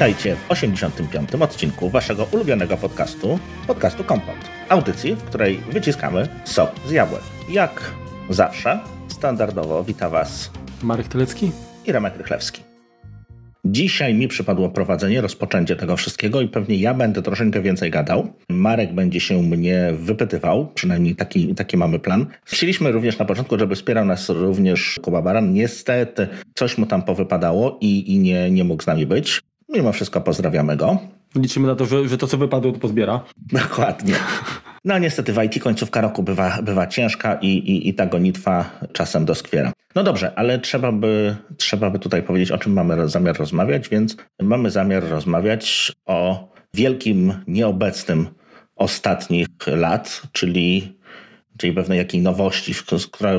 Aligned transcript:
Witajcie 0.00 0.36
w 0.36 0.50
85. 0.50 1.34
odcinku 1.34 1.90
waszego 1.90 2.26
ulubionego 2.32 2.76
podcastu, 2.76 3.38
podcastu 3.66 4.04
Kompot. 4.04 4.34
Audycji, 4.68 5.14
w 5.14 5.22
której 5.22 5.60
wyciskamy 5.72 6.28
sok 6.44 6.70
z 6.86 6.90
jabłek. 6.90 7.22
Jak 7.50 7.94
zawsze, 8.30 8.80
standardowo 9.08 9.84
wita 9.84 10.08
was 10.08 10.50
Marek 10.82 11.08
Telecki 11.08 11.50
i 11.86 11.92
Remek 11.92 12.16
Rychlewski. 12.16 12.62
Dzisiaj 13.64 14.14
mi 14.14 14.28
przypadło 14.28 14.68
prowadzenie, 14.68 15.20
rozpoczęcie 15.20 15.76
tego 15.76 15.96
wszystkiego 15.96 16.40
i 16.40 16.48
pewnie 16.48 16.76
ja 16.76 16.94
będę 16.94 17.22
troszeczkę 17.22 17.62
więcej 17.62 17.90
gadał. 17.90 18.32
Marek 18.48 18.94
będzie 18.94 19.20
się 19.20 19.42
mnie 19.42 19.92
wypytywał, 19.98 20.66
przynajmniej 20.74 21.16
taki, 21.16 21.54
taki 21.54 21.76
mamy 21.76 21.98
plan. 21.98 22.26
Chcieliśmy 22.44 22.92
również 22.92 23.18
na 23.18 23.24
początku, 23.24 23.58
żeby 23.58 23.76
wspierał 23.76 24.04
nas 24.04 24.28
również 24.28 25.00
Kuba 25.02 25.22
Baran. 25.22 25.52
Niestety 25.52 26.28
coś 26.54 26.78
mu 26.78 26.86
tam 26.86 27.02
powypadało 27.02 27.78
i, 27.80 28.14
i 28.14 28.18
nie, 28.18 28.50
nie 28.50 28.64
mógł 28.64 28.82
z 28.82 28.86
nami 28.86 29.06
być. 29.06 29.40
Mimo 29.70 29.92
wszystko 29.92 30.20
pozdrawiamy 30.20 30.76
go. 30.76 30.98
Liczymy 31.36 31.66
na 31.66 31.74
to, 31.74 31.86
że, 31.86 32.08
że 32.08 32.18
to, 32.18 32.26
co 32.26 32.38
wypadło, 32.38 32.72
to 32.72 32.78
pozbiera. 32.78 33.24
Dokładnie. 33.36 34.14
No 34.84 34.98
niestety 34.98 35.32
w 35.32 35.42
IT 35.42 35.62
końcówka 35.62 36.00
roku 36.00 36.22
bywa, 36.22 36.62
bywa 36.62 36.86
ciężka 36.86 37.34
i, 37.34 37.46
i, 37.46 37.88
i 37.88 37.94
ta 37.94 38.06
gonitwa 38.06 38.70
czasem 38.92 39.24
doskwiera. 39.24 39.72
No 39.94 40.02
dobrze, 40.02 40.32
ale 40.36 40.58
trzeba 40.58 40.92
by, 40.92 41.36
trzeba 41.56 41.90
by 41.90 41.98
tutaj 41.98 42.22
powiedzieć, 42.22 42.50
o 42.50 42.58
czym 42.58 42.72
mamy 42.72 43.08
zamiar 43.08 43.38
rozmawiać, 43.38 43.88
więc 43.88 44.16
mamy 44.42 44.70
zamiar 44.70 45.08
rozmawiać 45.08 45.92
o 46.06 46.48
wielkim, 46.74 47.34
nieobecnym 47.46 48.28
ostatnich 48.76 49.46
lat, 49.66 50.22
czyli, 50.32 50.98
czyli 51.58 51.72
pewnej 51.72 51.98
jakiej 51.98 52.22
nowości, 52.22 52.74
która 53.12 53.32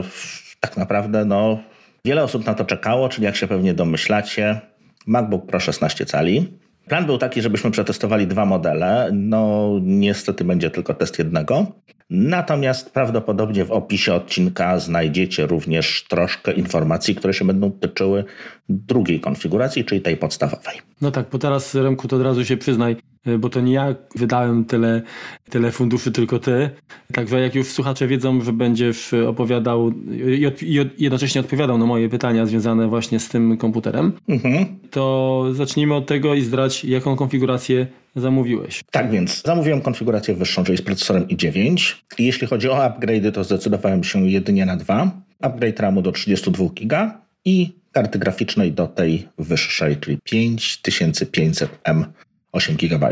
tak 0.60 0.78
naprawdę 0.78 1.26
no, 1.26 1.60
wiele 2.06 2.24
osób 2.24 2.46
na 2.46 2.54
to 2.54 2.66
czekało, 2.66 3.10
czyli 3.10 3.26
jak 3.26 3.36
się 3.36 3.48
pewnie 3.48 3.74
domyślacie, 3.74 4.62
MacBook 5.08 5.46
Pro 5.46 5.60
16 5.60 6.06
cali. 6.06 6.48
Plan 6.88 7.06
był 7.06 7.18
taki, 7.18 7.42
żebyśmy 7.42 7.72
przetestowali 7.72 8.28
dwa 8.28 8.46
modele. 8.46 9.10
No, 9.14 9.70
niestety 9.82 10.44
będzie 10.44 10.70
tylko 10.70 10.94
test 10.94 11.20
jednego. 11.20 11.66
Natomiast 12.10 12.94
prawdopodobnie 12.94 13.66
w 13.66 13.72
opisie 13.72 14.14
odcinka 14.14 14.80
znajdziecie 14.80 15.48
również 15.48 16.06
troszkę 16.10 16.52
informacji, 16.52 17.16
które 17.16 17.34
się 17.34 17.46
będą 17.46 17.72
tyczyły 17.72 18.24
drugiej 18.70 19.20
konfiguracji, 19.20 19.86
czyli 19.86 20.02
tej 20.02 20.18
podstawowej. 20.18 20.78
No 21.02 21.12
tak, 21.12 21.26
bo 21.32 21.40
teraz 21.40 21.76
Remku 21.76 22.08
to 22.08 22.16
od 22.16 22.22
razu 22.22 22.46
się 22.46 22.58
przyznaj, 22.58 22.96
bo 23.40 23.50
to 23.50 23.62
nie 23.62 23.74
ja 23.74 23.96
wydałem 24.16 24.66
tyle, 24.66 25.02
tyle 25.50 25.72
funduszy, 25.72 26.12
tylko 26.12 26.40
ty. 26.40 26.70
Także 27.14 27.42
jak 27.42 27.56
już 27.56 27.68
słuchacze 27.68 28.08
wiedzą, 28.08 28.42
że 28.42 28.54
będziesz 28.54 29.14
opowiadał 29.14 29.92
i, 30.40 30.46
od, 30.46 30.64
i 30.64 30.74
jednocześnie 30.98 31.42
odpowiadał 31.42 31.78
na 31.78 31.86
moje 31.86 32.10
pytania 32.10 32.46
związane 32.46 32.88
właśnie 32.88 33.20
z 33.20 33.30
tym 33.30 33.58
komputerem, 33.58 34.12
mhm. 34.28 34.66
to 34.92 35.46
zacznijmy 35.54 35.96
od 35.96 36.08
tego 36.08 36.34
i 36.34 36.42
zdrać, 36.42 36.86
jaką 36.86 37.16
konfigurację 37.16 37.88
zamówiłeś. 38.16 38.84
Tak 38.92 39.12
więc 39.12 39.44
zamówiłem 39.44 39.82
konfigurację 39.82 40.34
wyższą, 40.34 40.64
czyli 40.64 40.78
z 40.78 40.82
procesorem 40.82 41.28
i9. 41.28 41.96
I 42.18 42.26
jeśli 42.26 42.48
chodzi 42.48 42.70
o 42.70 42.84
upgrade, 42.84 43.34
to 43.34 43.44
zdecydowałem 43.44 44.04
się 44.04 44.28
jedynie 44.28 44.66
na 44.66 44.78
dwa. 44.78 45.12
Upgrade 45.42 45.80
RAMu 45.80 46.02
do 46.02 46.12
32 46.12 46.66
GB 46.76 47.12
i 47.46 47.82
karty 47.92 48.20
graficznej 48.20 48.72
do 48.72 48.88
tej 48.88 49.28
wyższej, 49.38 49.98
czyli 49.98 50.18
5500M 50.18 52.06
8 52.52 52.76
GB. 52.76 53.10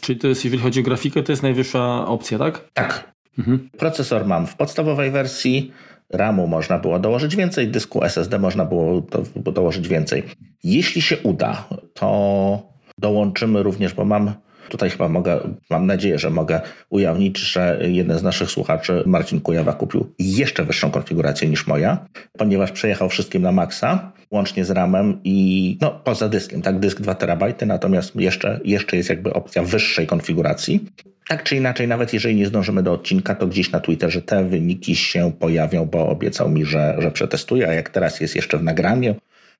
Czyli 0.00 0.18
to 0.18 0.28
jest, 0.28 0.44
jeżeli 0.44 0.62
chodzi 0.62 0.80
o 0.80 0.82
grafikę, 0.82 1.22
to 1.22 1.32
jest 1.32 1.42
najwyższa 1.42 2.06
opcja, 2.06 2.38
tak? 2.38 2.70
Tak. 2.72 3.12
Mhm. 3.38 3.68
Procesor 3.78 4.26
mam 4.26 4.46
w 4.46 4.56
podstawowej 4.56 5.10
wersji. 5.10 5.72
RAMu 6.10 6.46
można 6.46 6.78
było 6.78 6.98
dołożyć 6.98 7.36
więcej, 7.36 7.68
dysku 7.68 8.04
SSD 8.04 8.38
można 8.38 8.64
było 8.64 9.00
do, 9.36 9.52
dołożyć 9.52 9.88
więcej. 9.88 10.22
Jeśli 10.64 11.02
się 11.02 11.16
uda, 11.18 11.68
to 11.94 12.62
dołączymy 12.98 13.62
również, 13.62 13.94
bo 13.94 14.04
mam 14.04 14.32
Tutaj 14.68 14.90
chyba 14.90 15.08
mogę, 15.08 15.40
mam 15.70 15.86
nadzieję, 15.86 16.18
że 16.18 16.30
mogę 16.30 16.60
ujawnić, 16.90 17.38
że 17.38 17.78
jeden 17.82 18.18
z 18.18 18.22
naszych 18.22 18.50
słuchaczy, 18.50 19.02
Marcin 19.06 19.40
Kujawa, 19.40 19.72
kupił 19.72 20.12
jeszcze 20.18 20.64
wyższą 20.64 20.90
konfigurację 20.90 21.48
niż 21.48 21.66
moja, 21.66 22.06
ponieważ 22.38 22.72
przejechał 22.72 23.08
wszystkim 23.08 23.42
na 23.42 23.52
maksa, 23.52 24.12
łącznie 24.30 24.64
z 24.64 24.70
RAMem 24.70 25.20
i 25.24 25.78
no 25.80 25.90
poza 26.04 26.28
dyskiem, 26.28 26.62
tak, 26.62 26.78
dysk 26.78 27.00
2 27.00 27.14
terabajty, 27.14 27.66
natomiast 27.66 28.16
jeszcze, 28.16 28.60
jeszcze 28.64 28.96
jest 28.96 29.08
jakby 29.08 29.32
opcja 29.32 29.62
wyższej 29.62 30.06
konfiguracji. 30.06 30.84
Tak 31.28 31.42
czy 31.42 31.56
inaczej, 31.56 31.88
nawet 31.88 32.12
jeżeli 32.12 32.34
nie 32.34 32.46
zdążymy 32.46 32.82
do 32.82 32.92
odcinka, 32.92 33.34
to 33.34 33.46
gdzieś 33.46 33.70
na 33.70 33.80
Twitterze 33.80 34.22
te 34.22 34.44
wyniki 34.44 34.96
się 34.96 35.32
pojawią, 35.38 35.86
bo 35.86 36.08
obiecał 36.08 36.50
mi, 36.50 36.64
że, 36.64 36.96
że 36.98 37.10
przetestuje, 37.10 37.68
a 37.68 37.72
jak 37.72 37.90
teraz 37.90 38.20
jest 38.20 38.36
jeszcze 38.36 38.58
w 38.58 38.62
nagraniu, 38.62 39.14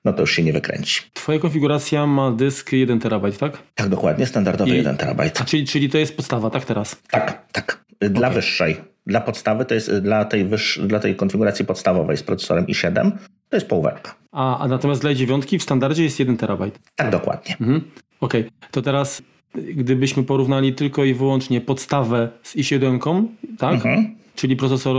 no 0.05 0.13
to 0.13 0.21
już 0.21 0.33
się 0.33 0.43
nie 0.43 0.53
wykręci. 0.53 1.03
Twoja 1.13 1.39
konfiguracja 1.39 2.07
ma 2.07 2.31
dysk 2.31 2.73
1 2.73 3.01
terabajt, 3.01 3.39
tak? 3.39 3.59
Tak, 3.75 3.89
dokładnie, 3.89 4.27
standardowy 4.27 4.71
I, 4.71 4.77
1 4.77 4.97
terabajt. 4.97 5.45
Czyli, 5.45 5.67
czyli 5.67 5.91
to 5.91 5.99
jest 5.99 6.17
podstawa, 6.17 6.51
tak 6.51 6.65
teraz? 6.65 7.03
Tak, 7.11 7.47
tak. 7.53 7.85
Dla 8.01 8.29
okay. 8.29 8.35
wyższej. 8.35 8.77
Dla 9.07 9.21
podstawy 9.21 9.65
to 9.65 9.75
jest 9.75 9.99
dla 9.99 10.25
tej, 10.25 10.45
wyż, 10.45 10.81
dla 10.87 11.01
tej 11.01 11.17
konfiguracji 11.17 11.65
podstawowej 11.65 12.17
z 12.17 12.23
procesorem 12.23 12.67
i7 12.67 13.11
to 13.49 13.57
jest 13.57 13.67
półwerka. 13.67 14.15
A, 14.33 14.59
a 14.59 14.69
natomiast 14.69 15.01
dla 15.01 15.15
dziewiątki 15.15 15.59
w 15.59 15.63
standardzie 15.63 16.05
jest 16.05 16.19
1 16.19 16.37
terabajt. 16.37 16.79
Tak, 16.97 17.11
dokładnie. 17.11 17.57
Mhm. 17.61 17.91
Okej, 18.21 18.41
okay. 18.41 18.53
to 18.71 18.83
teraz 18.83 19.23
gdybyśmy 19.55 20.23
porównali 20.23 20.75
tylko 20.75 21.05
i 21.05 21.15
wyłącznie 21.15 21.61
podstawę 21.61 22.29
z 22.43 22.57
i7, 22.57 23.27
tak? 23.59 23.75
Mhm. 23.75 24.15
Czyli 24.35 24.57
procesor 24.57 24.97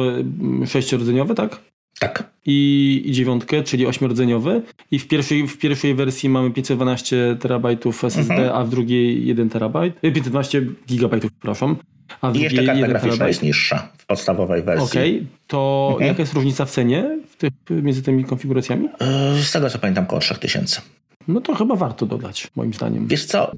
sześciordzeniowy, 0.68 1.36
tak? 1.36 1.60
Tak. 2.08 2.34
I, 2.46 3.02
i 3.06 3.12
dziewiątkę, 3.12 3.64
czyli 3.64 3.88
ośmiordzeniowy. 3.88 4.62
I 4.92 5.00
w 5.00 5.08
pierwszej, 5.08 5.48
w 5.48 5.58
pierwszej 5.58 5.96
wersji 5.96 6.30
mamy 6.30 6.52
512 6.52 7.38
terabajtów 7.40 8.04
SSD, 8.04 8.34
mhm. 8.34 8.56
a 8.56 8.64
w 8.64 8.70
drugiej 8.70 9.28
1 9.28 9.50
terabajt. 9.50 10.02
512 10.02 10.58
e, 10.58 10.62
gigabajtów, 10.88 11.32
przepraszam. 11.32 11.76
A 12.22 12.32
w 12.32 12.36
I 12.36 12.40
jeszcze 12.40 12.64
karta 12.64 12.88
graficzna 12.88 13.00
terabajt. 13.00 13.28
jest 13.28 13.44
niższa 13.44 13.90
w 13.98 14.06
podstawowej 14.06 14.64
wersji. 14.64 14.86
Okej, 14.86 15.16
okay. 15.16 15.28
to 15.48 15.90
mhm. 15.92 16.08
jaka 16.08 16.22
jest 16.22 16.34
różnica 16.34 16.66
w 16.66 16.72
cenie 16.72 17.20
w 17.30 17.36
tych, 17.36 17.54
między 17.70 18.04
tymi 18.04 18.24
konfiguracjami? 18.24 18.90
E, 19.00 19.44
z 19.44 19.52
tego 19.52 19.70
co 19.70 19.80
pamiętam, 19.80 20.04
około 20.04 20.22
3000. 20.22 20.82
No 21.28 21.42
to 21.42 21.56
chyba 21.56 21.76
warto 21.76 22.06
dodać, 22.06 22.48
moim 22.56 22.74
zdaniem. 22.74 23.08
Wiesz 23.08 23.26
co, 23.26 23.52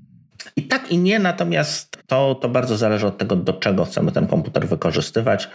i 0.56 0.64
tak 0.64 0.92
i 0.92 0.98
nie, 0.98 1.20
natomiast 1.20 1.98
to, 2.08 2.36
to 2.36 2.50
bardzo 2.50 2.78
zależy 2.78 3.08
od 3.08 3.18
tego, 3.18 3.36
do 3.36 3.54
czego 3.54 3.86
chcemy 3.86 4.12
ten 4.12 4.28
komputer 4.28 4.68
wykorzystywać. 4.68 5.50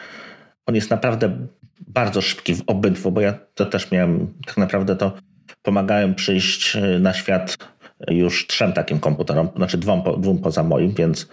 On 0.66 0.74
jest 0.74 0.90
naprawdę 0.90 1.36
bardzo 1.86 2.22
szybki 2.22 2.54
w 2.54 2.62
obydwu, 2.66 3.12
bo 3.12 3.20
ja 3.20 3.34
to 3.54 3.66
też 3.66 3.90
miałem, 3.90 4.34
tak 4.46 4.56
naprawdę 4.56 4.96
to 4.96 5.12
pomagałem 5.62 6.14
przyjść 6.14 6.76
e, 6.76 6.80
na 6.98 7.14
świat 7.14 7.58
już 8.10 8.46
trzem 8.46 8.72
takim 8.72 9.00
komputerom, 9.00 9.48
znaczy 9.56 9.78
dwom, 9.78 10.02
dwóm 10.18 10.38
poza 10.38 10.62
moim, 10.62 10.94
więc 10.94 11.28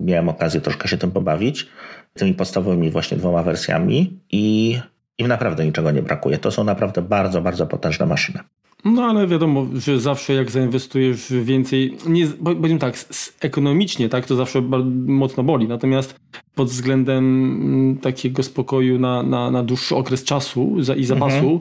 miałem 0.00 0.28
okazję 0.28 0.60
troszkę 0.60 0.88
się 0.88 0.98
tym 0.98 1.10
pobawić, 1.10 1.66
tymi 2.14 2.34
podstawowymi 2.34 2.90
właśnie 2.90 3.16
dwoma 3.16 3.42
wersjami 3.42 4.20
i 4.30 4.78
im 5.18 5.28
naprawdę 5.28 5.66
niczego 5.66 5.90
nie 5.90 6.02
brakuje. 6.02 6.38
To 6.38 6.50
są 6.50 6.64
naprawdę 6.64 7.02
bardzo, 7.02 7.42
bardzo 7.42 7.66
potężne 7.66 8.06
maszyny. 8.06 8.38
No 8.84 9.02
ale 9.02 9.26
wiadomo, 9.26 9.66
że 9.74 10.00
zawsze 10.00 10.34
jak 10.34 10.50
zainwestujesz 10.50 11.32
więcej, 11.42 11.96
nie, 12.06 12.26
powiem 12.26 12.78
tak, 12.78 12.94
ekonomicznie 13.40 14.08
tak, 14.08 14.26
to 14.26 14.36
zawsze 14.36 14.62
mocno 15.06 15.42
boli, 15.42 15.68
natomiast 15.68 16.14
pod 16.54 16.68
względem 16.68 17.24
mm, 17.24 17.98
takiego 17.98 18.42
spokoju 18.42 18.98
na, 18.98 19.22
na, 19.22 19.50
na 19.50 19.62
dłuższy 19.62 19.96
okres 19.96 20.24
czasu 20.24 20.76
i 20.96 21.04
zapasu, 21.04 21.36
mhm. 21.36 21.60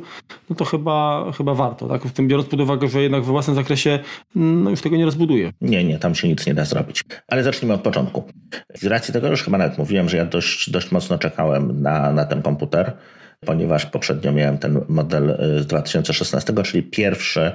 no 0.50 0.56
to 0.56 0.66
chyba, 0.66 1.32
chyba 1.38 1.54
warto, 1.54 1.88
tak? 1.88 2.04
W 2.04 2.12
tym 2.12 2.28
biorąc 2.28 2.50
pod 2.50 2.62
uwagę, 2.62 2.88
że 2.88 3.02
jednak 3.02 3.24
we 3.24 3.32
własnym 3.32 3.56
zakresie 3.56 4.00
mm, 4.36 4.64
no 4.64 4.70
już 4.70 4.82
tego 4.82 4.98
nie 4.98 5.06
rozbuduje. 5.06 5.54
Nie, 5.62 5.84
nie, 5.84 6.00
tam 6.00 6.16
się 6.16 6.28
nic 6.28 6.48
nie 6.48 6.54
da 6.54 6.66
zrobić. 6.66 7.02
Ale 7.28 7.44
zacznijmy 7.44 7.74
od 7.74 7.82
początku. 7.82 8.24
Z 8.76 8.86
racji 8.86 9.14
tego 9.14 9.28
już 9.28 9.44
chyba 9.44 9.58
nawet 9.58 9.78
mówiłem, 9.78 10.10
że 10.10 10.18
ja 10.18 10.26
dość, 10.26 10.70
dość 10.70 10.92
mocno 10.92 11.18
czekałem 11.18 11.82
na, 11.82 12.14
na 12.14 12.26
ten 12.26 12.42
komputer 12.42 12.94
ponieważ 13.46 13.86
poprzednio 13.86 14.32
miałem 14.32 14.58
ten 14.58 14.82
model 14.88 15.30
y, 15.30 15.64
z 15.64 15.68
2016, 15.68 16.54
czyli 16.64 16.84
pierwszy 16.84 17.52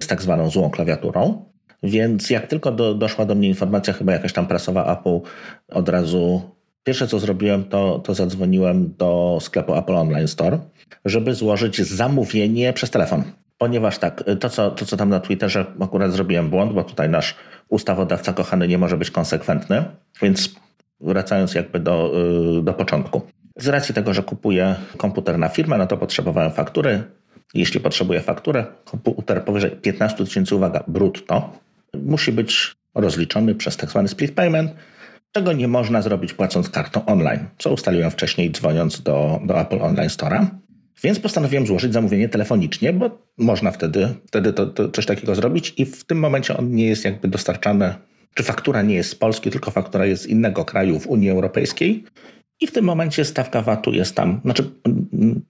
z 0.00 0.06
tak 0.06 0.22
zwaną 0.22 0.50
złą 0.50 0.70
klawiaturą. 0.70 1.44
Więc 1.82 2.30
jak 2.30 2.46
tylko 2.46 2.72
do, 2.72 2.94
doszła 2.94 3.24
do 3.24 3.34
mnie 3.34 3.48
informacja, 3.48 3.92
chyba 3.92 4.12
jakaś 4.12 4.32
tam 4.32 4.46
prasowa 4.46 4.98
Apple, 4.98 5.20
od 5.68 5.88
razu 5.88 6.42
pierwsze 6.84 7.08
co 7.08 7.18
zrobiłem, 7.18 7.64
to, 7.64 7.98
to 7.98 8.14
zadzwoniłem 8.14 8.94
do 8.98 9.38
sklepu 9.40 9.74
Apple 9.74 9.94
Online 9.94 10.28
Store, 10.28 10.58
żeby 11.04 11.34
złożyć 11.34 11.82
zamówienie 11.82 12.72
przez 12.72 12.90
telefon. 12.90 13.22
Ponieważ 13.58 13.98
tak, 13.98 14.24
to 14.40 14.48
co, 14.50 14.70
to 14.70 14.86
co 14.86 14.96
tam 14.96 15.08
na 15.08 15.20
Twitterze 15.20 15.66
akurat 15.80 16.12
zrobiłem 16.12 16.50
błąd, 16.50 16.72
bo 16.72 16.84
tutaj 16.84 17.08
nasz 17.08 17.34
ustawodawca 17.68 18.32
kochany 18.32 18.68
nie 18.68 18.78
może 18.78 18.96
być 18.96 19.10
konsekwentny, 19.10 19.84
więc 20.22 20.54
wracając 21.00 21.54
jakby 21.54 21.80
do, 21.80 22.12
y, 22.58 22.62
do 22.62 22.72
początku. 22.72 23.22
Z 23.56 23.68
racji 23.68 23.94
tego, 23.94 24.14
że 24.14 24.22
kupuję 24.22 24.74
komputer 24.96 25.38
na 25.38 25.48
firmę, 25.48 25.78
no 25.78 25.86
to 25.86 25.96
potrzebowałem 25.96 26.52
faktury. 26.52 27.02
Jeśli 27.54 27.80
potrzebuję 27.80 28.20
fakturę, 28.20 28.66
komputer 28.84 29.44
powyżej 29.44 29.70
15 29.70 30.24
tysięcy, 30.24 30.56
uwaga, 30.56 30.84
brutto, 30.88 31.52
musi 31.94 32.32
być 32.32 32.74
rozliczony 32.94 33.54
przez 33.54 33.76
tak 33.76 33.90
zwany 33.90 34.08
split 34.08 34.34
payment, 34.34 34.74
czego 35.32 35.52
nie 35.52 35.68
można 35.68 36.02
zrobić 36.02 36.32
płacąc 36.32 36.68
kartą 36.68 37.04
online, 37.06 37.40
co 37.58 37.70
ustaliłem 37.70 38.10
wcześniej 38.10 38.50
dzwoniąc 38.50 39.02
do, 39.02 39.40
do 39.44 39.60
Apple 39.60 39.82
Online 39.82 40.08
Store'a. 40.08 40.46
Więc 41.02 41.20
postanowiłem 41.20 41.66
złożyć 41.66 41.92
zamówienie 41.92 42.28
telefonicznie, 42.28 42.92
bo 42.92 43.18
można 43.38 43.70
wtedy, 43.70 44.08
wtedy 44.26 44.52
to, 44.52 44.66
to 44.66 44.88
coś 44.88 45.06
takiego 45.06 45.34
zrobić 45.34 45.74
i 45.76 45.84
w 45.86 46.04
tym 46.04 46.18
momencie 46.18 46.56
on 46.56 46.74
nie 46.74 46.86
jest 46.86 47.04
jakby 47.04 47.28
dostarczany, 47.28 47.94
czy 48.34 48.42
faktura 48.42 48.82
nie 48.82 48.94
jest 48.94 49.10
z 49.10 49.14
Polski, 49.14 49.50
tylko 49.50 49.70
faktura 49.70 50.06
jest 50.06 50.22
z 50.22 50.26
innego 50.26 50.64
kraju 50.64 51.00
w 51.00 51.06
Unii 51.06 51.30
Europejskiej. 51.30 52.04
I 52.64 52.66
w 52.66 52.72
tym 52.72 52.84
momencie 52.84 53.24
stawka 53.24 53.62
VAT-u 53.62 53.92
jest 53.92 54.14
tam, 54.14 54.40
znaczy 54.44 54.70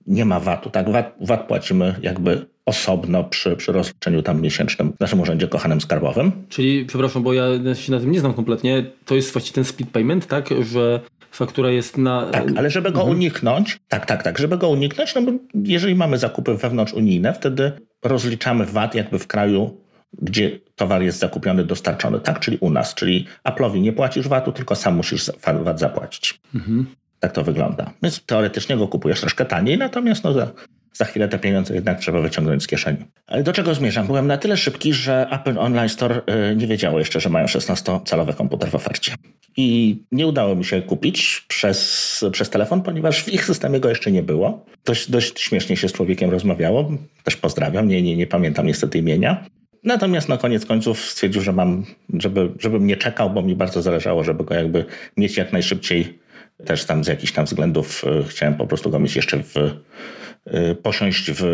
nie 0.07 0.25
ma 0.25 0.41
VAT-u, 0.41 0.71
tak? 0.71 0.91
VAT, 0.91 1.15
VAT 1.21 1.47
płacimy 1.47 1.95
jakby 2.03 2.47
osobno 2.67 3.25
przy, 3.25 3.57
przy 3.57 3.73
rozliczeniu 3.73 4.23
tam 4.23 4.41
miesięcznym 4.41 4.93
w 4.97 5.01
naszym 5.01 5.21
urzędzie 5.21 5.49
kochanym 5.49 5.81
skarbowym. 5.81 6.33
Czyli, 6.49 6.85
przepraszam, 6.85 7.23
bo 7.23 7.33
ja 7.33 7.75
się 7.75 7.93
na 7.93 8.01
tym 8.01 8.11
nie 8.11 8.21
znam 8.21 8.35
kompletnie, 8.35 8.85
to 9.05 9.15
jest 9.15 9.33
właściwie 9.33 9.55
ten 9.55 9.65
split 9.65 9.91
payment, 9.91 10.27
tak? 10.27 10.49
Że 10.63 11.01
faktura 11.31 11.71
jest 11.71 11.99
na... 11.99 12.27
Tak, 12.31 12.45
ale 12.57 12.71
żeby 12.71 12.93
go 12.93 13.01
mhm. 13.01 13.17
uniknąć, 13.17 13.79
tak, 13.89 14.07
tak, 14.07 14.23
tak, 14.23 14.39
żeby 14.39 14.59
go 14.59 14.69
uniknąć, 14.69 15.15
no 15.15 15.23
bo 15.23 15.33
jeżeli 15.55 15.95
mamy 15.95 16.19
zakupy 16.19 16.55
wewnątrzunijne, 16.55 17.33
wtedy 17.33 17.73
rozliczamy 18.05 18.67
VAT 18.67 18.95
jakby 18.95 19.19
w 19.19 19.27
kraju, 19.27 19.81
gdzie 20.23 20.61
towar 20.75 21.03
jest 21.03 21.19
zakupiony, 21.19 21.65
dostarczony, 21.65 22.21
tak, 22.21 22.41
czyli 22.41 22.59
u 22.61 22.71
nas, 22.71 22.95
czyli 22.95 23.27
Apple'owi 23.49 23.81
nie 23.81 23.93
płacisz 23.93 24.29
VAT-u, 24.29 24.53
tylko 24.53 24.75
sam 24.75 24.97
musisz 24.97 25.31
VAT 25.63 25.81
zapłacić. 25.81 26.41
Mhm. 26.55 26.87
Tak 27.25 27.33
to 27.33 27.45
wygląda. 27.45 27.93
Więc 28.03 28.27
teoretycznie 28.27 28.77
go 28.77 28.89
kupujesz 28.89 29.21
troszkę 29.21 29.45
taniej, 29.45 29.79
natomiast 29.79 30.25
no, 30.25 30.33
za, 30.33 30.51
za 30.93 31.05
chwilę 31.05 31.29
te 31.29 31.39
pieniądze 31.39 31.75
jednak 31.75 32.01
trzeba 32.01 32.21
wyciągnąć 32.21 32.63
z 32.63 32.67
kieszeni. 32.67 32.99
Ale 33.27 33.43
do 33.43 33.53
czego 33.53 33.75
zmierzam? 33.75 34.07
Byłem 34.07 34.27
na 34.27 34.37
tyle 34.37 34.57
szybki, 34.57 34.93
że 34.93 35.27
Apple 35.31 35.59
Online 35.59 35.89
Store 35.89 36.23
y, 36.53 36.57
nie 36.57 36.67
wiedziało 36.67 36.99
jeszcze, 36.99 37.21
że 37.21 37.29
mają 37.29 37.47
16-calowy 37.47 38.35
komputer 38.35 38.71
w 38.71 38.75
ofercie. 38.75 39.15
I 39.57 39.99
nie 40.13 40.27
udało 40.27 40.55
mi 40.55 40.65
się 40.65 40.83
kupić 40.83 41.45
przez, 41.49 42.25
przez 42.33 42.51
telefon, 42.51 42.83
ponieważ 42.83 43.23
w 43.23 43.29
ich 43.29 43.45
systemie 43.45 43.81
go 43.81 43.89
jeszcze 43.89 44.13
nie 44.13 44.23
było. 44.23 44.65
Dość, 44.85 45.11
dość 45.11 45.41
śmiesznie 45.41 45.77
się 45.77 45.89
z 45.89 45.93
człowiekiem 45.93 46.31
rozmawiało. 46.31 46.91
Też 47.23 47.37
pozdrawiam, 47.37 47.89
nie, 47.89 48.03
nie, 48.03 48.17
nie 48.17 48.27
pamiętam 48.27 48.67
niestety 48.67 48.99
imienia. 48.99 49.45
Natomiast 49.85 50.29
na 50.29 50.37
koniec 50.37 50.67
końców 50.67 51.01
stwierdził, 51.01 51.43
że 51.43 51.53
mam, 51.53 51.85
żeby, 52.15 52.53
żebym 52.59 52.87
nie 52.87 52.97
czekał, 52.97 53.31
bo 53.31 53.43
mi 53.43 53.57
bardzo 53.57 53.83
zależało, 53.83 54.25
żeby 54.25 54.45
go 54.45 54.55
jakby 54.55 54.85
mieć 55.17 55.37
jak 55.37 55.53
najszybciej. 55.53 56.24
Też 56.67 56.85
tam 56.85 57.05
z 57.05 57.07
jakichś 57.07 57.33
tam 57.33 57.45
względów 57.45 58.05
y, 58.05 58.25
chciałem 58.29 58.55
po 58.55 58.67
prostu 58.67 58.91
go 58.91 58.99
mieć 58.99 59.17
jeszcze 59.17 59.43
w, 59.43 59.57
y, 59.57 60.75
posiąść 60.75 61.31
w 61.31 61.45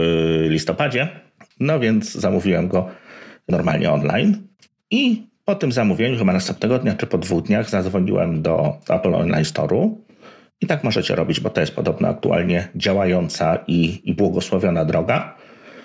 listopadzie. 0.48 1.08
No 1.60 1.80
więc 1.80 2.12
zamówiłem 2.12 2.68
go 2.68 2.88
normalnie 3.48 3.92
online 3.92 4.42
i 4.90 5.26
po 5.44 5.54
tym 5.54 5.72
zamówieniu, 5.72 6.18
chyba 6.18 6.32
następnego 6.32 6.78
dnia 6.78 6.94
czy 6.94 7.06
po 7.06 7.18
dwóch 7.18 7.42
dniach, 7.42 7.70
zadzwoniłem 7.70 8.42
do 8.42 8.78
Apple 8.88 9.14
Online 9.14 9.44
Store'u. 9.44 9.94
I 10.60 10.66
tak 10.66 10.84
możecie 10.84 11.14
robić, 11.14 11.40
bo 11.40 11.50
to 11.50 11.60
jest 11.60 11.74
podobno 11.74 12.08
aktualnie 12.08 12.68
działająca 12.76 13.58
i, 13.66 14.00
i 14.04 14.14
błogosławiona 14.14 14.84
droga. 14.84 15.36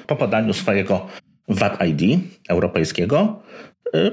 Po 0.08 0.16
podaniu 0.16 0.54
swojego 0.54 1.08
VAT 1.48 1.80
ID 1.88 2.20
europejskiego, 2.50 3.44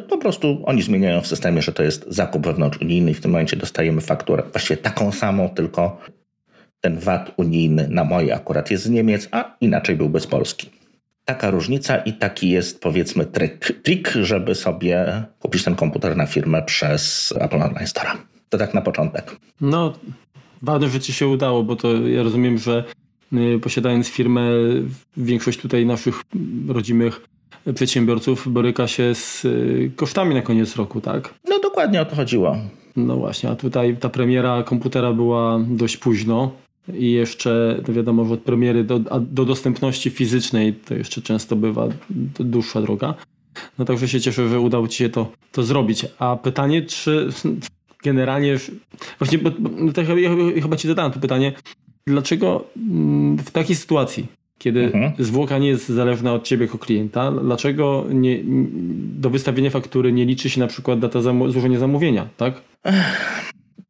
po 0.09 0.19
prostu 0.19 0.63
oni 0.65 0.83
zmieniają 0.83 1.21
w 1.21 1.27
systemie, 1.27 1.63
że 1.63 1.73
to 1.73 1.83
jest 1.83 2.05
zakup 2.09 2.47
wewnątrzunijny 2.47 3.11
i 3.11 3.15
w 3.15 3.21
tym 3.21 3.31
momencie 3.31 3.57
dostajemy 3.57 4.01
fakturę 4.01 4.43
właściwie 4.53 4.77
taką 4.77 5.13
samą, 5.13 5.49
tylko 5.49 6.01
ten 6.81 6.99
VAT 6.99 7.33
unijny 7.37 7.89
na 7.89 8.05
moje 8.05 8.35
akurat 8.35 8.71
jest 8.71 8.85
z 8.85 8.91
Niemiec, 8.91 9.29
a 9.31 9.57
inaczej 9.61 9.97
byłby 9.97 10.21
z 10.21 10.27
Polski 10.27 10.71
taka 11.25 11.51
różnica 11.51 11.97
i 11.97 12.13
taki 12.13 12.51
jest 12.51 12.81
powiedzmy 12.81 13.27
trik, 13.27 13.83
trik, 13.83 14.13
żeby 14.23 14.55
sobie 14.55 15.25
kupić 15.39 15.65
ten 15.65 15.75
komputer 15.75 16.17
na 16.17 16.27
firmę 16.27 16.63
przez 16.63 17.35
Apple 17.41 17.63
Online 17.63 17.87
Store. 17.87 18.11
To 18.49 18.59
tak 18.59 18.75
na 18.75 18.81
początek. 18.81 19.37
No, 19.61 19.93
ważne, 20.63 20.89
że 20.89 21.01
ci 21.01 21.13
się 21.13 21.29
udało, 21.29 21.63
bo 21.63 21.77
to 21.77 22.07
ja 22.07 22.23
rozumiem, 22.23 22.59
że 22.59 22.85
y, 23.33 23.59
posiadając 23.63 24.09
firmę, 24.09 24.51
większość 25.17 25.59
tutaj 25.59 25.87
naszych 25.87 26.23
rodzimych 26.69 27.21
przedsiębiorców 27.75 28.53
boryka 28.53 28.87
się 28.87 29.15
z 29.15 29.45
y, 29.45 29.91
kosztami 29.97 30.35
na 30.35 30.43
koniec 30.43 30.77
roku, 30.77 31.01
tak? 31.01 31.35
No 31.49 31.59
dokładnie 31.59 32.01
o 32.01 32.05
to 32.05 32.17
chodziło. 32.17 32.57
No 32.97 33.17
właśnie, 33.17 33.51
a 33.51 33.57
tutaj 33.57 33.97
ta 33.97 34.09
premiera 34.09 34.63
komputera 34.63 35.13
była 35.13 35.61
dość 35.69 35.97
późno 35.97 36.51
i 36.95 37.13
jeszcze 37.13 37.81
no 37.89 37.95
wiadomo, 37.95 38.25
że 38.25 38.35
od 38.35 38.41
premiery 38.41 38.85
do, 38.85 38.99
do 39.21 39.45
dostępności 39.45 40.11
fizycznej 40.11 40.75
to 40.75 40.95
jeszcze 40.95 41.23
często 41.23 41.57
bywa 41.57 41.89
dłuższa 42.41 42.83
droga. 42.83 43.15
No 43.79 43.85
także 43.85 44.09
się 44.09 44.21
cieszę, 44.21 44.49
że 44.49 44.61
udało 44.61 44.89
Ci 44.89 44.99
się 44.99 45.09
to, 45.09 45.33
to 45.53 45.63
zrobić. 45.63 46.07
A 46.19 46.37
pytanie, 46.37 46.83
czy 46.83 47.29
generalnie, 48.05 48.57
właśnie, 49.19 49.39
bo, 49.39 49.51
no 49.59 49.93
to 49.93 50.03
ja, 50.03 50.15
ja 50.55 50.63
chyba 50.63 50.77
Ci 50.77 50.89
zadałem 50.89 51.13
to 51.13 51.21
pytanie, 51.21 51.53
dlaczego 52.07 52.65
mm, 52.77 53.39
w 53.39 53.51
takiej 53.51 53.77
sytuacji, 53.77 54.27
kiedy 54.63 54.85
mhm. 54.85 55.13
zwłoka 55.19 55.59
nie 55.59 55.69
jest 55.69 55.89
zależna 55.89 56.33
od 56.33 56.45
Ciebie 56.45 56.67
jako 56.67 56.79
klienta, 56.79 57.33
dlaczego 57.33 58.05
nie, 58.11 58.41
do 59.21 59.31
wystawienia 59.31 59.71
faktury 59.71 60.13
nie 60.13 60.27
liczy 60.27 60.51
się 60.51 60.61
na 60.61 60.67
przykład 60.67 60.99
data 60.99 61.21
złożenia 61.23 61.79
zamówienia, 61.79 62.29
tak? 62.37 62.55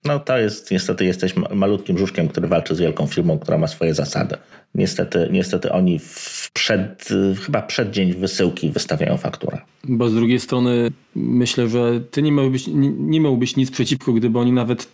No 0.05 0.21
to 0.21 0.39
jest, 0.39 0.71
niestety 0.71 1.05
jesteś 1.05 1.35
malutkim 1.55 1.99
żużkiem, 1.99 2.29
który 2.29 2.49
walczy 2.49 2.75
z 2.75 2.81
wielką 2.81 3.07
firmą, 3.07 3.39
która 3.39 3.59
ma 3.59 3.67
swoje 3.67 3.95
zasady. 3.95 4.37
Niestety, 4.75 5.29
niestety 5.33 5.73
oni 5.73 5.99
w 5.99 6.51
przed, 6.53 7.09
chyba 7.47 7.63
przed 7.63 7.91
dzień 7.91 8.15
wysyłki 8.15 8.71
wystawiają 8.71 9.17
fakturę. 9.17 9.59
Bo 9.85 10.09
z 10.09 10.15
drugiej 10.15 10.41
strony 10.41 10.91
myślę, 11.15 11.69
że 11.69 12.01
ty 12.11 12.23
nie 12.23 12.33
miałbyś, 12.33 12.67
nie, 12.67 12.91
nie 12.91 13.21
miałbyś 13.21 13.57
nic 13.57 13.71
przeciwko, 13.71 14.13
gdyby 14.13 14.39
oni 14.39 14.53
nawet 14.53 14.89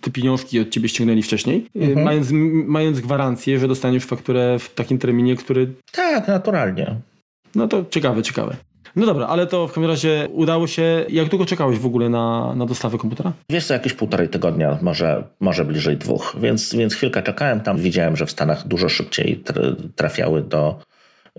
te 0.00 0.10
pieniążki 0.10 0.60
od 0.60 0.70
ciebie 0.70 0.88
ściągnęli 0.88 1.22
wcześniej, 1.22 1.66
mhm. 1.74 2.04
mając, 2.04 2.28
mając 2.66 3.00
gwarancję, 3.00 3.58
że 3.58 3.68
dostaniesz 3.68 4.04
fakturę 4.04 4.58
w 4.58 4.74
takim 4.74 4.98
terminie, 4.98 5.36
który... 5.36 5.72
Tak, 5.92 6.28
naturalnie. 6.28 6.96
No 7.54 7.68
to 7.68 7.84
ciekawe, 7.90 8.22
ciekawe. 8.22 8.56
No 8.96 9.06
dobra, 9.06 9.26
ale 9.26 9.46
to 9.46 9.68
w 9.68 9.72
każdym 9.72 9.90
razie 9.90 10.28
udało 10.32 10.66
się. 10.66 11.06
Jak 11.08 11.28
długo 11.28 11.46
czekałeś 11.46 11.78
w 11.78 11.86
ogóle 11.86 12.08
na, 12.08 12.54
na 12.54 12.66
dostawę 12.66 12.98
komputera? 12.98 13.32
Wiesz 13.50 13.66
co, 13.66 13.74
jakieś 13.74 13.92
półtorej 13.92 14.28
tygodnia, 14.28 14.78
może, 14.82 15.24
może 15.40 15.64
bliżej 15.64 15.96
dwóch, 15.96 16.36
więc, 16.40 16.74
więc 16.74 16.94
chwilkę 16.94 17.22
czekałem. 17.22 17.60
Tam 17.60 17.78
widziałem, 17.78 18.16
że 18.16 18.26
w 18.26 18.30
Stanach 18.30 18.68
dużo 18.68 18.88
szybciej 18.88 19.44
trafiały 19.96 20.42
do, 20.42 20.78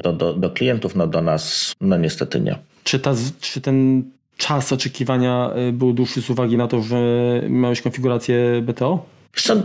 do, 0.03 0.13
do, 0.13 0.33
do 0.33 0.49
klientów, 0.49 0.95
no 0.95 1.07
do 1.07 1.21
nas 1.21 1.73
no 1.81 1.97
niestety 1.97 2.39
nie. 2.39 2.55
Czy, 2.83 2.99
ta, 2.99 3.13
czy 3.41 3.61
ten 3.61 4.03
czas 4.37 4.73
oczekiwania 4.73 5.51
y, 5.69 5.71
był 5.71 5.93
dłuższy 5.93 6.21
z 6.21 6.29
uwagi 6.29 6.57
na 6.57 6.67
to, 6.67 6.81
że 6.81 6.97
miałeś 7.49 7.81
konfigurację 7.81 8.61
BTO? 8.61 9.05
Co, 9.35 9.55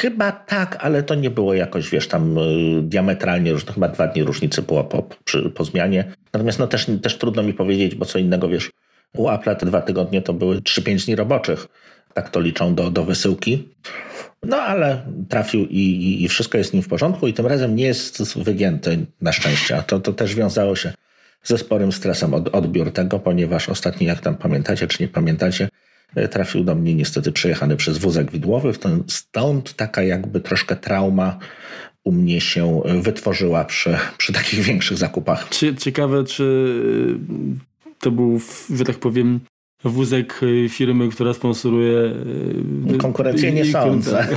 chyba 0.00 0.32
tak, 0.32 0.76
ale 0.80 1.02
to 1.02 1.14
nie 1.14 1.30
było 1.30 1.54
jakoś, 1.54 1.90
wiesz, 1.90 2.08
tam 2.08 2.38
y, 2.38 2.82
diametralnie 2.82 3.52
różne. 3.52 3.72
Chyba 3.72 3.88
dwa 3.88 4.08
dni 4.08 4.22
różnicy 4.22 4.62
było 4.62 4.84
po, 4.84 5.02
przy, 5.24 5.50
po 5.50 5.64
zmianie. 5.64 6.04
Natomiast 6.32 6.58
no 6.58 6.66
też, 6.66 6.86
też 7.02 7.18
trudno 7.18 7.42
mi 7.42 7.54
powiedzieć, 7.54 7.94
bo 7.94 8.04
co 8.04 8.18
innego, 8.18 8.48
wiesz, 8.48 8.70
u 9.16 9.28
Apple 9.28 9.56
te 9.56 9.66
dwa 9.66 9.82
tygodnie 9.82 10.22
to 10.22 10.32
były 10.32 10.56
3-5 10.56 11.04
dni 11.04 11.16
roboczych. 11.16 11.66
Tak 12.14 12.30
to 12.30 12.40
liczą 12.40 12.74
do, 12.74 12.90
do 12.90 13.04
wysyłki. 13.04 13.68
No 14.42 14.56
ale 14.56 15.02
trafił 15.28 15.60
i, 15.60 15.78
i, 15.78 16.24
i, 16.24 16.28
wszystko 16.28 16.58
jest 16.58 16.70
z 16.70 16.72
nim 16.72 16.82
w 16.82 16.88
porządku 16.88 17.28
i 17.28 17.32
tym 17.32 17.46
razem 17.46 17.76
nie 17.76 17.84
jest 17.84 18.38
wygięty 18.38 19.06
na 19.20 19.32
szczęście. 19.32 19.82
To, 19.86 20.00
to 20.00 20.12
też 20.12 20.34
wiązało 20.34 20.76
się 20.76 20.92
ze 21.42 21.58
sporym 21.58 21.92
stresem 21.92 22.34
od, 22.34 22.48
odbiór 22.48 22.92
tego, 22.92 23.18
ponieważ 23.18 23.68
ostatni, 23.68 24.06
jak 24.06 24.20
tam 24.20 24.34
pamiętacie 24.34 24.86
czy 24.86 25.02
nie 25.02 25.08
pamiętacie, 25.08 25.68
E, 26.14 26.28
trafił 26.28 26.64
do 26.64 26.74
mnie 26.74 26.94
niestety 26.94 27.32
przejechany 27.32 27.76
przez 27.76 27.98
wózek 27.98 28.32
widłowy. 28.32 28.72
Stąd 29.06 29.76
taka 29.76 30.02
jakby 30.02 30.40
troszkę 30.40 30.76
trauma 30.76 31.38
u 32.04 32.12
mnie 32.12 32.40
się 32.40 32.82
wytworzyła 33.02 33.64
przy, 33.64 33.98
przy 34.18 34.32
takich 34.32 34.60
większych 34.68 34.98
zakupach. 34.98 35.48
Ciekawe, 35.78 36.24
czy 36.24 36.76
to 37.98 38.10
był, 38.10 38.40
że 38.74 38.84
tak 38.84 38.96
powiem, 38.96 39.40
wózek 39.84 40.40
firmy, 40.68 41.08
która 41.08 41.34
sponsoruje. 41.34 41.98
E, 42.94 42.98
Konkurencję 42.98 43.52
nie 43.52 43.64
sądzę. 43.64 44.26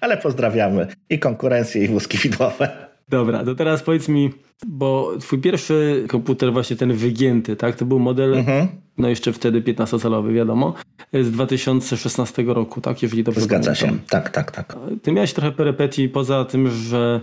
Ale 0.00 0.16
pozdrawiamy 0.16 0.86
i 1.10 1.18
konkurencję, 1.18 1.84
i 1.84 1.88
wózki 1.88 2.18
widłowe. 2.18 2.93
Dobra, 3.08 3.44
to 3.44 3.54
teraz 3.54 3.82
powiedz 3.82 4.08
mi, 4.08 4.30
bo 4.66 5.12
twój 5.20 5.38
pierwszy 5.38 6.04
komputer, 6.08 6.52
właśnie 6.52 6.76
ten 6.76 6.92
wygięty, 6.92 7.56
tak? 7.56 7.76
To 7.76 7.84
był 7.84 7.98
model, 7.98 8.34
mhm. 8.34 8.68
no 8.98 9.08
jeszcze 9.08 9.32
wtedy 9.32 9.60
15-calowy, 9.60 10.34
wiadomo, 10.34 10.74
z 11.12 11.30
2016 11.30 12.44
roku, 12.46 12.80
tak? 12.80 13.02
Jeżeli 13.02 13.24
dobrze 13.24 13.40
Zgadza 13.40 13.72
pamiętam. 13.74 13.98
się, 13.98 14.10
tak, 14.10 14.30
tak, 14.30 14.50
tak. 14.50 14.76
Ty 15.02 15.12
miałeś 15.12 15.32
trochę 15.32 15.52
perypetii 15.52 16.08
poza 16.08 16.44
tym, 16.44 16.70
że, 16.70 17.20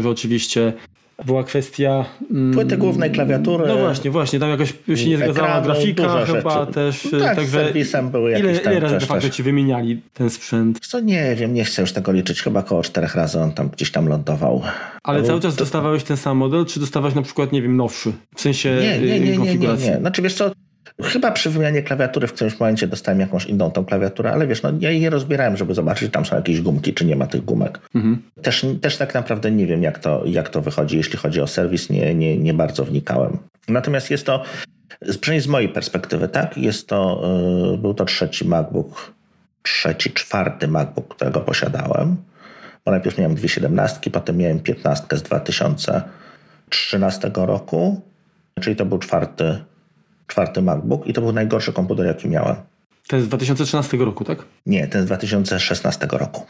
że 0.00 0.08
oczywiście 0.08 0.72
była 1.26 1.44
kwestia... 1.44 2.04
Mm, 2.30 2.54
Płyty 2.54 2.76
głównej, 2.76 3.10
klawiatury. 3.10 3.64
No 3.68 3.78
właśnie, 3.78 4.10
właśnie, 4.10 4.38
tam 4.40 4.50
jakoś 4.50 4.74
się 4.94 5.08
nie 5.08 5.16
zgadzała 5.16 5.60
grafika 5.60 6.24
chyba 6.24 6.60
rzeczy. 6.60 6.72
też. 6.72 7.08
No 7.12 7.20
tak, 7.20 7.36
także 7.36 7.64
serwisem 7.64 8.10
były 8.10 8.30
jakieś 8.30 8.60
ile, 8.60 8.60
ile 8.60 8.80
razy 8.80 8.98
de 8.98 9.06
facto 9.06 9.30
ci 9.30 9.42
wymieniali 9.42 10.00
ten 10.14 10.30
sprzęt? 10.30 10.86
Co 10.86 11.00
nie 11.00 11.34
wiem, 11.36 11.54
nie 11.54 11.64
chcę 11.64 11.82
już 11.82 11.92
tego 11.92 12.12
liczyć, 12.12 12.42
chyba 12.42 12.60
około 12.60 12.82
czterech 12.82 13.14
razy 13.14 13.40
on 13.40 13.52
tam 13.52 13.68
gdzieś 13.68 13.90
tam 13.90 14.08
lądował. 14.08 14.62
Ale 15.02 15.22
cały 15.22 15.40
czas 15.40 15.54
to... 15.54 15.58
dostawałeś 15.58 16.04
ten 16.04 16.16
sam 16.16 16.36
model, 16.36 16.66
czy 16.66 16.80
dostawałeś 16.80 17.14
na 17.14 17.22
przykład, 17.22 17.52
nie 17.52 17.62
wiem, 17.62 17.76
nowszy? 17.76 18.12
W 18.36 18.40
sensie 18.40 18.78
nie, 18.80 18.98
nie, 18.98 19.20
nie, 19.20 19.38
nie, 19.38 19.54
nie, 19.56 19.68
nie. 19.68 19.98
Znaczy 20.00 20.22
wiesz 20.22 20.34
co, 20.34 20.50
Chyba 21.02 21.30
przy 21.30 21.50
wymianie 21.50 21.82
klawiatury 21.82 22.26
w 22.26 22.32
którymś 22.32 22.60
momencie 22.60 22.86
dostałem 22.86 23.20
jakąś 23.20 23.46
inną 23.46 23.70
tą 23.70 23.84
klawiaturę, 23.84 24.32
ale 24.32 24.46
wiesz, 24.46 24.62
no 24.62 24.72
ja 24.80 24.90
jej 24.90 25.00
nie 25.00 25.10
rozbierałem, 25.10 25.56
żeby 25.56 25.74
zobaczyć, 25.74 26.04
czy 26.04 26.10
tam 26.10 26.24
są 26.24 26.36
jakieś 26.36 26.60
gumki, 26.60 26.94
czy 26.94 27.04
nie 27.04 27.16
ma 27.16 27.26
tych 27.26 27.44
gumek. 27.44 27.80
Mhm. 27.94 28.22
Też, 28.42 28.66
też 28.80 28.96
tak 28.96 29.14
naprawdę 29.14 29.50
nie 29.50 29.66
wiem, 29.66 29.82
jak 29.82 29.98
to, 29.98 30.22
jak 30.26 30.48
to 30.48 30.60
wychodzi. 30.60 30.96
Jeśli 30.96 31.18
chodzi 31.18 31.40
o 31.40 31.46
serwis, 31.46 31.90
nie, 31.90 32.14
nie, 32.14 32.38
nie 32.38 32.54
bardzo 32.54 32.84
wnikałem. 32.84 33.38
Natomiast 33.68 34.10
jest 34.10 34.26
to, 34.26 34.42
przynajmniej 35.20 35.40
z 35.40 35.46
mojej 35.46 35.68
perspektywy, 35.68 36.28
tak, 36.28 36.58
jest 36.58 36.88
to, 36.88 37.22
yy, 37.70 37.78
był 37.78 37.94
to 37.94 38.04
trzeci 38.04 38.48
MacBook, 38.48 39.12
trzeci, 39.62 40.12
czwarty 40.12 40.68
MacBook, 40.68 41.14
którego 41.14 41.40
posiadałem. 41.40 42.16
Bo 42.84 42.90
najpierw 42.90 43.18
miałem 43.18 43.34
dwie 43.34 43.48
siedemnastki, 43.48 44.10
potem 44.10 44.36
miałem 44.36 44.60
piętnastkę 44.60 45.16
z 45.16 45.22
2013 45.22 47.30
roku, 47.34 48.00
czyli 48.60 48.76
to 48.76 48.86
był 48.86 48.98
czwarty 48.98 49.58
czwarty 50.26 50.62
MacBook 50.62 51.06
i 51.06 51.12
to 51.12 51.20
był 51.20 51.32
najgorszy 51.32 51.72
komputer, 51.72 52.06
jaki 52.06 52.28
miałem. 52.28 52.56
Ten 53.08 53.22
z 53.22 53.28
2013 53.28 53.96
roku, 53.96 54.24
tak? 54.24 54.44
Nie, 54.66 54.86
ten 54.86 55.02
z 55.02 55.06
2016 55.06 56.08
roku. 56.12 56.46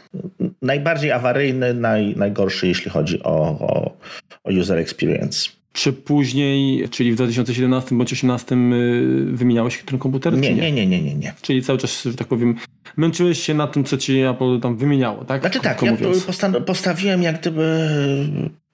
Najbardziej 0.61 1.11
awaryjny, 1.11 1.73
naj, 1.73 2.15
najgorszy, 2.15 2.67
jeśli 2.67 2.91
chodzi 2.91 3.23
o, 3.23 3.35
o, 3.59 3.97
o 4.43 4.51
user 4.51 4.77
experience. 4.77 5.49
Czy 5.73 5.93
później, 5.93 6.89
czyli 6.89 7.11
w 7.11 7.15
2017 7.15 7.95
bądź 7.95 8.09
2018 8.09 8.55
y, 8.55 9.25
wymieniałeś 9.25 9.83
ten 9.85 9.99
komputer? 9.99 10.37
Nie, 10.37 10.53
nie, 10.53 10.71
nie, 10.71 10.87
nie, 10.87 11.01
nie, 11.01 11.15
nie. 11.15 11.33
Czyli 11.41 11.63
cały 11.63 11.79
czas, 11.79 12.03
że 12.03 12.13
tak 12.13 12.27
powiem, 12.27 12.55
męczyłeś 12.97 13.39
się 13.39 13.53
na 13.53 13.67
tym, 13.67 13.83
co 13.83 13.97
ci 13.97 14.21
Apple 14.21 14.59
tam 14.59 14.77
wymieniało, 14.77 15.25
tak? 15.25 15.41
Znaczy 15.41 15.59
tak, 15.59 15.81
ja 15.81 16.61
postawiłem 16.65 17.23
jak 17.23 17.39
gdyby 17.39 17.89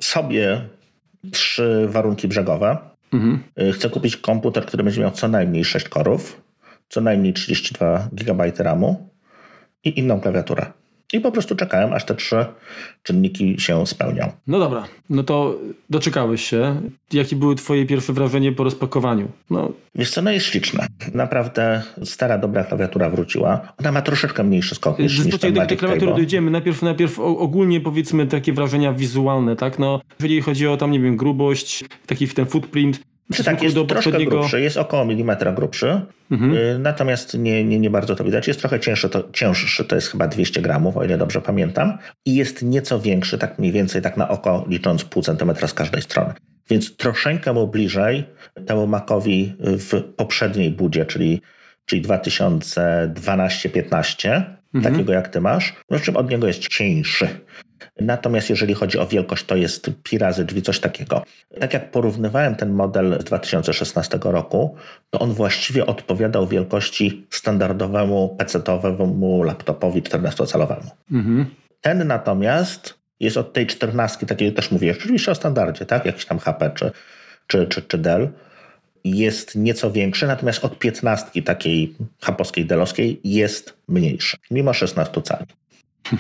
sobie 0.02 0.62
trzy 1.32 1.88
warunki 1.90 2.28
brzegowe. 2.28 2.78
Mhm. 3.12 3.44
Y, 3.62 3.72
chcę 3.72 3.90
kupić 3.90 4.18
komputer, 4.18 4.66
który 4.66 4.84
będzie 4.84 5.02
miał 5.02 5.12
co 5.12 5.28
najmniej 5.28 5.66
6 5.66 5.90
korów, 5.90 6.42
co 6.90 7.02
najmniej 7.02 7.34
32 7.34 8.10
GB 8.12 8.52
RAMu 8.58 9.10
i 9.84 10.00
inną 10.00 10.22
klawiaturę. 10.22 10.66
I 11.14 11.20
po 11.20 11.32
prostu 11.32 11.56
czekałem, 11.56 11.94
aż 11.94 12.06
te 12.06 12.16
trzy 12.16 12.46
czynniki 13.04 13.56
się 13.60 13.88
spełnią. 13.88 14.32
No 14.48 14.60
dobra, 14.60 14.84
no 15.10 15.24
to 15.24 15.56
doczekałeś 15.90 16.44
się. 16.44 16.82
Jakie 17.14 17.36
były 17.36 17.56
twoje 17.56 17.86
pierwsze 17.86 18.14
wrażenie 18.14 18.52
po 18.52 18.64
rozpakowaniu? 18.64 19.28
No. 19.50 19.72
Wiesz 19.96 20.12
co, 20.12 20.22
no 20.22 20.32
jest 20.32 20.46
śliczna. 20.46 20.88
Naprawdę 21.14 21.82
stara, 22.04 22.38
dobra 22.38 22.64
klawiatura 22.64 23.10
wróciła. 23.10 23.74
Ona 23.80 23.92
ma 23.92 24.02
troszeczkę 24.02 24.44
mniejszy 24.44 24.76
skok 24.76 25.00
niż, 25.00 25.26
niż 25.26 25.40
ten 25.40 25.54
do 25.54 25.66
tej 25.66 25.78
klawiatury 25.78 26.14
dojdziemy. 26.14 26.52
Najpierw, 26.52 26.82
najpierw 26.82 27.20
ogólnie 27.20 27.82
powiedzmy 27.82 28.28
takie 28.28 28.54
wrażenia 28.54 28.94
wizualne, 28.94 29.56
tak? 29.56 29.80
No, 29.80 30.02
jeżeli 30.20 30.42
chodzi 30.42 30.68
o 30.68 30.78
tam, 30.78 30.92
nie 30.92 31.00
wiem, 31.00 31.18
grubość, 31.18 31.86
taki 32.06 32.28
ten 32.28 32.46
footprint, 32.46 33.00
czy 33.32 33.44
tak, 33.44 33.64
jest 33.64 33.76
troszkę 33.76 33.96
poprzedniego... 33.96 34.32
grubszy, 34.32 34.62
jest 34.62 34.78
około 34.78 35.06
milimetra 35.06 35.52
grubszy, 35.52 36.02
mhm. 36.32 36.56
Y, 36.56 36.80
natomiast 36.80 37.38
nie, 37.38 37.64
nie, 37.64 37.80
nie 37.80 37.90
bardzo 37.90 38.16
to 38.16 38.24
widać. 38.24 38.48
Jest 38.48 38.60
trochę 38.60 38.80
cięższy 38.80 39.10
to, 39.10 39.24
cięższy, 39.34 39.86
to 39.86 39.96
jest 39.96 40.08
chyba 40.08 40.28
200 40.28 40.62
gramów, 40.62 40.98
o 40.98 41.04
ile 41.04 41.18
dobrze 41.18 41.42
pamiętam. 41.42 41.98
I 42.26 42.36
jest 42.36 42.64
nieco 42.64 43.00
większy, 43.00 43.38
tak 43.38 43.60
mniej 43.60 43.72
więcej, 43.72 44.02
tak 44.02 44.18
na 44.18 44.30
oko, 44.30 44.66
licząc 44.68 45.04
pół 45.04 45.24
centymetra 45.24 45.68
z 45.68 45.74
każdej 45.74 46.02
strony. 46.02 46.34
Więc 46.70 46.96
troszeczkę 46.96 47.54
mu 47.54 47.68
bliżej 47.68 48.24
temu 48.68 48.88
Macowi 48.88 49.56
w 49.60 50.04
poprzedniej 50.18 50.72
budzie, 50.72 51.06
czyli, 51.06 51.42
czyli 51.86 52.02
2012-15, 52.02 54.61
mhm. 54.74 54.94
takiego 54.94 55.14
jak 55.14 55.28
ty 55.28 55.42
masz, 55.42 55.74
no 55.90 56.00
czym 56.00 56.18
od 56.18 56.30
niego 56.30 56.48
jest 56.48 56.68
cieńszy. 56.68 57.28
Natomiast 58.00 58.50
jeżeli 58.50 58.74
chodzi 58.74 59.00
o 59.00 59.08
wielkość, 59.08 59.46
to 59.46 59.56
jest 59.56 59.92
pi 60.04 60.18
razy 60.18 60.46
drzwi, 60.46 60.62
coś 60.62 60.80
takiego. 60.80 61.24
Tak 61.60 61.74
jak 61.74 61.92
porównywałem 61.92 62.56
ten 62.56 62.74
model 62.74 63.18
z 63.22 63.24
2016 63.24 64.20
roku, 64.24 64.76
to 65.10 65.20
on 65.20 65.34
właściwie 65.34 65.86
odpowiadał 65.86 66.48
wielkości 66.48 67.28
standardowemu 67.30 68.36
PC-owemu 68.40 69.44
laptopowi 69.44 70.02
14-calowemu. 70.02 70.90
Mhm. 71.12 71.46
Ten 71.82 72.08
natomiast 72.08 73.00
jest 73.20 73.38
od 73.38 73.54
tej 73.54 73.68
14, 73.68 74.26
takiej 74.26 74.54
też 74.54 74.72
mówię, 74.72 74.96
oczywiście 74.98 75.32
o 75.32 75.36
standardzie, 75.36 75.86
tak? 75.86 76.06
Jakiś 76.06 76.26
tam 76.26 76.40
HP 76.40 76.72
czy, 76.76 76.92
czy, 77.48 77.68
czy, 77.68 77.82
czy 77.82 77.98
Dell 77.98 78.30
jest 79.04 79.56
nieco 79.56 79.92
większy, 79.92 80.28
natomiast 80.28 80.66
od 80.66 80.80
15 80.80 81.42
takiej 81.42 81.94
hapowskiej, 82.22 82.66
delowskiej 82.66 83.20
jest 83.24 83.78
mniejszy, 83.88 84.38
mimo 84.52 84.74
16 84.74 85.22
cali. 85.22 85.46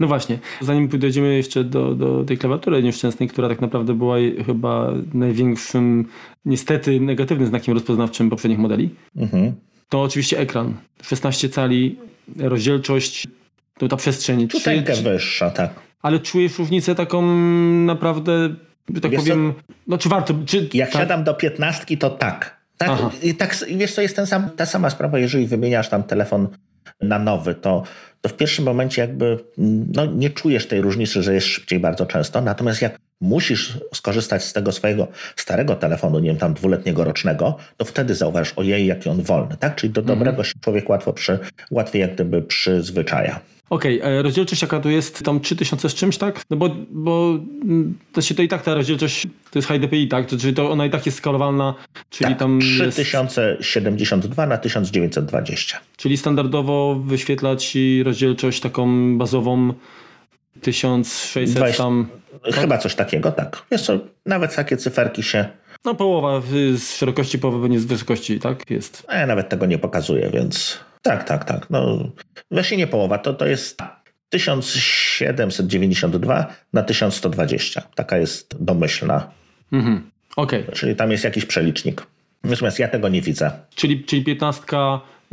No 0.00 0.06
właśnie, 0.06 0.38
zanim 0.60 0.88
dojdziemy 0.88 1.36
jeszcze 1.36 1.64
do, 1.64 1.94
do 1.94 2.24
tej 2.24 2.38
klawiatury 2.38 2.82
nieszczęsnej, 2.82 3.28
która 3.28 3.48
tak 3.48 3.60
naprawdę 3.60 3.94
była 3.94 4.16
chyba 4.46 4.92
największym, 5.14 6.08
niestety 6.44 7.00
negatywnym 7.00 7.48
znakiem 7.48 7.74
rozpoznawczym 7.74 8.30
poprzednich 8.30 8.58
modeli, 8.58 8.90
mhm. 9.16 9.52
to 9.88 10.02
oczywiście 10.02 10.38
ekran. 10.38 10.74
16 11.02 11.48
cali, 11.48 11.96
rozdzielczość, 12.36 13.26
to 13.78 13.88
ta 13.88 13.96
przestrzeń. 13.96 14.48
Tutaj 14.48 14.84
wyższa, 15.02 15.50
tak. 15.50 15.70
Ale 16.02 16.18
czujesz 16.20 16.58
różnicę 16.58 16.94
taką 16.94 17.22
naprawdę, 17.84 18.54
tak 19.02 19.10
wiesz 19.10 19.20
powiem, 19.20 19.54
co? 19.56 19.74
no 19.86 19.98
czy 19.98 20.08
warto... 20.08 20.34
Czy, 20.46 20.68
Jak 20.74 20.90
tak? 20.90 21.02
siadam 21.02 21.24
do 21.24 21.34
piętnastki, 21.34 21.98
to 21.98 22.10
tak. 22.10 22.56
Tak, 22.78 22.98
i 23.22 23.34
tak, 23.34 23.56
wiesz 23.76 23.94
co, 23.94 24.02
jest 24.02 24.16
ten 24.16 24.26
sam, 24.26 24.50
ta 24.50 24.66
sama 24.66 24.90
sprawa, 24.90 25.18
jeżeli 25.18 25.46
wymieniasz 25.46 25.88
tam 25.88 26.02
telefon 26.02 26.48
na 27.00 27.18
nowy, 27.18 27.54
to, 27.54 27.82
to 28.20 28.28
w 28.28 28.34
pierwszym 28.34 28.64
momencie 28.64 29.02
jakby 29.02 29.38
no, 29.94 30.06
nie 30.06 30.30
czujesz 30.30 30.66
tej 30.68 30.80
różnicy, 30.80 31.22
że 31.22 31.34
jest 31.34 31.46
szybciej 31.46 31.80
bardzo 31.80 32.06
często. 32.06 32.40
Natomiast 32.40 32.82
jak 32.82 32.98
musisz 33.20 33.78
skorzystać 33.94 34.44
z 34.44 34.52
tego 34.52 34.72
swojego 34.72 35.08
starego 35.36 35.76
telefonu, 35.76 36.18
nie 36.18 36.28
wiem, 36.28 36.38
tam 36.38 36.54
dwuletniego, 36.54 37.04
rocznego, 37.04 37.56
to 37.76 37.84
wtedy 37.84 38.14
zauważysz, 38.14 38.52
ojej, 38.56 38.86
jaki 38.86 39.08
on 39.08 39.22
wolny, 39.22 39.56
tak? 39.56 39.74
Czyli 39.76 39.92
do 39.92 40.00
mhm. 40.00 40.18
dobrego 40.18 40.44
się 40.44 40.52
człowiek 40.60 40.88
łatwo 40.88 41.12
przy, 41.12 41.38
łatwiej 41.70 42.02
jak 42.02 42.14
gdyby 42.14 42.42
przyzwyczaja. 42.42 43.40
Okej, 43.70 44.00
okay, 44.00 44.22
rozdzielczość 44.22 44.62
jaka 44.62 44.80
to 44.80 44.88
jest? 44.88 45.22
Tam 45.22 45.40
3000 45.40 45.88
z 45.88 45.94
czymś, 45.94 46.18
tak? 46.18 46.42
No 46.50 46.56
bo, 46.56 46.70
bo 46.90 47.38
mm, 47.64 47.98
to 48.12 48.22
się 48.22 48.34
to 48.34 48.42
i 48.42 48.48
tak 48.48 48.62
ta 48.62 48.74
rozdzielczość 48.74 49.26
to 49.50 49.58
jest 49.58 49.68
high 49.68 49.80
DPI, 49.80 50.08
tak? 50.08 50.26
Czyli 50.26 50.54
to 50.54 50.70
ona 50.70 50.86
i 50.86 50.90
tak 50.90 51.06
jest 51.06 51.18
skalowalna, 51.18 51.74
czyli 52.10 52.30
tak, 52.30 52.38
tam 52.38 52.60
3072 52.60 54.42
jest... 54.42 54.50
na 54.50 54.58
1920. 54.58 55.80
Czyli 55.96 56.16
standardowo 56.16 57.00
wyświetla 57.04 57.56
ci 57.56 58.02
rozdzielczość 58.02 58.60
taką 58.60 59.18
bazową 59.18 59.72
1600 60.60 61.56
20... 61.56 61.82
tam... 61.82 62.06
Chyba 62.52 62.78
coś 62.78 62.94
takiego, 62.94 63.32
tak. 63.32 63.62
Co, 63.82 63.98
nawet 64.26 64.56
takie 64.56 64.76
cyferki 64.76 65.22
się... 65.22 65.44
No 65.84 65.94
połowa 65.94 66.42
z 66.74 66.94
szerokości, 66.94 67.38
połowa 67.38 67.68
z 67.78 67.84
wysokości, 67.84 68.40
tak? 68.40 68.70
Jest. 68.70 69.02
A 69.08 69.16
ja 69.16 69.26
nawet 69.26 69.48
tego 69.48 69.66
nie 69.66 69.78
pokazuję, 69.78 70.30
więc... 70.30 70.78
Tak, 71.06 71.24
tak, 71.24 71.44
tak. 71.44 71.70
No, 71.70 71.98
właśnie 72.50 72.76
nie 72.76 72.86
połowa, 72.86 73.18
to, 73.18 73.34
to 73.34 73.46
jest 73.46 73.82
1792 74.28 76.46
na 76.72 76.82
1120. 76.82 77.82
Taka 77.94 78.18
jest 78.18 78.64
domyślna. 78.64 79.30
Mhm. 79.72 80.10
Okay. 80.36 80.64
Czyli 80.72 80.96
tam 80.96 81.10
jest 81.10 81.24
jakiś 81.24 81.44
przelicznik. 81.44 82.06
Natomiast 82.44 82.78
ja 82.78 82.88
tego 82.88 83.08
nie 83.08 83.22
widzę. 83.22 83.50
Czyli, 83.74 84.04
czyli 84.04 84.24
15 84.24 84.62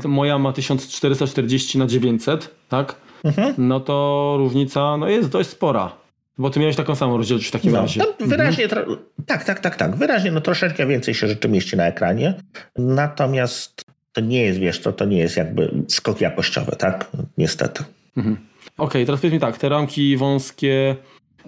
moja 0.04 0.40
ma 0.40 0.54
1440 0.54 1.78
na 1.78 1.88
900, 1.88 2.56
tak? 2.70 2.96
Mhm. 3.24 3.54
No 3.58 3.80
to 3.80 4.36
różnica 4.38 4.98
no 4.98 5.10
jest 5.10 5.30
dość 5.30 5.50
spora. 5.50 5.92
Bo 6.38 6.50
ty 6.50 6.60
miałeś 6.60 6.76
taką 6.76 6.96
samą 6.96 7.18
rozdzielczość 7.18 7.50
w 7.50 7.52
takim 7.52 7.72
no, 7.72 7.82
razie. 7.82 8.00
No, 8.00 8.14
wyraźnie, 8.28 8.64
mhm. 8.64 8.98
tak, 9.26 9.44
tak, 9.44 9.60
tak, 9.60 9.76
tak. 9.76 9.96
Wyraźnie, 9.96 10.32
no 10.32 10.42
troszeczkę 10.42 10.88
więcej 10.88 11.14
się 11.14 11.28
rzeczy 11.28 11.50
mieści 11.50 11.78
na 11.78 11.88
ekranie. 11.88 12.34
Natomiast 12.78 13.93
to 14.14 14.22
nie 14.22 14.42
jest, 14.42 14.60
wiesz, 14.60 14.82
to, 14.82 14.94
to 14.94 15.06
nie 15.06 15.18
jest 15.18 15.38
jakby 15.38 15.72
skok 15.88 16.22
jakościowy, 16.22 16.76
tak? 16.78 17.12
Niestety. 17.38 17.84
Mhm. 18.18 18.36
Okej, 18.36 18.78
okay, 18.78 19.06
teraz 19.06 19.22
powiedz 19.22 19.34
mi 19.34 19.40
tak, 19.40 19.58
te 19.58 19.70
ramki 19.70 20.18
wąskie, 20.18 20.96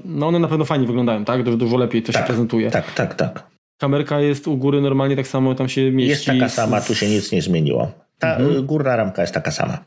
no 0.05 0.27
one 0.27 0.39
na 0.39 0.47
pewno 0.47 0.65
fajnie 0.65 0.87
wyglądają, 0.87 1.25
tak? 1.25 1.43
Dużo, 1.43 1.57
dużo 1.57 1.77
lepiej 1.77 2.03
to 2.03 2.13
tak, 2.13 2.21
się 2.21 2.27
prezentuje. 2.27 2.71
Tak, 2.71 2.93
tak, 2.93 3.15
tak. 3.15 3.47
Kamerka 3.77 4.19
jest 4.19 4.47
u 4.47 4.57
góry 4.57 4.81
normalnie 4.81 5.15
tak 5.15 5.27
samo, 5.27 5.55
tam 5.55 5.69
się 5.69 5.91
mieści. 5.91 6.09
Jest 6.09 6.25
taka 6.25 6.49
sama, 6.49 6.81
tu 6.81 6.95
się 6.95 7.09
nic 7.09 7.31
nie 7.31 7.41
zmieniło. 7.41 7.91
Ta 8.19 8.35
mhm. 8.35 8.65
górna 8.65 8.95
ramka 8.95 9.21
jest 9.21 9.33
taka 9.33 9.51
sama. 9.51 9.77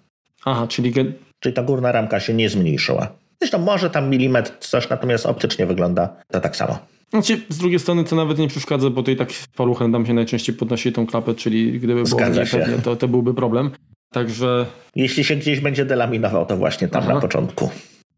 Aha, 0.44 0.66
czyli... 0.66 0.92
Czyli 1.40 1.54
ta 1.54 1.62
górna 1.62 1.92
ramka 1.92 2.20
się 2.20 2.34
nie 2.34 2.50
zmniejszyła. 2.50 3.12
Zresztą 3.40 3.58
może 3.58 3.90
tam 3.90 4.10
milimetr 4.10 4.52
coś, 4.60 4.88
natomiast 4.88 5.26
optycznie 5.26 5.66
wygląda 5.66 6.16
to 6.30 6.40
tak 6.40 6.56
samo. 6.56 6.78
Znaczy, 7.10 7.40
z 7.48 7.58
drugiej 7.58 7.78
strony 7.78 8.04
to 8.04 8.16
nawet 8.16 8.38
nie 8.38 8.48
przeszkadza, 8.48 8.90
bo 8.90 9.02
to 9.02 9.10
i 9.10 9.16
tak 9.16 9.28
paluchem 9.56 9.92
tam 9.92 10.06
się 10.06 10.14
najczęściej 10.14 10.56
podnosi 10.56 10.92
tą 10.92 11.06
klapę, 11.06 11.34
czyli 11.34 11.72
gdyby 11.72 12.02
było 12.02 12.18
pewnie, 12.18 12.46
to, 12.84 12.96
to 12.96 13.08
byłby 13.08 13.34
problem. 13.34 13.70
Także... 14.12 14.66
Jeśli 14.96 15.24
się 15.24 15.36
gdzieś 15.36 15.60
będzie 15.60 15.84
delaminował, 15.84 16.46
to 16.46 16.56
właśnie 16.56 16.88
tam 16.88 17.02
Aha. 17.04 17.14
na 17.14 17.20
początku. 17.20 17.70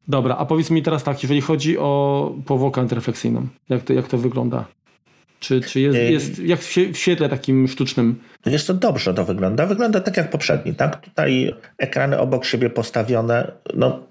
Dobra, 0.09 0.37
a 0.37 0.47
powiedz 0.47 0.71
mi 0.71 0.83
teraz 0.83 1.03
tak, 1.03 1.23
jeżeli 1.23 1.41
chodzi 1.41 1.79
o 1.79 2.35
powłokę 2.47 2.81
antyefleksyjną, 2.81 3.47
jak 3.69 3.83
to, 3.83 3.93
jak 3.93 4.09
to 4.09 4.19
wygląda? 4.19 4.65
Czy, 5.41 5.61
czy 5.61 5.81
jest, 5.81 5.99
jest 5.99 6.39
jak 6.39 6.61
w 6.61 6.97
świetle 6.99 7.29
takim 7.29 7.69
sztucznym? 7.69 8.21
Jest 8.47 8.67
to 8.67 8.75
dobrze 8.75 9.15
to 9.15 9.25
wygląda. 9.25 9.67
Wygląda 9.67 10.01
tak 10.01 10.17
jak 10.17 10.31
poprzedni, 10.31 10.75
tak? 10.75 11.01
Tutaj 11.01 11.55
ekrany 11.79 12.19
obok 12.19 12.45
siebie 12.45 12.71
postawione, 12.71 13.53
no 13.75 14.10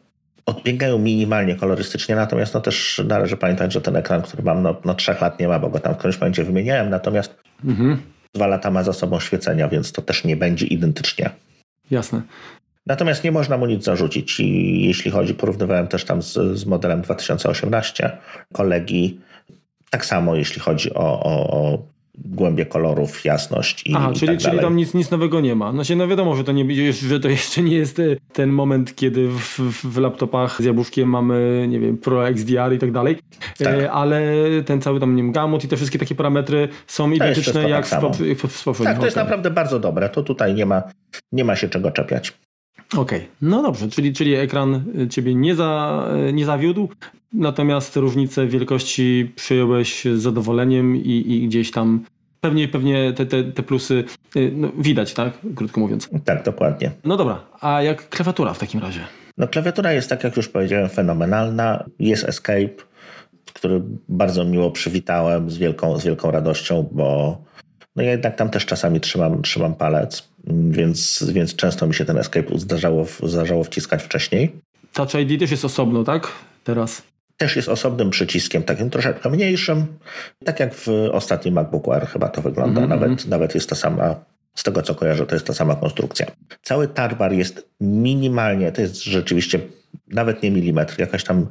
odbiegają 0.49 0.97
minimalnie 0.97 1.55
kolorystycznie, 1.55 2.15
natomiast 2.15 2.53
no 2.53 2.61
też 2.61 3.01
należy 3.07 3.37
pamiętać, 3.37 3.73
że 3.73 3.81
ten 3.81 3.95
ekran, 3.95 4.21
który 4.21 4.43
mam, 4.43 4.63
no, 4.63 4.75
no 4.85 4.93
trzech 4.93 5.21
lat 5.21 5.39
nie 5.39 5.47
ma, 5.47 5.59
bo 5.59 5.69
go 5.69 5.79
tam 5.79 5.93
w 5.93 5.97
którymś 5.97 6.19
momencie 6.19 6.43
wymieniałem, 6.43 6.89
natomiast 6.89 7.35
mhm. 7.65 7.97
dwa 8.33 8.47
lata 8.47 8.71
ma 8.71 8.83
za 8.83 8.93
sobą 8.93 9.19
świecenia, 9.19 9.67
więc 9.67 9.91
to 9.91 10.01
też 10.01 10.23
nie 10.23 10.37
będzie 10.37 10.65
identycznie. 10.65 11.29
Jasne. 11.91 12.21
Natomiast 12.85 13.23
nie 13.23 13.31
można 13.31 13.57
mu 13.57 13.65
nic 13.65 13.83
zarzucić. 13.83 14.39
I 14.39 14.81
jeśli 14.87 15.11
chodzi, 15.11 15.33
porównywałem 15.33 15.87
też 15.87 16.05
tam 16.05 16.21
z, 16.21 16.33
z 16.33 16.65
modelem 16.65 17.01
2018 17.01 18.17
kolegi, 18.53 19.19
tak 19.89 20.05
samo 20.05 20.35
jeśli 20.35 20.61
chodzi 20.61 20.93
o, 20.93 21.23
o, 21.23 21.51
o 21.51 21.79
głębie 22.25 22.65
kolorów, 22.65 23.25
jasność 23.25 23.87
i, 23.87 23.93
Aha, 23.95 24.11
i 24.11 24.15
czyli, 24.15 24.27
tak 24.37 24.39
czyli 24.51 24.59
tam 24.59 24.75
nic, 24.75 24.93
nic 24.93 25.11
nowego 25.11 25.41
nie 25.41 25.55
ma. 25.55 25.73
No 25.73 25.83
się 25.83 25.95
no 25.95 26.07
wiadomo, 26.07 26.35
że 26.35 26.43
to, 26.43 26.51
nie, 26.51 26.93
że 26.93 27.19
to 27.19 27.29
jeszcze 27.29 27.61
nie 27.61 27.75
jest 27.77 27.99
e, 27.99 28.03
ten 28.33 28.49
moment, 28.49 28.95
kiedy 28.95 29.27
w, 29.29 29.59
w, 29.83 29.97
laptopach 29.97 30.61
z 30.61 30.65
jabłuszkiem 30.65 31.09
mamy, 31.09 31.65
nie 31.69 31.79
wiem, 31.79 31.97
Pro 31.97 32.27
XDR 32.27 32.73
i 32.73 32.79
tak 32.79 32.91
dalej, 32.91 33.17
Tak. 33.57 33.67
e, 33.67 33.91
ale 33.91 34.21
ten 34.65 34.81
cały 34.81 34.99
tam, 34.99 35.15
nie 35.15 35.23
wiem, 35.23 35.31
gamut 35.31 35.63
i 35.63 35.67
te 35.67 35.75
wszystkie 35.75 35.99
takie 35.99 36.15
parametry 36.15 36.67
są 36.87 37.11
identyczne 37.11 37.61
tak 37.61 37.69
jak 37.69 37.87
z, 37.87 37.93
w- 37.93 38.51
z 38.51 38.63
poprzednich. 38.63 38.93
Tak, 38.93 38.99
to 38.99 39.05
jest 39.05 39.17
Okej. 39.17 39.25
naprawdę 39.25 39.51
bardzo 39.51 39.79
dobre. 39.79 40.09
To 40.09 40.23
tutaj 40.23 40.53
nie 40.53 40.65
ma, 40.65 40.83
nie 41.31 41.43
ma 41.43 41.55
się 41.55 41.69
czego 41.69 41.91
czepiać. 41.91 42.33
Okej, 42.97 43.27
no 43.41 43.61
dobrze, 43.61 43.89
czyli, 43.89 44.13
czyli 44.13 44.33
ekran 44.35 44.83
y, 45.01 45.07
ciebie 45.07 45.35
nie, 45.35 45.55
za, 45.55 46.05
nie 46.33 46.45
zawiódł, 46.45 46.89
natomiast 47.33 47.95
różnicę 47.95 48.47
wielkości 48.47 49.31
przyjąłeś 49.35 50.05
z 50.05 50.21
zadowoleniem 50.21 50.95
i, 50.95 51.25
i 51.27 51.47
gdzieś 51.47 51.71
tam 51.71 52.05
pewnie, 52.41 52.67
pewnie 52.67 53.13
te, 53.13 53.25
te, 53.25 53.43
te 53.43 53.63
plusy 53.63 54.03
y, 54.35 54.51
no, 54.55 54.71
widać, 54.77 55.13
tak? 55.13 55.33
Krótko 55.55 55.79
mówiąc. 55.79 56.09
Tak, 56.25 56.43
dokładnie. 56.43 56.91
No 57.03 57.17
dobra, 57.17 57.43
a 57.61 57.81
jak 57.81 58.09
klawiatura 58.09 58.53
w 58.53 58.59
takim 58.59 58.79
razie? 58.79 58.99
No, 59.37 59.47
klawiatura 59.47 59.93
jest, 59.93 60.09
tak 60.09 60.23
jak 60.23 60.37
już 60.37 60.47
powiedziałem, 60.47 60.89
fenomenalna. 60.89 61.83
Jest 61.99 62.23
Escape, 62.23 62.69
który 63.53 63.81
bardzo 64.09 64.45
miło 64.45 64.71
przywitałem 64.71 65.49
z 65.49 65.57
wielką, 65.57 65.99
z 65.99 66.05
wielką 66.05 66.31
radością, 66.31 66.89
bo 66.91 67.37
no 67.95 68.03
ja 68.03 68.11
jednak 68.11 68.35
tam 68.35 68.49
też 68.49 68.65
czasami 68.65 68.99
trzymam, 68.99 69.41
trzymam 69.41 69.75
palec, 69.75 70.29
więc, 70.47 71.23
więc 71.33 71.55
często 71.55 71.87
mi 71.87 71.93
się 71.93 72.05
ten 72.05 72.17
Escape 72.17 72.59
zdarzało, 72.59 73.05
zdarzało 73.23 73.63
wciskać 73.63 74.03
wcześniej. 74.03 74.51
Touch 74.93 75.13
ID 75.13 75.39
też 75.39 75.51
jest 75.51 75.65
osobno, 75.65 76.03
tak? 76.03 76.31
Teraz. 76.63 77.03
Też 77.39 77.55
jest 77.55 77.69
osobnym 77.69 78.09
przyciskiem, 78.09 78.63
takim 78.63 78.89
troszeczkę 78.89 79.29
mniejszym. 79.29 79.85
Tak 80.45 80.59
jak 80.59 80.73
w 80.73 80.87
ostatnim 81.11 81.53
MacBooku 81.53 81.93
Air 81.93 82.07
chyba 82.07 82.29
to 82.29 82.41
wygląda. 82.41 82.81
Mhm, 82.81 82.99
nawet, 82.99 83.27
nawet 83.27 83.55
jest 83.55 83.69
ta 83.69 83.75
sama, 83.75 84.15
z 84.55 84.63
tego 84.63 84.81
co 84.81 84.95
kojarzę, 84.95 85.25
to 85.25 85.35
jest 85.35 85.47
ta 85.47 85.53
sama 85.53 85.75
konstrukcja. 85.75 86.25
Cały 86.61 86.87
tarbar 86.87 87.33
jest 87.33 87.69
minimalnie, 87.81 88.71
to 88.71 88.81
jest 88.81 89.03
rzeczywiście 89.03 89.59
nawet 90.07 90.43
nie 90.43 90.51
milimetr, 90.51 90.99
jakaś 90.99 91.23
tam 91.23 91.47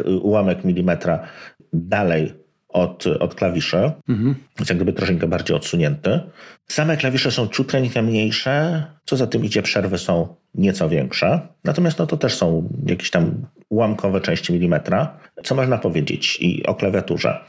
y, 0.00 0.10
ułamek 0.18 0.64
milimetra 0.64 1.28
dalej 1.72 2.34
od, 2.68 3.06
od 3.06 3.34
klawiszy, 3.34 3.92
Mhm. 4.08 4.34
jest 4.58 4.70
jak 4.70 4.78
gdyby 4.78 4.92
troszeczkę 4.92 5.26
bardziej 5.26 5.56
odsunięty. 5.56 6.20
Same 6.68 6.96
klawisze 6.96 7.30
są 7.30 7.48
ciutkę 7.48 8.02
mniejsze, 8.02 8.84
co 9.04 9.16
za 9.16 9.26
tym 9.26 9.44
idzie, 9.44 9.62
przerwy 9.62 9.98
są 9.98 10.34
nieco 10.54 10.88
większe. 10.88 11.40
Natomiast 11.64 11.98
no 11.98 12.06
to 12.06 12.16
też 12.16 12.34
są 12.34 12.68
jakieś 12.86 13.10
tam 13.10 13.46
ułamkowe 13.68 14.20
części 14.20 14.52
milimetra. 14.52 15.18
Co 15.44 15.54
można 15.54 15.78
powiedzieć 15.78 16.38
i 16.40 16.66
o 16.66 16.74
klawiaturze? 16.74 17.44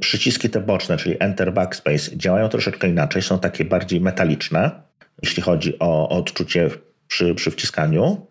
Przyciski 0.00 0.50
te 0.50 0.60
boczne, 0.60 0.96
czyli 0.96 1.16
Enter, 1.20 1.52
Backspace, 1.52 2.16
działają 2.16 2.48
troszeczkę 2.48 2.88
inaczej, 2.88 3.22
są 3.22 3.38
takie 3.38 3.64
bardziej 3.64 4.00
metaliczne, 4.00 4.70
jeśli 5.22 5.42
chodzi 5.42 5.78
o 5.78 6.08
odczucie 6.08 6.70
przy, 7.08 7.34
przy 7.34 7.50
wciskaniu. 7.50 8.26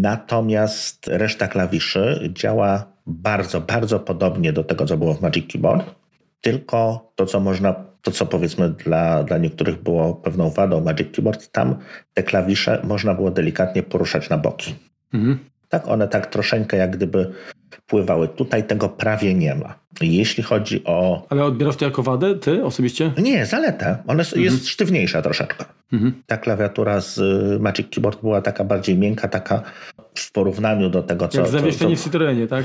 Natomiast 0.00 1.08
reszta 1.08 1.48
klawiszy 1.48 2.30
działa 2.32 2.92
bardzo, 3.06 3.60
bardzo 3.60 4.00
podobnie 4.00 4.52
do 4.52 4.64
tego, 4.64 4.86
co 4.86 4.96
było 4.96 5.14
w 5.14 5.20
Magic 5.20 5.52
Keyboard. 5.52 5.94
Tylko 6.40 7.10
to, 7.14 7.26
co 7.26 7.40
można, 7.40 7.74
to 8.02 8.10
co 8.10 8.26
powiedzmy 8.26 8.68
dla, 8.68 9.22
dla 9.22 9.38
niektórych 9.38 9.82
było 9.82 10.14
pewną 10.14 10.50
wadą 10.50 10.80
Magic 10.80 11.14
Keyboard, 11.14 11.52
tam 11.52 11.76
te 12.14 12.22
klawisze 12.22 12.80
można 12.84 13.14
było 13.14 13.30
delikatnie 13.30 13.82
poruszać 13.82 14.30
na 14.30 14.38
boki. 14.38 14.74
Mhm. 15.12 15.38
Tak, 15.68 15.88
one 15.88 16.08
tak 16.08 16.26
troszeczkę 16.26 16.76
jak 16.76 16.90
gdyby 16.96 17.32
pływały. 17.86 18.28
Tutaj 18.28 18.64
tego 18.66 18.88
prawie 18.88 19.34
nie 19.34 19.54
ma. 19.54 19.78
Jeśli 20.00 20.42
chodzi 20.42 20.84
o. 20.84 21.26
Ale 21.30 21.44
odbierasz 21.44 21.76
to 21.76 21.84
jako 21.84 22.02
wadę, 22.02 22.34
ty 22.34 22.64
osobiście? 22.64 23.12
Nie, 23.18 23.46
zaletę. 23.46 23.98
Ona 24.06 24.18
jest- 24.20 24.36
jest 24.36 24.68
sztywniejsza 24.68 25.22
troszeczkę. 25.22 25.64
Mhm. 25.92 26.22
Ta 26.26 26.36
klawiatura 26.36 27.00
z 27.00 27.18
y, 27.18 27.58
Magic 27.60 27.86
Keyboard 27.94 28.20
była 28.20 28.42
taka 28.42 28.64
bardziej 28.64 28.98
miękka, 28.98 29.28
taka 29.28 29.62
w 30.14 30.32
porównaniu 30.32 30.90
do 30.90 31.02
tego, 31.02 31.28
co. 31.28 31.38
Jak 31.38 31.46
co, 31.46 31.52
zawieszenie 31.52 31.96
co 31.96 32.02
w 32.02 32.04
Citroenie, 32.04 32.46
tak? 32.46 32.64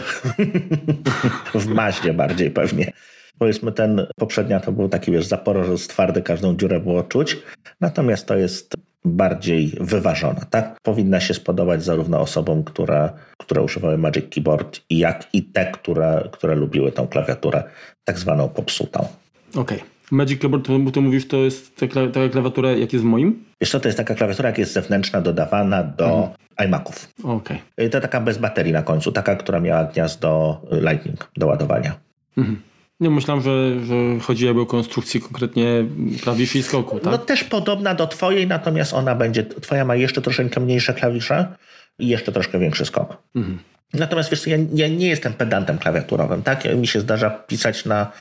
w 1.55 1.67
Maździe 1.67 2.13
bardziej 2.13 2.51
pewnie. 2.51 2.91
Powiedzmy, 3.39 3.71
ten 3.71 4.07
poprzednia 4.15 4.59
to 4.59 4.71
był 4.71 4.89
taki, 4.89 5.11
wiesz, 5.11 5.25
zaporożec 5.25 5.87
twardy, 5.87 6.21
każdą 6.21 6.55
dziurę 6.55 6.79
było 6.79 7.03
czuć. 7.03 7.37
Natomiast 7.81 8.27
to 8.27 8.35
jest 8.37 8.73
bardziej 9.05 9.71
wyważona, 9.81 10.41
tak? 10.49 10.77
Powinna 10.81 11.19
się 11.19 11.33
spodobać 11.33 11.83
zarówno 11.83 12.19
osobom, 12.19 12.63
które, 12.63 13.09
które 13.37 13.61
używały 13.61 13.97
Magic 13.97 14.25
Keyboard, 14.29 14.79
jak 14.89 15.27
i 15.33 15.43
te, 15.43 15.71
które, 15.71 16.29
które 16.31 16.55
lubiły 16.55 16.91
tą 16.91 17.07
klawiaturę 17.07 17.63
tak 18.03 18.19
zwaną 18.19 18.49
popsutą. 18.49 19.07
Okej. 19.55 19.79
Magic 20.11 20.41
Keyboard, 20.41 20.65
to, 20.67 20.91
to 20.93 21.01
mówisz, 21.01 21.27
to 21.27 21.37
jest 21.37 21.75
ta 21.77 21.85
kla- 21.85 22.11
taka 22.11 22.29
klawiatura, 22.29 22.71
jak 22.71 22.93
jest 22.93 23.05
w 23.05 23.07
moim? 23.07 23.43
Wiesz 23.61 23.71
co, 23.71 23.79
to 23.79 23.87
jest 23.87 23.97
taka 23.97 24.15
klawiatura, 24.15 24.49
jak 24.49 24.57
jest 24.57 24.73
zewnętrzna, 24.73 25.21
dodawana 25.21 25.83
do 25.83 26.29
iMaców. 26.65 27.09
Okej. 27.23 27.61
Y, 27.81 27.89
To 27.89 28.01
taka 28.01 28.21
bez 28.21 28.37
baterii 28.37 28.73
na 28.73 28.81
końcu, 28.81 29.11
taka, 29.11 29.35
która 29.35 29.59
miała 29.59 29.83
gniazdo 29.83 30.61
Lightning 30.71 31.31
do 31.37 31.47
ładowania. 31.47 31.95
Mhm. 32.37 32.61
Nie 33.03 33.09
myślałem, 33.09 33.43
że, 33.43 33.85
że 33.85 33.93
chodzi 34.21 34.45
jakby 34.45 34.61
o 34.61 34.65
konstrukcję 34.65 35.21
konkretnie 35.21 35.85
klawiszy 36.21 36.57
i 36.57 36.63
skoku, 36.63 36.99
tak? 36.99 37.11
No 37.11 37.17
też 37.17 37.43
podobna 37.43 37.95
do 37.95 38.07
twojej, 38.07 38.47
natomiast 38.47 38.93
ona 38.93 39.15
będzie, 39.15 39.43
twoja 39.43 39.85
ma 39.85 39.95
jeszcze 39.95 40.21
troszeczkę 40.21 40.59
mniejsze 40.59 40.93
klawisze 40.93 41.55
i 41.99 42.07
jeszcze 42.07 42.31
troszkę 42.31 42.59
większy 42.59 42.85
skok. 42.85 43.17
Mhm. 43.35 43.59
Natomiast 43.93 44.29
wiesz 44.31 44.47
ja, 44.47 44.57
ja 44.73 44.87
nie 44.87 45.07
jestem 45.07 45.33
pedantem 45.33 45.77
klawiaturowym, 45.77 46.43
tak? 46.43 46.75
Mi 46.75 46.87
się 46.87 46.99
zdarza 46.99 47.29
pisać 47.29 47.85
na, 47.85 48.11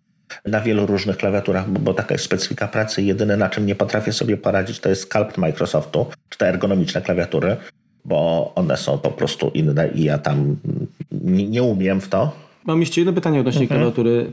na 0.47 0.61
wielu 0.61 0.87
różnych 0.87 1.17
klawiaturach, 1.17 1.71
bo, 1.71 1.81
bo 1.81 1.95
taka 1.95 2.15
jest 2.15 2.25
specyfika 2.25 2.69
pracy. 2.69 3.03
Jedyne 3.03 3.37
na 3.37 3.49
czym 3.49 3.67
nie 3.67 3.75
potrafię 3.75 4.13
sobie 4.13 4.37
poradzić 4.37 4.81
to 4.81 4.89
jest 4.89 5.03
Sculpt 5.03 5.39
Microsoftu, 5.39 6.07
czy 6.29 6.39
te 6.39 6.49
ergonomiczne 6.49 7.03
klawiatury, 7.03 7.57
bo 8.05 8.53
one 8.55 8.77
są 8.77 8.99
po 8.99 9.11
prostu 9.11 9.51
inne 9.55 9.89
i 9.89 10.05
ja 10.05 10.19
tam 10.19 10.57
nie, 11.13 11.49
nie 11.49 11.63
umiem 11.63 12.01
w 12.01 12.09
to. 12.09 12.33
Mam 12.65 12.81
jeszcze 12.81 13.01
jedno 13.01 13.13
pytanie 13.13 13.41
odnośnie 13.41 13.63
Mhm. 13.63 13.81
klawiatury. 13.81 14.33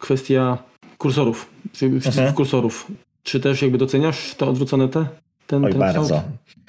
Kwestia 0.00 0.58
kursorów, 0.98 1.50
Mhm. 1.82 2.32
kursorów. 2.34 2.86
Czy 3.22 3.40
też 3.40 3.62
jakby 3.62 3.78
doceniasz 3.78 4.34
to 4.34 4.48
odwrócone 4.48 4.88
te? 4.88 5.06
Ten, 5.46 5.64
Oj, 5.64 5.70
ten 5.70 5.80
bardzo. 5.80 6.22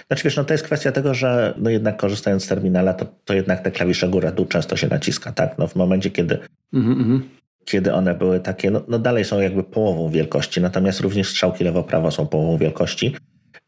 Znaczy 0.08 0.24
wiesz, 0.24 0.38
no 0.38 0.44
to 0.44 0.54
jest 0.54 0.64
kwestia 0.64 0.92
tego, 0.92 1.14
że 1.14 1.54
no 1.58 1.70
jednak 1.70 1.98
korzystając 1.98 2.44
z 2.44 2.48
terminala, 2.48 2.94
to, 2.94 3.06
to 3.26 3.34
jednak 3.34 3.64
te 3.64 3.72
klawisze 3.72 4.10
góra-dół 4.10 4.46
często 4.46 4.76
się 4.78 4.88
naciska, 4.88 5.32
tak? 5.32 5.58
No 5.58 5.68
w 5.68 5.76
momencie, 5.76 6.10
kiedy, 6.10 6.38
Mhm, 6.74 7.00
mhm. 7.00 7.24
kiedy 7.66 7.94
one 7.94 8.16
były 8.16 8.40
takie, 8.40 8.72
no, 8.72 8.82
no 8.88 9.00
dalej 9.00 9.26
są 9.26 9.40
jakby 9.40 9.64
połową 9.64 10.10
wielkości, 10.10 10.62
natomiast 10.62 11.00
również 11.00 11.30
strzałki 11.30 11.64
lewo-prawo 11.64 12.12
są 12.12 12.28
połową 12.28 12.58
wielkości 12.58 13.16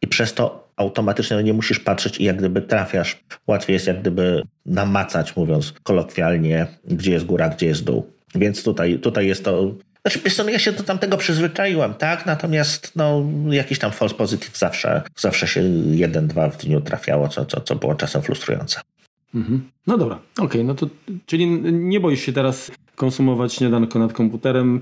i 0.01 0.07
przez 0.07 0.33
to 0.33 0.67
automatycznie 0.75 1.35
no 1.35 1.41
nie 1.41 1.53
musisz 1.53 1.79
patrzeć 1.79 2.19
i 2.19 2.23
jak 2.23 2.37
gdyby 2.37 2.61
trafiasz. 2.61 3.19
Łatwiej 3.47 3.73
jest 3.73 3.87
jak 3.87 4.01
gdyby 4.01 4.43
namacać, 4.65 5.35
mówiąc 5.35 5.73
kolokwialnie, 5.83 6.67
gdzie 6.87 7.11
jest 7.11 7.25
góra, 7.25 7.49
gdzie 7.49 7.65
jest 7.67 7.83
dół. 7.83 8.05
Więc 8.35 8.63
tutaj, 8.63 8.99
tutaj 8.99 9.27
jest 9.27 9.45
to... 9.45 9.73
Znaczy, 10.01 10.19
wiesz 10.25 10.35
co, 10.35 10.43
no 10.43 10.49
ja 10.49 10.59
się 10.59 10.71
do 10.71 10.83
tamtego 10.83 11.17
przyzwyczaiłem, 11.17 11.93
tak? 11.93 12.25
Natomiast 12.25 12.91
no, 12.95 13.23
jakiś 13.49 13.79
tam 13.79 13.91
false 13.91 14.15
positive 14.15 14.57
zawsze, 14.57 15.01
zawsze 15.17 15.47
się 15.47 15.61
jeden, 15.91 16.27
dwa 16.27 16.49
w 16.49 16.57
dniu 16.57 16.81
trafiało, 16.81 17.27
co, 17.27 17.45
co, 17.45 17.61
co 17.61 17.75
było 17.75 17.95
czasem 17.95 18.21
frustrujące. 18.21 18.81
Mhm. 19.35 19.69
No 19.87 19.97
dobra, 19.97 20.19
okej, 20.39 20.65
no 20.65 20.75
to 20.75 20.87
czyli 21.25 21.47
nie 21.71 21.99
boisz 21.99 22.21
się 22.21 22.33
teraz 22.33 22.71
konsumować 22.95 23.53
śniadanko 23.53 23.99
nad 23.99 24.13
komputerem? 24.13 24.81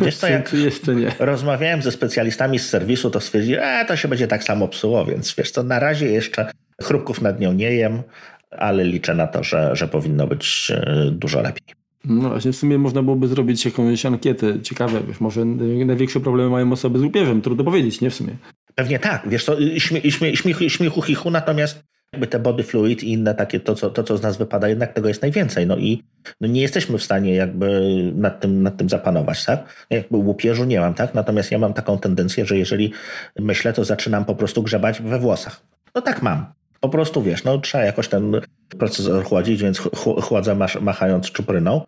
Wiesz 0.00 0.16
co, 0.16 0.28
jak 0.28 0.52
jeszcze 0.68 0.94
nie? 0.94 1.12
rozmawiałem 1.18 1.82
ze 1.82 1.92
specjalistami 1.92 2.58
z 2.58 2.68
serwisu, 2.68 3.10
to 3.10 3.20
stwierdzili, 3.20 3.54
że 3.54 3.84
to 3.88 3.96
się 3.96 4.08
będzie 4.08 4.28
tak 4.28 4.44
samo 4.44 4.68
psuło, 4.68 5.04
więc 5.04 5.34
wiesz 5.34 5.50
co, 5.50 5.62
na 5.62 5.78
razie 5.78 6.06
jeszcze 6.06 6.50
chrupków 6.82 7.22
nad 7.22 7.40
nią 7.40 7.52
nie 7.52 7.72
jem, 7.72 8.02
ale 8.50 8.84
liczę 8.84 9.14
na 9.14 9.26
to, 9.26 9.44
że, 9.44 9.76
że 9.76 9.88
powinno 9.88 10.26
być 10.26 10.72
e, 10.74 11.10
dużo 11.10 11.40
lepiej. 11.40 11.74
No 12.08 12.28
właśnie, 12.28 12.52
w 12.52 12.56
sumie 12.56 12.78
można 12.78 13.02
byłoby 13.02 13.28
zrobić 13.28 13.64
jakąś 13.64 14.06
ankietę. 14.06 14.60
Ciekawe, 14.62 15.00
wiesz, 15.08 15.20
może 15.20 15.44
największe 15.44 16.20
problemy 16.20 16.50
mają 16.50 16.72
osoby 16.72 16.98
z 16.98 17.02
łupieżem, 17.02 17.42
trudno 17.42 17.64
powiedzieć, 17.64 18.00
nie 18.00 18.10
w 18.10 18.14
sumie. 18.14 18.36
Pewnie 18.74 18.98
tak, 18.98 19.28
wiesz 19.28 19.44
co, 19.44 19.56
śmie, 19.78 20.10
śmie, 20.10 20.36
śmiechu, 20.36 20.68
śmiechu 20.68 21.02
chichu, 21.02 21.30
natomiast 21.30 21.82
jakby 22.12 22.26
te 22.26 22.38
body 22.38 22.62
fluid 22.62 23.02
i 23.02 23.12
inne 23.12 23.34
takie, 23.34 23.60
to 23.60 23.74
co, 23.74 23.90
to 23.90 24.02
co 24.04 24.16
z 24.16 24.22
nas 24.22 24.36
wypada, 24.36 24.68
jednak 24.68 24.92
tego 24.92 25.08
jest 25.08 25.22
najwięcej. 25.22 25.66
No 25.66 25.76
i 25.76 26.02
no 26.40 26.48
nie 26.48 26.60
jesteśmy 26.60 26.98
w 26.98 27.02
stanie 27.02 27.34
jakby 27.34 27.90
nad 28.14 28.40
tym, 28.40 28.62
nad 28.62 28.76
tym 28.76 28.88
zapanować, 28.88 29.44
tak? 29.44 29.86
Jakby 29.90 30.16
łupieżu 30.16 30.64
nie 30.64 30.80
mam, 30.80 30.94
tak? 30.94 31.14
Natomiast 31.14 31.50
ja 31.52 31.58
mam 31.58 31.72
taką 31.72 31.98
tendencję, 31.98 32.46
że 32.46 32.58
jeżeli 32.58 32.92
myślę, 33.38 33.72
to 33.72 33.84
zaczynam 33.84 34.24
po 34.24 34.34
prostu 34.34 34.62
grzebać 34.62 35.02
we 35.02 35.18
włosach. 35.18 35.60
No 35.94 36.00
tak 36.00 36.22
mam. 36.22 36.46
Po 36.80 36.88
prostu 36.88 37.22
wiesz, 37.22 37.44
no 37.44 37.58
trzeba 37.58 37.84
jakoś 37.84 38.08
ten 38.08 38.40
procesor 38.78 39.24
chłodzić, 39.24 39.62
więc 39.62 39.78
ch- 39.78 40.22
chłodzę 40.22 40.54
mach, 40.54 40.80
machając 40.80 41.30
czupryną. 41.30 41.82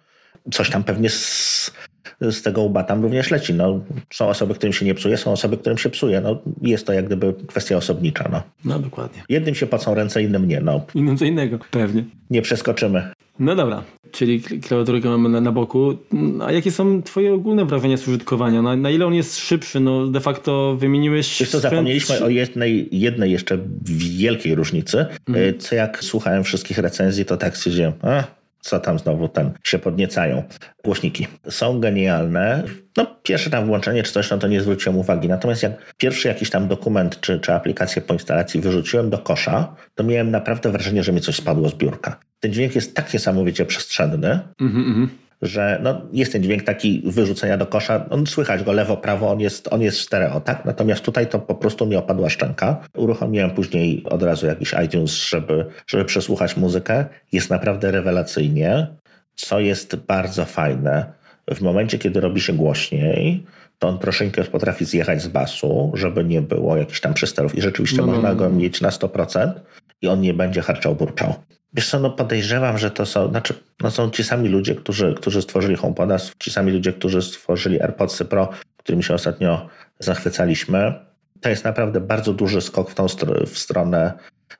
Coś 0.52 0.70
tam 0.70 0.84
pewnie 0.84 1.10
z, 1.10 1.72
z 2.20 2.42
tego 2.42 2.62
łba 2.62 2.84
tam 2.84 3.02
również 3.02 3.30
leci. 3.30 3.54
No, 3.54 3.80
są 4.12 4.28
osoby, 4.28 4.54
którym 4.54 4.72
się 4.72 4.86
nie 4.86 4.94
psuje, 4.94 5.16
są 5.16 5.32
osoby, 5.32 5.56
którym 5.56 5.78
się 5.78 5.90
psuje. 5.90 6.20
No, 6.20 6.38
jest 6.62 6.86
to 6.86 6.92
jak 6.92 7.06
gdyby 7.06 7.34
kwestia 7.46 7.76
osobnicza. 7.76 8.28
No, 8.32 8.42
no 8.64 8.78
dokładnie. 8.78 9.22
Jednym 9.28 9.54
się 9.54 9.66
pocą 9.66 9.94
ręce, 9.94 10.22
innym 10.22 10.48
nie. 10.48 10.60
No. 10.60 10.80
Innym 10.94 11.16
co 11.16 11.24
innego, 11.24 11.58
pewnie. 11.70 12.04
Nie 12.30 12.42
przeskoczymy. 12.42 13.10
No 13.38 13.56
dobra, 13.56 13.82
czyli 14.10 14.40
klawiaturkę 14.40 15.08
mamy 15.08 15.28
na, 15.28 15.40
na, 15.40 15.52
boku. 15.52 15.98
A 16.44 16.52
jakie 16.52 16.70
są 16.70 17.02
twoje 17.02 17.34
ogólne 17.34 17.64
wrażenia 17.64 17.96
z 17.96 18.08
użytkowania? 18.08 18.62
Na, 18.62 18.76
na 18.76 18.90
ile 18.90 19.06
on 19.06 19.14
jest 19.14 19.38
szybszy? 19.38 19.80
No 19.80 20.06
de 20.06 20.20
facto 20.20 20.76
wymieniłeś... 20.76 21.40
Wiesz 21.40 21.50
co, 21.50 21.60
zapomnieliśmy 21.60 22.24
o 22.24 22.28
jednej, 22.28 22.88
jednej 22.92 23.32
jeszcze 23.32 23.58
wielkiej 23.84 24.54
różnicy. 24.54 25.06
Mhm. 25.28 25.58
Co 25.58 25.74
jak 25.74 26.04
słuchałem 26.04 26.44
wszystkich 26.44 26.78
recenzji, 26.78 27.24
to 27.24 27.36
tak 27.36 27.56
stwierdziłem, 27.56 27.92
a, 28.02 28.24
co 28.60 28.80
tam 28.80 28.98
znowu 28.98 29.28
ten 29.28 29.52
się 29.64 29.78
podniecają. 29.78 30.42
Głośniki 30.84 31.26
są 31.48 31.80
genialne. 31.80 32.62
No, 32.96 33.06
pierwsze 33.22 33.50
tam 33.50 33.66
włączenie 33.66 34.02
czy 34.02 34.12
coś, 34.12 34.30
no 34.30 34.38
to 34.38 34.48
nie 34.48 34.60
zwróciłem 34.60 34.98
uwagi. 34.98 35.28
Natomiast 35.28 35.62
jak 35.62 35.94
pierwszy 35.96 36.28
jakiś 36.28 36.50
tam 36.50 36.68
dokument 36.68 37.20
czy, 37.20 37.40
czy 37.40 37.52
aplikację 37.52 38.02
po 38.02 38.14
instalacji 38.14 38.60
wyrzuciłem 38.60 39.10
do 39.10 39.18
kosza, 39.18 39.76
to 39.94 40.04
miałem 40.04 40.30
naprawdę 40.30 40.72
wrażenie, 40.72 41.02
że 41.02 41.12
mi 41.12 41.20
coś 41.20 41.36
spadło 41.36 41.68
z 41.68 41.74
biurka. 41.74 42.16
Ten 42.40 42.52
dźwięk 42.52 42.74
jest 42.74 42.96
tak 42.96 43.14
niesamowicie 43.14 43.66
przestrzenny. 43.66 44.40
Mm 44.60 44.72
-hmm 44.72 45.29
że 45.42 45.80
no, 45.82 46.02
jest 46.12 46.32
ten 46.32 46.42
dźwięk 46.42 46.64
taki 46.64 47.02
wyrzucenia 47.04 47.56
do 47.56 47.66
kosza, 47.66 48.06
on 48.10 48.26
słychać 48.26 48.64
go 48.64 48.72
lewo, 48.72 48.96
prawo, 48.96 49.30
on 49.30 49.40
jest, 49.40 49.68
on 49.72 49.82
jest 49.82 50.00
stereo, 50.00 50.40
tak? 50.40 50.64
Natomiast 50.64 51.04
tutaj 51.04 51.26
to 51.26 51.38
po 51.38 51.54
prostu 51.54 51.86
mi 51.86 51.96
opadła 51.96 52.30
szczęka. 52.30 52.80
Uruchomiłem 52.96 53.50
później 53.50 54.04
od 54.04 54.22
razu 54.22 54.46
jakiś 54.46 54.74
iTunes, 54.84 55.10
żeby, 55.10 55.66
żeby 55.86 56.04
przesłuchać 56.04 56.56
muzykę. 56.56 57.04
Jest 57.32 57.50
naprawdę 57.50 57.90
rewelacyjnie, 57.90 58.86
co 59.34 59.60
jest 59.60 59.96
bardzo 59.96 60.44
fajne. 60.44 61.12
W 61.54 61.60
momencie, 61.60 61.98
kiedy 61.98 62.20
robi 62.20 62.40
się 62.40 62.52
głośniej, 62.52 63.44
to 63.78 63.88
on 63.88 63.98
troszeczkę 63.98 64.44
potrafi 64.44 64.84
zjechać 64.84 65.22
z 65.22 65.28
basu, 65.28 65.92
żeby 65.94 66.24
nie 66.24 66.42
było 66.42 66.76
jakichś 66.76 67.00
tam 67.00 67.14
przysterów 67.14 67.54
i 67.54 67.60
rzeczywiście 67.60 67.96
no, 67.96 68.06
no 68.06 68.12
można 68.12 68.28
no, 68.28 68.36
go 68.36 68.48
no. 68.48 68.56
mieć 68.56 68.80
na 68.80 68.90
100% 68.90 69.52
i 70.02 70.08
on 70.08 70.20
nie 70.20 70.34
będzie 70.34 70.60
harczał, 70.60 70.94
burczał. 70.94 71.34
Wiesz 71.74 71.90
co, 71.90 72.00
no 72.00 72.10
podejrzewam, 72.10 72.78
że 72.78 72.90
to 72.90 73.06
są, 73.06 73.30
znaczy, 73.30 73.54
no 73.82 73.90
są 73.90 74.10
ci 74.10 74.24
sami 74.24 74.48
ludzie, 74.48 74.74
którzy, 74.74 75.14
którzy 75.14 75.42
stworzyli 75.42 75.76
HomePoda, 75.76 76.16
ci 76.38 76.50
sami 76.50 76.72
ludzie, 76.72 76.92
którzy 76.92 77.22
stworzyli 77.22 77.82
AirPodsy 77.82 78.24
Pro, 78.24 78.48
którymi 78.76 79.04
się 79.04 79.14
ostatnio 79.14 79.68
zachwycaliśmy. 79.98 80.94
To 81.40 81.48
jest 81.48 81.64
naprawdę 81.64 82.00
bardzo 82.00 82.32
duży 82.32 82.60
skok 82.60 82.90
w 82.90 82.94
tą 82.94 83.06
w 83.46 83.58
stronę 83.58 84.12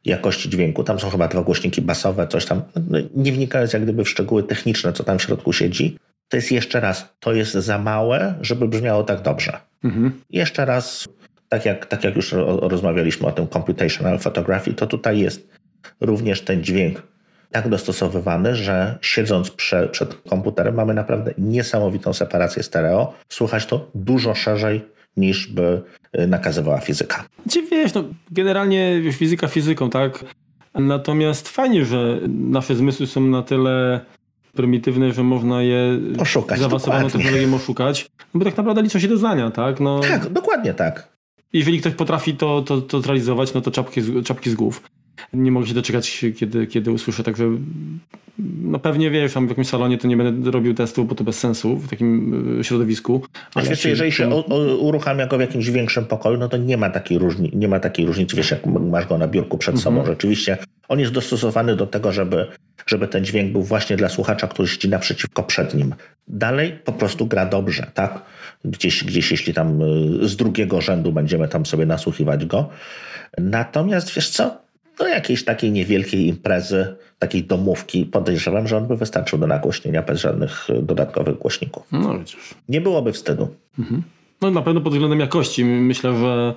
jakości 0.05 0.51
dźwięku. 0.51 0.85
Tam 0.85 1.01
są 1.01 1.11
chyba 1.11 1.29
dwa 1.29 1.43
głośniki 1.43 1.83
basowe, 1.83 2.27
coś 2.27 2.45
tam. 2.45 2.63
No, 2.91 2.99
nie 3.15 3.33
wnikając 3.33 3.73
jak 3.73 3.83
gdyby 3.83 4.05
w 4.05 4.09
szczegóły 4.09 4.43
techniczne, 4.43 4.93
co 4.93 5.05
tam 5.05 5.19
w 5.19 5.23
środku 5.23 5.53
siedzi, 5.53 5.97
to 6.29 6.37
jest 6.37 6.53
jeszcze 6.53 6.81
raz, 6.81 7.09
to 7.21 7.33
jest 7.33 7.53
za 7.53 7.79
małe, 7.79 8.35
żeby 8.41 8.69
brzmiało 8.69 9.03
tak 9.03 9.23
dobrze. 9.23 9.59
Mhm. 9.85 10.21
Jeszcze 10.31 10.65
raz, 10.65 11.09
tak 11.49 11.65
jak, 11.65 11.87
tak 11.87 12.05
jak 12.05 12.17
już 12.17 12.33
rozmawialiśmy 12.61 13.27
o 13.27 13.33
tym 13.33 13.49
computational 13.49 14.19
photography, 14.19 14.75
to 14.75 14.87
tutaj 14.87 15.19
jest 15.19 15.49
również 16.01 16.41
ten 16.41 16.65
dźwięk 16.65 17.03
tak 17.51 17.69
dostosowywany, 17.69 18.55
że 18.55 18.99
siedząc 19.01 19.51
prze, 19.51 19.89
przed 19.89 20.15
komputerem 20.15 20.75
mamy 20.75 20.95
naprawdę 20.95 21.35
niesamowitą 21.39 22.13
separację 22.13 22.63
stereo. 22.63 23.15
Słuchać 23.29 23.67
to 23.67 23.91
dużo 23.95 24.35
szerzej 24.35 24.85
niż 25.17 25.47
by 25.47 25.83
y, 26.19 26.27
nakazywała 26.27 26.81
fizyka. 26.81 27.25
Gdzie 27.47 27.63
wiesz, 27.63 27.95
no, 27.95 28.05
generalnie 28.31 29.03
fizyka 29.13 29.49
fizyką, 29.49 29.91
tak? 29.91 30.25
Natomiast 30.75 31.49
fajnie, 31.49 31.85
że 31.85 32.19
nasze 32.29 32.75
zmysły 32.75 33.07
są 33.07 33.21
na 33.21 33.43
tyle 33.43 34.01
prymitywne, 34.53 35.13
że 35.13 35.23
można 35.23 35.63
je 35.63 35.99
oszukać, 36.19 36.61
zaawansowaną 36.61 37.11
technologią 37.11 37.55
oszukać. 37.55 38.11
No 38.35 38.39
bo 38.39 38.45
tak 38.45 38.57
naprawdę 38.57 38.83
liczą 38.83 38.99
się 38.99 39.09
doznania, 39.09 39.51
tak? 39.51 39.81
No, 39.81 40.01
tak, 40.01 40.29
dokładnie 40.29 40.75
tak. 40.75 41.09
Jeżeli 41.53 41.81
ktoś 41.81 41.95
potrafi 41.95 42.35
to, 42.35 42.63
to, 42.63 42.81
to 42.81 43.01
zrealizować, 43.01 43.55
no 43.55 43.61
to 43.61 43.71
czapki 43.71 44.01
czapki 44.25 44.51
z 44.51 44.55
głów 44.55 44.83
nie 45.33 45.53
mogę 45.53 45.67
się 45.67 45.75
doczekać, 45.75 46.25
kiedy, 46.37 46.67
kiedy 46.67 46.93
usłyszę, 46.93 47.23
także 47.25 47.51
no 48.63 48.79
pewnie 48.79 49.11
wiesz, 49.11 49.33
tam 49.33 49.47
w 49.47 49.49
jakimś 49.49 49.69
salonie 49.69 49.99
to 49.99 50.09
nie 50.09 50.17
będę 50.17 50.51
robił 50.51 50.75
testu, 50.75 51.05
bo 51.05 51.15
to 51.15 51.25
bez 51.25 51.39
sensu 51.39 51.77
w 51.77 51.89
takim 51.89 52.61
e, 52.61 52.65
środowisku. 52.65 53.23
Ale 53.55 53.69
wiesz, 53.69 53.85
jeżeli 53.85 54.13
się 54.13 54.29
uruchamia 54.81 55.27
go 55.27 55.37
w 55.37 55.41
jakimś 55.41 55.71
większym 55.71 56.05
pokoju, 56.05 56.39
no 56.39 56.49
to 56.49 56.57
nie 56.57 56.77
ma 56.77 56.91
takiej, 56.91 57.19
różni, 57.19 57.51
nie 57.55 57.69
ma 57.69 57.81
takiej 57.81 58.07
różnicy, 58.07 58.37
wiesz, 58.37 58.51
jak 58.51 58.67
masz 58.67 59.07
go 59.07 59.19
na 59.19 59.29
biurku 59.29 59.59
przed 59.59 59.75
mhm. 59.75 59.97
sobą. 59.97 60.07
Rzeczywiście 60.07 60.59
on 60.89 61.01
jest 61.01 61.13
dostosowany 61.13 61.77
do 61.77 61.87
tego, 61.87 62.13
żeby, 62.13 62.47
żeby 62.87 63.09
ten 63.09 63.25
dźwięk 63.25 63.53
był 63.53 63.63
właśnie 63.63 63.97
dla 63.97 64.09
słuchacza, 64.09 64.49
który 64.49 64.69
siedzi 64.69 64.89
naprzeciwko 64.89 65.43
przed 65.43 65.75
nim. 65.75 65.95
Dalej 66.29 66.79
po 66.85 66.93
prostu 66.93 67.27
gra 67.27 67.47
dobrze, 67.47 67.91
tak? 67.95 68.23
Gdzieś, 68.65 69.05
gdzieś 69.05 69.31
jeśli 69.31 69.55
tam 69.55 69.83
e, 69.83 69.85
z 70.29 70.37
drugiego 70.37 70.81
rzędu 70.81 71.13
będziemy 71.13 71.49
tam 71.49 71.67
sobie 71.67 71.87
nasłuchiwać 71.87 72.47
go. 72.47 72.69
Natomiast 73.39 74.15
wiesz 74.15 74.31
co? 74.31 74.70
Do 75.01 75.09
jakiejś 75.09 75.45
takiej 75.45 75.73
niewielkiej 75.73 76.27
imprezy, 76.27 76.97
takiej 77.19 77.45
domówki, 77.45 78.07
podejrzewam, 78.07 78.69
że 78.69 78.77
on 78.77 78.87
by 78.87 78.97
wystarczył 78.97 79.39
do 79.39 79.47
nagłośnienia 79.47 80.03
bez 80.03 80.21
żadnych 80.21 80.69
dodatkowych 80.83 81.39
głośników. 81.39 81.87
No 81.93 82.19
widzisz. 82.19 82.55
Nie 82.69 82.81
byłoby 82.81 83.13
wstydu. 83.13 83.49
Mhm. 83.79 84.03
No 84.41 84.51
na 84.51 84.63
pewno 84.63 84.81
pod 84.81 84.93
względem 84.93 85.21
jakości. 85.21 85.65
Myślę, 85.65 86.19
że 86.19 86.55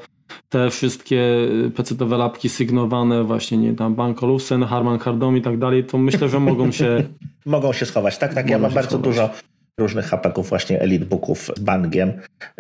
te 0.49 0.69
wszystkie 0.69 1.47
PC-owe 1.75 2.17
lapki 2.17 2.49
sygnowane 2.49 3.23
właśnie, 3.23 3.57
nie 3.57 3.73
tam 3.73 3.95
Bank 3.95 4.23
Olufsen, 4.23 4.63
Harman 4.63 4.99
Kardon 4.99 5.37
i 5.37 5.41
tak 5.41 5.57
dalej, 5.57 5.83
to 5.83 5.97
myślę, 5.97 6.29
że 6.29 6.39
mogą 6.39 6.71
się... 6.71 7.03
mogą 7.45 7.73
się 7.73 7.85
schować, 7.85 8.17
tak? 8.17 8.33
Tak, 8.33 8.49
ja 8.49 8.59
mam 8.59 8.73
bardzo 8.73 8.89
schować. 8.89 9.05
dużo 9.05 9.29
różnych 9.77 10.05
hapeków 10.05 10.49
właśnie 10.49 10.81
Elitebooków 10.81 11.51
z 11.57 11.59
Bangiem. 11.59 12.13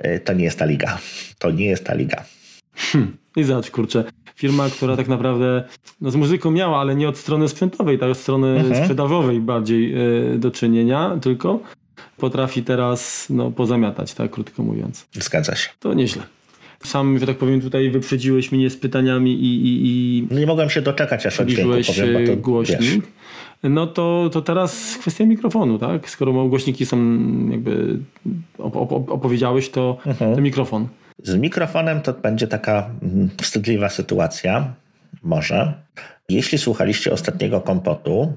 Y, 0.05 0.19
to 0.19 0.33
nie 0.33 0.43
jest 0.43 0.59
ta 0.59 0.65
liga. 0.65 0.97
To 1.39 1.51
nie 1.51 1.65
jest 1.65 1.85
ta 1.85 1.93
liga. 1.93 2.23
Hmm. 2.75 3.17
I 3.35 3.43
zobacz, 3.43 3.71
kurczę, 3.71 4.03
firma, 4.43 4.69
która 4.69 4.97
tak 4.97 5.07
naprawdę 5.07 5.63
no, 6.01 6.11
z 6.11 6.15
muzyką 6.15 6.51
miała, 6.51 6.79
ale 6.79 6.95
nie 6.95 7.09
od 7.09 7.17
strony 7.17 7.49
sprzętowej, 7.49 7.99
tak 7.99 8.09
od 8.09 8.17
strony 8.17 8.47
mhm. 8.47 8.83
sprzedażowej 8.83 9.39
bardziej 9.41 9.95
y, 10.33 10.39
do 10.39 10.51
czynienia, 10.51 11.17
tylko 11.21 11.59
potrafi 12.17 12.63
teraz 12.63 13.27
no, 13.29 13.51
pozamiatać, 13.51 14.13
tak 14.13 14.31
krótko 14.31 14.63
mówiąc. 14.63 15.07
Zgadza 15.13 15.55
się. 15.55 15.69
To 15.79 15.93
nieźle. 15.93 16.23
Sam, 16.83 17.19
że 17.19 17.25
tak 17.25 17.37
powiem, 17.37 17.61
tutaj 17.61 17.89
wyprzedziłeś 17.89 18.51
mnie 18.51 18.69
z 18.69 18.77
pytaniami 18.77 19.33
i... 19.33 19.67
i, 19.67 19.87
i 19.87 20.27
no 20.31 20.39
nie 20.39 20.47
mogłem 20.47 20.69
się 20.69 20.81
doczekać, 20.81 21.25
aż 21.25 21.39
bo 22.17 22.27
to 22.27 22.37
głośnik. 22.37 22.79
Wiesz. 22.81 22.99
No 23.63 23.87
to, 23.87 24.29
to 24.33 24.41
teraz 24.41 24.97
kwestia 25.01 25.25
mikrofonu, 25.25 25.79
tak? 25.79 26.09
Skoro 26.09 26.33
głośniki 26.33 26.85
są 26.85 26.97
jakby 27.51 27.99
opowiedziałeś, 29.07 29.69
to, 29.69 29.97
mhm. 30.05 30.35
to 30.35 30.41
mikrofon. 30.41 30.87
Z 31.23 31.35
mikrofonem 31.35 32.01
to 32.01 32.13
będzie 32.13 32.47
taka 32.47 32.89
mm, 33.01 33.29
wstydliwa 33.41 33.89
sytuacja, 33.89 34.73
może. 35.23 35.73
Jeśli 36.29 36.57
słuchaliście 36.57 37.11
ostatniego 37.11 37.61
kompotu, 37.61 38.33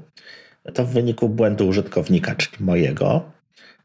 to 0.74 0.84
w 0.84 0.92
wyniku 0.92 1.28
błędu 1.28 1.68
użytkownika, 1.68 2.34
czyli 2.34 2.64
mojego, 2.64 3.30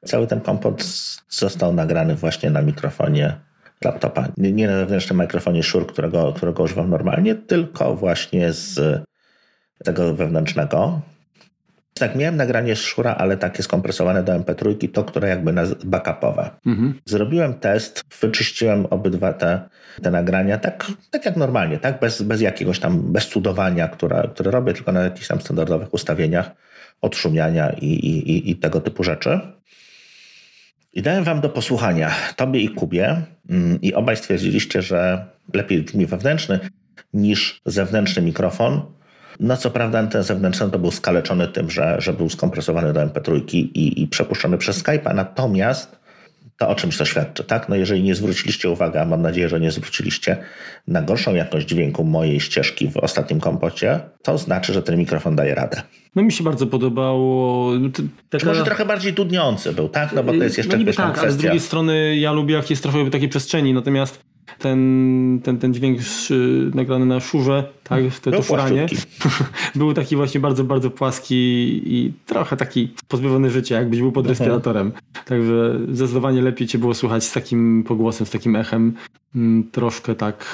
cały 0.06 0.28
ten 0.28 0.42
kompot 0.42 0.84
został 1.30 1.74
nagrany 1.74 2.16
właśnie 2.16 2.50
na 2.50 2.62
mikrofonie 2.62 3.36
laptopa. 3.84 4.28
Nie 4.38 4.68
na 4.68 4.78
zewnętrznym 4.78 5.20
mikrofonie 5.20 5.64
Shure, 5.64 5.86
którego, 5.86 6.34
którego 6.34 6.64
używam 6.64 6.90
normalnie, 6.90 7.36
tylko 7.36 7.96
właśnie 7.96 8.54
z 8.54 9.02
tego 9.84 10.14
wewnętrznego. 10.14 11.02
Tak, 12.02 12.16
miałem 12.16 12.38
nagranie 12.38 12.76
z 12.76 12.80
Szura, 12.80 13.16
ale 13.16 13.38
takie 13.38 13.64
skompresowane 13.64 14.24
do 14.24 14.34
MP3, 14.34 14.90
to, 14.92 15.04
które 15.04 15.30
jakby 15.30 15.54
na 15.54 15.64
backupowe. 15.84 16.50
Mhm. 16.66 16.94
Zrobiłem 17.06 17.54
test, 17.54 18.04
wyczyściłem 18.22 18.86
obydwa 18.86 19.34
te, 19.34 19.62
te 20.02 20.12
nagrania, 20.12 20.58
tak, 20.58 20.92
tak 21.12 21.26
jak 21.26 21.38
normalnie, 21.38 21.78
tak? 21.78 22.00
Bez, 22.00 22.22
bez 22.22 22.42
jakiegoś 22.42 22.80
tam, 22.80 23.14
bez 23.14 23.28
cudowania, 23.28 23.88
które, 23.88 24.30
które 24.34 24.52
robię, 24.52 24.74
tylko 24.74 24.92
na 24.92 25.02
jakichś 25.02 25.28
tam 25.28 25.42
standardowych 25.42 25.94
ustawieniach 25.94 26.52
odszumiania 27.02 27.70
i, 27.70 27.86
i, 27.86 28.52
i 28.52 28.56
tego 28.56 28.82
typu 28.82 29.04
rzeczy. 29.04 29.40
I 30.94 31.02
dałem 31.02 31.24
wam 31.24 31.42
do 31.42 31.50
posłuchania, 31.50 32.12
tobie 32.36 32.60
i 32.60 32.70
Kubie, 32.70 33.22
mm, 33.50 33.82
i 33.82 33.94
obaj 33.94 34.18
stwierdziliście, 34.18 34.82
że 34.82 35.26
lepiej 35.54 35.82
brzmi 35.82 36.06
wewnętrzny 36.06 36.60
niż 37.14 37.62
zewnętrzny 37.66 38.22
mikrofon, 38.22 38.82
no 39.39 39.58
co 39.58 39.72
prawda 39.72 40.08
ten 40.08 40.24
zewnętrzny 40.24 40.72
to 40.72 40.80
był 40.80 40.91
skaleczony 40.91 41.48
tym, 41.48 41.70
że, 41.70 41.96
że 42.00 42.13
był 42.13 42.30
skompresowany 42.30 42.94
do 42.94 43.00
MP3 43.00 43.41
i, 43.54 44.02
i 44.02 44.08
przepuszczony 44.08 44.58
przez 44.58 44.84
Skype'a, 44.84 45.15
natomiast 45.15 46.02
to 46.62 46.70
o 46.70 46.76
czymś 46.76 46.98
to 46.98 47.06
świadczy, 47.06 47.44
tak? 47.44 47.70
No 47.70 47.76
jeżeli 47.76 48.04
nie 48.04 48.15
zwróciliście 48.15 48.70
uwagi, 48.70 48.98
a 48.98 49.06
mam 49.06 49.22
nadzieję, 49.22 49.50
że 49.50 49.60
nie 49.60 49.72
zwróciliście 49.72 50.38
na 50.88 51.02
gorszą 51.02 51.36
jakość 51.36 51.67
dźwięku 51.67 52.04
mojej 52.04 52.39
ścieżki 52.39 52.91
w 52.91 52.98
ostatnim 52.98 53.39
kompocie, 53.39 54.00
to 54.24 54.38
znaczy, 54.38 54.74
że 54.74 54.82
ten 54.82 54.98
mikrofon 54.98 55.36
daje 55.36 55.56
radę. 55.56 55.82
No 56.15 56.22
mi 56.22 56.32
się 56.32 56.44
bardzo 56.44 56.67
podobało. 56.67 57.72
Taka... 58.30 58.46
Może 58.46 58.63
trochę 58.63 58.86
bardziej 58.86 59.13
dudniący 59.13 59.74
był, 59.74 59.89
tak? 59.89 60.13
No 60.13 60.24
bo 60.24 60.32
to 60.32 60.44
jest 60.44 60.58
jeszcze 60.58 60.74
no 60.74 60.80
niby 60.80 60.94
tak, 60.94 61.06
kwestia. 61.06 61.22
ale 61.22 61.32
z 61.32 61.38
drugiej 61.38 61.60
strony 61.60 62.17
ja 62.17 62.32
lubię, 62.32 62.56
jak 62.56 62.70
jest 62.70 62.84
trochę 62.84 63.10
takiej 63.10 63.30
przestrzeni, 63.30 63.74
natomiast 63.74 64.31
ten, 64.60 65.40
ten, 65.44 65.58
ten 65.58 65.74
dźwięk 65.74 66.02
szy, 66.02 66.72
nagrany 66.76 67.06
na 67.06 67.20
szurze, 67.20 67.64
tak, 67.84 68.04
to, 68.22 68.32
to 68.32 68.44
szuranie, 68.44 68.86
był 69.76 69.94
taki 69.94 70.16
właśnie 70.16 70.40
bardzo, 70.40 70.64
bardzo 70.64 70.90
płaski 70.90 71.36
i 71.86 72.14
trochę 72.26 72.58
taki 72.58 72.94
pozbawiony 73.08 73.50
życia, 73.50 73.76
jakbyś 73.76 74.00
był 74.00 74.12
pod 74.12 74.28
respiratorem. 74.28 74.92
Także 75.26 75.80
zdecydowanie 75.92 76.42
lepiej 76.42 76.68
cię 76.68 76.78
było 76.78 76.94
słuchać 76.94 77.24
z 77.24 77.32
takim 77.32 77.84
pogłosem, 77.88 78.28
z 78.28 78.30
takim 78.30 78.56
echem. 78.56 78.94
Mm, 79.36 79.64
troszkę 79.72 80.16
tak, 80.16 80.46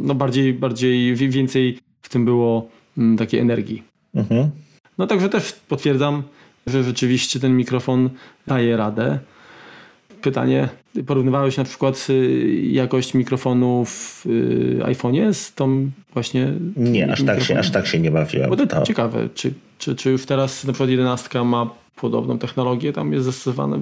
no 0.00 0.14
bardziej, 0.14 0.54
bardziej, 0.54 1.14
więcej 1.14 1.78
w 2.02 2.08
tym 2.08 2.24
było 2.24 2.68
mm, 2.98 3.16
takiej 3.16 3.40
energii. 3.40 3.82
Mhm. 4.14 4.50
No 4.98 5.06
także 5.06 5.28
też 5.28 5.52
potwierdzam, 5.52 6.22
że 6.66 6.84
rzeczywiście 6.84 7.40
ten 7.40 7.56
mikrofon 7.56 8.10
daje 8.46 8.76
radę. 8.76 9.18
Pytanie, 10.22 10.68
porównywałeś 11.06 11.56
na 11.56 11.64
przykład 11.64 12.06
y, 12.10 12.60
jakość 12.62 13.14
mikrofonu 13.14 13.84
w 13.84 14.26
y, 14.26 14.78
iPhone'ie 14.82 15.32
z 15.32 15.54
tą 15.54 15.90
właśnie... 16.12 16.52
Nie, 16.76 17.12
aż 17.12 17.24
tak, 17.24 17.42
się, 17.42 17.58
aż 17.58 17.70
tak 17.70 17.86
się 17.86 18.00
nie 18.00 18.10
bawiłem. 18.10 18.50
Bo 18.50 18.66
to, 18.66 18.82
ciekawe, 18.82 19.28
czy, 19.34 19.52
czy, 19.78 19.96
czy 19.96 20.10
już 20.10 20.26
teraz 20.26 20.64
na 20.64 20.72
przykład 20.72 20.90
11 20.90 21.44
ma 21.44 21.70
podobną 21.96 22.38
technologię, 22.38 22.92
tam 22.92 23.12
jest 23.12 23.24
zastosowane 23.24 23.80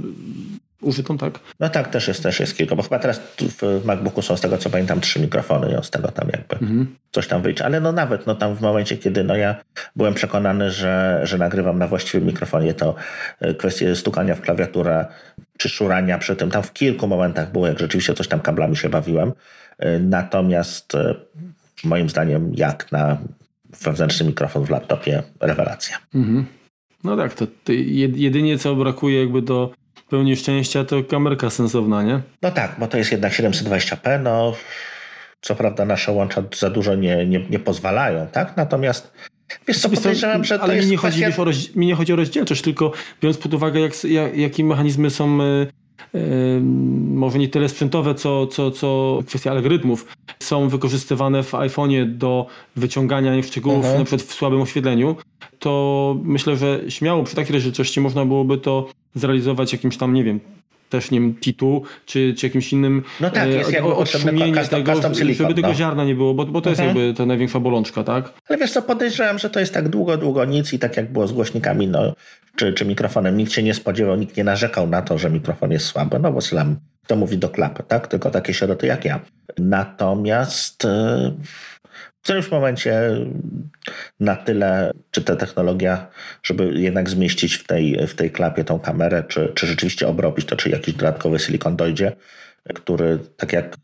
użytą, 0.80 1.18
tak? 1.18 1.40
No 1.60 1.68
tak, 1.68 1.90
też 1.90 2.08
jest, 2.08 2.22
też 2.22 2.40
jest 2.40 2.56
kilka, 2.56 2.76
bo 2.76 2.82
chyba 2.82 2.98
teraz 2.98 3.20
w 3.40 3.82
MacBooku 3.84 4.22
są 4.22 4.36
z 4.36 4.40
tego 4.40 4.58
co 4.58 4.70
pamiętam 4.70 5.00
trzy 5.00 5.20
mikrofony 5.20 5.72
i 5.72 5.76
on 5.76 5.82
z 5.82 5.90
tego 5.90 6.08
tam 6.08 6.28
jakby 6.28 6.56
mhm. 6.56 6.96
coś 7.12 7.28
tam 7.28 7.42
wyjdzie. 7.42 7.64
Ale 7.64 7.80
no 7.80 7.92
nawet 7.92 8.26
no 8.26 8.34
tam 8.34 8.56
w 8.56 8.60
momencie, 8.60 8.96
kiedy 8.96 9.24
no 9.24 9.36
ja 9.36 9.56
byłem 9.96 10.14
przekonany, 10.14 10.70
że, 10.70 11.20
że 11.24 11.38
nagrywam 11.38 11.78
na 11.78 11.86
właściwym 11.86 12.26
mikrofonie, 12.26 12.74
to 12.74 12.94
e, 13.40 13.54
kwestie 13.54 13.96
stukania 13.96 14.34
w 14.34 14.40
klawiaturę 14.40 15.06
czy 15.56 15.68
szurania 15.68 16.18
przy 16.18 16.36
tym, 16.36 16.50
tam 16.50 16.62
w 16.62 16.72
kilku 16.72 17.08
momentach 17.08 17.52
było, 17.52 17.66
jak 17.66 17.78
rzeczywiście 17.78 18.14
coś 18.14 18.28
tam 18.28 18.40
kablami 18.40 18.76
się 18.76 18.88
bawiłem. 18.88 19.32
E, 19.78 19.98
natomiast 19.98 20.94
e, 20.94 21.14
moim 21.84 22.10
zdaniem 22.10 22.52
jak 22.54 22.92
na 22.92 23.18
wewnętrzny 23.82 24.26
mikrofon 24.26 24.64
w 24.64 24.70
laptopie 24.70 25.22
rewelacja. 25.40 25.96
Mhm. 26.14 26.46
No 27.04 27.16
tak, 27.16 27.34
to, 27.34 27.46
to 27.46 27.72
jedynie 28.14 28.58
co 28.58 28.74
brakuje 28.74 29.20
jakby 29.20 29.42
do 29.42 29.72
pełni 30.08 30.36
szczęścia 30.36 30.84
to 30.84 31.04
kamerka 31.04 31.50
sensowna, 31.50 32.02
nie? 32.02 32.20
No 32.42 32.50
tak, 32.50 32.76
bo 32.78 32.86
to 32.86 32.98
jest 32.98 33.12
jednak 33.12 33.32
720p, 33.32 34.22
no 34.22 34.54
co 35.40 35.54
prawda 35.54 35.84
nasze 35.84 36.12
łącza 36.12 36.42
za 36.58 36.70
dużo 36.70 36.94
nie, 36.94 37.26
nie, 37.26 37.40
nie 37.50 37.58
pozwalają, 37.58 38.26
tak? 38.26 38.56
Natomiast 38.56 39.12
Wiesz 39.68 39.78
co, 39.78 39.88
podejrzewam, 39.88 40.44
że 40.44 40.60
ale 40.60 40.80
mi 40.80 40.86
nie, 40.86 40.96
chodzi, 40.96 41.22
kwestia... 41.22 41.44
wiesz, 41.44 41.74
mi 41.74 41.86
nie 41.86 41.94
chodzi 41.94 42.12
o 42.12 42.16
rozdzielczość, 42.16 42.62
tylko 42.62 42.92
biorąc 43.22 43.38
pod 43.38 43.54
uwagę, 43.54 43.80
jak, 43.80 44.04
jak, 44.04 44.36
jakie 44.36 44.64
mechanizmy 44.64 45.10
są 45.10 45.42
y, 45.42 45.66
y, 46.14 46.60
może 47.14 47.38
nie 47.38 47.48
tyle 47.48 47.68
sprzętowe, 47.68 48.14
co, 48.14 48.46
co, 48.46 48.70
co 48.70 49.18
kwestia 49.26 49.50
algorytmów, 49.50 50.06
są 50.38 50.68
wykorzystywane 50.68 51.42
w 51.42 51.52
iPhone'ie 51.52 52.06
do 52.06 52.46
wyciągania 52.76 53.42
szczegółów, 53.42 53.84
mhm. 53.84 53.98
na 53.98 54.04
przykład 54.04 54.22
w 54.22 54.34
słabym 54.34 54.60
oświetleniu, 54.60 55.16
to 55.58 56.16
myślę, 56.22 56.56
że 56.56 56.80
śmiało 56.88 57.24
przy 57.24 57.36
takiej 57.36 57.52
rozdzielczości 57.52 58.00
można 58.00 58.24
byłoby 58.24 58.58
to 58.58 58.88
zrealizować 59.14 59.72
jakimś 59.72 59.96
tam, 59.96 60.14
nie 60.14 60.24
wiem, 60.24 60.40
też 60.88 61.10
nie 61.10 61.20
wiem, 61.20 61.34
Titu, 61.34 61.82
czy, 62.06 62.34
czy 62.34 62.46
jakimś 62.46 62.72
innym 62.72 63.02
no 63.20 63.30
tak, 63.30 63.48
jest 63.48 63.74
e, 63.74 63.84
odszumienie 63.84 64.64
tego, 64.64 64.92
custom 64.92 65.14
silicon, 65.14 65.46
żeby 65.46 65.54
tego 65.54 65.68
no. 65.68 65.74
ziarna 65.74 66.04
nie 66.04 66.14
było, 66.14 66.34
bo, 66.34 66.46
bo 66.46 66.60
to 66.60 66.70
mhm. 66.70 66.88
jest 66.88 66.96
jakby 66.96 67.14
ta 67.14 67.26
największa 67.26 67.60
bolączka, 67.60 68.04
tak? 68.04 68.32
Ale 68.48 68.58
wiesz 68.58 68.72
co, 68.72 68.82
podejrzewam, 68.82 69.38
że 69.38 69.50
to 69.50 69.60
jest 69.60 69.74
tak 69.74 69.88
długo, 69.88 70.16
długo 70.16 70.44
nic 70.44 70.72
i 70.72 70.78
tak 70.78 70.96
jak 70.96 71.12
było 71.12 71.26
z 71.26 71.32
głośnikami, 71.32 71.88
no, 71.88 72.14
czy, 72.56 72.72
czy 72.72 72.84
mikrofonem, 72.84 73.36
nikt 73.36 73.52
się 73.52 73.62
nie 73.62 73.74
spodziewał, 73.74 74.16
nikt 74.16 74.36
nie 74.36 74.44
narzekał 74.44 74.86
na 74.86 75.02
to, 75.02 75.18
że 75.18 75.30
mikrofon 75.30 75.70
jest 75.70 75.86
słaby, 75.86 76.18
no 76.18 76.32
bo 76.32 76.40
slam 76.40 76.76
to 77.06 77.16
mówi 77.16 77.38
do 77.38 77.48
klapy, 77.48 77.82
tak? 77.88 78.06
Tylko 78.06 78.30
takie 78.30 78.54
sieroty 78.54 78.86
jak 78.86 79.04
ja. 79.04 79.20
Natomiast... 79.58 80.84
Yy 80.84 81.66
w 82.26 82.28
którymś 82.28 82.50
momencie 82.50 83.00
na 84.20 84.36
tyle, 84.36 84.92
czy 85.10 85.22
ta 85.22 85.36
technologia, 85.36 86.06
żeby 86.42 86.72
jednak 86.80 87.10
zmieścić 87.10 87.54
w 87.54 87.66
tej, 87.66 88.06
w 88.06 88.14
tej 88.14 88.30
klapie 88.30 88.64
tą 88.64 88.78
kamerę, 88.78 89.24
czy, 89.28 89.52
czy 89.54 89.66
rzeczywiście 89.66 90.08
obrobić 90.08 90.46
to, 90.46 90.56
czy 90.56 90.70
jakiś 90.70 90.94
dodatkowy 90.94 91.38
silikon 91.38 91.76
dojdzie, 91.76 92.12
który 92.74 93.18
tak 93.36 93.52
jak, 93.52 93.76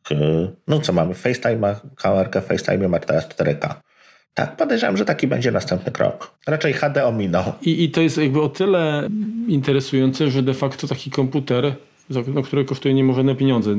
no 0.68 0.80
co 0.80 0.92
mamy, 0.92 1.14
FaceTime, 1.14 1.74
kamerkę 1.96 2.40
FaceTime 2.40 2.88
ma 2.88 2.98
teraz 2.98 3.28
4K. 3.28 3.74
Tak, 4.34 4.56
podejrzewam, 4.56 4.96
że 4.96 5.04
taki 5.04 5.26
będzie 5.26 5.50
następny 5.50 5.92
krok. 5.92 6.34
Raczej 6.46 6.72
HD 6.72 7.06
ominął. 7.06 7.44
I, 7.62 7.84
I 7.84 7.90
to 7.90 8.00
jest 8.00 8.18
jakby 8.18 8.42
o 8.42 8.48
tyle 8.48 9.08
interesujące, 9.48 10.30
że 10.30 10.42
de 10.42 10.54
facto 10.54 10.88
taki 10.88 11.10
komputer 11.10 11.74
no, 12.10 12.42
które 12.42 12.64
kosztuje 12.64 12.94
niemożliwe 12.94 13.34
pieniądze 13.34 13.74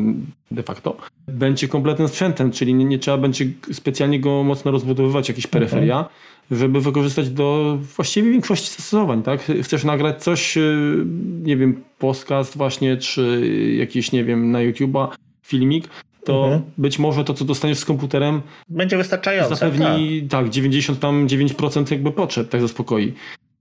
de 0.51 0.63
facto, 0.63 0.97
będzie 1.27 1.67
kompletnym 1.67 2.07
sprzętem, 2.07 2.51
czyli 2.51 2.73
nie, 2.73 2.85
nie, 2.85 2.99
trzeba 2.99 3.17
będzie 3.17 3.45
specjalnie 3.71 4.19
go 4.19 4.43
mocno 4.43 4.71
rozbudowywać, 4.71 5.29
jakieś 5.29 5.47
peryferia, 5.47 5.99
okay. 5.99 6.57
żeby 6.59 6.81
wykorzystać 6.81 7.29
do 7.29 7.77
właściwie 7.95 8.31
większości 8.31 8.67
zastosowań, 8.67 9.23
tak? 9.23 9.41
Chcesz 9.61 9.83
nagrać 9.83 10.23
coś, 10.23 10.57
y, 10.57 11.05
nie 11.43 11.57
wiem, 11.57 11.83
podcast 11.99 12.57
właśnie, 12.57 12.97
czy 12.97 13.51
jakiś, 13.77 14.11
nie 14.11 14.23
wiem, 14.23 14.51
na 14.51 14.59
YouTube'a, 14.59 15.07
filmik, 15.43 15.87
to 16.25 16.43
mhm. 16.43 16.61
być 16.77 16.99
może 16.99 17.23
to, 17.23 17.33
co 17.33 17.45
dostaniesz 17.45 17.77
z 17.77 17.85
komputerem 17.85 18.41
będzie 18.69 18.97
wystarczające. 18.97 19.55
Zapewni 19.55 20.21
tak, 20.21 20.45
tak 20.45 20.53
99% 20.53 21.91
jakby 21.91 22.11
potrzeb, 22.11 22.49
tak 22.49 22.61
zaspokoi. 22.61 23.13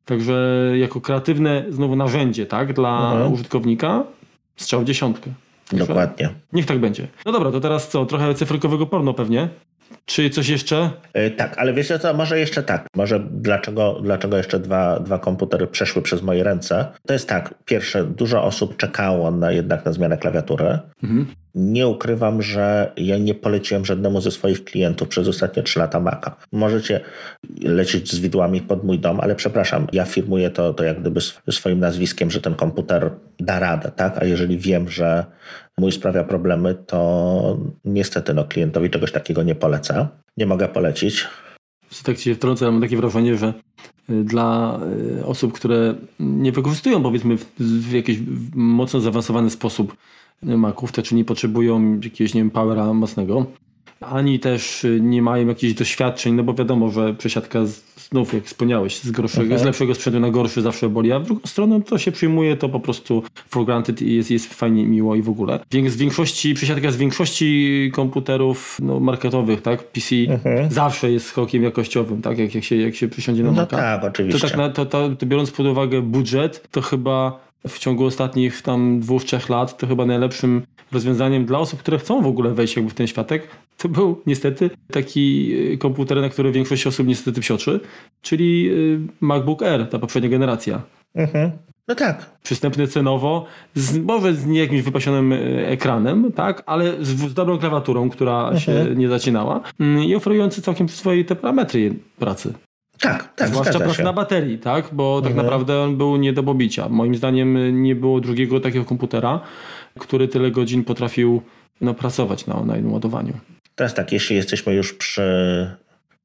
Także 0.05 0.69
jako 0.77 1.01
kreatywne 1.01 1.65
znowu 1.71 1.97
narzędzie, 1.97 2.47
tak, 2.47 2.73
dla 2.73 3.13
mhm. 3.13 3.33
użytkownika 3.33 4.05
Strzał 4.57 4.81
w 4.81 4.85
dziesiątkę. 4.85 5.31
Dokładnie. 5.73 6.29
Niech 6.53 6.67
tak 6.67 6.79
będzie. 6.79 7.09
No 7.27 7.33
dobra, 7.33 7.51
to 7.51 7.61
teraz 7.61 7.89
co? 7.89 8.07
Trochę 8.07 8.35
cyfrykowego 8.35 8.87
porno 8.87 9.15
pewnie? 9.15 9.49
Czy 10.05 10.31
coś 10.31 10.49
jeszcze? 10.49 10.91
Yy, 11.15 11.31
tak, 11.31 11.59
ale 11.59 11.73
wiecie 11.73 11.99
co, 11.99 12.15
może 12.15 12.39
jeszcze 12.39 12.63
tak. 12.63 12.87
Może 12.97 13.21
dlaczego, 13.31 14.01
dlaczego 14.03 14.37
jeszcze 14.37 14.61
dwa, 14.61 15.01
dwa 15.01 15.19
komputery 15.19 15.67
przeszły 15.67 16.03
przez 16.03 16.23
moje 16.23 16.45
ręce? 16.45 16.87
To 17.07 17.13
jest 17.13 17.29
tak, 17.29 17.55
pierwsze, 17.65 18.05
dużo 18.05 18.45
osób 18.45 18.77
czekało 18.77 19.31
na, 19.31 19.53
jednak 19.53 19.85
na 19.85 19.93
zmianę 19.93 20.19
klawiatury. 20.19 20.79
Mhm. 21.03 21.27
Nie 21.55 21.89
ukrywam, 21.89 22.43
że 22.43 22.93
ja 22.97 23.19
nie 23.19 23.35
poleciłem 23.35 23.85
żadnemu 23.85 24.21
ze 24.21 24.31
swoich 24.31 24.65
klientów 24.65 25.09
przez 25.09 25.29
ostatnie 25.29 25.63
3 25.63 25.79
lata 25.79 26.01
Maca. 26.01 26.37
Możecie 26.53 27.01
lecieć 27.63 28.13
z 28.13 28.19
widłami 28.19 28.61
pod 28.61 28.85
mój 28.85 28.99
dom, 28.99 29.21
ale 29.21 29.35
przepraszam, 29.35 29.87
ja 29.93 30.05
firmuję 30.05 30.51
to, 30.51 30.75
to 30.75 30.85
jak 30.85 31.01
gdyby 31.01 31.21
swoim 31.51 31.81
nazwiskiem, 31.81 32.31
że 32.31 32.41
ten 32.41 32.55
komputer 32.55 33.11
da 33.41 33.59
radę, 33.59 33.93
tak? 33.97 34.19
A 34.19 34.25
jeżeli 34.25 34.59
wiem, 34.59 34.89
że 34.89 35.25
mój 35.79 35.93
sprawia 35.93 36.25
problemy, 36.25 36.75
to 36.75 37.59
niestety 37.85 38.35
no, 38.35 38.45
klientowi 38.45 38.91
czegoś 38.91 39.13
takiego 39.13 39.43
nie 39.43 39.55
polecę. 39.55 40.09
Nie 40.37 40.47
mogę 40.47 40.69
polecić. 40.69 41.27
Tak 42.05 42.19
się 42.19 42.35
wtrącę, 42.35 42.71
mam 42.71 42.81
takie 42.81 42.97
wrażenie, 42.97 43.37
że 43.37 43.55
y, 44.11 44.25
dla 44.25 44.81
y, 45.19 45.27
osób, 45.27 45.53
które 45.53 45.95
nie 46.21 46.53
wykorzystują 46.53 47.03
powiedzmy 47.03 47.37
w, 47.59 47.93
jakiś 47.93 48.19
mocno 48.55 49.01
zaawansowany 49.01 49.51
sposób 49.51 49.97
Maców, 50.43 50.93
to 50.93 51.03
czy 51.03 51.15
nie 51.15 51.25
potrzebują 51.25 52.01
jakiegoś, 52.05 52.35
nie 52.35 52.41
wiem, 52.41 52.51
powera 52.51 52.93
mocnego, 52.93 53.47
ani 54.03 54.39
też 54.39 54.87
nie 55.01 55.23
mają 55.23 55.47
jakichś 55.47 55.75
doświadczeń, 55.75 56.35
no 56.35 56.43
bo 56.43 56.55
wiadomo, 56.55 56.91
że 56.91 57.15
przesiadka 57.15 57.61
znów, 58.11 58.35
jak 58.35 58.45
wspomniałeś, 58.45 58.99
z, 58.99 59.11
gorszego, 59.11 59.47
okay. 59.47 59.59
z 59.59 59.63
lepszego 59.63 59.95
sprzętu 59.95 60.21
na 60.21 60.31
gorszy 60.31 60.63
zawsze 60.63 60.89
boli, 60.89 61.13
a 61.13 61.19
w 61.19 61.25
drugą 61.25 61.41
stronę 61.47 61.83
to 61.83 61.99
się 61.99 62.13
przyjmuje, 62.13 62.57
to 62.57 62.69
po 62.69 62.81
prostu 62.81 63.23
for 63.49 63.65
granted 63.65 64.03
i 64.03 64.15
jest, 64.15 64.31
jest 64.31 64.55
fajnie, 64.55 64.87
miło 64.87 65.15
i 65.15 65.23
w 65.23 65.29
ogóle. 65.29 65.61
Z 65.89 65.97
większości, 65.97 66.55
przesiadka 66.55 66.91
z 66.91 66.97
większości 66.97 67.91
komputerów 67.95 68.79
no, 68.83 69.01
marketowych, 69.01 69.63
tak, 69.63 69.85
PC 69.85 70.17
okay. 70.41 70.69
zawsze 70.71 71.11
jest 71.11 71.27
skokiem 71.27 71.63
jakościowym, 71.63 72.23
tak, 72.23 72.39
jak, 72.39 72.55
jak, 72.55 72.65
się, 72.65 72.77
jak 72.77 72.95
się 72.95 73.09
przysiądzie 73.09 73.43
na 73.43 73.51
no 73.51 73.57
Maca. 73.57 73.77
tak, 73.77 74.05
oczywiście. 74.05 74.49
To 74.49 74.57
tak 74.57 74.73
to, 74.75 74.87
to, 74.87 75.09
to 75.17 75.27
biorąc 75.27 75.51
pod 75.51 75.67
uwagę 75.67 76.03
budżet, 76.03 76.69
to 76.71 76.81
chyba 76.81 77.41
w 77.69 77.79
ciągu 77.79 78.05
ostatnich 78.05 78.63
tam 78.63 79.01
dwóch, 79.01 79.25
trzech 79.25 79.49
lat, 79.49 79.77
to 79.77 79.87
chyba 79.87 80.07
najlepszym 80.07 80.63
rozwiązaniem 80.93 81.45
dla 81.45 81.59
osób, 81.59 81.81
które 81.81 81.99
chcą 81.99 82.23
w 82.23 82.27
ogóle 82.27 82.51
wejść 82.51 82.77
jakby 82.77 82.91
w 82.91 82.95
ten 82.95 83.07
światek, 83.07 83.49
to 83.77 83.89
był 83.89 84.23
niestety 84.27 84.71
taki 84.93 85.53
y, 85.73 85.79
komputer, 85.79 86.21
na 86.21 86.29
który 86.29 86.53
większość 86.53 86.87
osób 86.87 87.07
niestety 87.07 87.41
psiotrzy, 87.41 87.81
czyli 88.23 88.71
y, 88.71 89.01
MacBook 89.21 89.63
Air, 89.63 89.89
ta 89.89 89.99
poprzednia 89.99 90.31
generacja. 90.31 90.83
Mhm. 91.15 91.51
No 91.89 91.95
tak. 91.95 92.31
Przystępny 92.43 92.89
cenowo, 92.89 93.47
z, 93.75 93.99
może 93.99 94.35
z 94.35 94.47
jakimś 94.47 94.83
wypasionym 94.83 95.33
y, 95.33 95.67
ekranem, 95.67 96.33
tak, 96.33 96.63
ale 96.67 97.05
z, 97.05 97.09
z 97.09 97.35
dobrą 97.35 97.59
klawiaturą, 97.59 98.11
która 98.11 98.39
mhm. 98.39 98.61
się 98.61 98.95
nie 98.97 99.09
zacinała 99.09 99.61
mm, 99.81 100.05
i 100.05 100.15
oferujący 100.15 100.63
całkiem 100.63 100.87
te 101.27 101.37
parametry 101.37 101.95
pracy. 102.19 102.53
Tak, 103.03 103.35
tak. 103.35 103.49
Zwłaszcza 103.49 103.79
pracy 103.79 104.03
na 104.03 104.13
baterii, 104.13 104.59
tak? 104.59 104.89
Bo 104.93 105.21
tak 105.23 105.31
mhm. 105.31 105.47
naprawdę 105.47 105.81
on 105.81 105.97
był 105.97 106.17
nie 106.17 106.33
do 106.33 106.43
pobicia. 106.43 106.89
Moim 106.89 107.15
zdaniem 107.15 107.83
nie 107.83 107.95
było 107.95 108.21
drugiego 108.21 108.61
takiego 108.61 108.85
komputera, 108.85 109.41
który 109.99 110.29
tyle 110.29 110.51
godzin 110.51 110.85
potrafił 110.85 111.43
no, 111.81 111.95
pracować 111.95 112.47
na, 112.47 112.65
na 112.65 112.75
jednym 112.75 112.93
ładowaniu. 112.93 113.33
Teraz 113.75 113.95
tak, 113.95 114.13
jeśli 114.13 114.37
jesteśmy 114.37 114.75
już 114.75 114.93
przy, 114.93 115.71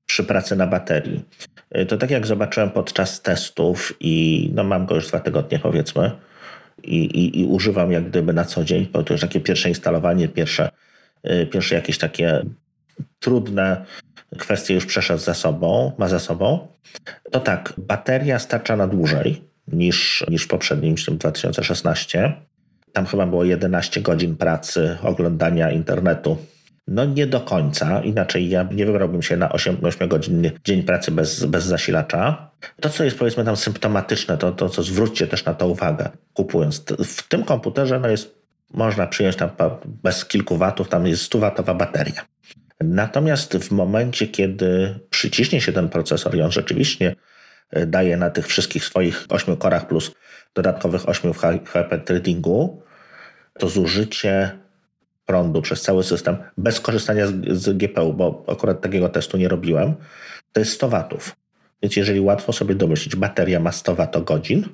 przy 0.06 0.24
pracy 0.24 0.56
na 0.56 0.68
baterii, 0.68 1.24
y, 1.78 1.86
to 1.86 1.98
tak 1.98 2.12
jak 2.12 2.28
zobaczyłem 2.28 2.70
podczas 2.70 3.22
testów 3.22 3.94
i 4.00 4.50
no 4.56 4.63
mam 4.63 4.86
go 4.86 4.96
już 4.96 5.08
dwa 5.08 5.20
tygodnie 5.20 5.60
powiedzmy 5.60 6.12
i, 6.84 6.98
i, 6.98 7.40
i 7.40 7.46
używam 7.46 7.92
jak 7.92 8.10
gdyby 8.10 8.34
na 8.34 8.46
co 8.46 8.63
dzień, 8.63 8.88
bo 8.94 9.04
to 9.04 9.13
już 9.13 9.22
takie 9.22 9.40
pierwsze 9.40 9.70
instalowanie, 9.70 10.28
pierwsze 10.28 10.70
pierwsze 11.52 11.76
jakieś 11.76 11.98
takie 11.98 12.46
trudne 13.20 13.86
kwestie 14.38 14.74
już 14.74 14.86
przeszedł 14.86 15.20
za 15.20 15.34
sobą, 15.34 15.92
ma 15.98 16.08
za 16.08 16.20
sobą, 16.20 16.68
to 17.32 17.40
tak, 17.40 17.74
bateria 17.78 18.40
starcza 18.40 18.76
na 18.76 18.88
dłużej 18.88 19.42
niż, 19.68 20.26
niż 20.30 20.44
w 20.44 20.48
poprzednim, 20.48 20.96
w 20.96 21.18
2016. 21.18 22.34
Tam 22.94 23.06
chyba 23.06 23.26
było 23.26 23.44
11 23.44 24.02
godzin 24.02 24.36
pracy, 24.36 24.98
oglądania 25.04 25.72
internetu. 25.72 26.38
No 26.88 27.06
nie 27.06 27.28
do 27.28 27.42
końca, 27.42 28.02
inaczej 28.02 28.50
ja 28.50 28.68
nie 28.72 28.86
wybrałbym 28.86 29.22
się 29.22 29.38
na 29.38 29.52
8, 29.52 29.78
8 29.84 30.10
godzinny 30.10 30.52
dzień 30.66 30.84
pracy 30.84 31.12
bez, 31.12 31.46
bez 31.46 31.63
zasilacza. 31.63 32.52
To, 32.82 32.90
co 32.90 33.04
jest 33.04 33.20
powiedzmy 33.20 33.44
tam 33.46 33.58
symptomatyczne, 33.58 34.38
to, 34.38 34.52
to 34.52 34.70
co 34.70 34.84
zwróćcie 34.84 35.28
też 35.28 35.46
na 35.46 35.54
to 35.54 35.68
uwagę, 35.68 36.10
kupując. 36.34 36.84
W 37.04 37.28
tym 37.28 37.44
komputerze 37.44 38.00
no 38.00 38.10
jest, 38.10 38.36
można 38.74 39.08
przyjąć 39.08 39.36
tam 39.36 39.50
bez 40.04 40.26
kilku 40.26 40.58
watów, 40.58 40.90
tam 40.90 41.08
jest 41.08 41.34
100-watowa 41.34 41.78
bateria. 41.78 42.26
Natomiast 42.82 43.58
w 43.58 43.72
momencie, 43.72 44.28
kiedy 44.28 45.00
przyciśnie 45.10 45.62
się 45.62 45.72
ten 45.72 45.90
procesor 45.90 46.36
i 46.36 46.42
on 46.42 46.52
rzeczywiście 46.52 47.16
e, 47.72 47.86
daje 47.86 48.18
na 48.18 48.30
tych 48.30 48.48
wszystkich 48.48 48.86
swoich 48.86 49.26
8 49.30 49.58
korach 49.58 49.88
plus 49.88 50.12
dodatkowych 50.54 51.10
8 51.10 51.34
w 51.34 51.40
hyperthreadingu, 51.70 52.82
to 53.60 53.70
zużycie 53.70 54.52
prądu 55.26 55.62
przez 55.62 55.82
cały 55.82 56.04
system 56.04 56.38
bez 56.58 56.80
korzystania 56.80 57.28
z, 57.28 57.34
z 57.52 57.78
GPU, 57.78 58.13
bo 58.13 58.46
akurat 58.48 58.82
takiego 58.82 59.10
testu 59.10 59.38
nie 59.38 59.48
robiłem, 59.48 59.96
to 60.54 60.60
jest 60.60 60.72
100 60.72 60.90
watów. 60.90 61.36
Więc 61.84 61.96
jeżeli 61.96 62.20
łatwo 62.20 62.54
sobie 62.54 62.76
domyślić, 62.76 63.16
bateria 63.16 63.60
ma 63.60 63.72
100 63.72 63.96
watogodzin, 63.96 64.70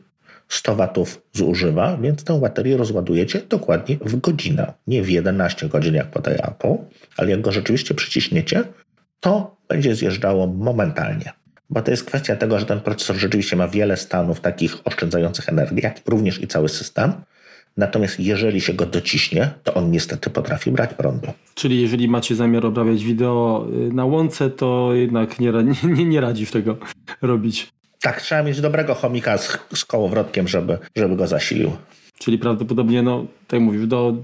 100 0.54 0.76
watów 0.76 1.22
zużywa, 1.34 1.98
więc 1.98 2.24
tę 2.24 2.39
baterię 2.39 2.78
rozładujecie 2.78 3.42
dokładnie 3.50 3.98
w 3.98 4.20
godzinę. 4.20 4.74
Nie 4.88 5.04
w 5.04 5.10
11 5.10 5.70
godzin, 5.70 5.94
jak 5.96 6.08
podaje 6.08 6.44
Apple, 6.44 6.76
ale 7.18 7.32
jak 7.32 7.42
go 7.42 7.52
rzeczywiście 7.52 7.94
przyciśniecie, 7.94 8.63
to 9.20 9.56
będzie 9.70 9.96
zjeżdżało 9.96 10.48
momentalnie. 10.48 11.34
Bo 11.70 11.82
to 11.82 11.92
jest 11.92 12.04
kwestia 12.04 12.36
tego, 12.36 12.60
że 12.60 12.66
ten 12.66 12.80
procesor 12.80 13.16
rzeczywiście 13.16 13.56
ma 13.56 13.68
wiele 13.68 13.98
stanów 13.98 14.42
takich 14.42 14.88
oszczędzających 14.88 15.50
energię, 15.50 15.82
jak 15.84 16.02
również 16.08 16.42
i 16.42 16.48
cały 16.48 16.70
system. 16.70 17.13
Natomiast 17.78 18.20
jeżeli 18.20 18.62
się 18.62 18.74
go 18.74 18.86
dociśnie, 18.86 19.50
to 19.63 19.74
on 19.74 19.92
niestety 19.92 20.30
potrafi 20.30 20.72
brać 20.72 20.94
prądu. 20.94 21.28
Czyli 21.56 21.82
jeżeli 21.82 22.08
macie 22.08 22.36
zamiar 22.36 22.66
obrabiać 22.66 23.04
wideo 23.04 23.68
y, 23.89 23.94
na 23.94 24.06
łące, 24.06 24.50
to 24.50 24.94
jednak 24.94 25.39
nie, 25.39 25.52
nie, 25.98 26.06
nie 26.06 26.22
radzi 26.22 26.46
w 26.46 26.52
tego 26.52 26.78
robić. 27.22 27.74
Tak, 28.04 28.22
trzeba 28.22 28.44
mieć 28.44 28.62
dobrego 28.62 28.96
chomika 28.96 29.38
z, 29.38 29.60
z 29.76 29.86
kołowrotkiem, 29.86 30.48
żeby, 30.48 30.78
żeby 30.96 31.16
go 31.16 31.28
zasilił. 31.28 31.72
Czyli 32.20 32.38
prawdopodobnie, 32.38 33.02
no, 33.02 33.26
tak 33.48 33.60
mówisz, 33.60 33.88
do 33.88 34.16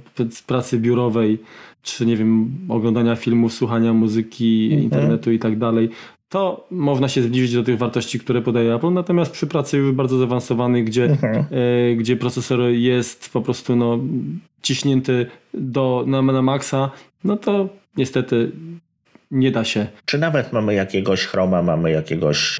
pracy 0.47 0.79
biurowej, 0.79 1.39
czy 1.83 2.05
nie 2.05 2.17
wiem, 2.17 2.51
oglądania 2.69 3.15
filmów, 3.15 3.53
słuchania 3.53 3.93
muzyki, 3.93 4.63
mhm. 4.65 4.83
internetu 4.83 5.31
i 5.31 5.39
tak 5.39 5.57
dalej, 5.57 5.89
to 6.29 6.67
można 6.71 7.07
się 7.07 7.21
zbliżyć 7.21 7.53
do 7.53 7.63
tych 7.63 7.77
wartości, 7.77 8.19
które 8.19 8.41
podaje 8.41 8.75
Apple. 8.75 8.93
Natomiast 8.93 9.31
przy 9.31 9.47
pracy 9.47 9.77
już 9.77 9.91
bardzo 9.91 10.17
zaawansowanej, 10.17 10.83
gdzie, 10.83 11.03
mhm. 11.03 11.45
e, 11.51 11.95
gdzie 11.95 12.15
procesor 12.15 12.61
jest 12.61 13.33
po 13.33 13.41
prostu 13.41 13.75
no, 13.75 13.99
ciśnięty 14.61 15.25
do, 15.53 16.03
na, 16.07 16.21
na 16.21 16.41
maksa, 16.41 16.91
no 17.23 17.37
to 17.37 17.69
niestety 17.97 18.51
nie 19.31 19.51
da 19.51 19.63
się. 19.63 19.87
Czy 20.05 20.17
nawet 20.17 20.53
mamy 20.53 20.73
jakiegoś 20.73 21.25
Chroma, 21.25 21.63
mamy 21.63 21.91
jakiegoś, 21.91 22.59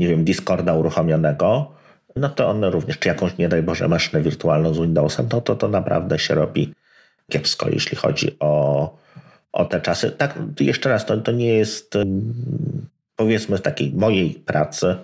nie 0.00 0.08
wiem, 0.08 0.24
Discorda 0.24 0.74
uruchomionego, 0.74 1.72
no 2.16 2.28
to 2.28 2.48
one 2.48 2.70
również, 2.70 2.98
czy 2.98 3.08
jakąś, 3.08 3.38
nie 3.38 3.48
daj 3.48 3.62
Boże, 3.62 3.88
maszynę 3.88 4.22
wirtualną 4.22 4.74
z 4.74 4.78
Windowsem, 4.78 5.28
no 5.32 5.40
to 5.40 5.56
to 5.56 5.68
naprawdę 5.68 6.18
się 6.18 6.34
robi 6.34 6.74
kiepsko, 7.30 7.68
jeśli 7.68 7.96
chodzi 7.96 8.36
o, 8.40 8.96
o 9.52 9.64
te 9.64 9.80
czasy. 9.80 10.10
Tak, 10.10 10.38
jeszcze 10.60 10.88
raz, 10.88 11.06
to, 11.06 11.16
to 11.16 11.32
nie 11.32 11.54
jest 11.54 11.94
powiedzmy 13.16 13.58
z 13.58 13.62
takiej 13.62 13.92
mojej 13.92 14.30
pracy 14.30 14.96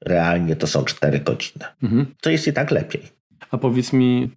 realnie 0.00 0.56
to 0.56 0.66
są 0.66 0.84
4 0.84 1.20
godziny. 1.20 1.64
Mhm. 1.82 2.06
To 2.20 2.30
jest 2.30 2.46
i 2.46 2.52
tak 2.52 2.70
lepiej. 2.70 3.02
A 3.50 3.58
powiedz 3.58 3.92
mi, 3.92 4.30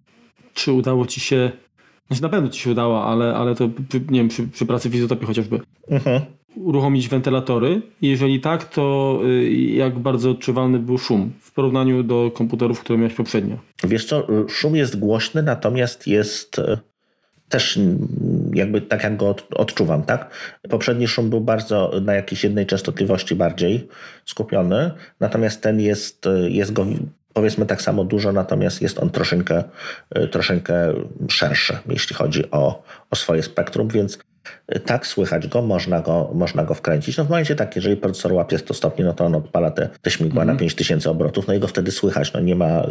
czy 0.54 0.72
udało 0.72 1.06
ci 1.06 1.20
się 1.20 1.50
znaczy 2.06 2.22
na 2.22 2.28
pewno 2.28 2.48
ci 2.48 2.60
się 2.60 2.70
udało, 2.70 3.04
ale, 3.04 3.34
ale 3.34 3.54
to 3.54 3.70
nie 4.10 4.20
wiem, 4.20 4.28
przy, 4.28 4.48
przy 4.48 4.66
pracy 4.66 4.90
w 4.90 5.26
chociażby. 5.26 5.60
Mhm. 5.88 6.20
Uruchomić 6.56 7.08
wentylatory. 7.08 7.82
Jeżeli 8.02 8.40
tak, 8.40 8.64
to 8.64 9.20
y, 9.24 9.52
jak 9.52 9.98
bardzo 9.98 10.30
odczuwalny 10.30 10.78
był 10.78 10.98
szum 10.98 11.32
w 11.40 11.52
porównaniu 11.52 12.02
do 12.02 12.30
komputerów, 12.34 12.80
które 12.80 12.98
miałeś 12.98 13.14
poprzednio? 13.14 13.56
Wiesz 13.84 14.04
co, 14.04 14.26
szum 14.48 14.76
jest 14.76 14.98
głośny, 14.98 15.42
natomiast 15.42 16.06
jest 16.06 16.58
y, 16.58 16.78
też 17.48 17.78
jakby 18.54 18.80
tak 18.80 19.02
jak 19.02 19.16
go 19.16 19.36
odczuwam, 19.54 20.02
tak? 20.02 20.30
Poprzedni 20.70 21.08
szum 21.08 21.30
był 21.30 21.40
bardzo 21.40 21.92
na 22.02 22.14
jakiejś 22.14 22.44
jednej 22.44 22.66
częstotliwości 22.66 23.34
bardziej 23.34 23.88
skupiony, 24.24 24.90
natomiast 25.20 25.62
ten 25.62 25.80
jest, 25.80 26.26
y, 26.26 26.50
jest 26.50 26.72
go 26.72 26.86
powiedzmy 27.32 27.66
tak 27.66 27.82
samo 27.82 28.04
dużo, 28.04 28.32
natomiast 28.32 28.82
jest 28.82 28.98
on 28.98 29.10
troszeczkę, 29.10 29.64
troszeczkę 30.30 30.94
szerszy, 31.28 31.78
jeśli 31.88 32.16
chodzi 32.16 32.50
o, 32.50 32.82
o 33.10 33.16
swoje 33.16 33.42
spektrum, 33.42 33.88
więc 33.88 34.18
tak, 34.86 35.06
słychać 35.06 35.48
go, 35.48 35.62
można 35.62 36.00
go, 36.00 36.30
można 36.34 36.64
go 36.64 36.74
wkręcić. 36.74 37.16
No 37.16 37.24
w 37.24 37.28
momencie 37.28 37.54
tak, 37.56 37.76
jeżeli 37.76 37.96
procesor 37.96 38.32
łapie 38.32 38.58
100 38.58 38.74
stopni, 38.74 39.04
no 39.04 39.12
to 39.12 39.24
on 39.24 39.34
odpala 39.34 39.70
te, 39.70 39.88
te 40.02 40.10
śmigła 40.10 40.42
mm. 40.42 40.54
na 40.54 40.60
5000 40.60 41.10
obrotów, 41.10 41.46
no 41.46 41.54
i 41.54 41.60
go 41.60 41.68
wtedy 41.68 41.90
słychać, 41.90 42.32
no 42.32 42.40
nie 42.40 42.54
ma 42.54 42.82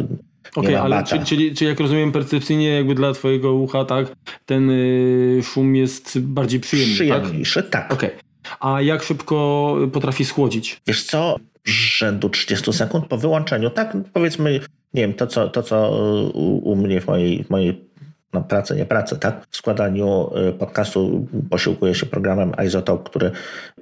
Okej, 0.56 0.76
okay, 0.76 0.80
ale 0.80 1.04
czyli, 1.04 1.24
czyli, 1.24 1.54
czyli, 1.54 1.68
jak 1.68 1.80
rozumiem 1.80 2.12
percepcyjnie 2.12 2.68
jakby 2.68 2.94
dla 2.94 3.12
twojego 3.12 3.54
ucha, 3.54 3.84
tak, 3.84 4.06
ten 4.46 4.70
y, 4.70 5.40
szum 5.42 5.76
jest 5.76 6.18
bardziej 6.18 6.60
przyjemny, 6.60 6.96
tak? 6.96 7.22
Przyjemniejszy, 7.22 7.62
tak? 7.62 7.70
tak. 7.70 7.92
Okej. 7.92 8.08
Okay. 8.08 8.24
A 8.60 8.80
jak 8.80 9.02
szybko 9.02 9.76
potrafi 9.92 10.24
schłodzić? 10.24 10.80
Wiesz 10.86 11.04
co, 11.04 11.36
rzędu 11.64 12.28
30 12.28 12.72
sekund 12.72 13.06
po 13.06 13.18
wyłączeniu. 13.18 13.70
Tak, 13.70 13.96
powiedzmy, 14.12 14.60
nie 14.94 15.02
wiem, 15.02 15.14
to 15.14 15.26
co, 15.26 15.48
to, 15.48 15.62
co 15.62 15.90
u, 16.34 16.70
u 16.70 16.76
mnie 16.76 17.00
w 17.00 17.06
mojej, 17.06 17.44
w 17.44 17.50
mojej 17.50 17.83
no, 18.34 18.42
pracy, 18.42 18.76
nie 18.76 18.84
pracy, 18.84 19.18
tak? 19.18 19.46
W 19.50 19.56
składaniu 19.56 20.30
y, 20.48 20.52
podcastu 20.52 21.26
posiłkuję 21.50 21.94
się 21.94 22.06
programem 22.06 22.52
Isotope, 22.66 23.10
który 23.10 23.30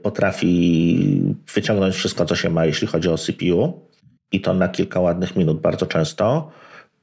potrafi 0.02 1.22
wyciągnąć 1.54 1.94
wszystko, 1.94 2.24
co 2.24 2.36
się 2.36 2.50
ma, 2.50 2.66
jeśli 2.66 2.86
chodzi 2.86 3.08
o 3.08 3.18
CPU 3.18 3.88
i 4.32 4.40
to 4.40 4.54
na 4.54 4.68
kilka 4.68 5.00
ładnych 5.00 5.36
minut 5.36 5.60
bardzo 5.60 5.86
często, 5.86 6.50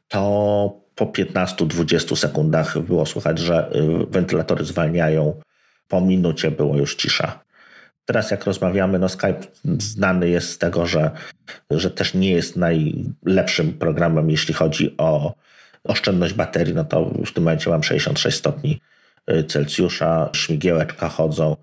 to 0.07 0.19
po 0.95 1.05
15-20 1.05 2.15
sekundach 2.15 2.79
było 2.79 3.05
słychać, 3.05 3.39
że 3.39 3.71
y, 3.75 4.05
wentylatory 4.05 4.65
zwalniają. 4.65 5.39
Po 5.87 6.01
minucie 6.01 6.51
było 6.51 6.77
już 6.77 6.95
cisza. 6.95 7.39
Teraz 8.05 8.31
jak 8.31 8.45
rozmawiamy, 8.45 8.99
no 8.99 9.09
Skype 9.09 9.41
znany 9.77 10.29
jest 10.29 10.49
z 10.49 10.57
tego, 10.57 10.85
że, 10.85 11.11
że 11.71 11.91
też 11.91 12.13
nie 12.13 12.31
jest 12.31 12.55
najlepszym 12.55 13.73
programem, 13.73 14.29
jeśli 14.29 14.53
chodzi 14.53 14.95
o 14.97 15.33
oszczędność 15.89 16.33
baterii. 16.33 16.73
No 16.73 16.85
to 16.85 17.11
w 17.25 17.31
tym 17.31 17.43
momencie 17.43 17.69
mam 17.69 17.83
66 17.83 18.37
stopni 18.37 18.81
y, 19.31 19.43
Celsjusza, 19.43 20.29
śmigiełeczka 20.33 21.09
chodzą 21.09 21.55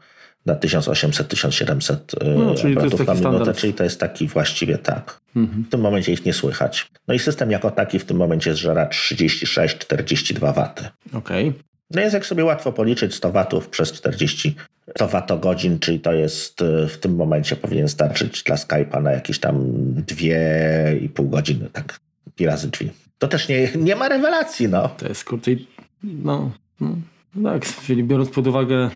na 0.47 0.55
1800-1700 0.55 1.95
y, 1.95 2.39
no, 2.39 2.55
czyli 2.55 2.77
na 3.07 3.15
minutę, 3.15 3.55
czyli 3.55 3.75
to 3.75 3.85
jest 3.85 4.01
taki 4.01 4.29
właściwie 4.29 4.79
tak. 4.79 5.21
Mhm. 5.37 5.65
W 5.65 5.69
tym 5.69 5.81
momencie 5.81 6.12
ich 6.12 6.25
nie 6.25 6.33
słychać. 6.33 6.91
No 7.09 7.15
i 7.15 7.19
system 7.19 7.51
jako 7.51 7.71
taki 7.71 7.99
w 7.99 8.05
tym 8.05 8.17
momencie 8.17 8.55
zżera 8.55 8.87
36-42 8.87 10.55
waty. 10.55 10.85
Okej. 11.12 11.49
Okay. 11.49 11.62
No 11.91 12.01
jest 12.01 12.15
jak 12.15 12.27
sobie 12.27 12.45
łatwo 12.45 12.73
policzyć 12.73 13.15
100 13.15 13.33
watów 13.33 13.69
przez 13.69 13.93
40 13.93 14.57
100 14.97 15.09
watogodzin, 15.09 15.79
czyli 15.79 16.01
to 16.01 16.12
jest 16.12 16.62
y, 16.62 16.89
w 16.89 16.99
tym 16.99 17.15
momencie 17.15 17.57
powinien 17.57 17.89
starczyć 17.89 18.43
dla 18.43 18.57
Skype'a 18.57 19.03
na 19.03 19.12
jakieś 19.12 19.39
tam 19.39 19.59
2,5 20.07 21.29
godziny, 21.29 21.69
tak, 21.73 22.01
pi 22.37 22.47
razy 22.47 22.71
drzwi. 22.71 22.91
To 23.18 23.29
też 23.29 23.48
nie, 23.48 23.68
nie 23.79 23.96
ma 23.96 24.09
rewelacji, 24.09 24.68
no. 24.68 24.88
To 24.88 25.09
jest 25.09 25.24
kurczę, 25.24 25.50
no, 26.02 26.50
no, 26.81 26.96
tak, 27.44 27.66
czyli 27.66 28.05
biorąc 28.05 28.31
pod 28.31 28.46
uwagę 28.46 28.90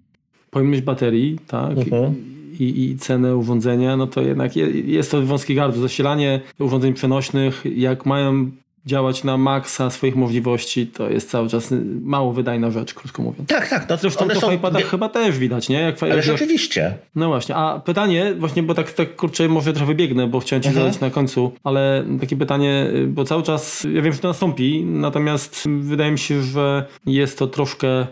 pojemność 0.50 0.82
baterii, 0.82 1.38
tak, 1.46 1.78
mhm. 1.78 2.14
i, 2.58 2.84
i 2.84 2.98
cenę 2.98 3.36
urządzenia, 3.36 3.96
no 3.96 4.06
to 4.06 4.20
jednak 4.20 4.56
jest 4.84 5.10
to 5.10 5.22
wąski 5.22 5.54
gardło. 5.54 5.82
Zasilanie 5.82 6.40
urządzeń 6.58 6.94
przenośnych, 6.94 7.64
jak 7.76 8.06
mają 8.06 8.50
działać 8.86 9.24
na 9.24 9.36
maksa 9.36 9.90
swoich 9.90 10.16
możliwości, 10.16 10.86
to 10.86 11.10
jest 11.10 11.30
cały 11.30 11.48
czas 11.48 11.74
mało 12.02 12.32
wydajna 12.32 12.70
rzecz, 12.70 12.94
krótko 12.94 13.22
mówiąc. 13.22 13.48
Tak, 13.48 13.68
tak. 13.68 13.88
No, 13.88 13.96
Zresztą 13.96 14.28
to 14.28 14.40
są... 14.40 14.50
w 14.50 14.52
iPadach 14.52 14.84
chyba 14.84 15.08
też 15.08 15.38
widać, 15.38 15.68
nie? 15.68 15.80
Jak, 15.80 16.02
Ale 16.02 16.22
rzeczywiście. 16.22 16.94
No 17.14 17.28
właśnie, 17.28 17.56
a 17.56 17.80
pytanie, 17.80 18.34
właśnie, 18.38 18.62
bo 18.62 18.74
tak, 18.74 18.92
tak 18.92 19.16
kurczę, 19.16 19.48
może 19.48 19.72
trochę 19.72 19.86
wybiegnę, 19.86 20.26
bo 20.26 20.40
chciałem 20.40 20.62
ci 20.62 20.68
mhm. 20.68 20.86
zadać 20.86 21.00
na 21.00 21.10
końcu, 21.10 21.52
ale 21.64 22.04
takie 22.20 22.36
pytanie, 22.36 22.86
bo 23.06 23.24
cały 23.24 23.42
czas, 23.42 23.86
ja 23.94 24.02
wiem, 24.02 24.12
że 24.12 24.18
to 24.18 24.28
nastąpi, 24.28 24.84
natomiast 24.84 25.68
wydaje 25.80 26.10
mi 26.10 26.18
się, 26.18 26.42
że 26.42 26.86
jest 27.06 27.38
to 27.38 27.46
troszkę 27.46 28.06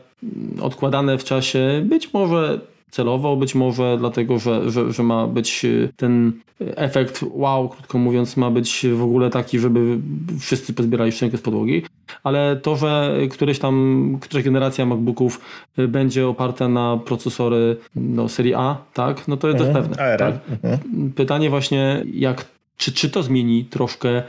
odkładane 0.60 1.18
w 1.18 1.24
czasie, 1.24 1.82
być 1.84 2.12
może 2.12 2.60
celowo, 2.90 3.36
być 3.36 3.54
może 3.54 3.96
dlatego, 3.98 4.38
że, 4.38 4.70
że, 4.70 4.92
że 4.92 5.02
ma 5.02 5.26
być 5.26 5.64
y, 5.64 5.88
ten 5.96 6.32
efekt 6.60 7.24
wow, 7.30 7.68
krótko 7.68 7.98
mówiąc, 7.98 8.36
ma 8.36 8.50
być 8.50 8.86
w 8.94 9.02
ogóle 9.02 9.30
taki, 9.30 9.58
żeby 9.58 9.98
wszyscy 10.40 10.72
pozbierali 10.74 11.12
szczękę 11.12 11.38
z 11.38 11.40
podłogi. 11.42 11.82
ale 12.22 12.56
to, 12.62 12.76
że 12.76 13.14
któreś 13.30 13.58
tam, 13.58 14.18
któraś 14.20 14.44
generacja 14.44 14.86
MacBooków 14.86 15.40
y, 15.78 15.88
będzie 15.88 16.28
oparta 16.28 16.68
na 16.68 16.98
procesory 17.04 17.76
no, 17.96 18.28
serii 18.28 18.54
A, 18.54 18.76
tak, 18.94 19.28
no 19.28 19.36
to, 19.36 19.48
jest 19.48 19.60
Mhm. 19.60 19.84
pewne. 19.88 20.16
Tak? 20.18 20.34
Mhm. 20.50 21.12
Pytanie 21.12 21.50
właśnie, 21.50 22.04
jak, 22.14 22.44
czy, 22.76 22.92
czy 22.92 23.10
to 23.10 23.22
zmieni 23.22 23.64
troszkę 23.64 24.22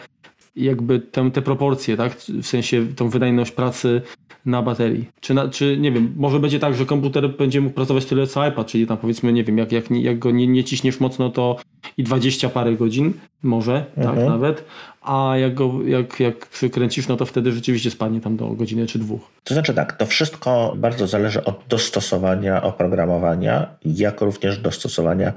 jakby 0.55 0.99
tę, 0.99 1.31
te 1.31 1.41
proporcje, 1.41 1.97
tak? 1.97 2.15
W 2.15 2.45
sensie 2.45 2.85
tą 2.95 3.09
wydajność 3.09 3.51
pracy 3.51 4.01
na 4.45 4.61
baterii. 4.61 5.09
Czy, 5.21 5.33
na, 5.33 5.47
czy 5.47 5.77
nie 5.77 5.91
wiem, 5.91 6.13
może 6.17 6.39
będzie 6.39 6.59
tak, 6.59 6.75
że 6.75 6.85
komputer 6.85 7.29
będzie 7.29 7.61
mógł 7.61 7.75
pracować 7.75 8.05
tyle 8.05 8.27
co 8.27 8.47
iPad, 8.47 8.67
czyli 8.67 8.87
tam 8.87 8.97
powiedzmy, 8.97 9.33
nie 9.33 9.43
wiem, 9.43 9.57
jak, 9.57 9.71
jak, 9.71 9.91
jak 9.91 10.19
go 10.19 10.31
nie, 10.31 10.47
nie 10.47 10.63
ciśniesz 10.63 10.99
mocno, 10.99 11.29
to 11.29 11.57
i 11.97 12.03
20 12.03 12.49
parę 12.49 12.73
godzin, 12.75 13.13
może, 13.43 13.85
tak 13.95 14.05
Mhm. 14.05 14.27
nawet, 14.27 14.63
a 15.01 15.33
jak 15.37 15.53
go, 15.53 15.73
jak, 15.85 16.19
jak 16.19 16.45
przykręcisz, 16.47 17.07
no 17.07 17.15
to 17.17 17.25
wtedy 17.25 17.51
rzeczywiście 17.51 17.91
spadnie 17.91 18.21
tam 18.21 18.37
do 18.37 18.47
godziny 18.47 18.87
czy 18.87 18.99
dwóch. 18.99 19.21
To 19.43 19.53
znaczy 19.53 19.73
tak, 19.73 19.93
to 19.93 20.05
wszystko 20.05 20.73
bardzo 20.77 21.07
zależy 21.07 21.43
od 21.43 21.61
dostosowania 21.69 22.63
oprogramowania, 22.63 23.67
jak 23.85 24.21
również 24.21 24.57
dostosowania 24.59 25.33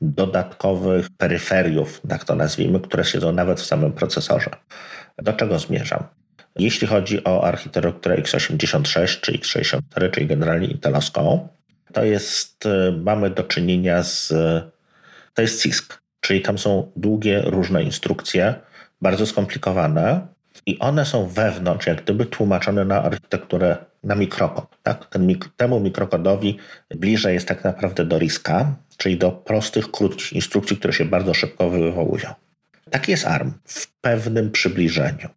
dodatkowych 0.00 1.10
peryferiów, 1.18 2.00
tak 2.08 2.24
to 2.24 2.34
nazwijmy, 2.34 2.80
które 2.80 3.04
siedzą 3.04 3.32
nawet 3.32 3.60
w 3.60 3.66
samym 3.66 3.92
procesorze. 3.92 4.50
Do 5.18 5.32
czego 5.32 5.58
zmierzam? 5.58 6.02
Jeśli 6.58 6.86
chodzi 6.86 7.24
o 7.24 7.44
architekturę 7.44 8.16
x86 8.16 9.20
czy 9.20 9.32
x64, 9.32 10.10
czyli 10.10 10.26
generalnie 10.26 10.66
intelowską, 10.66 11.48
to 11.92 12.04
jest, 12.04 12.66
y, 12.66 12.92
mamy 12.92 13.30
do 13.30 13.42
czynienia 13.42 14.02
z, 14.02 14.28
to 15.34 15.42
jest 15.42 15.62
CISC, 15.62 15.98
czyli 16.20 16.40
tam 16.40 16.58
są 16.58 16.92
długie, 16.96 17.42
różne 17.44 17.82
instrukcje, 17.82 18.54
bardzo 19.00 19.26
skomplikowane 19.26 20.26
i 20.66 20.78
one 20.78 21.06
są 21.06 21.28
wewnątrz, 21.28 21.86
jak 21.86 22.02
gdyby 22.02 22.26
tłumaczone 22.26 22.84
na 22.84 23.02
architekturę, 23.02 23.76
na 24.04 24.14
mikrokod. 24.14 24.66
Tak? 24.82 25.06
Ten 25.06 25.38
temu 25.56 25.80
mikrokodowi 25.80 26.58
bliżej 26.90 27.34
jest 27.34 27.48
tak 27.48 27.64
naprawdę 27.64 28.04
do 28.04 28.18
RISCA, 28.18 28.76
czyli 28.96 29.18
do 29.18 29.32
prostych, 29.32 29.90
krótkich 29.90 30.32
instrukcji, 30.32 30.76
które 30.76 30.92
się 30.92 31.04
bardzo 31.04 31.34
szybko 31.34 31.70
wywołują. 31.70 32.34
Taki 32.90 33.10
jest 33.10 33.26
ARM 33.26 33.52
w 33.64 34.00
pewnym 34.00 34.50
przybliżeniu. 34.50 35.28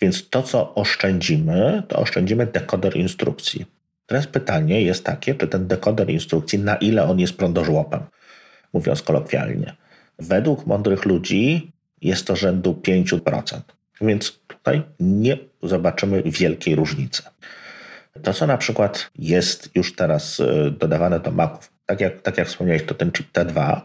Więc 0.00 0.28
to, 0.30 0.42
co 0.42 0.74
oszczędzimy, 0.74 1.82
to 1.88 1.96
oszczędzimy 1.98 2.46
dekoder 2.46 2.96
instrukcji. 2.96 3.66
Teraz 4.06 4.26
pytanie 4.26 4.82
jest 4.82 5.04
takie, 5.04 5.34
czy 5.34 5.48
ten 5.48 5.66
dekoder 5.66 6.10
instrukcji, 6.10 6.58
na 6.58 6.76
ile 6.76 7.04
on 7.04 7.20
jest 7.20 7.36
prądożłopem, 7.36 8.00
mówiąc 8.72 9.02
kolokwialnie. 9.02 9.76
Według 10.18 10.66
mądrych 10.66 11.04
ludzi 11.04 11.72
jest 12.02 12.26
to 12.26 12.36
rzędu 12.36 12.80
5%. 12.86 13.60
Więc 14.00 14.40
tutaj 14.46 14.82
nie 15.00 15.38
zobaczymy 15.62 16.22
wielkiej 16.22 16.74
różnicy. 16.74 17.22
To, 18.22 18.34
co 18.34 18.46
na 18.46 18.58
przykład 18.58 19.10
jest 19.18 19.70
już 19.74 19.96
teraz 19.96 20.40
y, 20.40 20.70
dodawane 20.78 21.20
do 21.20 21.30
Maców, 21.30 21.72
tak 21.86 22.00
jak, 22.00 22.22
tak 22.22 22.38
jak 22.38 22.48
wspomniałeś, 22.48 22.82
to 22.84 22.94
ten 22.94 23.12
chip 23.12 23.32
T2, 23.32 23.80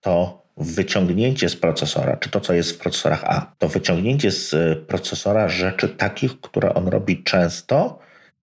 to 0.00 0.41
wyciągnięcie 0.56 1.48
z 1.48 1.56
procesora, 1.56 2.16
czy 2.16 2.30
to, 2.30 2.40
co 2.40 2.52
jest 2.52 2.72
w 2.72 2.78
procesorach 2.78 3.24
A, 3.24 3.52
to 3.58 3.68
wyciągnięcie 3.68 4.30
z 4.30 4.54
y, 4.54 4.76
procesora 4.86 5.48
rzeczy 5.48 5.88
takich, 5.88 6.40
które 6.40 6.74
on 6.74 6.88
robi 6.88 7.22
często 7.22 7.98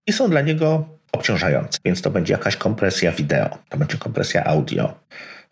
i 0.08 0.14
są 0.14 0.30
dla 0.30 0.42
niego 0.42 0.86
obciążające. 1.12 1.80
Więc 1.86 2.02
to 2.02 2.10
będzie 2.10 2.34
jakaś 2.34 2.56
kompresja 2.56 3.12
wideo, 3.12 3.58
to 3.70 3.78
będzie 3.78 3.98
kompresja 3.98 4.44
audio, 4.44 4.94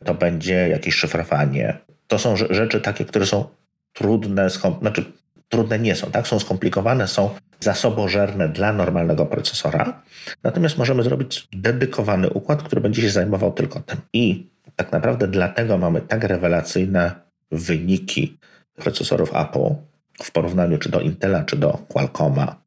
to 0.06 0.14
będzie 0.14 0.70
jakieś 0.70 0.96
szyfrowanie. 0.96 1.78
To 2.08 2.20
są 2.20 2.34
rze- 2.36 2.54
rzeczy 2.54 2.82
takie, 2.82 3.06
które 3.06 3.26
są 3.26 3.46
trudne, 3.94 4.50
znaczy 4.82 5.06
trudne 5.50 5.80
nie 5.80 5.96
są, 5.96 6.12
tak? 6.12 6.28
Są 6.28 6.40
skomplikowane, 6.40 7.08
są 7.08 7.30
zasobożerne 7.60 8.50
dla 8.50 8.74
normalnego 8.74 9.26
procesora. 9.26 10.02
Natomiast 10.44 10.78
możemy 10.78 11.04
zrobić 11.04 11.48
dedykowany 11.54 12.30
układ, 12.30 12.64
który 12.64 12.82
będzie 12.82 13.02
się 13.02 13.10
zajmował 13.10 13.54
tylko 13.54 13.80
tym. 13.80 13.98
I 14.14 14.48
tak 14.78 14.92
naprawdę 14.92 15.28
dlatego 15.28 15.78
mamy 15.78 16.02
tak 16.02 16.24
rewelacyjne 16.24 17.12
wyniki 17.52 18.38
procesorów 18.76 19.36
Apple 19.36 19.76
w 20.24 20.32
porównaniu 20.32 20.78
czy 20.78 20.90
do 20.90 21.02
Intela, 21.02 21.44
czy 21.44 21.58
do 21.58 21.72
Qualcomma. 21.88 22.62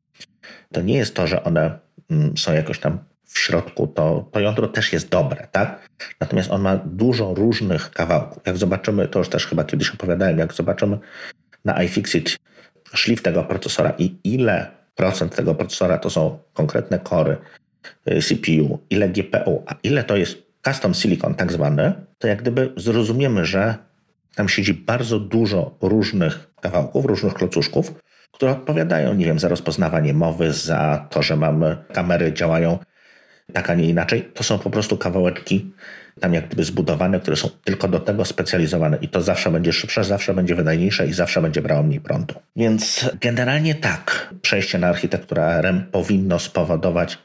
To 0.72 0.80
nie 0.80 0.94
jest 0.94 1.14
to, 1.14 1.26
że 1.26 1.44
one 1.44 1.78
mm, 2.10 2.36
są 2.36 2.52
jakoś 2.52 2.78
tam 2.78 2.98
w 3.24 3.38
środku, 3.38 3.86
to, 3.86 4.28
to 4.32 4.40
jądro 4.40 4.68
też 4.68 4.92
jest 4.92 5.08
dobre, 5.08 5.46
tak? 5.52 5.88
Natomiast 6.20 6.50
on 6.50 6.62
ma 6.62 6.76
dużo 6.76 7.34
różnych 7.34 7.90
kawałków. 7.90 8.42
Jak 8.46 8.56
zobaczymy, 8.56 9.08
to 9.08 9.18
już 9.18 9.28
też 9.28 9.46
chyba 9.46 9.64
kiedyś 9.64 9.90
opowiadałem, 9.90 10.38
jak 10.38 10.54
zobaczymy 10.54 10.98
na 11.64 11.82
iFixit 11.82 12.38
szlif 12.94 13.22
tego 13.22 13.44
procesora 13.44 13.94
i 13.98 14.16
ile 14.24 14.70
procent 14.94 15.36
tego 15.36 15.54
procesora 15.54 15.98
to 15.98 16.10
są 16.10 16.38
konkretne 16.52 16.98
kory 16.98 17.36
y, 18.08 18.22
CPU, 18.22 18.78
ile 18.90 19.08
GPU, 19.08 19.62
a 19.66 19.74
ile 19.82 20.04
to 20.04 20.16
jest 20.16 20.49
custom 20.64 20.94
silicon 20.94 21.34
tak 21.34 21.52
zwany, 21.52 21.92
to 22.18 22.28
jak 22.28 22.42
gdyby 22.42 22.72
zrozumiemy, 22.76 23.44
że 23.44 23.74
tam 24.34 24.48
siedzi 24.48 24.74
bardzo 24.74 25.18
dużo 25.18 25.76
różnych 25.80 26.50
kawałków, 26.60 27.04
różnych 27.04 27.34
klocuszków, 27.34 27.94
które 28.32 28.52
odpowiadają, 28.52 29.14
nie 29.14 29.24
wiem, 29.24 29.38
za 29.38 29.48
rozpoznawanie 29.48 30.14
mowy, 30.14 30.52
za 30.52 31.06
to, 31.10 31.22
że 31.22 31.36
mamy 31.36 31.76
kamery 31.92 32.32
działają 32.32 32.78
tak, 33.52 33.70
a 33.70 33.74
nie 33.74 33.88
inaczej. 33.88 34.30
To 34.34 34.44
są 34.44 34.58
po 34.58 34.70
prostu 34.70 34.96
kawałeczki 34.96 35.72
tam 36.20 36.34
jak 36.34 36.46
gdyby 36.46 36.64
zbudowane, 36.64 37.20
które 37.20 37.36
są 37.36 37.48
tylko 37.64 37.88
do 37.88 38.00
tego 38.00 38.24
specjalizowane 38.24 38.98
i 39.00 39.08
to 39.08 39.22
zawsze 39.22 39.50
będzie 39.50 39.72
szybsze, 39.72 40.04
zawsze 40.04 40.34
będzie 40.34 40.54
wydajniejsze 40.54 41.06
i 41.06 41.12
zawsze 41.12 41.42
będzie 41.42 41.62
brało 41.62 41.82
mniej 41.82 42.00
prądu. 42.00 42.34
Więc 42.56 43.10
generalnie 43.20 43.74
tak, 43.74 44.34
przejście 44.42 44.78
na 44.78 44.88
architekturę 44.88 45.46
ARM 45.46 45.82
powinno 45.92 46.38
spowodować 46.38 47.18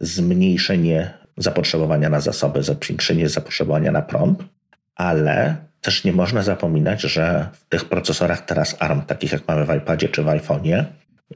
zmniejszenie 0.00 1.19
zapotrzebowania 1.42 2.08
na 2.08 2.20
zasoby, 2.20 2.62
zmniejszenie 2.62 3.28
zapotrzebowania 3.28 3.92
na 3.92 4.02
prąd, 4.02 4.44
ale 4.94 5.56
też 5.80 6.04
nie 6.04 6.12
można 6.12 6.42
zapominać, 6.42 7.02
że 7.02 7.48
w 7.52 7.68
tych 7.68 7.84
procesorach 7.84 8.44
teraz 8.44 8.76
ARM, 8.78 9.02
takich 9.02 9.32
jak 9.32 9.48
mamy 9.48 9.66
w 9.66 9.74
iPadzie 9.74 10.08
czy 10.08 10.22
w 10.22 10.26
iPhone'ie, 10.26 10.84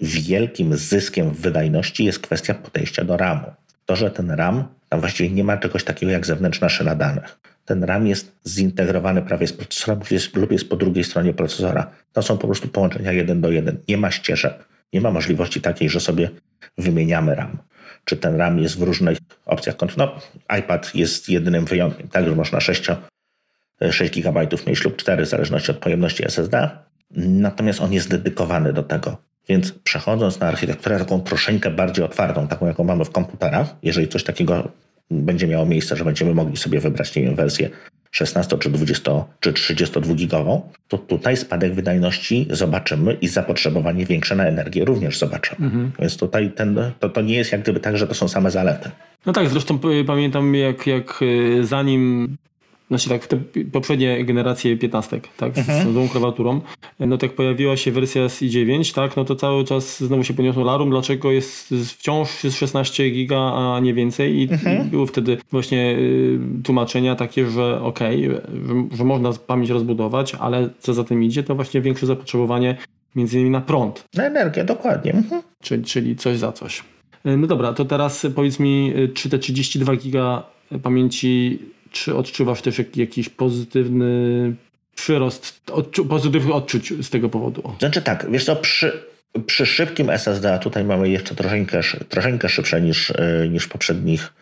wielkim 0.00 0.76
zyskiem 0.76 1.30
w 1.30 1.40
wydajności 1.40 2.04
jest 2.04 2.18
kwestia 2.18 2.54
podejścia 2.54 3.04
do 3.04 3.16
RAMu. 3.16 3.52
To, 3.86 3.96
że 3.96 4.10
ten 4.10 4.30
RAM, 4.30 4.64
tam 4.88 5.00
właściwie 5.00 5.30
nie 5.30 5.44
ma 5.44 5.56
czegoś 5.56 5.84
takiego 5.84 6.12
jak 6.12 6.26
zewnętrzna 6.26 6.68
szyna 6.68 6.94
danych. 6.94 7.38
Ten 7.64 7.84
RAM 7.84 8.06
jest 8.06 8.32
zintegrowany 8.46 9.22
prawie 9.22 9.46
z 9.46 9.52
procesorem 9.52 10.00
jest, 10.10 10.36
lub 10.36 10.52
jest 10.52 10.68
po 10.68 10.76
drugiej 10.76 11.04
stronie 11.04 11.34
procesora. 11.34 11.90
To 12.12 12.22
są 12.22 12.38
po 12.38 12.46
prostu 12.46 12.68
połączenia 12.68 13.12
jeden 13.12 13.40
do 13.40 13.50
jeden. 13.50 13.78
Nie 13.88 13.96
ma 13.96 14.10
ścieżek. 14.10 14.54
Nie 14.92 15.00
ma 15.00 15.10
możliwości 15.10 15.60
takiej, 15.60 15.88
że 15.88 16.00
sobie 16.00 16.30
wymieniamy 16.78 17.34
RAM. 17.34 17.58
Czy 18.04 18.16
ten 18.16 18.36
RAM 18.36 18.58
jest 18.58 18.78
w 18.78 18.82
różnych 18.82 19.18
opcjach 19.46 19.76
No, 19.96 20.20
iPad 20.58 20.94
jest 20.94 21.28
jedynym 21.28 21.64
wyjątkiem, 21.64 22.08
tak, 22.08 22.24
że 22.24 22.34
można 22.36 22.60
6, 22.60 22.86
6 23.90 24.20
GB 24.20 24.46
mieć 24.66 24.84
lub 24.84 24.96
4, 24.96 25.24
w 25.24 25.28
zależności 25.28 25.70
od 25.70 25.78
pojemności 25.78 26.24
SSD. 26.24 26.70
Natomiast 27.16 27.80
on 27.80 27.92
jest 27.92 28.08
dedykowany 28.08 28.72
do 28.72 28.82
tego. 28.82 29.16
Więc 29.48 29.72
przechodząc 29.72 30.40
na 30.40 30.46
architekturę 30.46 30.98
taką 30.98 31.20
troszeczkę 31.20 31.70
bardziej 31.70 32.04
otwartą, 32.04 32.48
taką 32.48 32.66
jaką 32.66 32.84
mamy 32.84 33.04
w 33.04 33.10
komputerach, 33.10 33.74
jeżeli 33.82 34.08
coś 34.08 34.24
takiego 34.24 34.68
będzie 35.10 35.46
miało 35.46 35.66
miejsce, 35.66 35.96
że 35.96 36.04
będziemy 36.04 36.34
mogli 36.34 36.56
sobie 36.56 36.80
wybrać, 36.80 37.16
nie 37.16 37.22
wiem, 37.22 37.34
wersję 37.34 37.70
16 38.14 38.58
czy 38.58 38.70
20 38.70 39.24
czy 39.40 39.52
32 39.52 40.14
gigową, 40.14 40.62
to 40.88 40.98
tutaj 40.98 41.36
spadek 41.36 41.74
wydajności 41.74 42.46
zobaczymy 42.50 43.12
i 43.20 43.28
zapotrzebowanie 43.28 44.06
większe 44.06 44.36
na 44.36 44.44
energię 44.44 44.84
również 44.84 45.18
zobaczymy. 45.18 45.66
Mhm. 45.66 45.92
Więc 45.98 46.16
tutaj 46.16 46.52
ten, 46.52 46.80
to, 47.00 47.08
to 47.08 47.20
nie 47.20 47.36
jest 47.36 47.52
jak 47.52 47.62
gdyby 47.62 47.80
tak, 47.80 47.98
że 47.98 48.06
to 48.06 48.14
są 48.14 48.28
same 48.28 48.50
zalety. 48.50 48.90
No 49.26 49.32
tak, 49.32 49.48
zresztą 49.48 49.78
y, 50.00 50.04
pamiętam 50.04 50.54
jak, 50.54 50.86
jak 50.86 51.22
y, 51.22 51.66
zanim, 51.66 52.36
znaczy 52.88 53.08
tak, 53.08 53.26
te 53.26 53.36
poprzednie 53.72 54.24
generacje 54.24 54.76
15, 54.76 55.20
tak, 55.36 55.54
z 55.58 55.66
z 55.66 55.94
tą 55.94 56.08
klawiaturą, 56.08 56.60
no 57.00 57.18
tak 57.18 57.32
pojawiła 57.32 57.76
się 57.76 57.92
wersja 57.92 58.28
z 58.28 58.42
i9, 58.42 58.94
tak, 58.94 59.16
no 59.16 59.24
to 59.24 59.36
cały 59.36 59.64
czas 59.64 60.00
znowu 60.00 60.24
się 60.24 60.34
podniosło 60.34 60.64
larum, 60.64 60.90
dlaczego 60.90 61.32
jest 61.32 61.74
wciąż 61.86 62.44
jest 62.44 62.58
16 62.58 63.10
giga, 63.10 63.52
a 63.54 63.80
nie 63.80 63.94
więcej 63.94 64.34
i, 64.36 64.42
i 64.42 64.90
były 64.90 65.06
wtedy 65.06 65.38
właśnie 65.50 65.96
y, 65.98 66.38
tłumaczenia 66.64 67.14
takie, 67.14 67.50
że 67.50 67.80
okej, 67.82 68.24
że, 68.24 68.42
że 68.96 69.04
można 69.04 69.32
pamięć 69.32 69.70
rozbudować, 69.70 70.34
ale 70.34 70.70
co 70.78 70.94
za 70.94 71.04
tym 71.04 71.22
idzie, 71.22 71.42
to 71.42 71.54
właśnie 71.54 71.80
większe 71.80 72.06
zapotrzebowanie 72.06 72.76
między 73.14 73.36
innymi 73.36 73.50
na 73.50 73.60
prąd, 73.60 74.04
Na 74.14 74.24
energię, 74.24 74.64
dokładnie. 74.64 75.12
Mhm. 75.12 75.42
czyli, 75.62 75.84
czyli 75.84 76.16
coś 76.16 76.38
za 76.38 76.52
coś. 76.52 76.82
No 77.24 77.46
dobra, 77.46 77.72
to 77.72 77.84
teraz 77.84 78.26
powiedz 78.34 78.60
mi, 78.60 78.92
czy 79.14 79.30
te 79.30 79.38
32 79.38 79.96
giga 79.96 80.42
pamięci, 80.82 81.58
czy 81.94 82.16
odczuwasz 82.16 82.62
też 82.62 82.78
jak, 82.78 82.96
jakiś 82.96 83.28
pozytywny 83.28 84.54
przyrost, 84.94 85.70
odczu, 85.72 86.06
pozytywnych 86.06 86.54
odczuć 86.54 86.92
z 87.06 87.10
tego 87.10 87.28
powodu? 87.28 87.72
Znaczy 87.78 88.02
tak, 88.02 88.26
wiesz 88.30 88.44
co, 88.44 88.56
przy, 88.56 88.92
Przy 89.46 89.66
szybkim 89.66 90.10
SSD, 90.10 90.54
a 90.54 90.58
tutaj 90.58 90.84
mamy 90.84 91.08
jeszcze 91.08 91.34
troszeczkę, 91.34 91.80
troszeczkę 92.08 92.48
szybsze 92.48 92.80
niż, 92.80 93.10
y, 93.10 93.48
niż 93.52 93.64
w 93.64 93.68
poprzednich 93.68 94.32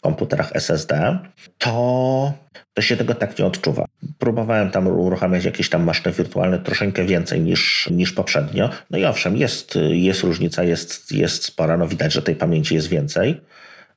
komputerach 0.00 0.50
SSD, 0.54 1.18
to, 1.58 2.32
to 2.74 2.82
się 2.82 2.96
tego 2.96 3.14
tak 3.14 3.38
nie 3.38 3.46
odczuwa. 3.46 3.84
Próbowałem 4.18 4.70
tam 4.70 4.86
uruchamiać 4.86 5.44
jakieś 5.44 5.68
tam 5.68 5.84
maszyny 5.84 6.12
wirtualne 6.12 6.58
troszeczkę 6.58 7.04
więcej 7.04 7.40
niż, 7.40 7.88
niż 7.90 8.12
poprzednio. 8.12 8.70
No 8.90 8.98
i 8.98 9.04
owszem, 9.04 9.36
jest, 9.36 9.78
jest 9.90 10.22
różnica, 10.22 10.64
jest, 10.64 11.12
jest 11.12 11.44
spora, 11.44 11.76
no 11.76 11.86
widać, 11.86 12.12
że 12.12 12.22
tej 12.22 12.36
pamięci 12.36 12.74
jest 12.74 12.88
więcej. 12.88 13.40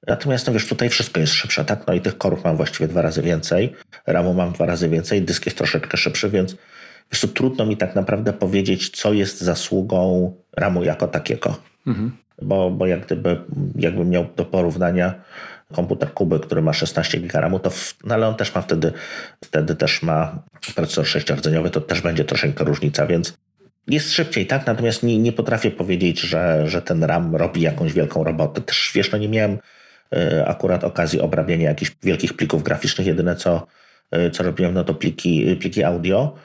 Natomiast 0.08 0.47
no 0.47 0.53
wiesz, 0.53 0.68
tutaj 0.68 0.89
wszystko 0.89 1.20
jest 1.20 1.34
szybsze, 1.34 1.66
tak? 1.66 1.88
No 1.88 1.93
i 1.93 2.01
tych 2.01 2.18
korów 2.18 2.43
mam 2.43 2.58
właściwie 2.58 2.88
dwa 2.88 3.01
razy 3.01 3.22
więcej, 3.22 3.74
RAMu 4.08 4.34
mam 4.34 4.51
dwa 4.51 4.66
razy 4.66 4.89
więcej, 4.89 5.22
dysk 5.22 5.45
jest 5.45 5.58
troszeczkę 5.58 5.97
szybszy, 5.97 6.30
więc 6.30 6.56
wiesz, 7.12 7.22
to 7.22 7.28
trudno 7.28 7.66
mi 7.66 7.78
tak 7.78 7.95
naprawdę 7.95 8.34
powiedzieć, 8.34 8.89
co 8.89 9.14
jest 9.14 9.41
zasługą 9.41 10.34
RAMu 10.58 10.84
jako 10.84 11.08
takiego. 11.08 11.58
Mhm. 11.88 12.12
Bo, 12.41 12.72
bo 12.72 12.88
jak 12.88 13.06
gdyby, 13.06 13.41
jakbym 13.76 14.10
miał 14.10 14.26
do 14.36 14.45
porównania 14.45 15.14
komputer 15.74 16.14
Kuby, 16.14 16.39
który 16.39 16.62
ma 16.62 16.74
16 16.74 17.20
GB 17.20 17.41
RAMu, 17.41 17.60
to 17.60 17.70
w, 17.70 17.95
no 18.03 18.14
ale 18.16 18.28
on 18.28 18.36
też 18.36 18.56
ma 18.56 18.62
wtedy, 18.62 18.93
wtedy 19.43 19.76
też 19.76 20.03
ma 20.03 20.43
procesor 20.76 21.06
sześciordzeniowy, 21.06 21.70
to 21.70 21.82
też 21.82 22.01
będzie 22.01 22.26
troszeczkę 22.26 22.64
różnica, 22.64 23.08
więc 23.08 23.38
jest 23.88 24.12
szybciej, 24.12 24.47
tak? 24.47 24.68
Natomiast 24.68 25.03
nie, 25.03 25.20
nie 25.20 25.32
potrafię 25.32 25.72
powiedzieć, 25.72 26.20
że, 26.20 26.70
że 26.70 26.82
ten 26.82 27.03
RAM 27.03 27.36
robi 27.36 27.62
jakąś 27.62 27.93
wielką 27.93 28.24
robotę. 28.24 28.62
Też 28.62 28.91
wiesz, 28.95 29.12
no 29.12 29.18
nie 29.18 29.30
miałem 29.30 29.58
akurat 30.45 30.84
okazji 30.84 31.22
obrabiania 31.22 31.70
jakichś 31.70 31.91
wielkich 32.03 32.34
plików 32.34 32.64
graficznych. 32.64 33.08
Jedyne 33.08 33.36
co, 33.36 33.68
y, 34.16 34.30
co 34.30 34.43
robiłem, 34.43 34.74
no 34.74 34.84
to 34.84 34.93
pliki, 34.93 35.56
pliki 35.60 35.84
audio 35.84 36.36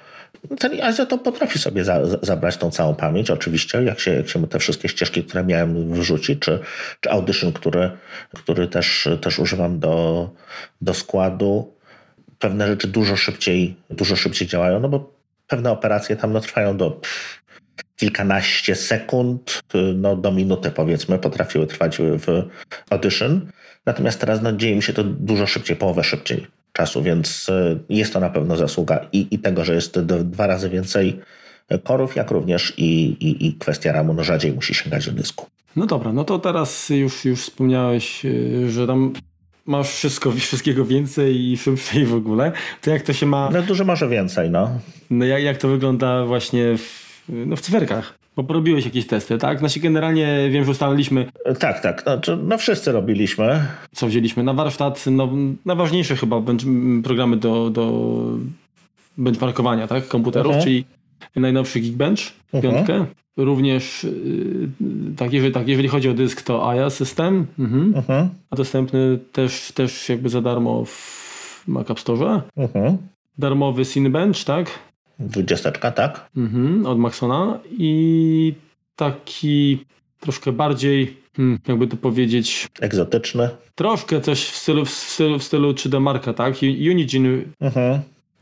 ten 0.59 0.83
Azja 0.83 1.07
to 1.07 1.19
potrafi 1.19 1.59
sobie 1.59 1.85
za, 1.85 2.01
zabrać 2.23 2.57
tą 2.57 2.71
całą 2.71 2.95
pamięć, 2.95 3.31
oczywiście, 3.31 3.83
jak 3.83 4.01
się, 4.01 4.11
jak 4.11 4.29
się 4.29 4.47
te 4.47 4.59
wszystkie 4.59 4.89
ścieżki, 4.89 5.25
które 5.25 5.45
miałem 5.45 5.93
wrzucić, 5.93 6.39
czy, 6.39 6.59
czy 7.01 7.11
Audition, 7.11 7.53
który, 7.53 7.91
który 8.35 8.69
też, 8.69 9.09
też 9.21 9.39
używam 9.39 9.79
do, 9.79 10.31
do 10.81 10.95
składu. 10.95 11.75
Pewne 12.39 12.67
rzeczy 12.67 12.89
dużo 12.89 13.17
szybciej, 13.17 13.77
dużo 13.91 14.17
szybciej 14.17 14.49
działają, 14.49 14.81
no 14.81 14.89
bo 14.89 15.13
pewne 15.47 15.71
operacje 15.71 16.17
tam 16.17 16.33
no, 16.33 16.41
trwają 16.41 16.77
do 16.77 16.91
pff, 16.91 17.40
kilkanaście 18.01 18.75
sekund, 18.75 19.61
no, 19.95 20.17
do 20.17 20.33
minuty 20.33 20.71
powiedzmy, 20.71 21.19
potrafiły 21.19 21.67
trwać 21.67 21.99
w 21.99 22.27
Audition. 22.91 23.51
Natomiast 23.87 24.21
teraz 24.21 24.43
no, 24.43 24.53
dzieje 24.53 24.77
mi 24.77 24.83
się 24.83 24.93
to 24.93 25.05
dużo 25.05 25.47
szybciej, 25.47 25.77
połowę 25.77 26.05
szybciej 26.05 26.47
czasu, 26.73 27.03
więc 27.03 27.49
e, 27.49 27.79
jest 27.89 28.13
to 28.13 28.21
na 28.21 28.31
pewno 28.31 28.57
zasługa 28.57 29.07
i, 29.13 29.27
i 29.31 29.39
tego, 29.39 29.65
że 29.65 29.75
jest 29.75 30.01
dwa 30.01 30.47
razy 30.47 30.71
więcej 30.71 31.21
korów, 31.85 32.17
jak 32.17 32.31
również 32.31 32.75
i, 32.77 33.05
i, 33.05 33.47
i 33.47 33.55
kwestia 33.55 33.93
ramu, 33.93 34.15
no 34.15 34.25
rzadziej 34.25 34.53
musi 34.53 34.75
sięgać 34.75 35.07
do 35.07 35.13
dysku. 35.13 35.47
No 35.77 35.87
dobra, 35.87 36.13
no 36.13 36.25
to 36.25 36.39
teraz 36.39 36.89
już, 36.89 37.25
już 37.25 37.41
wspomniałeś, 37.41 38.25
e, 38.25 38.71
że 38.71 38.87
tam 38.87 39.13
masz 39.67 39.91
wszystko, 39.91 40.33
wszystkiego 40.51 40.85
więcej 40.85 41.53
i 41.53 41.57
szybciej 41.57 42.07
w 42.07 42.15
ogóle. 42.15 42.53
To 42.83 42.91
jak 42.91 43.03
to 43.03 43.13
się 43.13 43.27
ma... 43.27 43.51
No 43.53 43.63
dużo 43.63 43.85
może 43.85 44.09
więcej, 44.09 44.51
no. 44.51 44.71
No 45.11 45.25
jak, 45.25 45.43
jak 45.43 45.57
to 45.57 45.69
wygląda 45.69 46.25
właśnie 46.25 46.79
w, 46.79 47.00
no 47.29 47.57
w 47.57 47.61
cyferkach? 47.61 48.21
Bo 48.37 48.45
porobiłeś 48.45 48.85
jakieś 48.85 49.07
testy, 49.07 49.39
tak? 49.39 49.59
Znaczy 49.59 49.81
generalnie 49.81 50.49
wiem, 50.51 50.65
że 50.65 50.71
ustaliliśmy. 50.71 51.27
Tak, 51.59 51.81
tak. 51.81 52.05
No, 52.07 52.37
no 52.37 52.59
wszyscy 52.59 52.93
robiliśmy. 52.93 53.67
Co 53.93 54.07
wzięliśmy? 54.07 54.43
Na 54.43 54.55
warsztat, 54.55 55.05
no, 55.07 55.29
najważniejsze 55.67 56.17
chyba 56.17 56.43
programy 57.05 57.37
do, 57.37 57.71
do 57.71 58.13
benchmarkowania, 59.19 59.87
tak? 59.87 60.09
Komputerów, 60.09 60.53
mhm. 60.53 60.65
czyli 60.65 60.85
najnowszy 61.37 61.81
Geekbench, 61.81 62.21
mhm. 62.53 62.75
piątkę. 62.75 63.07
Również 63.37 64.05
yy, 64.05 65.15
tak, 65.17 65.33
jeżeli, 65.33 65.53
tak, 65.53 65.69
jeżeli 65.69 65.89
chodzi 65.89 66.09
o 66.09 66.15
dysk, 66.15 66.43
to 66.43 66.71
AIA 66.71 66.91
system. 66.91 67.47
Mhm. 67.59 67.93
Mhm. 67.97 68.29
A 68.51 68.57
dostępny 68.57 69.19
też, 69.33 69.73
też 69.73 70.09
jakby 70.09 70.29
za 70.29 70.41
darmo 70.41 70.85
w 70.85 71.63
Mac 71.67 71.91
App 71.91 72.01
Store. 72.01 72.43
Darmowy 73.39 73.87
Cinebench, 73.87 74.45
tak? 74.45 74.90
Dwudziesteczka, 75.21 75.91
tak? 75.91 76.31
Mhm, 76.37 76.87
od 76.87 76.99
Maxona 76.99 77.59
i 77.71 78.55
taki 78.97 79.85
troszkę 80.21 80.53
bardziej, 80.53 81.17
hmm, 81.37 81.59
jakby 81.69 81.87
to 81.87 81.97
powiedzieć... 81.97 82.69
Egzotyczny. 82.81 83.49
Troszkę 83.75 84.21
coś 84.21 84.45
w 84.45 84.57
stylu, 84.57 84.85
w 84.85 84.91
stylu, 84.91 85.39
w 85.39 85.45
stylu 85.45 85.73
3D 85.73 86.01
Marka, 86.01 86.33
tak? 86.33 86.55
Unigine 86.63 87.43
mhm. 87.61 88.01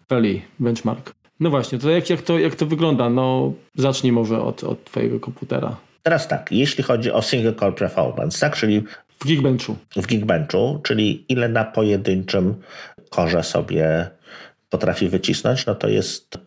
Valley 0.08 0.42
Benchmark. 0.58 1.14
No 1.40 1.50
właśnie, 1.50 1.78
to 1.78 1.90
jak, 1.90 2.10
jak, 2.10 2.22
to 2.22 2.38
jak 2.38 2.54
to 2.54 2.66
wygląda? 2.66 3.10
No 3.10 3.52
zacznij 3.74 4.12
może 4.12 4.42
od, 4.42 4.64
od 4.64 4.84
twojego 4.84 5.20
komputera. 5.20 5.76
Teraz 6.02 6.28
tak, 6.28 6.52
jeśli 6.52 6.84
chodzi 6.84 7.12
o 7.12 7.22
single 7.22 7.54
core 7.54 7.72
performance, 7.72 8.40
tak, 8.40 8.56
czyli 8.56 8.82
w 9.18 9.26
Geekbenchu. 9.26 9.76
W 9.96 10.06
Geekbenchu, 10.06 10.80
czyli 10.82 11.24
ile 11.28 11.48
na 11.48 11.64
pojedynczym 11.64 12.54
korze 13.10 13.42
sobie 13.44 14.10
potrafi 14.70 15.08
wycisnąć, 15.08 15.66
no 15.66 15.74
to 15.74 15.88
jest 15.88 16.38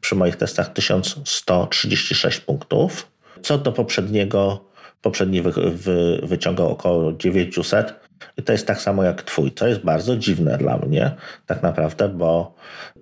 przy 0.00 0.14
moich 0.14 0.36
testach 0.36 0.72
1136 0.72 2.40
punktów. 2.40 3.10
Co 3.42 3.58
do 3.58 3.72
poprzedniego, 3.72 4.64
poprzedni 5.02 5.42
wy, 5.42 5.52
wy, 5.70 6.20
wyciągał 6.22 6.70
około 6.72 7.12
900 7.12 8.08
i 8.36 8.42
to 8.42 8.52
jest 8.52 8.66
tak 8.66 8.80
samo 8.80 9.02
jak 9.02 9.22
twój. 9.22 9.52
To 9.52 9.68
jest 9.68 9.84
bardzo 9.84 10.16
dziwne 10.16 10.58
dla 10.58 10.78
mnie 10.78 11.14
tak 11.46 11.62
naprawdę, 11.62 12.08
bo 12.08 12.54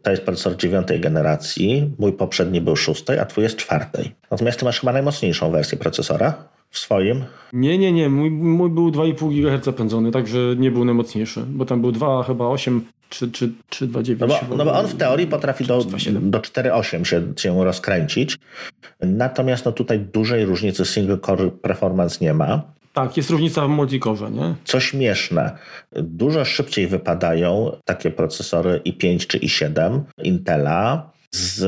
to 0.02 0.10
jest 0.10 0.22
procesor 0.22 0.56
dziewiątej 0.56 1.00
generacji, 1.00 1.94
mój 1.98 2.12
poprzedni 2.12 2.60
był 2.60 2.76
szóstej, 2.76 3.18
a 3.18 3.26
twój 3.26 3.44
jest 3.44 3.56
czwartej. 3.56 4.14
Natomiast 4.30 4.58
ty 4.58 4.64
masz 4.64 4.80
chyba 4.80 4.92
najmocniejszą 4.92 5.50
wersję 5.50 5.78
procesora 5.78 6.34
w 6.70 6.78
swoim. 6.78 7.24
Nie, 7.52 7.78
nie, 7.78 7.92
nie. 7.92 8.08
Mój, 8.08 8.30
mój 8.30 8.70
był 8.70 8.90
2,5 8.90 9.58
GHz 9.58 9.76
pędzony, 9.76 10.10
także 10.10 10.38
nie 10.56 10.70
był 10.70 10.84
najmocniejszy, 10.84 11.44
bo 11.48 11.64
tam 11.64 11.80
był 11.80 11.92
2, 11.92 12.22
chyba 12.22 12.46
8 12.48 12.84
czy, 13.08 13.30
czy, 13.30 13.52
czy 13.68 13.88
2,9. 13.88 14.16
No 14.20 14.26
bo, 14.26 14.56
no 14.56 14.64
bo 14.64 14.78
on 14.78 14.86
w 14.86 14.96
teorii 14.96 15.26
potrafi 15.26 15.64
do, 15.64 15.84
do 16.20 16.38
4,8 16.38 17.04
się, 17.04 17.22
się 17.36 17.64
rozkręcić. 17.64 18.38
Natomiast 19.00 19.64
no 19.64 19.72
tutaj 19.72 20.00
dużej 20.00 20.44
różnicy 20.44 20.84
single 20.84 21.18
core 21.18 21.50
performance 21.50 22.18
nie 22.20 22.34
ma. 22.34 22.62
Tak, 22.92 23.16
jest 23.16 23.30
różnica 23.30 23.66
w 23.66 23.68
multicore, 23.68 24.30
nie? 24.30 24.54
Co 24.64 24.80
śmieszne, 24.80 25.58
dużo 25.92 26.44
szybciej 26.44 26.86
wypadają 26.86 27.76
takie 27.84 28.10
procesory 28.10 28.80
i5 28.86 29.26
czy 29.26 29.38
i7 29.38 30.00
Intela 30.22 31.10
z 31.30 31.60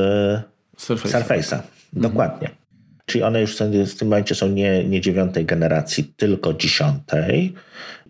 Surface'a. 0.77 1.21
Surface'a. 1.21 1.59
Dokładnie. 1.93 2.47
Mhm. 2.47 2.59
Czyli 3.05 3.23
one 3.23 3.41
już 3.41 3.55
w 3.55 3.95
tym 3.97 4.07
momencie 4.07 4.35
są 4.35 4.47
nie, 4.47 4.83
nie 4.83 5.01
dziewiątej 5.01 5.45
generacji, 5.45 6.13
tylko 6.17 6.53
dziesiątej. 6.53 7.53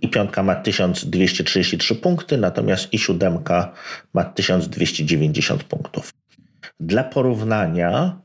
I 0.01 0.09
piątka 0.09 0.43
ma 0.43 0.55
1233 0.55 1.95
punkty, 1.95 2.37
natomiast 2.37 2.93
i 2.93 2.99
siódemka 2.99 3.71
ma 4.13 4.23
1290 4.23 5.63
punktów. 5.63 6.13
Dla 6.79 7.03
porównania 7.03 8.19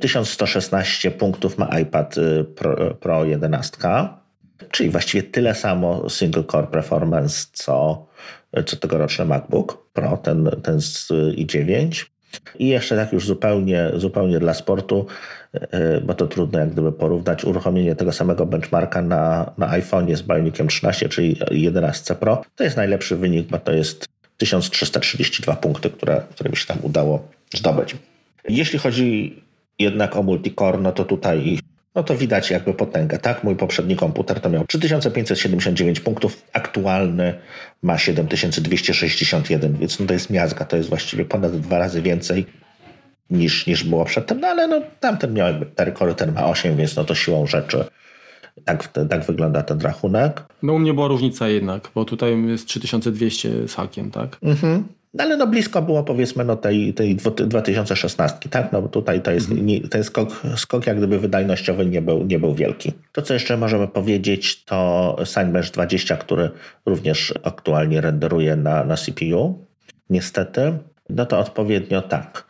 1116 0.00 1.10
punktów 1.10 1.58
ma 1.58 1.78
iPad 1.78 2.18
y, 2.18 2.44
Pro, 2.44 2.94
Pro 2.94 3.24
11, 3.24 3.78
czyli 4.70 4.90
właściwie 4.90 5.22
tyle 5.22 5.54
samo 5.54 6.10
single 6.10 6.44
core 6.44 6.66
performance, 6.66 7.46
co, 7.52 8.06
co 8.66 8.76
tegoroczny 8.76 9.24
MacBook 9.24 9.90
Pro, 9.92 10.16
ten, 10.16 10.50
ten 10.62 10.80
z 10.80 11.08
i9. 11.36 12.06
I 12.58 12.68
jeszcze 12.68 12.96
tak 12.96 13.12
już 13.12 13.26
zupełnie, 13.26 13.90
zupełnie 13.96 14.38
dla 14.38 14.54
sportu, 14.54 15.06
e, 15.52 16.00
bo 16.00 16.14
to 16.14 16.26
trudno 16.26 16.58
jak 16.58 16.70
gdyby 16.70 16.92
porównać 16.92 17.44
uruchomienie 17.44 17.94
tego 17.94 18.12
samego 18.12 18.46
benchmarka 18.46 19.02
na, 19.02 19.52
na 19.58 19.68
iPhone'ie 19.80 20.16
z 20.16 20.22
Bioniciem 20.22 20.68
13, 20.68 21.08
czyli 21.08 21.38
11 21.50 22.14
Pro. 22.14 22.42
To 22.56 22.64
jest 22.64 22.76
najlepszy 22.76 23.16
wynik, 23.16 23.48
bo 23.48 23.58
to 23.58 23.72
jest 23.72 24.06
1332 24.36 25.56
punkty, 25.56 25.90
które, 25.90 26.22
które 26.30 26.50
mi 26.50 26.56
się 26.56 26.66
tam 26.66 26.78
udało 26.82 27.28
zdobyć. 27.54 27.96
Jeśli 28.48 28.78
chodzi 28.78 29.42
jednak 29.78 30.16
o 30.16 30.22
multicore, 30.22 30.78
no 30.78 30.92
to 30.92 31.04
tutaj 31.04 31.58
no 31.94 32.02
to 32.02 32.16
widać 32.16 32.50
jakby 32.50 32.74
potęgę, 32.74 33.18
tak? 33.18 33.44
Mój 33.44 33.56
poprzedni 33.56 33.96
komputer 33.96 34.40
to 34.40 34.50
miał 34.50 34.66
3579 34.66 36.00
punktów, 36.00 36.42
aktualny 36.52 37.34
ma 37.82 37.98
7261, 37.98 39.76
więc 39.76 40.00
no 40.00 40.06
to 40.06 40.12
jest 40.12 40.30
miazga, 40.30 40.64
to 40.64 40.76
jest 40.76 40.88
właściwie 40.88 41.24
ponad 41.24 41.60
dwa 41.60 41.78
razy 41.78 42.02
więcej 42.02 42.46
niż, 43.30 43.66
niż 43.66 43.84
było 43.84 44.04
przedtem, 44.04 44.40
no 44.40 44.48
ale 44.48 44.68
no 44.68 44.80
tamten 45.00 45.34
miał 45.34 45.46
jakby 45.46 45.66
4 45.66 45.92
kory, 45.92 46.14
ten 46.14 46.32
ma 46.32 46.46
8, 46.46 46.76
więc 46.76 46.96
no 46.96 47.04
to 47.04 47.14
siłą 47.14 47.46
rzeczy 47.46 47.84
tak, 48.64 48.88
tak 49.10 49.24
wygląda 49.24 49.62
ten 49.62 49.80
rachunek. 49.80 50.44
No 50.62 50.72
u 50.72 50.78
mnie 50.78 50.94
była 50.94 51.08
różnica 51.08 51.48
jednak, 51.48 51.90
bo 51.94 52.04
tutaj 52.04 52.46
jest 52.46 52.66
3200 52.66 53.68
z 53.68 53.74
hakiem, 53.74 54.10
tak? 54.10 54.36
Mhm. 54.42 54.84
No 55.14 55.24
ale 55.24 55.36
no 55.36 55.46
blisko 55.46 55.82
było 55.82 56.02
powiedzmy 56.02 56.44
no 56.44 56.56
tej, 56.56 56.94
tej 56.94 57.16
2016, 57.16 58.48
tak? 58.48 58.72
No 58.72 58.82
bo 58.82 58.88
tutaj 58.88 59.22
to 59.22 59.30
jest, 59.30 59.50
mhm. 59.50 59.88
ten 59.88 60.04
skok, 60.04 60.42
skok 60.56 60.86
jak 60.86 60.96
gdyby 60.96 61.18
wydajnościowy 61.18 61.86
nie 61.86 62.02
był, 62.02 62.24
nie 62.24 62.38
był 62.38 62.54
wielki. 62.54 62.92
To 63.12 63.22
co 63.22 63.34
jeszcze 63.34 63.56
możemy 63.56 63.88
powiedzieć 63.88 64.64
to 64.64 65.16
Cinebench 65.34 65.70
20, 65.70 66.16
który 66.16 66.50
również 66.86 67.34
aktualnie 67.42 68.00
renderuje 68.00 68.56
na, 68.56 68.84
na 68.84 68.96
CPU. 68.96 69.66
Niestety, 70.10 70.78
no 71.10 71.26
to 71.26 71.38
odpowiednio 71.38 72.02
tak. 72.02 72.44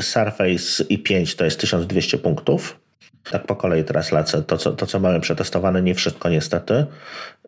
Surface 0.00 0.84
i5 0.84 1.38
to 1.38 1.44
jest 1.44 1.60
1200 1.60 2.18
punktów. 2.18 2.80
Tak 3.30 3.46
po 3.46 3.56
kolei 3.56 3.84
teraz 3.84 4.12
lecę. 4.12 4.42
To, 4.42 4.58
co, 4.58 4.72
to, 4.72 4.86
co 4.86 5.00
mamy 5.00 5.20
przetestowane, 5.20 5.82
nie 5.82 5.94
wszystko 5.94 6.28
niestety. 6.28 6.86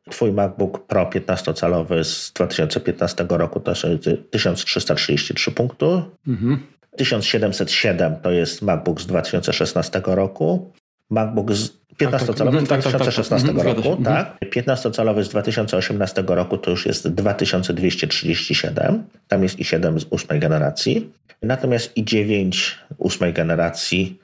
Twój 0.09 0.33
MacBook 0.33 0.87
Pro 0.87 1.05
15-calowy 1.05 2.05
z 2.05 2.33
2015 2.33 3.27
roku 3.29 3.61
to 3.61 3.71
jest 3.71 3.83
1333 4.31 5.51
punkty. 5.51 5.87
Mhm. 6.27 6.59
1707 6.97 8.17
to 8.23 8.31
jest 8.31 8.63
MacBook 8.63 9.01
z 9.01 9.07
2016 9.07 10.03
roku. 10.05 10.73
MacBook 11.11 11.53
z 11.53 11.71
15-calowy 12.01 12.61
z 12.61 12.65
2016 12.65 13.47
tak, 13.47 13.57
tak, 13.57 13.67
tak, 13.67 13.77
roku, 13.77 14.03
tak. 14.03 14.39
15-calowy 14.41 15.25
z 15.25 15.29
2018 15.29 16.25
roku 16.27 16.59
to 16.59 16.71
już 16.71 16.87
jest 16.87 17.09
2237. 17.09 19.05
Tam 19.29 19.43
jest 19.43 19.59
i7 19.59 19.99
z 19.99 20.07
ósmej 20.11 20.41
generacji. 20.41 21.13
Natomiast 21.43 21.97
i9 21.97 22.75
ósmej 22.99 23.33
generacji 23.33 24.19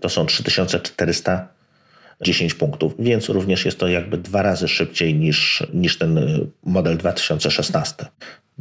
to 0.00 0.08
są 0.08 0.26
3410 2.22 2.54
punktów, 2.54 2.94
więc 2.98 3.28
również 3.28 3.64
jest 3.64 3.78
to 3.78 3.88
jakby 3.88 4.18
dwa 4.18 4.42
razy 4.42 4.68
szybciej 4.68 5.14
niż, 5.14 5.66
niż 5.74 5.98
ten 5.98 6.18
model 6.64 6.96
2016. 6.96 8.06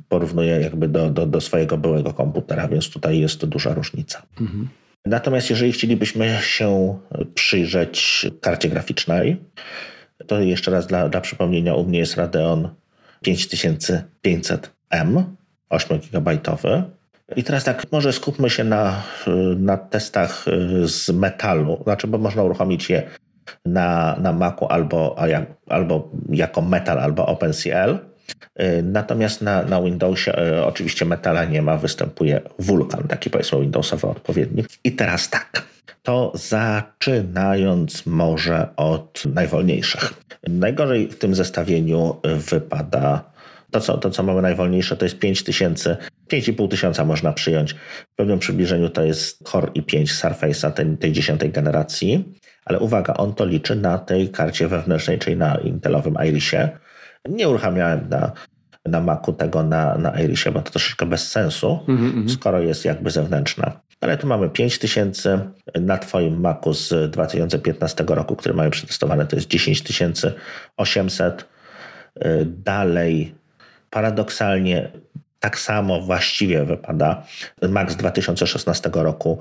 Porównuję 0.10 0.52
jakby 0.52 0.88
do, 0.88 1.10
do, 1.10 1.26
do 1.26 1.42
swojego 1.42 1.78
byłego 1.78 2.14
komputera, 2.14 2.68
więc 2.68 2.90
tutaj 2.90 3.20
jest 3.20 3.40
to 3.40 3.48
duża 3.48 3.74
różnica. 3.74 4.22
Mhm. 4.42 4.70
Natomiast 5.06 5.50
jeżeli 5.50 5.72
chcielibyśmy 5.72 6.38
się 6.42 7.00
przyjrzeć 7.36 8.26
karcie 8.42 8.70
graficznej, 8.70 9.38
to 10.28 10.40
jeszcze 10.40 10.72
raz 10.72 10.88
dla, 10.88 11.10
dla 11.10 11.22
przypomnienia, 11.22 11.76
u 11.76 11.86
mnie 11.86 12.00
jest 12.00 12.16
Radeon 12.16 12.70
5500M, 13.26 15.24
8 15.70 16.00
GB. 16.12 16.38
I 17.36 17.44
teraz 17.44 17.64
tak, 17.64 17.92
może 17.92 18.14
skupmy 18.14 18.50
się 18.50 18.64
na, 18.64 19.04
na 19.58 19.78
testach 19.78 20.46
z 20.84 21.10
metalu, 21.10 21.82
znaczy, 21.84 22.08
bo 22.08 22.18
można 22.18 22.44
uruchomić 22.44 22.90
je 22.90 23.04
na, 23.66 24.18
na 24.22 24.34
Macu 24.34 24.66
albo, 24.66 25.16
albo 25.70 26.10
jako 26.30 26.62
metal, 26.62 27.00
albo 27.00 27.26
OpenCL. 27.26 27.98
Natomiast 28.84 29.42
na, 29.42 29.64
na 29.64 29.82
Windowsie 29.82 30.38
e, 30.38 30.66
oczywiście 30.66 31.06
metala 31.06 31.46
nie 31.46 31.62
ma, 31.62 31.78
występuje 31.78 32.42
wulkan, 32.60 33.04
taki 33.08 33.30
powiedzmy 33.30 33.60
Windowsowy 33.60 34.08
odpowiednik. 34.08 34.68
I 34.84 34.92
teraz 34.92 35.30
tak, 35.30 35.64
to 36.04 36.32
zaczynając 36.36 38.06
może 38.06 38.68
od 38.76 39.24
najwolniejszych. 39.26 40.14
Najgorzej 40.48 41.08
w 41.08 41.18
tym 41.18 41.36
zestawieniu 41.36 42.16
wypada 42.24 43.34
to, 43.74 43.80
co, 43.80 43.98
to, 43.98 44.10
co 44.10 44.24
mamy 44.24 44.42
najwolniejsze, 44.42 44.98
to 44.98 45.06
jest 45.06 45.20
5000, 45.20 45.98
5,5 46.32 46.70
tysiąca 46.70 47.06
można 47.06 47.34
przyjąć. 47.34 47.74
W 48.14 48.16
pewnym 48.16 48.40
przybliżeniu 48.40 48.90
to 48.90 49.04
jest 49.04 49.44
Core 49.44 49.72
i5 49.72 50.04
Surface'a 50.04 50.72
tej, 50.72 50.98
tej 50.98 51.12
dziesiątej 51.12 51.50
generacji. 51.50 52.26
Ale 52.66 52.80
uwaga, 52.80 53.14
on 53.14 53.34
to 53.34 53.46
liczy 53.46 53.76
na 53.76 53.98
tej 53.98 54.30
karcie 54.30 54.68
wewnętrznej, 54.68 55.20
czyli 55.20 55.38
na 55.38 55.56
Intelowym 55.56 56.18
Irisie. 56.26 56.70
Nie 57.30 57.50
uruchamiałem 57.50 58.10
na, 58.10 58.32
na 58.86 59.02
Macu 59.02 59.34
tego 59.34 59.64
na, 59.64 59.98
na 59.98 60.22
Irisie, 60.22 60.52
bo 60.52 60.62
to 60.62 60.72
troszeczkę 60.72 61.06
bez 61.06 61.32
sensu, 61.32 61.80
mm 61.88 62.26
-hmm. 62.26 62.30
skoro 62.30 62.60
jest 62.60 62.86
jakby 62.86 63.12
zewnętrzna. 63.12 63.80
Ale 64.02 64.18
tu 64.18 64.28
mamy 64.28 64.50
5000 64.50 65.40
na 65.82 65.98
Twoim 65.98 66.40
Macu 66.40 66.74
z 66.74 67.12
2015 67.12 68.04
roku, 68.08 68.36
który 68.36 68.56
mamy 68.56 68.70
przetestowane, 68.70 69.26
to 69.26 69.36
jest 69.36 69.50
10800. 69.50 71.46
Dalej 72.46 73.36
paradoksalnie 73.90 74.92
tak 75.44 75.60
samo 75.60 76.02
właściwie 76.02 76.66
wypada 76.66 77.24
Max 77.70 77.96
2016 77.96 78.90
roku 78.94 79.40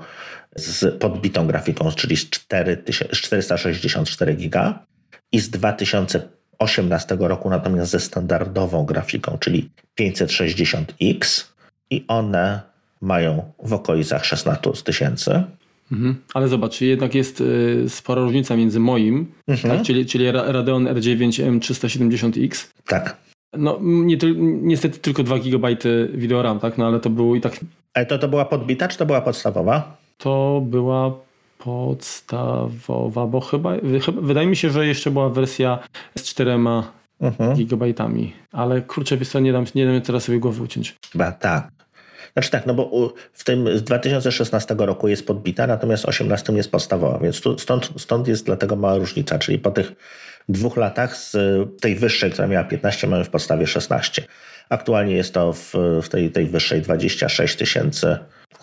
z 0.55 0.99
podbitą 0.99 1.47
grafiką, 1.47 1.91
czyli 1.91 2.17
z 2.17 2.29
464 2.29 4.35
giga 4.35 4.85
i 5.31 5.39
z 5.39 5.49
2018 5.49 7.17
roku 7.19 7.49
natomiast 7.49 7.91
ze 7.91 7.99
standardową 7.99 8.85
grafiką, 8.85 9.37
czyli 9.39 9.69
560X 9.99 11.43
i 11.89 12.05
one 12.07 12.61
mają 13.01 13.51
w 13.63 13.73
okolicach 13.73 14.25
16 14.25 14.71
tysięcy. 14.83 15.43
Mhm. 15.91 16.15
Ale 16.33 16.47
zobacz, 16.47 16.81
jednak 16.81 17.15
jest 17.15 17.41
y, 17.41 17.85
spora 17.87 18.21
różnica 18.21 18.55
między 18.55 18.79
moim, 18.79 19.31
mhm. 19.47 19.77
tak, 19.77 19.85
czyli, 19.85 20.05
czyli 20.05 20.31
Radeon 20.31 20.85
R9 20.85 21.59
M370X. 21.59 22.67
Tak 22.85 23.22
no, 23.57 23.79
nie, 23.81 24.17
niestety 24.61 24.99
tylko 24.99 25.23
2 25.23 25.39
GB 25.39 25.67
video 26.13 26.41
RAM, 26.41 26.59
tak? 26.59 26.77
No 26.77 26.87
ale 26.87 26.99
to 26.99 27.09
było 27.09 27.35
i 27.35 27.41
tak. 27.41 27.59
Ale 27.93 28.05
to, 28.05 28.19
to 28.19 28.27
była 28.27 28.45
podbita, 28.45 28.87
czy 28.87 28.97
to 28.97 29.05
była 29.05 29.21
podstawowa? 29.21 29.97
To 30.17 30.61
była 30.65 31.11
podstawowa, 31.57 33.27
bo 33.27 33.39
chyba, 33.39 33.73
wydaje 34.21 34.47
mi 34.47 34.55
się, 34.55 34.69
że 34.69 34.87
jeszcze 34.87 35.11
była 35.11 35.29
wersja 35.29 35.79
z 36.17 36.23
4 36.23 36.51
mhm. 36.51 37.55
gigabajtami. 37.55 38.33
Ale 38.51 38.81
kurczę, 38.81 39.17
wiesz 39.17 39.29
co, 39.29 39.39
nie 39.39 39.53
dam, 39.53 39.65
nie 39.75 39.85
dam 39.85 40.01
teraz 40.01 40.23
sobie 40.23 40.39
głowy 40.39 40.63
uciąć. 40.63 40.95
Chyba 41.11 41.31
tak. 41.31 41.71
Znaczy 42.33 42.51
tak, 42.51 42.65
no 42.65 42.73
bo 42.73 43.13
w 43.33 43.43
tym 43.43 43.77
z 43.77 43.83
2016 43.83 44.75
roku 44.77 45.07
jest 45.07 45.27
podbita, 45.27 45.67
natomiast 45.67 46.05
18 46.05 46.53
jest 46.53 46.71
podstawowa, 46.71 47.19
więc 47.19 47.41
tu, 47.41 47.59
stąd, 47.59 47.89
stąd 47.97 48.27
jest 48.27 48.45
dlatego 48.45 48.75
mała 48.75 48.97
różnica, 48.97 49.39
czyli 49.39 49.59
po 49.59 49.71
tych 49.71 49.93
dwóch 50.49 50.77
latach 50.77 51.17
z 51.17 51.35
tej 51.81 51.95
wyższej, 51.95 52.31
która 52.31 52.47
miała 52.47 52.63
15, 52.63 53.07
mamy 53.07 53.23
w 53.23 53.29
podstawie 53.29 53.67
16. 53.67 54.23
Aktualnie 54.69 55.15
jest 55.15 55.33
to 55.33 55.53
w, 55.53 55.73
w 56.03 56.09
tej, 56.09 56.31
tej 56.31 56.45
wyższej 56.45 56.81
26 56.81 57.57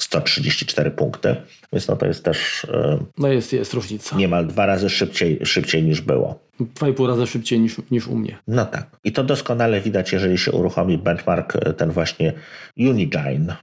134 0.00 0.90
punkty, 0.90 1.36
więc 1.72 1.88
no 1.88 1.96
to 1.96 2.06
jest 2.06 2.24
też. 2.24 2.64
E, 2.64 2.98
no 3.18 3.28
jest, 3.28 3.52
jest 3.52 3.74
różnica. 3.74 4.16
Niemal 4.16 4.46
dwa 4.46 4.66
razy 4.66 4.90
szybciej, 4.90 5.38
szybciej 5.44 5.82
niż 5.82 6.00
było. 6.00 6.38
Dwa 6.60 6.88
i 6.88 6.92
pół 6.92 7.06
razy 7.06 7.26
szybciej 7.26 7.60
niż, 7.60 7.76
niż 7.90 8.06
u 8.06 8.16
mnie. 8.16 8.38
No 8.48 8.66
tak. 8.66 8.86
I 9.04 9.12
to 9.12 9.24
doskonale 9.24 9.80
widać, 9.80 10.12
jeżeli 10.12 10.38
się 10.38 10.52
uruchomi 10.52 10.98
benchmark 10.98 11.56
e, 11.56 11.72
ten 11.72 11.90
właśnie 11.90 12.32
Unigine. 12.78 13.56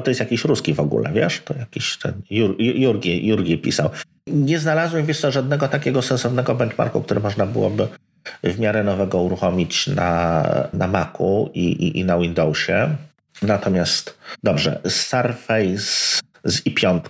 Bo 0.00 0.04
to 0.04 0.10
jest 0.10 0.20
jakiś 0.20 0.44
ruski 0.44 0.74
w 0.74 0.80
ogóle, 0.80 1.12
wiesz? 1.12 1.42
To 1.44 1.54
jakiś 1.58 1.96
ten 1.96 2.12
Jur, 2.30 2.56
Jurgi, 2.58 3.26
Jurgi 3.26 3.58
pisał. 3.58 3.90
Nie 4.26 4.58
znalazłem, 4.58 5.06
wiesz 5.06 5.20
co, 5.20 5.30
żadnego 5.30 5.68
takiego 5.68 6.02
sensownego 6.02 6.54
benchmarku, 6.54 7.02
który 7.02 7.20
można 7.20 7.46
byłoby 7.46 7.88
w 8.44 8.58
miarę 8.58 8.84
nowego 8.84 9.22
uruchomić 9.22 9.86
na, 9.86 10.44
na 10.72 10.86
Macu 10.86 11.50
i, 11.54 11.64
i, 11.64 11.98
i 11.98 12.04
na 12.04 12.18
Windowsie. 12.18 12.96
Natomiast 13.42 14.18
dobrze, 14.42 14.80
Surface 14.88 16.20
z 16.44 16.62
i5 16.66 17.00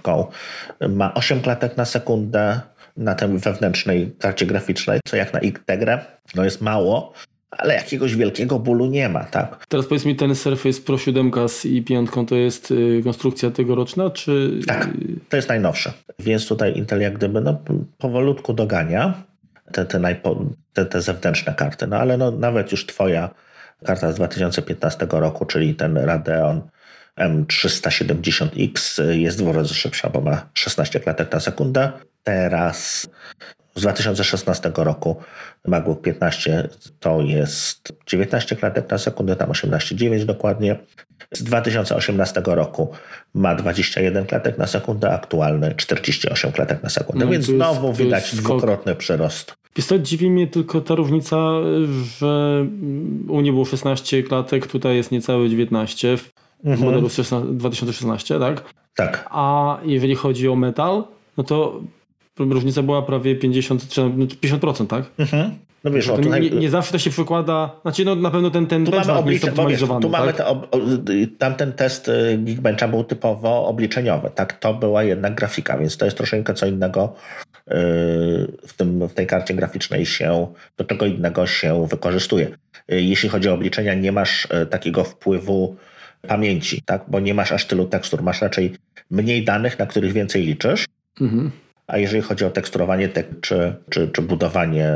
ma 0.89 1.15
8 1.15 1.41
klatek 1.41 1.77
na 1.77 1.85
sekundę 1.85 2.61
na 2.97 3.15
tej 3.15 3.29
wewnętrznej 3.29 4.13
karcie 4.19 4.47
graficznej, 4.47 5.01
co 5.05 5.17
jak 5.17 5.33
na 5.33 5.41
Integrę, 5.41 6.05
no 6.35 6.45
jest 6.45 6.61
mało, 6.61 7.13
ale 7.51 7.75
jakiegoś 7.75 8.17
wielkiego 8.17 8.59
bólu 8.59 8.87
nie 8.87 9.09
ma, 9.09 9.25
tak? 9.25 9.67
Teraz 9.69 9.87
powiedz 9.87 10.05
mi, 10.05 10.17
ten 10.17 10.35
Surface 10.35 10.81
Pro 10.81 10.99
7 10.99 11.31
z 11.49 11.65
i5 11.65 12.27
to 12.27 12.35
jest 12.37 12.71
y, 12.71 13.01
konstrukcja 13.05 13.51
tegoroczna, 13.51 14.11
czy... 14.11 14.61
Tak, 14.67 14.89
to 15.29 15.37
jest 15.37 15.49
najnowsze, 15.49 15.93
więc 16.19 16.49
tutaj 16.49 16.77
Intel 16.77 17.01
jak 17.01 17.15
gdyby 17.15 17.41
no, 17.41 17.61
powolutku 17.99 18.53
dogania 18.53 19.25
te, 19.73 19.87
te, 19.87 19.99
najpo, 19.99 20.45
te, 20.73 20.87
te 20.87 21.01
zewnętrzne 21.03 21.55
karty, 21.55 21.87
no 21.87 21.97
ale 21.97 22.19
no, 22.19 22.31
nawet 22.31 22.73
już 22.73 22.87
twoja 22.87 23.31
karta 23.85 24.13
z 24.13 24.15
2015 24.15 25.07
roku, 25.11 25.47
czyli 25.47 25.75
ten 25.75 25.97
Radeon 25.97 26.61
M370X 27.19 29.03
jest 29.11 29.39
dwa 29.39 29.53
razy 29.53 29.75
szybsza, 29.75 30.11
bo 30.11 30.21
ma 30.21 30.47
16 30.55 31.01
klatek 31.01 31.33
na 31.33 31.41
sekundę. 31.41 31.93
Teraz 32.23 33.09
z 33.75 33.81
2016 33.81 34.73
roku 34.77 35.17
MacBook 35.67 36.03
15 36.03 36.69
to 37.01 37.21
jest 37.21 37.93
19 38.07 38.57
klatek 38.57 38.91
na 38.91 38.99
sekundę, 38.99 39.37
tam 39.37 39.51
18,9 39.51 40.25
dokładnie. 40.25 40.77
Z 41.33 41.43
2018 41.43 42.43
roku 42.47 42.89
ma 43.35 43.55
21 43.55 44.27
klatek 44.27 44.59
na 44.59 44.67
sekundę, 44.67 45.13
aktualny 45.13 45.75
48 45.77 46.53
klatek 46.53 46.83
na 46.83 46.89
sekundę, 46.89 47.25
no 47.25 47.31
więc 47.31 47.45
znowu 47.45 47.93
widać 47.93 48.37
dwukrotny 48.37 48.95
przyrost. 48.95 49.55
Wiesz 49.77 49.87
dziwi 50.03 50.31
mnie 50.31 50.47
tylko 50.47 50.81
ta 50.81 50.95
różnica, 50.95 51.37
że 52.19 52.67
u 53.29 53.41
mnie 53.41 53.53
było 53.53 53.65
16 53.65 54.23
klatek, 54.23 54.67
tutaj 54.67 54.97
jest 54.97 55.13
niecałe 55.13 55.49
19 55.49 56.17
w 56.17 56.31
mhm. 56.65 56.85
modelu 56.85 57.09
2016, 57.53 58.39
tak? 58.39 58.63
Tak. 58.95 59.27
A 59.31 59.79
jeżeli 59.85 60.15
chodzi 60.15 60.49
o 60.49 60.57
metal, 60.57 61.05
no 61.37 61.45
to 61.45 61.81
różnica 62.39 62.83
była 62.83 63.03
prawie 63.03 63.37
50, 63.37 63.83
50%, 63.83 64.87
tak? 64.87 65.05
Mhm. 65.19 65.51
No 65.85 65.91
wiesz, 65.91 66.09
o, 66.09 66.17
tutaj... 66.19 66.43
nie, 66.43 66.51
nie, 66.51 66.71
zawsze 66.71 66.93
to 66.93 66.99
się 66.99 67.11
przekłada, 67.11 67.71
znaczy 67.83 68.05
no 68.05 68.15
na 68.15 68.31
pewno 68.31 68.51
ten, 68.51 68.67
ten 68.67 68.85
tu 68.85 68.91
mamy 68.91 69.13
oblicze, 69.13 69.33
jest 69.33 69.49
optymalizowany. 69.49 70.03
Tu 70.03 70.11
tak? 70.11 70.21
mamy 70.21 70.33
te, 70.33 70.47
o, 70.47 70.69
tamten 71.39 71.73
test 71.73 72.09
y, 72.09 72.39
Geekbencha 72.39 72.89
był 72.89 73.05
typowo 73.05 73.67
obliczeniowy, 73.67 74.31
tak? 74.35 74.59
To 74.59 74.75
była 74.75 75.03
jednak 75.03 75.35
grafika, 75.35 75.79
więc 75.79 75.97
to 75.97 76.05
jest 76.05 76.17
troszeczkę 76.17 76.55
co 76.55 76.67
innego 76.67 77.15
y, 77.69 77.73
w, 78.67 78.73
tym, 78.77 79.09
w 79.09 79.15
tej 79.15 79.27
karcie 79.27 79.55
graficznej 79.55 80.07
się, 80.07 80.47
do 80.77 80.85
czego 80.85 81.07
innego 81.07 81.47
się 81.47 81.87
wykorzystuje. 81.87 82.47
Y, 82.93 83.03
jeśli 83.03 83.29
chodzi 83.29 83.49
o 83.49 83.55
obliczenia, 83.55 83.95
nie 83.95 84.13
masz 84.13 84.49
takiego 84.71 85.05
wpływu 85.05 85.77
pamięci, 86.29 86.83
tak? 86.83 87.05
Bo 87.09 87.21
nie 87.21 87.35
masz 87.35 87.53
aż 87.53 87.65
tylu 87.65 87.87
tekstur, 87.87 88.23
masz 88.23 88.43
raczej 88.43 88.73
mniej 89.11 89.45
danych, 89.45 89.79
na 89.79 89.87
których 89.87 90.13
więcej 90.13 90.43
liczysz. 90.43 90.85
Mhm 91.21 91.51
a 91.91 91.99
jeżeli 91.99 92.23
chodzi 92.23 92.45
o 92.45 92.51
teksturowanie 92.51 93.09
te, 93.09 93.25
czy, 93.41 93.75
czy, 93.91 94.09
czy 94.09 94.23
budowanie. 94.23 94.89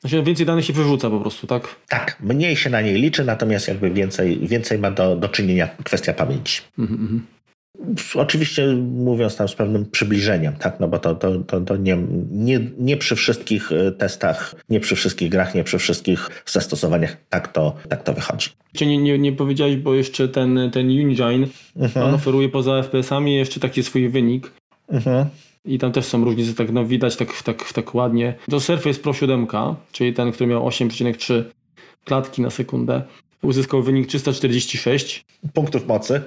Znaczy 0.00 0.22
więcej 0.22 0.46
danych 0.46 0.64
się 0.64 0.72
wyrzuca 0.72 1.10
po 1.10 1.20
prostu, 1.20 1.46
tak? 1.46 1.76
Tak, 1.88 2.16
mniej 2.20 2.56
się 2.56 2.70
na 2.70 2.80
niej 2.80 2.94
liczy, 2.94 3.24
natomiast 3.24 3.68
jakby 3.68 3.90
więcej, 3.90 4.38
więcej 4.48 4.78
ma 4.78 4.90
do, 4.90 5.16
do 5.16 5.28
czynienia 5.28 5.68
kwestia 5.84 6.12
pamięci. 6.12 6.62
Mhm, 6.78 7.22
Oczywiście 8.14 8.66
mówiąc 8.76 9.36
tam 9.36 9.48
z 9.48 9.54
pewnym 9.54 9.90
przybliżeniem, 9.90 10.56
tak, 10.56 10.80
no 10.80 10.88
bo 10.88 10.98
to, 10.98 11.14
to, 11.14 11.38
to, 11.38 11.60
to 11.60 11.76
nie, 11.76 11.98
nie, 12.30 12.60
nie 12.78 12.96
przy 12.96 13.16
wszystkich 13.16 13.72
e, 13.72 13.92
testach, 13.92 14.54
nie 14.68 14.80
przy 14.80 14.96
wszystkich 14.96 15.30
grach, 15.30 15.54
nie 15.54 15.64
przy 15.64 15.78
wszystkich 15.78 16.42
zastosowaniach 16.46 17.16
tak 17.28 17.52
to, 17.52 17.74
tak 17.88 18.02
to 18.02 18.12
wychodzi. 18.12 18.50
Nie, 18.80 18.98
nie, 18.98 19.18
nie 19.18 19.32
powiedziałeś, 19.32 19.76
bo 19.76 19.94
jeszcze 19.94 20.28
ten, 20.28 20.70
ten 20.72 20.86
Unigine, 20.86 21.46
mhm. 21.76 22.06
on 22.06 22.14
oferuje 22.14 22.48
poza 22.48 22.82
FPS-ami 22.82 23.36
jeszcze 23.36 23.60
taki 23.60 23.82
swój 23.82 24.08
wynik. 24.08 24.50
Mhm. 24.88 25.26
I 25.64 25.78
tam 25.78 25.92
też 25.92 26.04
są 26.04 26.24
różnice, 26.24 26.54
tak 26.54 26.72
no 26.72 26.84
widać 26.84 27.16
tak, 27.16 27.42
tak, 27.42 27.72
tak 27.72 27.94
ładnie. 27.94 28.34
To 28.50 28.60
Surface 28.60 29.00
Pro 29.00 29.12
7, 29.12 29.46
czyli 29.92 30.14
ten, 30.14 30.32
który 30.32 30.50
miał 30.50 30.68
8,3 30.68 31.44
klatki 32.04 32.42
na 32.42 32.50
sekundę, 32.50 33.02
uzyskał 33.42 33.82
wynik 33.82 34.06
346 34.06 35.24
punktów 35.54 35.86
mocy. 35.86 36.22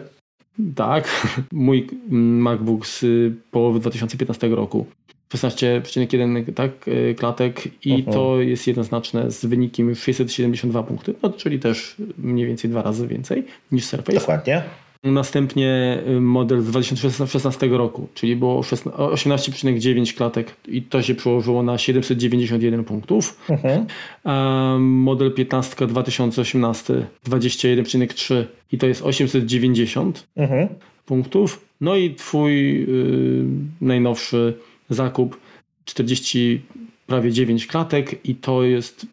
Tak, 0.75 1.27
mój 1.51 1.87
MacBook 2.09 2.87
z 2.87 3.05
połowy 3.51 3.79
2015 3.79 4.47
roku. 4.47 4.85
16,1 5.33 6.53
tak, 6.53 6.71
e, 6.87 7.13
klatek 7.13 7.85
i 7.85 8.03
-huh. 8.03 8.13
to 8.13 8.41
jest 8.41 8.67
jednoznaczne 8.67 9.31
z 9.31 9.45
wynikiem 9.45 9.95
672 9.95 10.83
punkty, 10.83 11.13
no, 11.23 11.29
czyli 11.29 11.59
też 11.59 11.95
mniej 12.17 12.47
więcej 12.47 12.69
dwa 12.69 12.81
razy 12.81 13.07
więcej 13.07 13.43
niż 13.71 13.85
Surface. 13.85 14.19
Dokładnie. 14.19 14.63
Następnie 15.03 15.99
y, 16.07 16.21
model 16.21 16.61
z 16.61 16.67
2016 16.67 17.67
roku, 17.67 18.07
czyli 18.13 18.35
było 18.35 18.61
18,9 18.61 20.15
klatek 20.15 20.55
i 20.67 20.81
to 20.81 21.01
się 21.01 21.15
przełożyło 21.15 21.63
na 21.63 21.77
791 21.77 22.83
punktów. 22.83 23.37
Mhm. 23.49 23.85
model 24.79 25.33
15 25.33 25.87
2018 25.87 27.05
21,3 27.27 28.45
i 28.71 28.77
to 28.77 28.87
jest 28.87 29.01
890 29.01 30.27
mhm. 30.35 30.67
punktów. 31.05 31.65
No 31.81 31.95
i 31.95 32.15
twój 32.15 32.83
y, 32.83 32.87
najnowszy 33.81 34.53
zakup 34.89 35.39
40 35.85 36.61
prawie 37.07 37.31
9 37.31 37.67
klatek 37.67 38.25
i 38.25 38.35
to 38.35 38.63
jest 38.63 39.05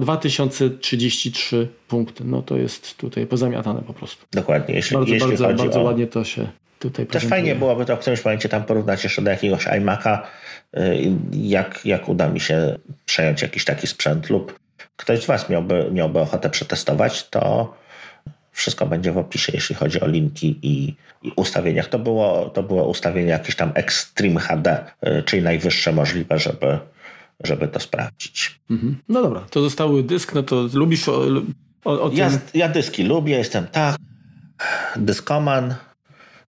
2033 0.00 1.68
punkty. 1.88 2.24
No 2.24 2.42
to 2.42 2.56
jest 2.56 2.96
tutaj 2.96 3.26
pozamiatane 3.26 3.82
po 3.82 3.94
prostu. 3.94 4.26
Dokładnie. 4.32 4.74
Jeśli, 4.74 4.96
bardzo, 4.96 5.14
jeśli 5.14 5.28
bardzo, 5.28 5.56
bardzo 5.56 5.80
o... 5.80 5.82
ładnie 5.82 6.06
to 6.06 6.24
się 6.24 6.48
tutaj 6.78 7.06
Też 7.06 7.24
fajnie 7.26 7.54
byłoby 7.54 7.84
to 7.84 7.96
w 7.96 8.00
którymś 8.00 8.24
momencie 8.24 8.48
tam 8.48 8.64
porównać 8.64 9.04
jeszcze 9.04 9.22
do 9.22 9.30
jakiegoś 9.30 9.66
iMac'a, 9.66 10.18
y, 10.76 11.12
jak, 11.32 11.80
jak 11.84 12.08
uda 12.08 12.28
mi 12.28 12.40
się 12.40 12.78
przejąć 13.06 13.42
jakiś 13.42 13.64
taki 13.64 13.86
sprzęt 13.86 14.30
lub 14.30 14.58
ktoś 14.96 15.22
z 15.22 15.26
Was 15.26 15.48
miałby, 15.48 15.90
miałby 15.92 16.20
ochotę 16.20 16.50
przetestować, 16.50 17.28
to 17.28 17.74
wszystko 18.52 18.86
będzie 18.86 19.12
w 19.12 19.18
opisie, 19.18 19.52
jeśli 19.54 19.74
chodzi 19.74 20.00
o 20.00 20.06
linki 20.06 20.58
i, 20.62 20.94
i 21.22 21.32
ustawieniach. 21.36 21.88
To 21.88 21.98
było, 21.98 22.50
to 22.50 22.62
było 22.62 22.88
ustawienie 22.88 23.30
jakieś 23.30 23.56
tam 23.56 23.72
Extreme 23.74 24.40
HD, 24.40 24.84
y, 25.06 25.22
czyli 25.22 25.42
najwyższe 25.42 25.92
możliwe, 25.92 26.38
żeby 26.38 26.78
żeby 27.44 27.68
to 27.68 27.80
sprawdzić. 27.80 28.60
Mhm. 28.70 28.96
No 29.08 29.22
dobra, 29.22 29.40
to 29.50 29.60
zostały 29.60 30.02
dysk, 30.02 30.34
no 30.34 30.42
to 30.42 30.68
lubisz 30.74 31.08
o, 31.08 31.22
o, 31.84 32.02
o 32.02 32.10
ja, 32.12 32.30
ja, 32.54 32.68
dyski 32.68 33.04
lubię, 33.04 33.38
jestem 33.38 33.66
tak, 33.66 33.96
dyskoman, 34.96 35.74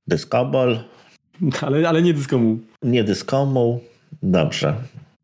dyskobol. 0.07 0.79
Ale, 1.63 1.89
ale 1.89 2.03
nie 2.03 2.15
dyskomu. 2.15 2.59
Nie 2.83 3.05
dyskomu, 3.05 3.81
dobrze. 4.23 4.75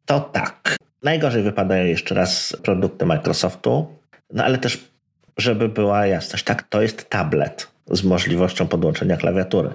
To 0.07 0.21
tak. 0.21 0.77
Najgorzej 1.03 1.43
wypadają 1.43 1.87
jeszcze 1.87 2.15
raz 2.15 2.57
produkty 2.63 3.07
Microsoftu, 3.07 3.87
no 4.33 4.45
ale 4.45 4.59
też, 4.59 4.91
żeby 5.37 5.69
była 5.69 6.07
jasność, 6.07 6.45
tak, 6.45 6.63
to 6.63 6.83
jest 6.83 7.11
tablet 7.11 7.69
z 7.91 8.05
możliwością 8.05 8.67
podłączenia 8.67 9.17
klawiatury. 9.17 9.71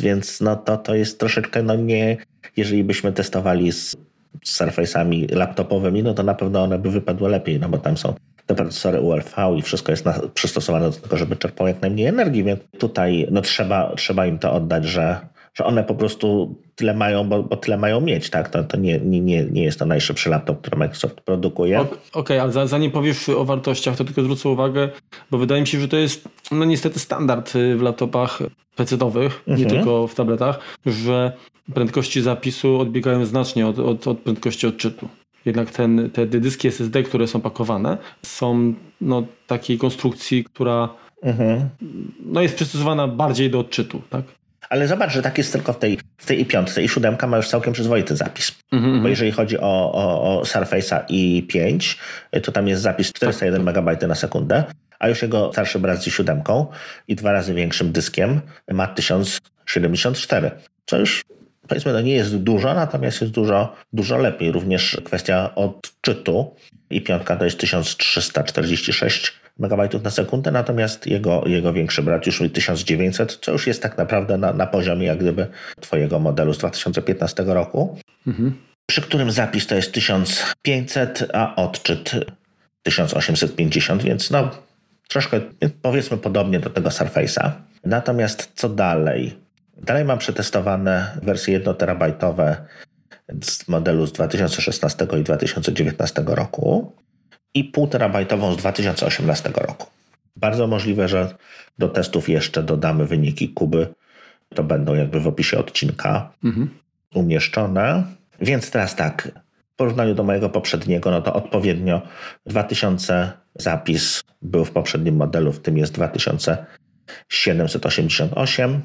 Więc 0.00 0.40
no 0.40 0.56
to, 0.56 0.76
to 0.76 0.94
jest 0.94 1.20
troszeczkę, 1.20 1.62
no 1.62 1.74
nie, 1.74 2.16
jeżeli 2.56 2.84
byśmy 2.84 3.12
testowali 3.12 3.72
z 3.72 3.96
z 4.44 4.60
Surface'ami 4.60 5.34
laptopowymi, 5.34 6.02
no 6.02 6.14
to 6.14 6.22
na 6.22 6.34
pewno 6.34 6.62
one 6.62 6.78
by 6.78 6.90
wypadły 6.90 7.28
lepiej, 7.28 7.60
no 7.60 7.68
bo 7.68 7.78
tam 7.78 7.96
są 7.96 8.14
te 8.46 8.54
procesory 8.54 9.00
ULV 9.00 9.34
i 9.58 9.62
wszystko 9.62 9.92
jest 9.92 10.04
na, 10.04 10.20
przystosowane 10.34 10.90
do 10.90 10.96
tego, 10.96 11.16
żeby 11.16 11.36
czerpał 11.36 11.66
jak 11.66 11.80
najmniej 11.80 12.06
energii, 12.06 12.44
więc 12.44 12.60
tutaj 12.78 13.26
no 13.30 13.40
trzeba, 13.40 13.92
trzeba 13.96 14.26
im 14.26 14.38
to 14.38 14.52
oddać, 14.52 14.84
że, 14.84 15.18
że 15.54 15.64
one 15.64 15.84
po 15.84 15.94
prostu 15.94 16.54
tyle 16.74 16.94
mają, 16.94 17.28
bo, 17.28 17.42
bo 17.42 17.56
tyle 17.56 17.76
mają 17.76 18.00
mieć, 18.00 18.30
tak? 18.30 18.48
To, 18.48 18.64
to 18.64 18.76
nie, 18.76 19.00
nie, 19.00 19.44
nie 19.44 19.62
jest 19.62 19.78
to 19.78 19.86
najszybszy 19.86 20.30
laptop, 20.30 20.60
który 20.60 20.76
Microsoft 20.76 21.20
produkuje. 21.20 21.80
Okej, 21.80 21.98
okay, 22.12 22.42
ale 22.42 22.68
zanim 22.68 22.90
powiesz 22.90 23.28
o 23.28 23.44
wartościach, 23.44 23.96
to 23.96 24.04
tylko 24.04 24.22
zwrócę 24.22 24.48
uwagę, 24.48 24.88
bo 25.30 25.38
wydaje 25.38 25.60
mi 25.60 25.66
się, 25.66 25.80
że 25.80 25.88
to 25.88 25.96
jest 25.96 26.28
no 26.50 26.64
niestety 26.64 26.98
standard 26.98 27.56
y, 27.56 27.76
w 27.76 27.82
laptopach 27.82 28.38
PC-owych, 28.76 29.42
mhm. 29.46 29.58
nie 29.58 29.66
tylko 29.66 30.06
w 30.06 30.14
tabletach, 30.14 30.58
że 30.86 31.32
prędkości 31.74 32.22
zapisu 32.22 32.80
odbiegają 32.80 33.24
znacznie 33.24 33.66
od, 33.66 33.78
od, 33.78 34.06
od 34.06 34.18
prędkości 34.18 34.66
odczytu. 34.66 35.08
Jednak 35.44 35.70
ten, 35.70 36.10
te 36.10 36.26
dyski 36.26 36.68
SSD, 36.68 37.02
które 37.02 37.26
są 37.26 37.40
pakowane, 37.40 37.98
są 38.22 38.74
no, 39.00 39.22
takiej 39.46 39.78
konstrukcji, 39.78 40.44
która 40.44 40.88
mhm. 41.22 41.68
no, 42.26 42.42
jest 42.42 42.54
przystosowana 42.54 43.08
bardziej 43.08 43.50
do 43.50 43.58
odczytu. 43.58 44.02
Tak? 44.10 44.24
Ale 44.68 44.88
zobacz, 44.88 45.12
że 45.12 45.22
tak 45.22 45.38
jest 45.38 45.52
tylko 45.52 45.72
w 45.72 45.78
tej, 45.78 45.98
w 46.16 46.26
tej 46.26 46.40
i 46.40 46.46
piątce. 46.46 46.82
I 46.82 46.88
siódemka 46.88 47.26
ma 47.26 47.36
już 47.36 47.48
całkiem 47.48 47.72
przyzwoity 47.72 48.16
zapis. 48.16 48.52
Mm 48.72 48.84
-hmm. 48.84 49.02
Bo 49.02 49.08
jeżeli 49.08 49.32
chodzi 49.32 49.58
o, 49.58 49.92
o, 49.92 50.38
o 50.38 50.42
Surface'a 50.42 51.00
i 51.08 51.42
5, 51.48 51.98
to 52.42 52.52
tam 52.52 52.68
jest 52.68 52.82
zapis 52.82 53.12
401 53.12 53.64
tak, 53.64 53.76
MB 53.76 54.02
na 54.08 54.14
sekundę, 54.14 54.64
a 54.98 55.08
już 55.08 55.22
jego 55.22 55.52
starszy 55.52 55.78
brat 55.78 56.02
z 56.02 56.04
siódemką 56.04 56.66
i 57.08 57.16
dwa 57.16 57.32
razy 57.32 57.54
większym 57.54 57.92
dyskiem 57.92 58.40
ma 58.72 58.86
1074, 58.86 60.50
co 60.86 60.98
już 60.98 61.24
powiedzmy, 61.68 61.92
to 61.92 62.00
nie 62.00 62.14
jest 62.14 62.36
dużo, 62.36 62.74
natomiast 62.74 63.20
jest 63.20 63.32
dużo, 63.32 63.74
dużo 63.92 64.18
lepiej. 64.18 64.52
Również 64.52 65.00
kwestia 65.04 65.54
odczytu 65.54 66.54
i 66.96 67.00
piątka 67.00 67.36
to 67.36 67.44
jest 67.44 67.58
1346 67.58 69.32
MB 69.58 70.02
na 70.02 70.10
sekundę, 70.10 70.50
natomiast 70.50 71.06
jego, 71.06 71.42
jego 71.46 71.72
większy 71.72 72.02
brat 72.02 72.26
już 72.26 72.42
1900, 72.52 73.38
co 73.42 73.52
już 73.52 73.66
jest 73.66 73.82
tak 73.82 73.98
naprawdę 73.98 74.38
na, 74.38 74.52
na 74.52 74.66
poziomie 74.66 75.06
jak 75.06 75.18
gdyby 75.18 75.46
twojego 75.80 76.18
modelu 76.18 76.54
z 76.54 76.58
2015 76.58 77.44
roku, 77.46 77.98
mhm. 78.26 78.54
przy 78.86 79.02
którym 79.02 79.30
zapis 79.30 79.66
to 79.66 79.74
jest 79.74 79.92
1500, 79.92 81.28
a 81.32 81.56
odczyt 81.56 82.12
1850, 82.82 84.02
więc 84.02 84.30
no 84.30 84.50
troszkę 85.08 85.40
powiedzmy 85.82 86.16
podobnie 86.16 86.60
do 86.60 86.70
tego 86.70 86.88
Surface'a. 86.88 87.50
Natomiast 87.84 88.52
co 88.54 88.68
dalej? 88.68 89.34
Dalej 89.76 90.04
mam 90.04 90.18
przetestowane 90.18 91.18
wersje 91.22 91.54
1 91.54 91.74
terabajtowe 91.74 92.56
z 93.42 93.68
modelu 93.68 94.06
z 94.06 94.12
2016 94.12 95.06
i 95.20 95.22
2019 95.22 96.24
roku 96.26 96.92
i 97.54 97.72
1,5 97.72 97.88
terabajtową 97.88 98.54
z 98.54 98.56
2018 98.56 99.50
roku. 99.54 99.86
Bardzo 100.36 100.66
możliwe, 100.66 101.08
że 101.08 101.34
do 101.78 101.88
testów 101.88 102.28
jeszcze 102.28 102.62
dodamy 102.62 103.06
wyniki 103.06 103.48
Kuby. 103.48 103.94
To 104.54 104.64
będą 104.64 104.94
jakby 104.94 105.20
w 105.20 105.26
opisie 105.26 105.58
odcinka 105.58 106.32
mhm. 106.44 106.68
umieszczone. 107.14 108.04
Więc 108.40 108.70
teraz 108.70 108.96
tak, 108.96 109.30
w 109.74 109.76
porównaniu 109.76 110.14
do 110.14 110.24
mojego 110.24 110.50
poprzedniego, 110.50 111.10
no 111.10 111.22
to 111.22 111.34
odpowiednio 111.34 112.02
2000 112.46 113.32
zapis 113.54 114.22
był 114.42 114.64
w 114.64 114.70
poprzednim 114.70 115.16
modelu, 115.16 115.52
w 115.52 115.60
tym 115.60 115.78
jest 115.78 115.92
2788 115.92 118.80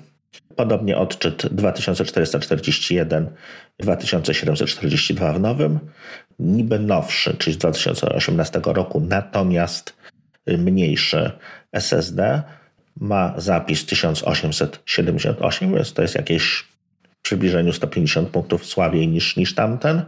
Podobnie 0.55 0.97
odczyt 0.97 1.45
2441, 1.51 3.30
2742 3.80 5.34
w 5.34 5.39
nowym, 5.39 5.80
niby 6.39 6.80
nowszy, 6.80 7.38
czyli 7.38 7.53
z 7.53 7.57
2018 7.57 8.61
roku, 8.65 8.99
natomiast 8.99 9.97
mniejszy 10.47 11.32
SSD 11.71 12.43
ma 12.99 13.34
zapis 13.38 13.86
1878, 13.86 15.75
więc 15.75 15.93
to 15.93 16.01
jest 16.01 16.15
jakieś 16.15 16.67
w 17.09 17.21
przybliżeniu 17.21 17.73
150 17.73 18.30
punktów 18.30 18.65
słabiej 18.65 19.07
niż, 19.07 19.38
niż 19.38 19.55
tamten. 19.55 20.01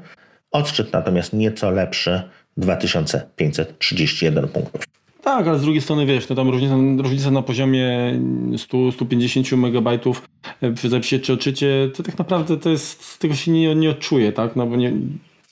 Odczyt 0.51 0.93
natomiast 0.93 1.34
nieco 1.34 1.72
lepszy 1.72 2.22
2531 2.57 4.47
punktów. 4.47 4.82
Tak, 5.22 5.47
ale 5.47 5.59
z 5.59 5.61
drugiej 5.61 5.82
strony 5.82 6.05
wiesz, 6.05 6.30
no 6.30 6.36
tam 6.36 6.49
różnica, 6.49 6.76
różnica 7.03 7.32
na 7.32 7.41
poziomie 7.41 8.19
100-150 8.51 9.57
megabajtów 9.57 10.30
e, 10.61 10.72
przy 10.72 10.89
zapisie 10.89 11.19
czy 11.19 11.34
odczycie, 11.34 11.89
to 11.95 12.03
tak 12.03 12.17
naprawdę 12.17 12.57
to 12.57 12.69
jest, 12.69 13.19
tego 13.19 13.36
się 13.36 13.51
nie, 13.51 13.76
nie 13.76 13.89
odczuje, 13.89 14.32
tak? 14.32 14.55
No 14.55 14.67
bo 14.67 14.76
nie, 14.76 14.93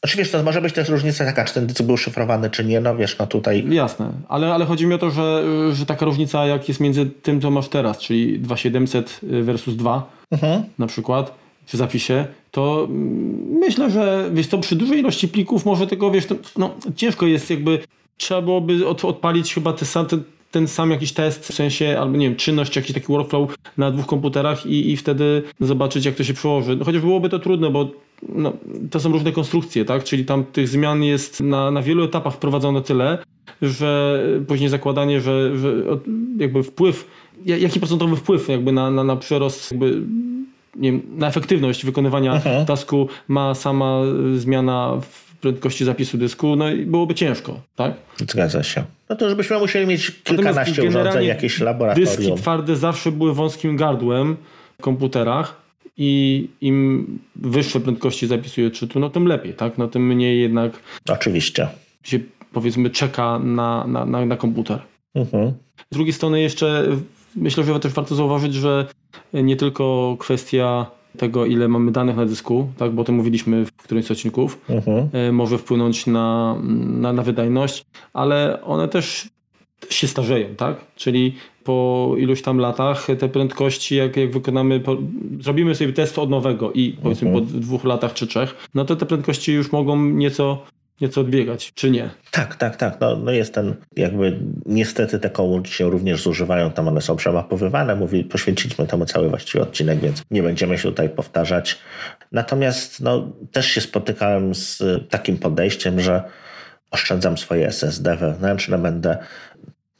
Oczywiście 0.01 0.37
to 0.37 0.43
może 0.43 0.61
być 0.61 0.73
też 0.73 0.89
różnica 0.89 1.25
taka, 1.25 1.45
czy 1.45 1.53
ten 1.53 1.67
dysk 1.67 1.83
był 1.83 1.97
szyfrowany, 1.97 2.49
czy 2.49 2.65
nie, 2.65 2.81
no 2.81 2.95
wiesz, 2.95 3.17
no 3.17 3.27
tutaj... 3.27 3.65
Jasne, 3.69 4.11
ale, 4.29 4.53
ale 4.53 4.65
chodzi 4.65 4.87
mi 4.87 4.93
o 4.93 4.97
to, 4.97 5.11
że, 5.11 5.43
że 5.73 5.85
taka 5.85 6.05
różnica 6.05 6.45
jak 6.45 6.67
jest 6.67 6.79
między 6.79 7.05
tym, 7.05 7.41
co 7.41 7.51
masz 7.51 7.67
teraz, 7.67 7.97
czyli 7.97 8.39
2700 8.39 9.19
versus 9.23 9.75
2 9.75 10.11
mhm. 10.31 10.63
na 10.77 10.87
przykład, 10.87 11.33
w 11.65 11.75
zapisie, 11.75 12.25
to 12.51 12.87
mm, 12.89 13.59
myślę, 13.59 13.91
że 13.91 14.29
wiesz, 14.33 14.47
to 14.47 14.57
przy 14.57 14.75
dużej 14.75 14.99
ilości 14.99 15.27
plików 15.27 15.65
może 15.65 15.87
tego, 15.87 16.11
wiesz, 16.11 16.25
to, 16.25 16.35
no, 16.57 16.75
ciężko 16.95 17.25
jest 17.25 17.49
jakby, 17.49 17.79
trzeba 18.19 18.41
byłoby 18.41 18.87
od, 18.87 19.05
odpalić 19.05 19.53
chyba 19.53 19.73
te 19.73 19.85
sam, 19.85 20.05
ten, 20.05 20.23
ten 20.51 20.67
sam 20.67 20.91
jakiś 20.91 21.13
test, 21.13 21.47
w 21.47 21.53
sensie, 21.53 21.97
albo 21.99 22.17
nie 22.17 22.27
wiem, 22.27 22.35
czynność, 22.35 22.75
jakiś 22.75 22.93
taki 22.93 23.07
workflow 23.07 23.55
na 23.77 23.91
dwóch 23.91 24.05
komputerach 24.05 24.65
i, 24.65 24.91
i 24.91 24.97
wtedy 24.97 25.43
zobaczyć, 25.59 26.05
jak 26.05 26.15
to 26.15 26.23
się 26.23 26.33
przełoży. 26.33 26.75
No, 26.75 26.85
chociaż 26.85 27.01
byłoby 27.01 27.29
to 27.29 27.39
trudne, 27.39 27.69
bo 27.69 27.89
no, 28.29 28.53
to 28.91 28.99
są 28.99 29.11
różne 29.11 29.31
konstrukcje, 29.31 29.85
tak? 29.85 30.03
Czyli 30.03 30.25
tam 30.25 30.43
tych 30.43 30.67
zmian 30.67 31.03
jest 31.03 31.41
na, 31.41 31.71
na 31.71 31.81
wielu 31.81 32.03
etapach 32.03 32.33
wprowadzone 32.33 32.81
tyle, 32.81 33.17
że 33.61 34.23
później 34.47 34.69
zakładanie, 34.69 35.21
że, 35.21 35.57
że 35.57 35.75
jakby 36.37 36.63
wpływ, 36.63 37.07
jaki 37.45 37.79
procentowy 37.79 38.15
wpływ 38.15 38.49
jakby 38.49 38.71
na, 38.71 38.91
na, 38.91 39.03
na 39.03 39.15
przerost 39.15 39.71
jakby 39.71 40.01
nie 40.75 40.91
wiem, 40.91 41.01
na 41.17 41.27
efektywność 41.27 41.85
wykonywania 41.85 42.33
Aha. 42.33 42.65
tasku 42.67 43.07
ma 43.27 43.55
sama 43.55 44.01
zmiana 44.35 45.01
w 45.01 45.28
prędkości 45.41 45.85
zapisu 45.85 46.17
dysku, 46.17 46.55
no 46.55 46.69
i 46.71 46.85
byłoby 46.85 47.15
ciężko, 47.15 47.61
tak? 47.75 47.93
Zgadza 48.17 48.63
się. 48.63 48.83
No 49.09 49.15
to 49.15 49.29
żebyśmy 49.29 49.59
musieli 49.59 49.87
mieć 49.87 50.11
kilkanaście 50.23 50.83
urządzeń, 50.83 51.25
jakieś 51.25 51.59
laboratorium. 51.59 52.15
Dyski 52.15 52.35
twarde 52.35 52.75
zawsze 52.75 53.11
były 53.11 53.33
wąskim 53.33 53.77
gardłem 53.77 54.37
w 54.79 54.81
komputerach 54.81 55.61
i 55.97 56.47
im 56.61 57.19
wyższe 57.35 57.79
prędkości 57.79 58.27
zapisu 58.27 58.61
i 58.61 58.65
odczytu, 58.65 58.99
no 58.99 59.09
tym 59.09 59.25
lepiej, 59.27 59.53
tak? 59.53 59.77
No 59.77 59.87
tym 59.87 60.07
mniej 60.07 60.41
jednak 60.41 60.71
Oczywiście. 61.09 61.67
się 62.03 62.19
powiedzmy 62.53 62.89
czeka 62.89 63.39
na, 63.39 63.87
na, 63.87 64.05
na, 64.05 64.25
na 64.25 64.37
komputer. 64.37 64.79
Mhm. 65.15 65.53
Z 65.91 65.95
drugiej 65.95 66.13
strony 66.13 66.41
jeszcze 66.41 66.85
myślę, 67.35 67.63
że 67.63 67.79
też 67.79 67.93
warto 67.93 68.15
zauważyć, 68.15 68.53
że 68.53 68.85
nie 69.33 69.55
tylko 69.55 70.15
kwestia 70.19 70.85
tego, 71.17 71.45
ile 71.45 71.67
mamy 71.67 71.91
danych 71.91 72.15
na 72.15 72.25
dysku, 72.25 72.67
tak, 72.77 72.91
bo 72.91 73.01
o 73.01 73.05
tym 73.05 73.15
mówiliśmy 73.15 73.65
w 73.65 73.71
którymś 73.71 74.05
z 74.05 74.11
odcinków, 74.11 74.61
mhm. 74.69 75.09
E, 75.13 75.31
może 75.31 75.57
wpłynąć 75.57 76.07
na, 76.07 76.55
na, 76.85 77.13
na 77.13 77.23
wydajność, 77.23 77.85
ale 78.13 78.61
one 78.63 78.87
też 78.87 79.29
się 79.89 80.07
starzeją, 80.07 80.55
tak? 80.55 80.75
Czyli 80.95 81.35
po 81.63 82.15
iluś 82.17 82.41
tam 82.41 82.57
latach 82.57 83.07
te 83.19 83.29
prędkości, 83.29 83.95
jak, 83.95 84.17
jak 84.17 84.31
wykonamy, 84.31 84.79
po, 84.79 84.97
zrobimy 85.39 85.75
sobie 85.75 85.93
test 85.93 86.19
od 86.19 86.29
nowego 86.29 86.71
i 86.71 86.97
powiedzmy 87.03 87.29
mhm. 87.29 87.47
po 87.47 87.59
dwóch 87.59 87.83
latach 87.83 88.13
czy 88.13 88.27
trzech, 88.27 88.67
no 88.73 88.85
to 88.85 88.95
te 88.95 89.05
prędkości 89.05 89.53
już 89.53 89.71
mogą 89.71 90.05
nieco 90.05 90.63
nieco 91.01 91.21
odbiegać, 91.21 91.73
czy 91.73 91.91
nie? 91.91 92.09
Tak, 92.31 92.55
tak, 92.55 92.75
tak. 92.75 92.97
No, 93.01 93.15
no 93.15 93.31
jest 93.31 93.53
ten, 93.53 93.75
jakby 93.95 94.39
niestety 94.65 95.19
te 95.19 95.29
komórki 95.29 95.71
się 95.71 95.89
również 95.89 96.21
zużywają, 96.21 96.71
tam 96.71 96.87
one 96.87 97.01
są 97.01 97.15
przemapowywane. 97.15 97.95
Mówi, 97.95 98.23
poświęciliśmy 98.23 98.87
temu 98.87 99.05
cały 99.05 99.29
właściwie 99.29 99.61
odcinek, 99.63 99.99
więc 99.99 100.23
nie 100.31 100.43
będziemy 100.43 100.77
się 100.77 100.83
tutaj 100.89 101.09
powtarzać. 101.09 101.79
Natomiast 102.31 103.01
no, 103.01 103.31
też 103.51 103.65
się 103.67 103.81
spotykałem 103.81 104.55
z 104.55 104.83
takim 105.09 105.37
podejściem, 105.37 106.01
że 106.01 106.23
oszczędzam 106.91 107.37
swoje 107.37 107.67
SSD 107.67 108.15
wewnętrzne, 108.15 108.77
będę 108.77 109.17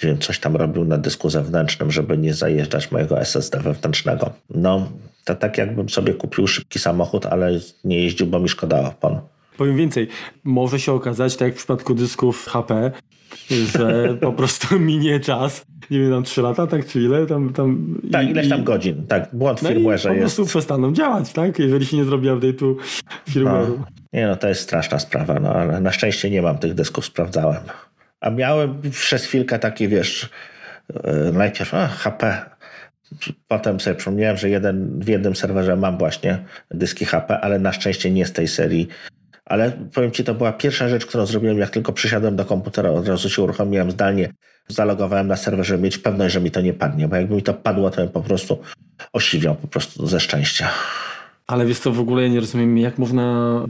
nie 0.04 0.10
wiem, 0.10 0.20
coś 0.20 0.40
tam 0.40 0.56
robił 0.56 0.86
na 0.86 0.98
dysku 0.98 1.30
zewnętrznym, 1.30 1.92
żeby 1.92 2.18
nie 2.18 2.34
zajeżdżać 2.34 2.92
mojego 2.92 3.22
SSD 3.22 3.60
wewnętrznego. 3.60 4.34
No, 4.50 4.92
to 5.26 5.36
tak 5.36 5.58
jakbym 5.58 5.90
sobie 5.90 6.14
kupił 6.14 6.48
szybki 6.48 6.80
samochód, 6.80 7.26
ale 7.26 7.52
nie 7.84 8.04
jeździł, 8.04 8.28
bo 8.28 8.40
mi 8.40 8.50
szkoda 8.50 8.80
opon. 8.80 9.22
Powiem 9.60 9.78
więcej, 9.78 10.08
może 10.44 10.80
się 10.80 10.92
okazać, 10.94 11.36
tak 11.36 11.48
jak 11.48 11.56
w 11.56 11.58
przypadku 11.58 11.96
dysków 11.96 12.46
HP, 12.46 12.92
że 13.50 14.08
po 14.22 14.34
prostu 14.34 14.80
minie 14.80 15.20
czas, 15.20 15.66
nie 15.92 16.00
wiem, 16.00 16.12
tam 16.12 16.24
3 16.24 16.42
lata, 16.42 16.68
tak, 16.68 16.86
czy 16.86 17.02
ile 17.02 17.26
tam... 17.26 17.54
tam 17.54 17.96
tak, 18.12 18.28
i, 18.28 18.30
ileś 18.30 18.50
tam 18.50 18.64
godzin, 18.64 19.08
tak, 19.08 19.30
błąd 19.34 19.62
no 19.62 19.70
firmware'ze 19.70 19.92
jest. 19.92 20.08
po 20.08 20.16
prostu 20.16 20.46
przestaną 20.46 20.94
działać, 20.94 21.34
tak, 21.34 21.60
jeżeli 21.60 21.86
się 21.86 21.98
nie 21.98 22.06
zrobi 22.06 22.28
update'u 22.28 22.76
firmware'u. 23.30 23.78
No, 23.80 23.86
nie 24.14 24.28
no, 24.28 24.36
to 24.36 24.48
jest 24.48 24.62
straszna 24.62 25.00
sprawa, 25.00 25.40
no 25.40 25.54
ale 25.54 25.82
na 25.82 25.92
szczęście 25.92 26.30
nie 26.30 26.42
mam 26.42 26.58
tych 26.58 26.74
dysków, 26.74 27.06
sprawdzałem. 27.06 27.62
A 28.22 28.30
miałem 28.30 28.82
przez 28.92 29.26
chwilkę 29.26 29.60
takie, 29.60 29.88
wiesz, 29.88 30.30
e, 31.04 31.32
najpierw 31.32 31.74
a, 31.74 31.88
HP, 31.88 32.50
Potem 33.48 33.80
sobie 33.80 33.96
przypomniałem, 33.96 34.38
że 34.38 34.50
jeden, 34.50 35.00
w 35.00 35.08
jednym 35.08 35.36
serwerze 35.36 35.76
mam 35.76 35.98
właśnie 35.98 36.40
dyski 36.72 37.06
HP, 37.06 37.40
ale 37.40 37.60
na 37.60 37.74
szczęście 37.74 38.12
nie 38.12 38.26
z 38.26 38.34
tej 38.34 38.48
serii 38.48 38.88
ale 39.50 39.72
powiem 39.94 40.12
Ci, 40.12 40.24
to 40.24 40.34
była 40.34 40.54
pierwsza 40.54 40.90
rzecz, 40.90 41.06
którą 41.06 41.26
zrobiłem, 41.26 41.58
jak 41.58 41.70
tylko 41.70 41.94
przysiadłem 41.94 42.36
do 42.36 42.46
komputera, 42.46 42.90
od 42.90 43.08
razu 43.08 43.30
się 43.30 43.42
uruchomiłem 43.42 43.92
zdalnie, 43.92 44.34
zalogowałem 44.68 45.28
na 45.28 45.36
serwer, 45.36 45.66
żeby 45.66 45.84
mieć 45.84 45.98
pewność, 45.98 46.34
że 46.34 46.42
mi 46.42 46.52
to 46.52 46.62
nie 46.62 46.74
padnie, 46.74 47.08
bo 47.08 47.16
jakby 47.16 47.36
mi 47.36 47.44
to 47.44 47.54
padło, 47.54 47.90
to 47.90 48.02
bym 48.02 48.10
po 48.10 48.22
prostu 48.22 48.60
osiwiał 49.14 49.56
po 49.56 49.68
prostu 49.68 50.08
ze 50.08 50.20
szczęścia. 50.20 50.70
Ale 51.48 51.66
wiesz 51.66 51.80
co, 51.80 51.92
w 51.92 52.00
ogóle 52.00 52.24
ja 52.24 52.30
nie 52.30 52.40
rozumiem, 52.40 52.78
jak 52.78 52.98
można 52.98 53.66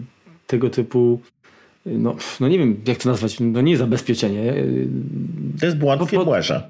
tego 0.48 0.70
typu 0.70 1.22
no, 1.86 2.16
no 2.40 2.48
nie 2.48 2.58
wiem, 2.60 2.82
jak 2.88 2.98
to 2.98 3.10
nazwać, 3.10 3.38
no 3.40 3.62
nie 3.62 3.78
zabezpieczenie. 3.78 4.54
To 5.60 5.66
jest 5.66 5.78
błąd 5.78 6.02
w 6.02 6.06
firmware'ze. 6.06 6.62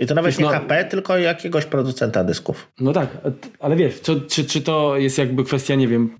I 0.00 0.06
to 0.06 0.14
nawet 0.14 0.38
nie 0.38 0.44
no, 0.44 0.50
HP, 0.50 0.84
tylko 0.84 1.18
jakiegoś 1.18 1.64
producenta 1.64 2.24
dysków. 2.24 2.72
No 2.80 2.92
tak, 2.92 3.18
ale 3.60 3.76
wiesz, 3.76 4.00
co, 4.00 4.20
czy, 4.20 4.44
czy 4.44 4.60
to 4.60 4.96
jest 4.96 5.18
jakby 5.18 5.44
kwestia, 5.44 5.74
nie 5.74 5.88
wiem, 5.88 6.10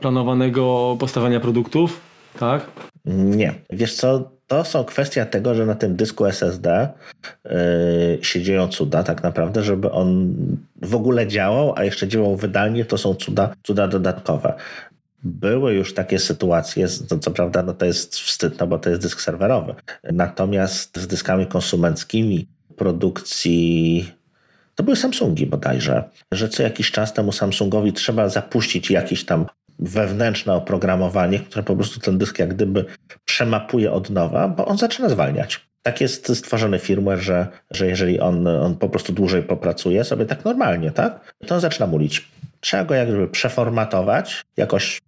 planowanego 0.00 0.96
postawienia 1.00 1.40
produktów, 1.40 2.00
tak? 2.38 2.66
Nie. 3.04 3.54
Wiesz 3.70 3.94
co, 3.94 4.30
to 4.46 4.64
są 4.64 4.84
kwestia 4.84 5.26
tego, 5.26 5.54
że 5.54 5.66
na 5.66 5.74
tym 5.74 5.96
dysku 5.96 6.26
SSD 6.26 6.88
yy, 7.44 7.50
się 8.22 8.42
dzieją 8.42 8.68
cuda 8.68 9.02
tak 9.02 9.22
naprawdę, 9.22 9.62
żeby 9.62 9.90
on 9.90 10.34
w 10.82 10.94
ogóle 10.94 11.26
działał, 11.26 11.74
a 11.76 11.84
jeszcze 11.84 12.08
działał 12.08 12.36
wydalnie, 12.36 12.84
to 12.84 12.98
są 12.98 13.14
cuda, 13.14 13.54
cuda 13.62 13.88
dodatkowe. 13.88 14.54
Były 15.24 15.74
już 15.74 15.94
takie 15.94 16.18
sytuacje, 16.18 16.86
to 17.08 17.18
co 17.18 17.30
prawda 17.30 17.62
no 17.62 17.74
to 17.74 17.86
jest 17.86 18.14
wstyd, 18.14 18.60
no 18.60 18.66
bo 18.66 18.78
to 18.78 18.90
jest 18.90 19.02
dysk 19.02 19.20
serwerowy. 19.20 19.74
Natomiast 20.12 20.98
z 20.98 21.06
dyskami 21.06 21.46
konsumenckimi 21.46 22.46
produkcji 22.76 24.12
to 24.74 24.82
były 24.82 24.96
Samsungi 24.96 25.46
bodajże, 25.46 26.04
że 26.32 26.48
co 26.48 26.62
jakiś 26.62 26.90
czas 26.90 27.12
temu 27.12 27.32
Samsungowi 27.32 27.92
trzeba 27.92 28.28
zapuścić 28.28 28.90
jakiś 28.90 29.24
tam 29.24 29.46
wewnętrzne 29.78 30.54
oprogramowanie, 30.54 31.38
które 31.38 31.62
po 31.62 31.76
prostu 31.76 32.00
ten 32.00 32.18
dysk 32.18 32.38
jak 32.38 32.54
gdyby 32.54 32.84
przemapuje 33.24 33.92
od 33.92 34.10
nowa, 34.10 34.48
bo 34.48 34.66
on 34.66 34.78
zaczyna 34.78 35.08
zwalniać. 35.08 35.66
Tak 35.82 36.00
jest 36.00 36.36
stworzony 36.36 36.78
firmware, 36.78 37.18
że, 37.18 37.46
że 37.70 37.86
jeżeli 37.86 38.20
on, 38.20 38.46
on 38.46 38.76
po 38.76 38.88
prostu 38.88 39.12
dłużej 39.12 39.42
popracuje 39.42 40.04
sobie 40.04 40.26
tak 40.26 40.44
normalnie, 40.44 40.90
tak, 40.90 41.34
to 41.46 41.54
on 41.54 41.60
zaczyna 41.60 41.86
mulić. 41.86 42.28
Trzeba 42.60 42.84
go 42.84 42.94
jak 42.94 43.08
gdyby 43.08 43.28
przeformatować, 43.28 44.42
jakoś 44.56 45.00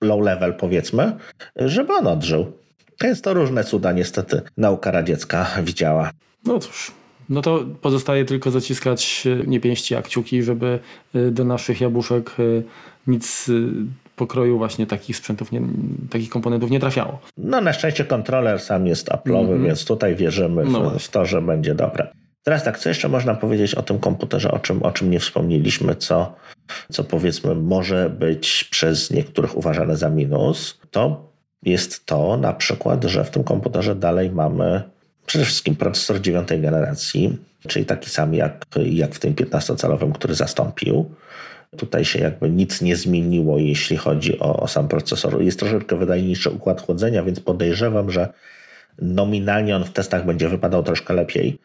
low 0.00 0.22
level 0.22 0.54
powiedzmy, 0.54 1.12
żeby 1.56 1.92
on 1.92 2.06
odżył. 2.06 2.52
Więc 3.02 3.22
to 3.22 3.34
różne 3.34 3.64
cuda 3.64 3.92
niestety 3.92 4.42
nauka 4.56 4.90
radziecka 4.90 5.46
widziała. 5.62 6.10
No 6.44 6.58
cóż, 6.58 6.92
no 7.28 7.42
to 7.42 7.64
pozostaje 7.80 8.24
tylko 8.24 8.50
zaciskać 8.50 9.26
nie 9.46 9.60
pięści, 9.60 9.94
a 9.94 10.02
kciuki, 10.02 10.42
żeby 10.42 10.78
y, 11.14 11.30
do 11.30 11.44
naszych 11.44 11.80
jabłuszek 11.80 12.40
y, 12.40 12.62
nic 13.06 13.50
pokroju 14.18 14.58
właśnie 14.58 14.86
takich 14.86 15.16
sprzętów, 15.16 15.52
nie, 15.52 15.60
takich 16.10 16.30
komponentów 16.30 16.70
nie 16.70 16.80
trafiało. 16.80 17.18
No 17.38 17.60
na 17.60 17.72
szczęście 17.72 18.04
kontroler 18.04 18.60
sam 18.60 18.86
jest 18.86 19.08
Apple'owy, 19.08 19.52
mm 19.52 19.64
więc 19.64 19.84
tutaj 19.84 20.16
wierzymy 20.16 20.64
no 20.64 20.90
w, 20.90 20.98
w, 20.98 21.08
to, 21.08 21.26
że 21.26 21.42
będzie 21.42 21.74
dobre. 21.74 22.08
Teraz 22.42 22.64
tak, 22.64 22.78
co 22.78 22.88
jeszcze 22.88 23.08
można 23.08 23.34
powiedzieć 23.34 23.74
o 23.74 23.82
tym 23.82 23.98
komputerze, 23.98 24.50
o 24.50 24.58
czym, 24.58 24.82
o 24.82 24.92
czym 24.92 25.10
nie 25.10 25.20
wspomnieliśmy, 25.20 25.94
co, 25.94 26.34
co 26.92 27.04
powiedzmy 27.04 27.54
może 27.54 28.10
być 28.10 28.64
przez 28.64 29.10
niektórych 29.10 29.56
uważane 29.56 29.96
za 29.96 30.10
minus, 30.10 30.78
to 30.90 31.28
jest 31.62 32.06
to 32.06 32.36
na 32.36 32.52
przykład, 32.52 33.04
że 33.04 33.24
w 33.24 33.30
tym 33.30 33.44
komputerze 33.44 33.94
dalej 33.94 34.30
mamy 34.30 34.82
przede 35.26 35.44
wszystkim 35.44 35.76
procesor 35.76 36.20
dziewiątej 36.20 36.60
generacji, 36.60 37.38
czyli 37.68 37.84
taki 37.86 38.10
sam 38.10 38.34
jak, 38.34 38.66
jak 38.90 39.14
w 39.14 39.18
tym 39.18 39.34
15-calowym, 39.34 40.12
który 40.12 40.34
zastąpił. 40.34 41.10
Tutaj 41.76 42.04
się 42.04 42.18
jakby 42.18 42.50
nic 42.50 42.82
nie 42.82 42.96
zmieniło, 42.96 43.58
jeśli 43.58 43.96
chodzi 43.96 44.38
o, 44.38 44.60
o 44.60 44.68
sam 44.68 44.88
procesor. 44.88 45.42
Jest 45.42 45.58
troszeczkę 45.58 45.96
wydajniejszy 45.96 46.50
układ 46.50 46.80
chłodzenia, 46.80 47.22
więc 47.22 47.40
podejrzewam, 47.40 48.10
że 48.10 48.28
nominalnie 48.98 49.76
on 49.76 49.84
w 49.84 49.92
testach 49.92 50.26
będzie 50.26 50.48
wypadał 50.48 50.82
troszkę 50.82 51.14
lepiej. 51.14 51.58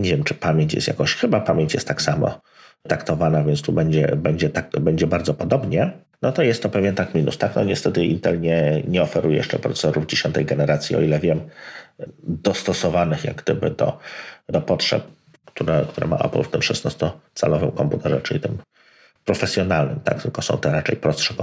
Nie 0.00 0.10
wiem, 0.10 0.24
czy 0.24 0.34
pamięć 0.34 0.74
jest 0.74 0.88
jakoś, 0.88 1.14
chyba 1.14 1.40
pamięć 1.40 1.74
jest 1.74 1.88
tak 1.88 2.02
samo 2.02 2.40
taktowana, 2.88 3.44
więc 3.44 3.62
tu 3.62 3.72
będzie, 3.72 4.16
będzie, 4.16 4.50
tak, 4.50 4.70
będzie 4.80 5.06
bardzo 5.06 5.34
podobnie. 5.34 5.92
No 6.22 6.32
to 6.32 6.42
jest 6.42 6.62
to 6.62 6.68
pewien 6.68 6.94
tak 6.94 7.14
minus. 7.14 7.38
Tak, 7.38 7.56
no 7.56 7.64
niestety 7.64 8.04
Intel 8.04 8.40
nie, 8.40 8.82
nie 8.88 9.02
oferuje 9.02 9.36
jeszcze 9.36 9.58
procesorów 9.58 10.06
dziesiątej 10.06 10.44
generacji, 10.44 10.96
o 10.96 11.00
ile 11.00 11.18
wiem, 11.18 11.40
dostosowanych 12.22 13.24
jak 13.24 13.42
gdyby 13.42 13.70
do, 13.70 13.98
do 14.48 14.60
potrzeb, 14.60 15.02
które, 15.44 15.84
które 15.88 16.06
ma 16.06 16.18
Apple 16.18 16.42
w 16.42 16.48
tym 16.48 16.60
16-calowym 16.60 17.74
komputerze, 17.74 18.20
czyli 18.20 18.40
tym 18.40 18.58
profesjonalnym, 19.24 20.00
tak, 20.00 20.22
tylko 20.22 20.42
są 20.42 20.56
to 20.56 20.72
raczej 20.72 20.96
prostsze, 20.96 21.34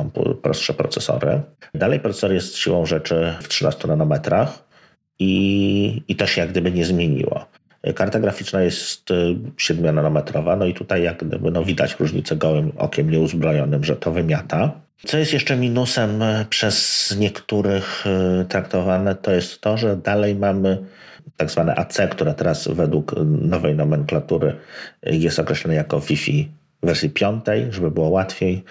prostsze 0.41 0.73
procesory. 0.73 1.41
Dalej 1.73 1.99
procesor 1.99 2.34
jest 2.34 2.57
siłą 2.57 2.86
rzeczy 2.86 3.34
w 3.41 3.47
13 3.47 3.88
nanometrach 3.88 4.63
i, 5.19 6.03
i 6.07 6.15
to 6.15 6.27
się 6.27 6.41
jak 6.41 6.49
gdyby 6.49 6.71
nie 6.71 6.86
zmieniło. 6.86 7.45
Karta 7.95 8.19
graficzna 8.19 8.61
jest 8.61 9.09
7-nanometrowa, 9.57 10.57
no 10.57 10.65
i 10.65 10.73
tutaj 10.73 11.03
jak 11.03 11.23
gdyby 11.23 11.51
no 11.51 11.63
widać 11.63 11.99
różnicę 11.99 12.36
gołym 12.36 12.71
okiem 12.77 13.09
nieuzbrojonym, 13.09 13.84
że 13.84 13.95
to 13.95 14.11
wymiata. 14.11 14.71
Co 15.05 15.17
jest 15.17 15.34
jeszcze 15.34 15.55
minusem 15.55 16.23
przez 16.49 17.15
niektórych 17.19 18.05
traktowane, 18.49 19.15
to 19.15 19.32
jest 19.32 19.61
to, 19.61 19.77
że 19.77 19.97
dalej 19.97 20.36
mamy 20.36 20.77
tak 21.38 21.51
zwane 21.51 21.75
AC, 21.75 21.97
które 22.11 22.34
teraz 22.34 22.67
według 22.67 23.15
nowej 23.25 23.75
nomenklatury 23.75 24.55
jest 25.03 25.39
określone 25.39 25.75
jako 25.75 25.99
Wi-Fi 25.99 26.47
wersji 26.84 27.09
piątej, 27.09 27.67
żeby 27.69 27.91
było 27.91 28.09
łatwiej. 28.09 28.63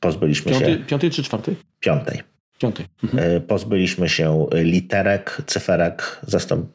Pozbyliśmy 0.00 0.52
piąty, 0.52 0.66
się. 0.66 0.78
Piątej 0.78 1.10
czy 1.10 1.22
czwartej? 1.22 1.56
Piątej. 1.80 2.22
Piątej. 2.58 2.86
Mhm. 3.04 3.42
Pozbyliśmy 3.42 4.08
się 4.08 4.46
literek, 4.52 5.42
cyferek, 5.46 6.20
zastąp... 6.26 6.70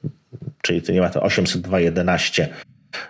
czyli 0.62 0.82
to 0.82 0.92
nie 0.92 1.02
ma 1.02 1.10
to 1.10 1.20
802.11, 1.20 2.48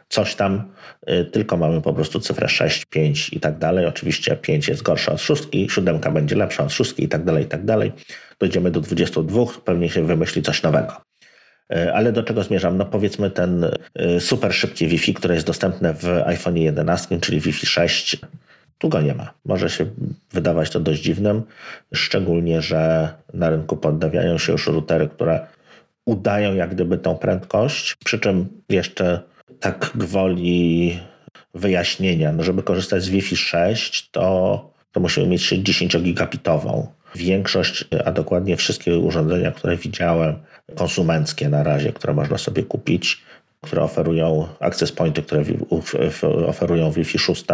coś 0.09 0.35
tam, 0.35 0.71
y, 1.09 1.25
tylko 1.25 1.57
mamy 1.57 1.81
po 1.81 1.93
prostu 1.93 2.19
cyfrę 2.19 2.49
6, 2.49 2.85
5 2.85 3.33
i 3.33 3.39
tak 3.39 3.57
dalej. 3.57 3.85
Oczywiście 3.85 4.35
5 4.35 4.67
jest 4.67 4.81
gorsza 4.81 5.11
od 5.11 5.21
szóstki, 5.21 5.69
siódemka 5.69 6.11
będzie 6.11 6.35
lepsza 6.35 6.63
od 6.63 6.73
szóstki 6.73 7.03
i 7.03 7.07
tak 7.07 7.23
dalej, 7.23 7.43
i 7.43 7.47
tak 7.47 7.65
dalej. 7.65 7.91
Dojdziemy 8.39 8.71
do 8.71 8.81
22, 8.81 9.45
pewnie 9.65 9.89
się 9.89 10.07
wymyśli 10.07 10.41
coś 10.41 10.63
nowego. 10.63 11.01
Y, 11.73 11.93
ale 11.93 12.11
do 12.11 12.23
czego 12.23 12.43
zmierzam? 12.43 12.77
No 12.77 12.85
powiedzmy 12.85 13.31
ten 13.31 13.63
y, 13.63 14.19
super 14.19 14.53
szybkie 14.53 14.87
Wi-Fi, 14.87 15.13
które 15.13 15.35
jest 15.35 15.47
dostępne 15.47 15.93
w 15.93 16.07
iPhone 16.25 16.57
11, 16.57 17.19
czyli 17.19 17.39
Wi-Fi 17.39 17.65
6, 17.65 18.17
tu 18.77 18.89
go 18.89 19.01
nie 19.01 19.13
ma. 19.13 19.33
Może 19.45 19.69
się 19.69 19.85
wydawać 20.31 20.69
to 20.69 20.79
dość 20.79 21.01
dziwnym, 21.01 21.43
szczególnie, 21.93 22.61
że 22.61 23.09
na 23.33 23.49
rynku 23.49 23.77
poddawiają 23.77 24.37
się 24.37 24.51
już 24.51 24.67
routery, 24.67 25.07
które 25.07 25.47
udają 26.05 26.55
jak 26.55 26.69
gdyby 26.69 26.97
tą 26.97 27.17
prędkość, 27.17 27.95
przy 28.05 28.19
czym 28.19 28.47
jeszcze 28.69 29.21
tak 29.59 29.91
gwoli 29.95 30.99
wyjaśnienia, 31.53 32.31
no 32.31 32.43
żeby 32.43 32.63
korzystać 32.63 33.03
z 33.03 33.09
Wi-Fi 33.09 33.37
6, 33.37 34.09
to, 34.11 34.69
to 34.91 34.99
musimy 34.99 35.27
mieć 35.27 35.43
sieć 35.43 35.61
10 35.61 35.97
gigabitową. 35.97 36.87
Większość, 37.15 37.85
a 38.05 38.11
dokładnie 38.11 38.57
wszystkie 38.57 38.97
urządzenia, 38.97 39.51
które 39.51 39.77
widziałem, 39.77 40.35
konsumenckie 40.75 41.49
na 41.49 41.63
razie, 41.63 41.93
które 41.93 42.13
można 42.13 42.37
sobie 42.37 42.63
kupić, 42.63 43.23
które 43.61 43.83
oferują 43.83 44.47
access 44.59 44.91
pointy, 44.91 45.23
które 45.23 45.43
oferują 46.47 46.91
Wi-Fi 46.91 47.19
6, 47.19 47.45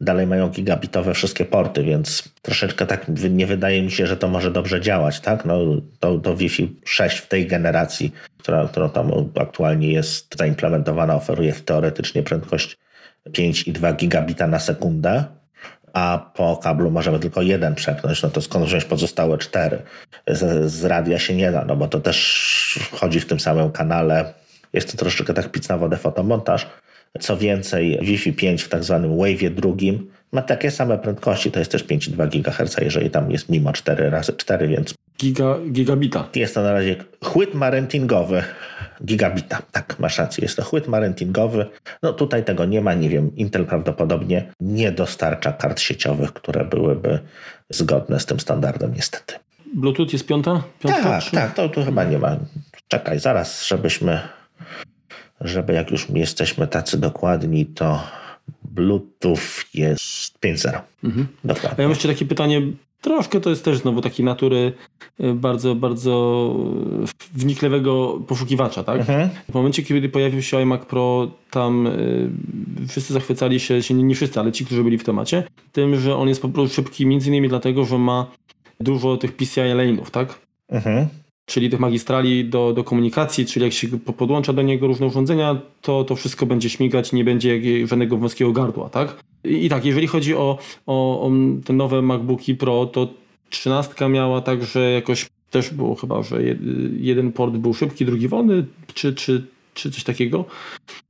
dalej 0.00 0.26
mają 0.26 0.48
gigabitowe 0.48 1.14
wszystkie 1.14 1.44
porty, 1.44 1.82
więc 1.82 2.28
troszeczkę 2.42 2.86
tak 2.86 3.06
nie 3.30 3.46
wydaje 3.46 3.82
mi 3.82 3.90
się, 3.90 4.06
że 4.06 4.16
to 4.16 4.28
może 4.28 4.50
dobrze 4.50 4.80
działać, 4.80 5.20
tak? 5.20 5.44
No, 5.44 5.58
to, 6.00 6.18
to 6.18 6.36
Wi-Fi 6.36 6.76
6 6.84 7.18
w 7.18 7.28
tej 7.28 7.46
generacji, 7.46 8.12
która, 8.38 8.68
która 8.68 8.88
tam 8.88 9.10
aktualnie 9.40 9.92
jest 9.92 10.38
zaimplementowana, 10.38 11.14
oferuje 11.14 11.52
teoretycznie 11.52 12.22
prędkość 12.22 12.76
5,2 13.28 13.96
gigabita 13.96 14.46
na 14.46 14.58
sekundę, 14.58 15.24
a 15.92 16.30
po 16.34 16.56
kablu 16.56 16.90
możemy 16.90 17.18
tylko 17.18 17.42
jeden 17.42 17.74
przepchnąć, 17.74 18.22
no 18.22 18.30
to 18.30 18.40
skąd 18.40 18.66
wziąć 18.66 18.84
pozostałe 18.84 19.38
cztery? 19.38 19.82
Z, 20.26 20.72
z 20.72 20.84
radia 20.84 21.18
się 21.18 21.34
nie 21.34 21.52
da, 21.52 21.64
no 21.64 21.76
bo 21.76 21.88
to 21.88 22.00
też 22.00 22.88
chodzi 22.92 23.20
w 23.20 23.26
tym 23.26 23.40
samym 23.40 23.70
kanale. 23.70 24.34
Jest 24.72 24.92
to 24.92 24.98
troszeczkę 24.98 25.34
tak 25.34 25.52
pic 25.52 25.68
na 25.68 25.78
wodę 25.78 25.96
fotomontaż, 25.96 26.66
co 27.20 27.36
więcej, 27.36 27.98
Wi-Fi 28.02 28.32
5 28.32 28.62
w 28.62 28.68
tak 28.68 28.84
zwanym 28.84 29.10
Wave'ie 29.10 29.50
drugim 29.50 30.10
ma 30.32 30.42
takie 30.42 30.70
same 30.70 30.98
prędkości, 30.98 31.50
to 31.50 31.58
jest 31.58 31.72
też 31.72 31.84
5,2 31.84 32.28
GHz, 32.28 32.76
jeżeli 32.80 33.10
tam 33.10 33.30
jest 33.30 33.48
mimo 33.48 33.72
4 33.72 34.10
razy 34.10 34.32
4, 34.32 34.68
więc... 34.68 34.94
Giga, 35.20 35.58
gigabita. 35.72 36.28
Jest 36.34 36.54
to 36.54 36.62
na 36.62 36.72
razie 36.72 36.96
chłyt 37.24 37.54
marentingowy. 37.54 38.42
Gigabita, 39.04 39.62
tak, 39.72 39.96
masz 39.98 40.18
rację, 40.18 40.44
jest 40.44 40.56
to 40.56 40.64
chłyt 40.64 40.88
marentingowy. 40.88 41.66
No 42.02 42.12
tutaj 42.12 42.44
tego 42.44 42.64
nie 42.64 42.80
ma, 42.80 42.94
nie 42.94 43.08
wiem, 43.08 43.36
Intel 43.36 43.66
prawdopodobnie 43.66 44.52
nie 44.60 44.92
dostarcza 44.92 45.52
kart 45.52 45.80
sieciowych, 45.80 46.32
które 46.32 46.64
byłyby 46.64 47.18
zgodne 47.70 48.20
z 48.20 48.26
tym 48.26 48.40
standardem, 48.40 48.94
niestety. 48.94 49.34
Bluetooth 49.74 50.06
jest 50.12 50.26
piąta? 50.26 50.62
piąta 50.80 51.02
tak, 51.02 51.22
czy? 51.22 51.30
tak, 51.30 51.54
to 51.54 51.68
tu 51.68 51.84
chyba 51.84 52.04
nie 52.04 52.18
ma. 52.18 52.36
Czekaj, 52.88 53.18
zaraz, 53.18 53.66
żebyśmy 53.66 54.20
żeby 55.40 55.72
jak 55.72 55.90
już 55.90 56.06
jesteśmy 56.10 56.66
tacy 56.66 56.98
dokładni, 56.98 57.66
to 57.66 58.02
Bluetooth 58.62 59.64
jest 59.74 60.38
5.0. 60.40 60.80
Mhm. 61.04 61.28
Dokładnie. 61.44 61.78
A 61.78 61.82
ja 61.82 61.88
mam 61.88 61.90
jeszcze 61.90 62.08
takie 62.08 62.24
pytanie, 62.24 62.62
troszkę 63.00 63.40
to 63.40 63.50
jest 63.50 63.64
też 63.64 63.78
znowu 63.78 64.00
takiej 64.00 64.24
natury 64.24 64.72
y, 65.20 65.34
bardzo, 65.34 65.74
bardzo 65.74 66.56
wnikliwego 67.34 68.20
poszukiwacza, 68.26 68.84
tak? 68.84 69.00
Mhm. 69.00 69.30
W 69.50 69.54
momencie, 69.54 69.82
kiedy 69.82 70.08
pojawił 70.08 70.42
się 70.42 70.56
iMac 70.60 70.84
Pro, 70.84 71.30
tam 71.50 71.86
y, 71.86 72.30
wszyscy 72.88 73.12
zachwycali 73.12 73.60
się, 73.60 73.82
się 73.82 73.94
nie, 73.94 74.02
nie 74.02 74.14
wszyscy, 74.14 74.40
ale 74.40 74.52
ci, 74.52 74.66
którzy 74.66 74.84
byli 74.84 74.98
w 74.98 75.04
temacie, 75.04 75.42
tym, 75.72 76.00
że 76.00 76.16
on 76.16 76.28
jest 76.28 76.42
po 76.42 76.48
prostu 76.48 76.74
szybki, 76.74 77.06
między 77.06 77.28
innymi 77.28 77.48
dlatego, 77.48 77.84
że 77.84 77.98
ma 77.98 78.26
dużo 78.80 79.16
tych 79.16 79.36
PCI 79.36 79.60
lane'ów, 79.60 80.10
tak? 80.10 80.38
Mhm 80.68 81.08
czyli 81.50 81.70
tych 81.70 81.80
magistrali 81.80 82.44
do, 82.44 82.72
do 82.72 82.84
komunikacji, 82.84 83.46
czyli 83.46 83.64
jak 83.64 83.72
się 83.72 83.88
podłącza 83.98 84.52
do 84.52 84.62
niego 84.62 84.86
różne 84.86 85.06
urządzenia, 85.06 85.56
to 85.82 86.04
to 86.04 86.16
wszystko 86.16 86.46
będzie 86.46 86.70
śmigać, 86.70 87.12
nie 87.12 87.24
będzie 87.24 87.60
żadnego 87.86 88.16
wąskiego 88.16 88.52
gardła, 88.52 88.88
tak? 88.88 89.24
I, 89.44 89.66
i 89.66 89.68
tak, 89.68 89.84
jeżeli 89.84 90.06
chodzi 90.06 90.34
o, 90.34 90.58
o, 90.86 91.26
o 91.26 91.30
te 91.64 91.72
nowe 91.72 92.02
MacBooki 92.02 92.54
Pro, 92.54 92.86
to 92.86 93.08
13 93.50 94.08
miała 94.08 94.40
także 94.40 94.90
jakoś 94.90 95.26
też 95.50 95.70
było 95.70 95.94
chyba, 95.94 96.22
że 96.22 96.42
jeden 97.00 97.32
port 97.32 97.54
był 97.54 97.74
szybki, 97.74 98.04
drugi 98.04 98.28
wolny, 98.28 98.64
czy, 98.94 99.14
czy 99.14 99.46
czy 99.74 99.90
coś 99.90 100.04
takiego. 100.04 100.44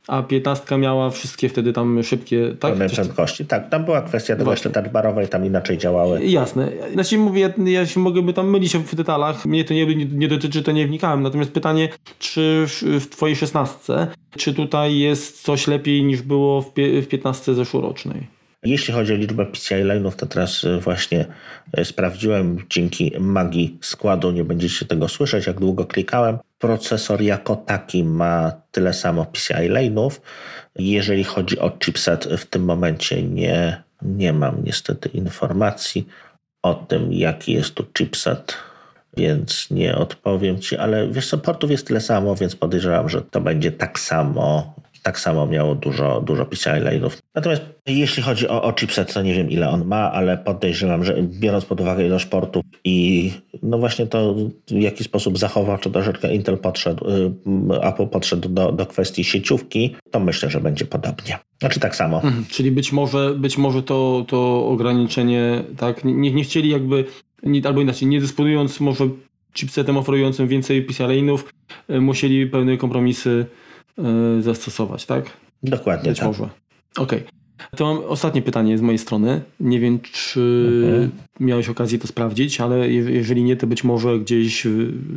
A 0.08 0.22
15 0.22 0.78
miała 0.78 1.10
wszystkie 1.10 1.48
wtedy 1.48 1.72
tam 1.72 2.02
szybkie, 2.02 2.56
tak? 2.60 2.74
Prędkości. 2.74 3.46
Tak, 3.46 3.68
tam 3.68 3.84
była 3.84 4.02
kwestia 4.02 4.36
tego 4.36 4.50
jeszcze 4.50 4.70
barowej, 4.92 5.28
tam 5.28 5.46
inaczej 5.46 5.78
działały. 5.78 6.26
Jasne. 6.26 6.72
Znaczy 6.92 7.18
mówię, 7.18 7.54
ja 7.64 7.86
się 7.86 8.00
mogę 8.00 8.22
by 8.22 8.32
tam 8.32 8.50
mylić 8.50 8.76
w 8.76 8.94
detalach, 8.94 9.46
mnie 9.46 9.64
to 9.64 9.74
nie, 9.74 9.86
nie 10.06 10.28
dotyczy, 10.28 10.62
to 10.62 10.72
nie 10.72 10.86
wnikałem. 10.86 11.22
Natomiast 11.22 11.50
pytanie, 11.50 11.88
czy 12.18 12.66
w, 13.00 13.06
twojej 13.10 13.36
16, 13.36 14.06
czy 14.36 14.54
tutaj 14.54 14.98
jest 14.98 15.42
coś 15.42 15.66
lepiej 15.66 16.04
niż 16.04 16.22
było 16.22 16.62
w, 16.62 16.72
w 17.02 17.06
15 17.06 17.54
zeszłorocznej? 17.54 18.40
Jeśli 18.62 18.94
chodzi 18.94 19.12
o 19.12 19.16
liczbę 19.16 19.46
PCI 19.46 19.74
lane'ów, 19.74 20.12
to 20.12 20.26
teraz 20.26 20.64
e, 20.64 20.80
właśnie 20.80 21.26
e, 21.72 21.84
sprawdziłem 21.84 22.58
dzięki 22.70 23.12
magii 23.20 23.78
składu, 23.80 24.30
nie 24.30 24.44
będziecie 24.44 24.86
tego 24.86 25.08
słyszeć, 25.08 25.46
jak 25.46 25.60
długo 25.60 25.84
klikałem. 25.84 26.38
Procesor 26.60 27.22
jako 27.22 27.56
taki 27.56 28.04
ma 28.04 28.52
tyle 28.70 28.92
samo 28.92 29.24
PCI 29.24 29.70
lane'ów. 29.70 30.20
Jeżeli 30.76 31.24
chodzi 31.24 31.58
o 31.58 31.70
chipset, 31.70 32.24
w 32.24 32.44
tym 32.46 32.64
momencie 32.64 33.22
nie, 33.22 33.82
nie 34.02 34.32
mam 34.32 34.64
niestety 34.64 35.08
informacji 35.08 36.08
o 36.62 36.74
tym, 36.74 37.12
jaki 37.12 37.52
jest 37.52 37.74
tu 37.74 37.84
chipset, 37.98 38.56
więc 39.16 39.70
nie 39.70 39.96
odpowiem 39.96 40.60
Ci, 40.60 40.76
ale 40.76 41.08
wiesz 41.08 41.28
co, 41.28 41.38
portów 41.38 41.70
jest 41.70 41.86
tyle 41.86 42.00
samo, 42.00 42.34
więc 42.34 42.56
podejrzewam, 42.56 43.08
że 43.08 43.22
to 43.22 43.40
będzie 43.40 43.72
tak 43.72 43.98
samo 43.98 44.74
tak 45.02 45.20
samo 45.20 45.46
miało 45.46 45.74
dużo, 45.74 46.20
dużo 46.20 46.46
PCI. 46.46 46.70
Natomiast 47.34 47.62
jeśli 47.86 48.22
chodzi 48.22 48.48
o, 48.48 48.62
o 48.62 48.72
chipset, 48.72 49.12
to 49.14 49.22
nie 49.22 49.34
wiem 49.34 49.50
ile 49.50 49.70
on 49.70 49.84
ma, 49.84 50.12
ale 50.12 50.38
podejrzewam, 50.38 51.04
że 51.04 51.22
biorąc 51.22 51.64
pod 51.64 51.80
uwagę 51.80 52.06
ilość 52.06 52.26
portów 52.26 52.64
i 52.84 53.30
no 53.62 53.78
właśnie 53.78 54.06
to 54.06 54.34
w 54.68 54.80
jaki 54.80 55.04
sposób 55.04 55.38
zachował, 55.38 55.78
czy 55.78 55.90
troszeczkę 55.90 56.34
Intel 56.34 56.58
podszedł, 56.58 57.06
y, 57.08 57.82
Apple 57.82 58.06
podszedł 58.06 58.48
do, 58.48 58.72
do 58.72 58.86
kwestii 58.86 59.24
sieciówki, 59.24 59.96
to 60.10 60.20
myślę, 60.20 60.50
że 60.50 60.60
będzie 60.60 60.84
podobnie. 60.84 61.38
Znaczy 61.60 61.80
tak 61.80 61.96
samo. 61.96 62.16
Mhm, 62.22 62.44
czyli 62.50 62.70
być 62.70 62.92
może, 62.92 63.34
być 63.34 63.58
może 63.58 63.82
to, 63.82 64.24
to 64.28 64.66
ograniczenie, 64.66 65.64
tak, 65.76 66.04
nie, 66.04 66.32
nie 66.32 66.44
chcieli 66.44 66.70
jakby, 66.70 67.04
nie, 67.42 67.66
albo 67.66 67.80
inaczej, 67.80 68.08
nie 68.08 68.20
dysponując 68.20 68.80
może 68.80 69.08
chipsetem 69.54 69.96
oferującym 69.96 70.48
więcej 70.48 70.82
PCI 70.82 71.02
lane'ów, 71.02 71.38
y, 71.90 72.00
musieli 72.00 72.46
pewne 72.46 72.76
kompromisy 72.76 73.46
zastosować, 74.40 75.06
tak? 75.06 75.30
Dokładnie 75.62 76.10
Być 76.10 76.18
tak. 76.18 76.28
może. 76.28 76.42
Okej. 76.96 77.18
Okay. 77.18 77.40
To 77.76 77.94
mam 77.94 78.04
ostatnie 78.04 78.42
pytanie 78.42 78.78
z 78.78 78.80
mojej 78.80 78.98
strony. 78.98 79.40
Nie 79.60 79.80
wiem, 79.80 80.00
czy 80.00 80.70
mhm. 80.84 81.10
miałeś 81.40 81.68
okazję 81.68 81.98
to 81.98 82.06
sprawdzić, 82.06 82.60
ale 82.60 82.90
jeżeli 82.90 83.42
nie, 83.42 83.56
to 83.56 83.66
być 83.66 83.84
może 83.84 84.18
gdzieś 84.18 84.66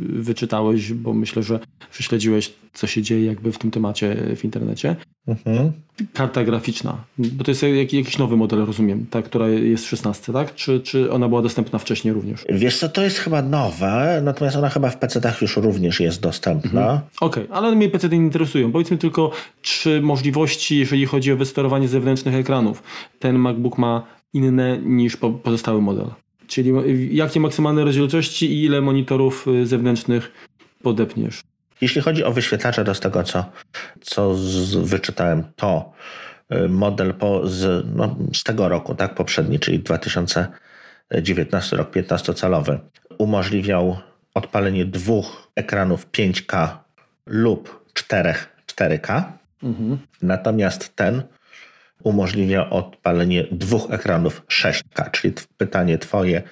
wyczytałeś, 0.08 0.92
bo 0.92 1.14
myślę, 1.14 1.42
że 1.42 1.60
śledziłeś, 1.90 2.52
co 2.72 2.86
się 2.86 3.02
dzieje 3.02 3.26
jakby 3.26 3.52
w 3.52 3.58
tym 3.58 3.70
temacie 3.70 4.16
w 4.36 4.44
internecie. 4.44 4.96
Mhm. 5.26 5.72
Karta 6.12 6.44
graficzna, 6.44 7.04
bo 7.18 7.44
to 7.44 7.50
jest 7.50 7.62
jakiś 7.62 8.18
nowy 8.18 8.36
model, 8.36 8.66
rozumiem, 8.66 9.06
ta, 9.10 9.22
która 9.22 9.48
jest 9.48 9.84
w 9.84 9.88
16, 9.88 10.32
tak? 10.32 10.54
Czy, 10.54 10.80
czy 10.80 11.12
ona 11.12 11.28
była 11.28 11.42
dostępna 11.42 11.78
wcześniej 11.78 12.14
również? 12.14 12.44
Wiesz 12.48 12.78
co, 12.78 12.88
to 12.88 13.02
jest 13.02 13.18
chyba 13.18 13.42
nowe, 13.42 14.20
natomiast 14.24 14.56
ona 14.56 14.68
chyba 14.68 14.90
w 14.90 14.98
PC-tach 14.98 15.42
już 15.42 15.56
również 15.56 16.00
jest 16.00 16.20
dostępna. 16.20 16.80
Mhm. 16.80 17.00
Okej, 17.20 17.44
okay, 17.44 17.56
ale 17.56 17.76
mnie 17.76 17.88
PC 17.88 18.08
nie 18.08 18.16
interesują. 18.16 18.72
Powiedzmy 18.72 18.98
tylko, 18.98 19.30
czy 19.62 20.00
możliwości, 20.00 20.78
jeżeli 20.78 21.06
chodzi 21.06 21.32
o 21.32 21.36
wystorowanie 21.36 21.88
zewnętrznych 21.88 22.34
ekranów, 22.34 22.82
ten 23.18 23.38
MacBook 23.38 23.78
ma 23.78 24.06
inne 24.32 24.78
niż 24.78 25.16
pozostały 25.16 25.82
model? 25.82 26.06
Czyli 26.46 26.72
jakie 27.16 27.40
maksymalne 27.40 27.84
rozdzielczości 27.84 28.52
i 28.52 28.64
ile 28.64 28.80
monitorów 28.80 29.48
y, 29.48 29.66
zewnętrznych 29.66 30.32
podepniesz? 30.82 31.40
Jeśli 31.80 32.00
chodzi 32.00 32.24
o 32.24 32.32
wyświetlacze, 32.32 32.84
to 32.84 32.94
z 32.94 33.00
tego, 33.00 33.22
co, 33.22 33.44
co 34.00 34.34
z, 34.34 34.74
wyczytałem, 34.74 35.44
to 35.56 35.92
y, 36.52 36.68
model 36.68 37.14
po, 37.14 37.48
z, 37.48 37.86
no, 37.96 38.16
z 38.34 38.42
tego 38.42 38.68
roku, 38.68 38.94
tak, 38.94 39.14
poprzedni, 39.14 39.58
czyli 39.58 39.78
2019 39.78 41.76
rok, 41.76 41.90
15-calowy, 41.90 42.78
umożliwiał 43.18 43.96
odpalenie 44.34 44.84
dwóch 44.84 45.50
ekranów 45.54 46.10
5K 46.10 46.68
lub 47.26 47.84
czterech 47.92 48.56
4K. 48.66 49.22
Mhm. 49.62 49.98
Natomiast 50.22 50.96
ten 50.96 51.22
umożliwia 52.02 52.70
odpalenie 52.70 53.44
dwóch 53.50 53.90
ekranów 53.90 54.42
6K, 54.46 55.10
czyli 55.10 55.34
pytanie 55.56 55.98
twoje, 55.98 56.42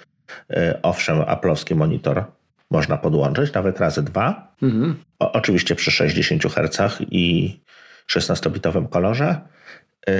y, 0.50 0.82
owszem, 0.82 1.20
aplowski 1.20 1.74
monitor 1.74 2.24
można 2.72 2.96
podłączyć, 2.96 3.52
nawet 3.52 3.80
razy 3.80 4.02
dwa. 4.02 4.54
Mhm. 4.62 4.94
O, 5.18 5.32
oczywiście 5.32 5.74
przy 5.74 5.90
60 5.90 6.42
Hz 6.42 6.98
i 7.10 7.56
16-bitowym 8.10 8.88
kolorze. 8.88 9.40
Yy, 10.06 10.14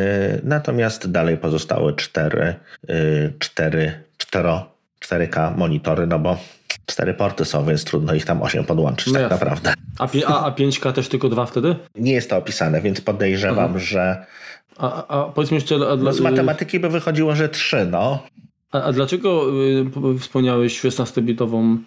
natomiast 0.45 1.11
dalej 1.11 1.37
pozostały 1.37 1.95
4, 1.97 2.55
yy, 2.89 3.33
4, 3.39 3.93
4, 4.17 4.49
4K 5.01 5.57
monitory, 5.57 6.07
no 6.07 6.19
bo 6.19 6.39
cztery 6.87 7.15
porty 7.15 7.45
są, 7.45 7.65
więc 7.65 7.85
trudno 7.85 8.15
ich 8.15 8.25
tam 8.25 8.43
8 8.43 8.65
podłączyć 8.65 9.07
no 9.07 9.13
tak 9.13 9.23
jasne. 9.23 9.37
naprawdę. 9.37 9.75
A, 9.99 10.09
a, 10.27 10.47
a 10.47 10.51
5K 10.51 10.93
też 10.93 11.09
tylko 11.09 11.29
dwa 11.29 11.47
wtedy? 11.47 11.77
Nie 11.95 12.13
jest 12.13 12.31
to 12.31 12.37
opisane, 12.37 12.81
więc 12.81 13.01
podejrzewam, 13.01 13.65
mhm. 13.65 13.79
że 13.81 14.27
a, 14.79 15.07
a 15.07 15.25
powiedzmy 15.25 15.55
jeszcze... 15.55 15.97
Dla... 15.97 16.13
Z 16.13 16.21
matematyki 16.21 16.81
by 16.81 16.89
wychodziło, 16.89 17.35
że 17.35 17.49
3, 17.49 17.87
no. 17.91 18.23
A, 18.73 18.83
a 18.83 18.93
dlaczego 18.93 19.47
y, 20.15 20.19
wspomniałeś 20.19 20.81
16-bitową 20.81 21.79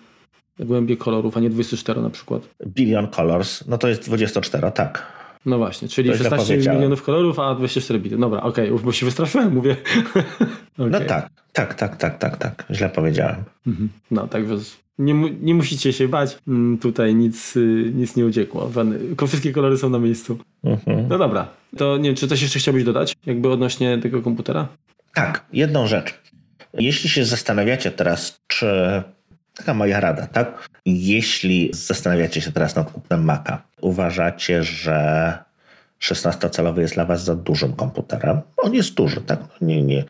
głębię 0.60 0.98
kolorów, 0.98 1.38
a 1.38 1.40
nie 1.40 1.50
24 1.50 2.02
na 2.02 2.10
przykład. 2.10 2.50
Billion 2.68 3.08
Colors, 3.08 3.68
no 3.68 3.78
to 3.78 3.88
jest 3.88 4.06
24, 4.06 4.72
tak. 4.72 5.16
No 5.46 5.58
właśnie, 5.58 5.88
czyli 5.88 6.10
to 6.10 6.18
16 6.18 6.58
milionów 6.58 7.04
kolorów, 7.04 7.40
a 7.40 7.56
24 7.56 8.00
bity. 8.00 8.18
Dobra, 8.18 8.42
okej, 8.42 8.72
okay, 8.72 8.86
bo 8.86 8.92
się 8.92 9.06
wystraszyłem, 9.06 9.54
mówię. 9.54 9.76
okay. 10.10 10.24
No 10.78 11.00
tak, 11.00 11.30
tak, 11.54 11.74
tak, 11.74 11.98
tak, 11.98 12.18
tak, 12.18 12.38
tak. 12.38 12.66
Źle 12.72 12.90
powiedziałem. 12.90 13.44
Mhm. 13.68 13.90
No, 14.12 14.28
także 14.28 14.58
nie, 15.00 15.14
nie 15.42 15.56
musicie 15.56 15.94
się 15.94 16.08
bać. 16.08 16.38
Mm, 16.48 16.78
tutaj 16.78 17.16
nic, 17.16 17.58
y, 17.58 17.92
nic 17.96 18.16
nie 18.16 18.26
uciekło. 18.26 18.72
Wszystkie 19.28 19.52
kolory 19.52 19.78
są 19.78 19.90
na 19.90 20.00
miejscu. 20.00 20.38
Mhm. 20.64 21.08
No 21.08 21.18
dobra, 21.18 21.48
to 21.78 21.98
nie 21.98 22.10
wiem, 22.10 22.16
czy 22.16 22.28
coś 22.28 22.42
jeszcze 22.42 22.60
chciałbyś 22.60 22.84
dodać, 22.84 23.16
jakby 23.26 23.50
odnośnie 23.50 23.98
tego 23.98 24.22
komputera? 24.22 24.68
Tak, 25.14 25.46
jedną 25.54 25.88
rzecz. 25.88 26.22
Jeśli 26.74 27.10
się 27.10 27.26
zastanawiacie 27.26 27.92
teraz, 27.92 28.40
czy 28.48 28.68
Taka 29.56 29.74
moja 29.74 30.00
rada, 30.00 30.28
tak? 30.28 30.70
Jeśli 30.86 31.70
zastanawiacie 31.74 32.42
się 32.42 32.52
teraz 32.52 32.76
nad 32.76 32.92
kupnem 32.92 33.24
Maca, 33.24 33.62
uważacie, 33.82 34.64
że 34.64 35.38
16-calowy 36.02 36.80
jest 36.80 36.94
dla 36.94 37.06
Was 37.06 37.24
za 37.24 37.36
dużym 37.36 37.74
komputerem, 37.74 38.42
on 38.58 38.74
jest 38.74 38.94
duży, 38.94 39.22
tak? 39.22 39.40
No 39.40 39.68
nie, 39.68 39.84
nie. 39.84 40.04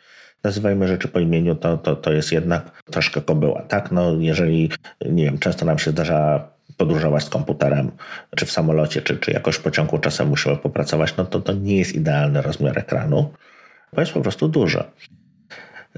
Nazywajmy 0.44 0.88
rzeczy 0.88 1.08
po 1.08 1.20
imieniu, 1.20 1.56
to, 1.56 1.78
to, 1.78 1.96
to 1.96 2.12
jest 2.12 2.32
jednak 2.32 2.84
troszkę 2.92 3.22
kobyła, 3.22 3.62
tak? 3.62 3.92
No 3.92 4.16
jeżeli, 4.20 4.70
nie 5.10 5.26
wiem, 5.26 5.38
często 5.40 5.66
nam 5.66 5.80
się 5.80 5.92
zdarza 5.92 6.48
podróżować 6.78 7.24
z 7.24 7.30
komputerem, 7.30 7.92
czy 8.36 8.46
w 8.46 8.52
samolocie, 8.52 9.02
czy, 9.02 9.18
czy 9.18 9.32
jakoś 9.32 9.56
w 9.56 9.62
pociągu 9.62 9.98
czasem 9.98 10.28
musimy 10.28 10.58
popracować, 10.58 11.18
no 11.18 11.26
to 11.26 11.42
to 11.42 11.54
nie 11.54 11.78
jest 11.78 11.96
idealny 11.96 12.42
rozmiar 12.42 12.80
ekranu, 12.80 13.34
bo 13.94 14.02
jest 14.02 14.14
po 14.14 14.22
prostu 14.22 14.48
duży 14.48 14.84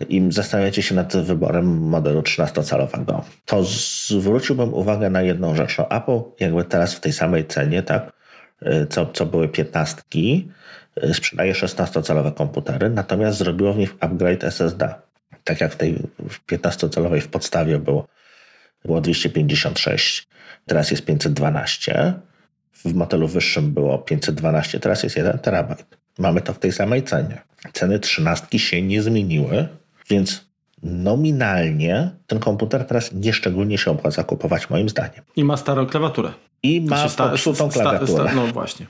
i 0.09 0.27
zastanawiacie 0.29 0.81
się 0.81 0.95
nad 0.95 1.17
wyborem 1.17 1.77
modelu 1.77 2.21
13-calowego, 2.21 3.21
to 3.45 3.63
zwróciłbym 4.09 4.73
uwagę 4.73 5.09
na 5.09 5.21
jedną 5.21 5.55
rzecz. 5.55 5.77
No 5.77 5.89
Apple 5.91 6.21
jakby 6.39 6.63
teraz 6.63 6.93
w 6.93 6.99
tej 6.99 7.13
samej 7.13 7.45
cenie, 7.45 7.83
tak, 7.83 8.11
y, 8.61 8.87
co, 8.89 9.05
co 9.05 9.25
były 9.25 9.47
15, 9.47 10.01
y, 11.03 11.13
sprzedaje 11.13 11.53
16-calowe 11.53 12.33
komputery, 12.33 12.89
natomiast 12.89 13.37
zrobiło 13.37 13.73
w 13.73 13.77
nich 13.77 13.95
upgrade 13.99 14.43
SSD. 14.43 14.93
Tak 15.43 15.61
jak 15.61 15.73
w 15.73 15.75
tej 15.75 15.97
15-calowej 16.47 17.21
w 17.21 17.27
podstawie 17.27 17.79
było, 17.79 18.07
było 18.85 19.01
256, 19.01 20.27
teraz 20.65 20.91
jest 20.91 21.05
512. 21.05 22.13
W 22.73 22.93
modelu 22.93 23.27
wyższym 23.27 23.73
było 23.73 23.97
512, 23.97 24.79
teraz 24.79 25.03
jest 25.03 25.17
1 25.17 25.39
terabajt. 25.39 25.97
Mamy 26.17 26.41
to 26.41 26.53
w 26.53 26.59
tej 26.59 26.71
samej 26.71 27.03
cenie. 27.03 27.41
Ceny 27.73 27.99
13 27.99 28.59
się 28.59 28.81
nie 28.81 29.01
zmieniły, 29.01 29.67
więc 30.09 30.47
nominalnie 30.83 32.11
ten 32.27 32.39
komputer 32.39 32.85
teraz 32.85 33.13
nieszczególnie 33.13 33.77
się 33.77 33.91
opłaca 33.91 34.23
kupować, 34.23 34.69
moim 34.69 34.89
zdaniem. 34.89 35.21
I 35.35 35.43
ma 35.43 35.57
starą 35.57 35.85
klawiaturę. 35.85 36.31
I 36.63 36.81
ma 36.81 36.87
znaczy, 36.97 37.13
sta, 37.13 37.29
popsutą 37.29 37.69
klawiaturę. 37.69 38.23
Sta, 38.23 38.35
no 38.35 38.47
właśnie. 38.47 38.85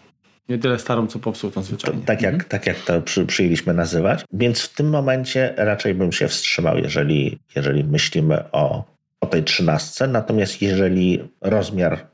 Nie 0.50 0.58
tyle 0.58 0.80
starą, 0.80 1.08
co 1.08 1.20
popsutą 1.20 1.64
zwyczajnie. 1.64 2.02
To, 2.02 2.08
tak, 2.08 2.22
jak, 2.22 2.34
mhm. 2.34 2.50
tak 2.50 2.68
jak 2.68 2.80
to 2.80 3.02
przy, 3.02 3.26
przyjęliśmy 3.26 3.74
nazywać. 3.74 4.26
Więc 4.34 4.62
w 4.62 4.74
tym 4.74 4.90
momencie 4.90 5.54
raczej 5.58 5.94
bym 5.94 6.12
się 6.12 6.28
wstrzymał, 6.28 6.78
jeżeli, 6.78 7.40
jeżeli 7.56 7.84
myślimy 7.84 8.52
o, 8.52 8.84
o 9.22 9.28
tej 9.28 9.44
trzynastce. 9.44 10.08
Natomiast 10.08 10.62
jeżeli 10.62 11.30
rozmiar 11.42 12.08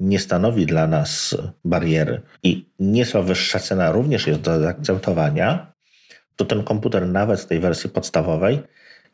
nie 0.00 0.18
stanowi 0.18 0.66
dla 0.66 0.86
nas 0.86 1.36
bariery 1.64 2.20
i 2.42 2.66
nieco 2.78 3.22
wyższa 3.22 3.58
cena 3.58 3.92
również 3.92 4.26
jest 4.26 4.40
do 4.40 4.60
zaakceptowania, 4.60 5.72
to 6.36 6.44
ten 6.44 6.64
komputer 6.64 7.06
nawet 7.06 7.40
w 7.40 7.46
tej 7.46 7.60
wersji 7.60 7.90
podstawowej 7.90 8.60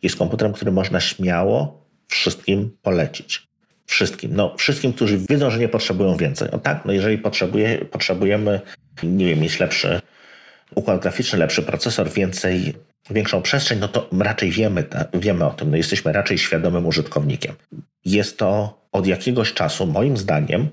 jest 0.03 0.17
komputerem, 0.17 0.53
który 0.53 0.73
można 0.73 1.01
śmiało 1.01 1.87
wszystkim 2.09 2.77
polecić. 2.83 3.47
Wszystkim. 3.87 4.37
No, 4.37 4.55
wszystkim, 4.57 4.93
którzy 4.93 5.19
wiedzą, 5.19 5.51
że 5.51 5.59
nie 5.59 5.69
potrzebują 5.69 6.17
więcej. 6.17 6.49
No 6.53 6.59
tak, 6.59 6.85
no 6.85 6.93
jeżeli 6.93 7.19
potrzebuje, 7.19 7.79
potrzebujemy, 7.79 8.61
nie 9.03 9.27
wiem, 9.27 9.39
mieć 9.39 9.61
lepszy 9.61 10.01
układ 10.75 11.03
graficzny, 11.03 11.39
lepszy 11.39 11.63
procesor, 11.63 12.11
więcej, 12.11 12.75
większą 13.11 13.43
przestrzeń, 13.43 13.79
no 13.79 13.89
to 13.89 14.09
raczej 14.21 14.51
wiemy, 14.51 14.85
wiemy 15.15 15.45
o 15.45 15.51
tym. 15.51 15.71
No 15.71 15.77
jesteśmy 15.77 16.13
raczej 16.13 16.39
świadomym 16.39 16.87
użytkownikiem. 16.87 17.55
Jest 18.05 18.39
to 18.39 18.81
od 18.93 19.07
jakiegoś 19.07 19.53
czasu, 19.53 19.87
moim 19.87 20.17
zdaniem, 20.17 20.69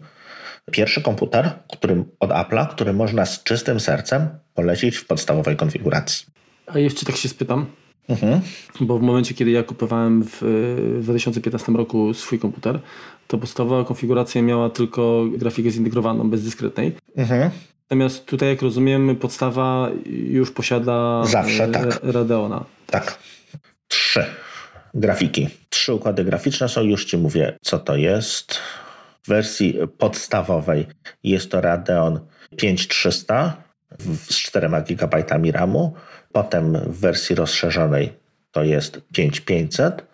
pierwszy 0.74 1.02
komputer 1.02 1.52
którym, 1.72 2.06
od 2.20 2.30
Apple'a, 2.30 2.68
który 2.68 2.94
można 2.94 3.26
z 3.26 3.44
czystym 3.44 3.80
sercem 3.80 4.30
polecić 4.54 4.98
w 4.98 5.08
podstawowej 5.08 5.56
konfiguracji. 5.56 6.26
A 6.68 6.80
jeszcze 6.80 7.06
tak 7.06 7.16
się 7.16 7.30
spytam, 7.30 7.66
mhm. 8.10 8.42
bo 8.82 9.00
w 9.00 9.02
momencie, 9.02 9.34
kiedy 9.34 9.52
ja 9.52 9.64
kupowałem 9.64 10.24
w, 10.24 10.38
w 11.00 11.04
2015 11.04 11.72
roku 11.72 12.14
swój 12.14 12.40
komputer, 12.40 12.80
to 13.28 13.38
podstawowa 13.38 13.84
konfiguracja 13.84 14.42
miała 14.42 14.70
tylko 14.70 15.26
grafikę 15.38 15.72
zintegrowaną, 15.72 16.30
bezdyskretnej. 16.30 16.96
Mhm. 17.16 17.50
Natomiast 17.84 18.26
tutaj, 18.26 18.50
jak 18.50 18.62
rozumiem, 18.62 19.16
podstawa 19.16 19.90
już 20.06 20.52
posiada 20.52 21.24
Zawsze, 21.26 21.68
tak. 21.68 22.00
Radeona. 22.04 22.66
Tak. 22.88 23.20
Trzy 23.88 24.26
grafiki. 24.94 25.50
Trzy 25.70 25.94
układy 25.94 26.24
graficzne 26.24 26.70
są, 26.70 26.82
już 26.82 27.06
Ci 27.06 27.18
mówię, 27.18 27.58
co 27.62 27.80
to 27.80 27.96
jest. 27.96 28.60
W 29.24 29.28
wersji 29.28 29.80
podstawowej 29.98 30.88
jest 31.24 31.52
to 31.52 31.62
Radeon 31.62 32.20
5300 32.58 33.64
z 34.00 34.36
4 34.36 34.70
GB 34.88 35.24
RAMu. 35.52 35.94
Potem 36.32 36.74
w 36.74 37.00
wersji 37.00 37.36
rozszerzonej 37.36 38.14
to 38.52 38.64
jest 38.64 39.02
5500 39.14 40.06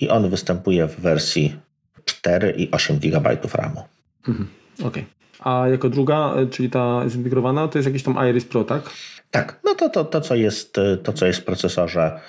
i 0.00 0.08
on 0.08 0.30
występuje 0.30 0.86
w 0.86 1.00
wersji 1.00 1.56
4 2.04 2.50
i 2.50 2.70
8 2.70 2.98
GB 2.98 3.38
RAMu. 3.54 3.82
Mhm. 4.28 4.48
Okay. 4.84 5.04
A 5.40 5.68
jako 5.68 5.88
druga, 5.88 6.34
czyli 6.50 6.70
ta 6.70 7.08
zintegrowana, 7.08 7.68
to 7.68 7.78
jest 7.78 7.86
jakiś 7.86 8.02
tam 8.02 8.28
Iris 8.30 8.44
Pro, 8.44 8.64
tak? 8.64 8.90
Tak, 9.30 9.60
no 9.64 9.74
to, 9.74 9.88
to, 9.88 10.04
to, 10.04 10.20
co, 10.20 10.34
jest, 10.34 10.76
to 11.02 11.12
co 11.12 11.26
jest 11.26 11.40
w 11.40 11.44
procesorze 11.44 12.20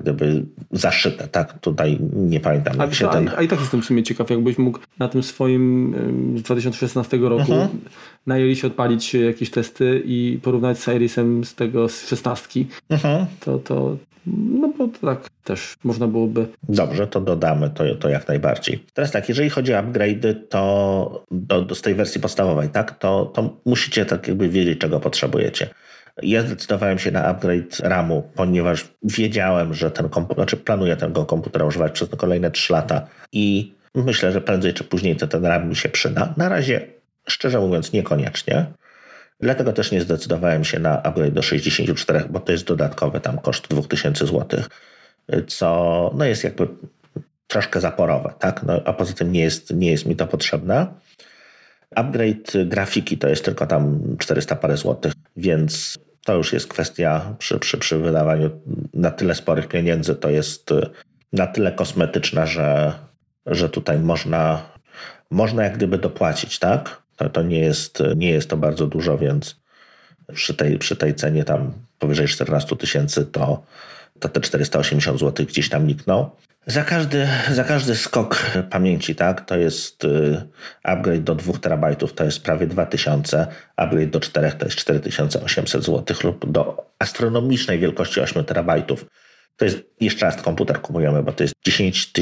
gdyby 0.00 0.44
zaszyte, 0.72 1.28
tak? 1.28 1.58
Tutaj 1.58 1.98
nie 2.12 2.40
pamiętam. 2.40 2.80
A, 2.80 2.92
się 2.92 3.08
ten... 3.08 3.28
a, 3.28 3.36
a 3.36 3.42
i 3.42 3.48
tak 3.48 3.60
jestem 3.60 3.82
w 3.82 3.84
sumie 3.84 4.02
ciekaw, 4.02 4.30
jakbyś 4.30 4.58
mógł 4.58 4.78
na 4.98 5.08
tym 5.08 5.22
swoim 5.22 5.94
z 6.36 6.42
2016 6.42 7.16
roku 7.16 7.52
mhm. 7.52 8.54
się 8.56 8.66
odpalić 8.66 9.14
jakieś 9.14 9.50
testy 9.50 10.02
i 10.04 10.38
porównać 10.42 10.78
z 10.78 10.88
Irisem 10.88 11.44
z 11.44 11.54
tego 11.54 11.88
z 11.88 12.08
16. 12.08 12.64
Mhm. 12.90 13.26
To, 13.40 13.58
to, 13.58 13.96
no 14.26 14.72
bo 14.78 14.88
to 14.88 15.06
tak 15.06 15.30
też 15.44 15.74
można 15.84 16.06
byłoby. 16.06 16.46
Dobrze, 16.68 17.06
to 17.06 17.20
dodamy 17.20 17.70
to, 17.70 17.94
to 17.94 18.08
jak 18.08 18.28
najbardziej. 18.28 18.84
Teraz 18.94 19.12
tak, 19.12 19.28
jeżeli 19.28 19.50
chodzi 19.50 19.74
o 19.74 19.82
upgrade'y, 19.82 20.34
to 20.48 21.24
do, 21.30 21.62
do 21.62 21.74
z 21.74 21.82
tej 21.82 21.94
wersji 21.94 22.20
podstawowej, 22.20 22.68
tak, 22.68 22.98
to, 22.98 23.24
to 23.34 23.56
musicie 23.64 24.06
tak 24.06 24.28
jakby 24.28 24.48
wiedzieć, 24.48 24.78
czego 24.78 25.00
potrzebujecie. 25.00 25.68
Ja 26.22 26.42
zdecydowałem 26.42 26.98
się 26.98 27.10
na 27.10 27.24
upgrade 27.24 27.80
RAMu, 27.80 28.30
ponieważ 28.34 28.88
wiedziałem, 29.02 29.74
że 29.74 29.90
ten 29.90 30.08
komputer, 30.08 30.36
znaczy 30.36 30.56
planuję 30.56 30.96
tego 30.96 31.26
komputera 31.26 31.64
używać 31.64 31.92
przez 31.92 32.08
kolejne 32.08 32.50
3 32.50 32.72
lata 32.72 33.06
i 33.32 33.74
myślę, 33.94 34.32
że 34.32 34.40
prędzej 34.40 34.74
czy 34.74 34.84
później 34.84 35.16
to 35.16 35.26
ten 35.26 35.46
RAM 35.46 35.68
mi 35.68 35.76
się 35.76 35.88
przyda. 35.88 36.34
Na 36.36 36.48
razie, 36.48 36.86
szczerze 37.28 37.60
mówiąc, 37.60 37.92
niekoniecznie. 37.92 38.66
Dlatego 39.40 39.72
też 39.72 39.92
nie 39.92 40.00
zdecydowałem 40.00 40.64
się 40.64 40.78
na 40.78 41.02
upgrade 41.02 41.34
do 41.34 41.42
64, 41.42 42.24
bo 42.30 42.40
to 42.40 42.52
jest 42.52 42.64
dodatkowy 42.64 43.20
tam 43.20 43.38
koszt 43.38 43.68
2000 43.68 44.26
zł, 44.26 44.60
co 45.46 46.10
no 46.14 46.24
jest 46.24 46.44
jakby 46.44 46.68
troszkę 47.46 47.80
zaporowe, 47.80 48.32
tak? 48.38 48.62
No, 48.62 48.80
a 48.84 48.92
poza 48.92 49.12
tym 49.12 49.32
nie 49.32 49.40
jest, 49.40 49.74
nie 49.74 49.90
jest 49.90 50.06
mi 50.06 50.16
to 50.16 50.26
potrzebne. 50.26 50.86
Upgrade 51.94 52.52
grafiki 52.66 53.18
to 53.18 53.28
jest 53.28 53.44
tylko 53.44 53.66
tam 53.66 54.00
400 54.18 54.56
parę 54.56 54.76
złotych, 54.76 55.12
więc 55.36 55.98
to 56.26 56.34
już 56.34 56.52
jest 56.52 56.68
kwestia 56.68 57.34
przy, 57.38 57.58
przy, 57.58 57.78
przy 57.78 57.98
wydawaniu 57.98 58.50
na 58.94 59.10
tyle 59.10 59.34
sporych 59.34 59.68
pieniędzy, 59.68 60.14
to 60.14 60.30
jest 60.30 60.70
na 61.32 61.46
tyle 61.46 61.72
kosmetyczna, 61.72 62.46
że, 62.46 62.92
że 63.46 63.68
tutaj 63.68 63.98
można, 63.98 64.62
można 65.30 65.64
jak 65.64 65.76
gdyby 65.76 65.98
dopłacić, 65.98 66.58
tak? 66.58 67.02
To, 67.16 67.28
to 67.28 67.42
nie, 67.42 67.60
jest, 67.60 68.02
nie 68.16 68.30
jest 68.30 68.50
to 68.50 68.56
bardzo 68.56 68.86
dużo, 68.86 69.18
więc 69.18 69.56
przy 70.34 70.54
tej, 70.54 70.78
przy 70.78 70.96
tej 70.96 71.14
cenie 71.14 71.44
tam 71.44 71.72
powyżej 71.98 72.28
14 72.28 72.76
tysięcy 72.76 73.26
to, 73.26 73.62
to 74.20 74.28
te 74.28 74.40
480 74.40 75.20
zł 75.20 75.46
gdzieś 75.46 75.68
tam 75.68 75.86
nikną. 75.86 76.30
Za 76.68 76.84
każdy, 76.84 77.28
za 77.52 77.64
każdy 77.64 77.96
skok 77.96 78.52
pamięci, 78.70 79.14
tak, 79.14 79.46
to 79.46 79.56
jest 79.56 80.04
y, 80.04 80.42
upgrade 80.82 81.24
do 81.24 81.34
2 81.34 81.58
terabajtów, 81.58 82.12
to 82.12 82.24
jest 82.24 82.42
prawie 82.42 82.66
2000, 82.66 83.46
upgrade 83.76 84.10
do 84.10 84.20
4 84.20 84.52
to 84.52 84.64
jest 84.64 84.76
4800 84.76 85.84
zł 85.84 86.16
lub 86.24 86.52
do 86.52 86.90
astronomicznej 86.98 87.78
wielkości 87.78 88.20
8 88.20 88.44
terabajtów. 88.44 89.06
To 89.56 89.64
jest, 89.64 89.78
jeszcze 90.00 90.26
raz 90.26 90.42
komputer 90.42 90.80
kupujemy, 90.80 91.22
bo 91.22 91.32
to 91.32 91.44
jest 91.44 91.54
10 91.66 92.12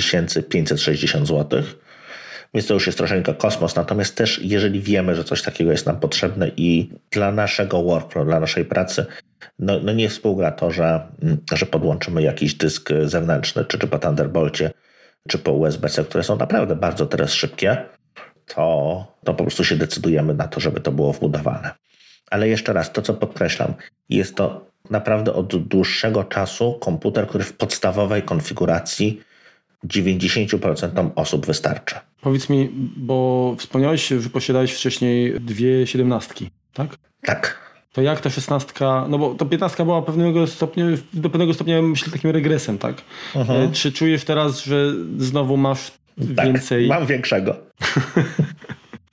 560 0.49 1.29
zł. 1.29 1.63
Więc 2.55 2.67
to 2.67 2.75
już 2.75 2.87
jest 2.87 2.99
troszeczkę 2.99 3.35
kosmos. 3.35 3.77
Natomiast 3.77 4.17
też, 4.17 4.41
jeżeli 4.43 4.81
wiemy, 4.81 5.15
że 5.15 5.25
coś 5.25 5.43
takiego 5.43 5.71
jest 5.71 5.87
nam 5.87 6.01
potrzebne 6.01 6.51
i 6.57 6.91
dla 7.11 7.33
naszego 7.33 7.83
workflow, 7.83 8.27
dla 8.27 8.41
naszej 8.41 8.65
pracy, 8.65 9.07
no, 9.59 9.81
no 9.83 9.93
nie 9.93 10.09
współgra 10.09 10.51
to, 10.51 10.71
że, 10.71 11.07
że 11.53 11.67
podłączymy 11.67 12.23
jakiś 12.23 12.55
dysk 12.55 12.91
zewnętrzny, 13.05 13.65
czy, 13.65 13.79
czy 13.79 13.87
po 13.87 13.99
Thunderbolcie, 13.99 14.71
czy 15.29 15.39
po 15.39 15.53
USB-C, 15.53 16.05
które 16.05 16.25
są 16.25 16.37
naprawdę 16.37 16.77
bardzo 16.77 17.07
teraz 17.07 17.33
szybkie, 17.33 17.77
to, 18.47 19.07
to 19.25 19.35
po 19.35 19.45
prostu 19.45 19.65
się 19.65 19.77
decydujemy 19.77 20.35
na 20.35 20.49
to, 20.49 20.61
żeby 20.61 20.81
to 20.81 20.93
było 20.93 21.13
wbudowane. 21.13 21.71
Ale 22.31 22.49
jeszcze 22.49 22.73
raz, 22.73 22.93
to 22.93 23.03
co 23.03 23.15
podkreślam, 23.15 23.75
jest 24.09 24.37
to 24.37 24.67
naprawdę 24.91 25.33
od 25.33 25.69
dłuższego 25.69 26.25
czasu 26.25 26.79
komputer, 26.81 27.27
który 27.27 27.45
w 27.45 27.53
podstawowej 27.53 28.23
konfiguracji 28.23 29.21
90% 29.87 31.11
osób 31.15 31.47
wystarcza. 31.47 32.01
Powiedz 32.21 32.49
mi, 32.49 32.71
bo 32.97 33.55
wspomniałeś, 33.59 34.09
że 34.09 34.31
posiadałeś 34.31 34.73
wcześniej 34.73 35.41
dwie 35.41 35.87
siedemnastki, 35.87 36.51
tak? 36.73 36.97
Tak. 37.23 37.64
To 37.95 38.03
jak 38.03 38.21
ta 38.21 38.31
szesnastka, 38.31 39.07
no 39.09 39.19
bo 39.19 39.35
to 39.35 39.47
piętnastka 39.47 39.85
była 39.85 40.03
pewnego 40.03 40.47
stopnia, 40.47 40.85
do 41.13 41.31
pewnego 41.31 41.55
stopnia 41.55 41.83
myślę 41.83 42.13
takim 42.13 42.31
regresem, 42.31 42.79
tak? 42.79 42.97
Mhm. 43.35 43.73
Czy 43.73 43.93
czujesz 43.93 44.25
teraz, 44.25 44.65
że 44.65 44.93
znowu 45.19 45.57
masz 45.57 45.93
tak, 46.37 46.47
więcej... 46.47 46.89
mam 46.89 47.07
większego. 47.07 47.57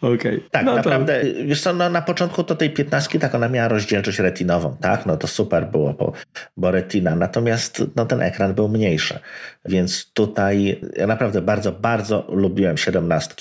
Okay. 0.02 0.42
Tak, 0.52 0.66
no 0.66 0.76
naprawdę. 0.76 1.22
To... 1.22 1.46
Wiesz 1.46 1.62
co, 1.62 1.74
no, 1.74 1.90
na 1.90 2.02
początku 2.02 2.44
to 2.44 2.56
tej 2.56 2.70
15 2.70 3.20
tak 3.20 3.36
ona 3.36 3.50
miała 3.50 3.68
rozdzielczość 3.68 4.20
retinową, 4.20 4.78
tak? 4.82 5.06
No 5.06 5.18
to 5.18 5.28
super 5.28 5.68
było, 5.68 5.94
bo, 5.94 6.14
bo 6.58 6.72
retina. 6.72 7.16
Natomiast 7.16 7.84
no, 7.96 8.06
ten 8.06 8.22
ekran 8.22 8.54
był 8.54 8.70
mniejszy. 8.70 9.20
Więc 9.66 10.12
tutaj 10.14 10.82
ja 10.96 11.08
naprawdę 11.08 11.42
bardzo, 11.42 11.72
bardzo 11.72 12.28
lubiłem 12.30 12.78
17. 12.78 13.36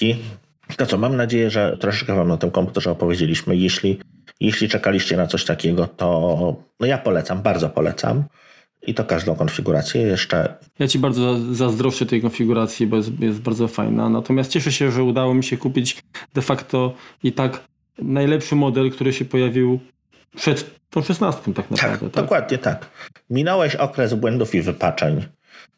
To 0.77 0.87
co, 0.87 0.99
mam 0.99 1.17
nadzieję, 1.17 1.51
że 1.51 1.77
troszeczkę 1.81 2.15
wam 2.15 2.29
na 2.29 2.37
tym 2.37 2.51
komputerze 2.51 2.91
opowiedzieliśmy. 2.91 3.57
Jeśli, 3.57 4.01
jeśli 4.41 4.69
czekaliście 4.69 5.17
na 5.17 5.27
coś 5.27 5.45
takiego, 5.45 5.87
to 5.87 6.57
no 6.81 6.87
ja 6.87 6.99
polecam, 6.99 7.43
bardzo 7.43 7.71
polecam. 7.71 8.25
I 8.87 8.95
to 8.95 9.05
każdą 9.05 9.35
konfigurację 9.35 10.03
jeszcze. 10.03 10.55
Ja 10.79 10.89
Ci 10.89 10.99
bardzo 10.99 11.39
zazdroszczę 11.55 12.07
tej 12.07 12.23
konfiguracji, 12.23 12.87
bo 12.87 12.97
jest, 12.97 13.21
jest 13.21 13.41
bardzo 13.41 13.69
fajna. 13.69 14.09
Natomiast 14.09 14.51
cieszę 14.51 14.73
się, 14.73 14.91
że 14.91 15.03
udało 15.03 15.35
mi 15.35 15.45
się 15.45 15.57
kupić 15.57 16.03
de 16.35 16.43
facto 16.43 16.95
i 17.23 17.33
tak 17.33 17.65
najlepszy 17.99 18.57
model, 18.57 18.91
który 18.91 19.13
się 19.13 19.25
pojawił 19.25 19.81
przed 20.37 20.81
tą 20.91 21.03
szesnastką 21.03 21.53
tak 21.53 21.71
naprawdę. 21.71 22.01
Tak, 22.01 22.11
tak, 22.11 22.25
dokładnie 22.25 22.59
tak. 22.59 22.91
Minąłeś 23.31 23.77
okres 23.77 24.15
błędów 24.15 24.55
i 24.55 24.63
wypaczeń. 24.63 25.27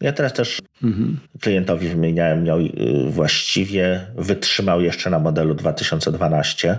Ja 0.02 0.12
teraz 0.12 0.32
też 0.32 0.62
mhm. 0.82 1.20
klientowi 1.40 1.88
wymieniałem 1.88 2.46
ją 2.46 2.58
y, 2.58 2.70
właściwie 3.10 4.06
wytrzymał 4.16 4.80
jeszcze 4.80 5.10
na 5.10 5.18
modelu 5.18 5.54
2012 5.54 6.78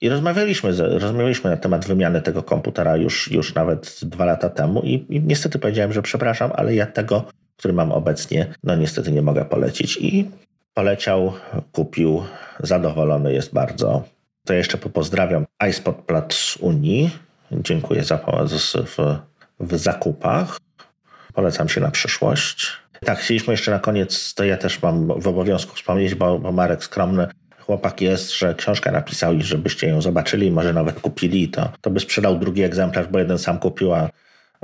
i 0.00 0.08
rozmawialiśmy, 0.08 0.72
rozmawialiśmy 0.98 1.50
na 1.50 1.56
temat 1.56 1.86
wymiany 1.86 2.22
tego 2.22 2.42
komputera 2.42 2.96
już, 2.96 3.30
już 3.30 3.54
nawet 3.54 4.00
dwa 4.02 4.24
lata 4.24 4.48
temu 4.48 4.82
i, 4.82 5.06
i 5.08 5.22
niestety 5.22 5.58
powiedziałem, 5.58 5.92
że 5.92 6.02
przepraszam, 6.02 6.50
ale 6.54 6.74
ja 6.74 6.86
tego, 6.86 7.24
który 7.56 7.74
mam 7.74 7.92
obecnie, 7.92 8.46
no 8.62 8.76
niestety 8.76 9.12
nie 9.12 9.22
mogę 9.22 9.44
polecić. 9.44 9.96
I 10.00 10.30
poleciał, 10.74 11.32
kupił, 11.72 12.22
zadowolony 12.60 13.32
jest 13.32 13.54
bardzo. 13.54 14.04
To 14.44 14.54
jeszcze 14.54 14.78
pozdrawiam 14.78 15.46
iSpot 15.70 15.96
Plat 15.96 16.34
z 16.34 16.56
Unii. 16.56 17.10
Dziękuję 17.52 18.04
za 18.04 18.18
pomoc 18.18 18.76
w, 18.76 18.96
w 19.60 19.78
zakupach. 19.78 20.58
Polecam 21.34 21.68
się 21.68 21.80
na 21.80 21.90
przyszłość. 21.90 22.72
Tak, 23.04 23.18
chcieliśmy 23.18 23.52
jeszcze 23.52 23.70
na 23.70 23.78
koniec, 23.78 24.34
to 24.34 24.44
ja 24.44 24.56
też 24.56 24.82
mam 24.82 25.20
w 25.20 25.28
obowiązku 25.28 25.76
wspomnieć, 25.76 26.14
bo, 26.14 26.38
bo 26.38 26.52
Marek 26.52 26.84
Skromny 26.84 27.26
chłopak 27.58 28.00
jest, 28.00 28.38
że 28.38 28.54
książkę 28.54 28.92
napisał 28.92 29.34
i 29.34 29.42
żebyście 29.42 29.88
ją 29.88 30.02
zobaczyli, 30.02 30.50
może 30.50 30.72
nawet 30.72 31.00
kupili, 31.00 31.48
to, 31.48 31.68
to 31.80 31.90
by 31.90 32.00
sprzedał 32.00 32.38
drugi 32.38 32.62
egzemplarz, 32.62 33.06
bo 33.06 33.18
jeden 33.18 33.38
sam 33.38 33.58
kupił, 33.58 33.92
a, 33.94 34.08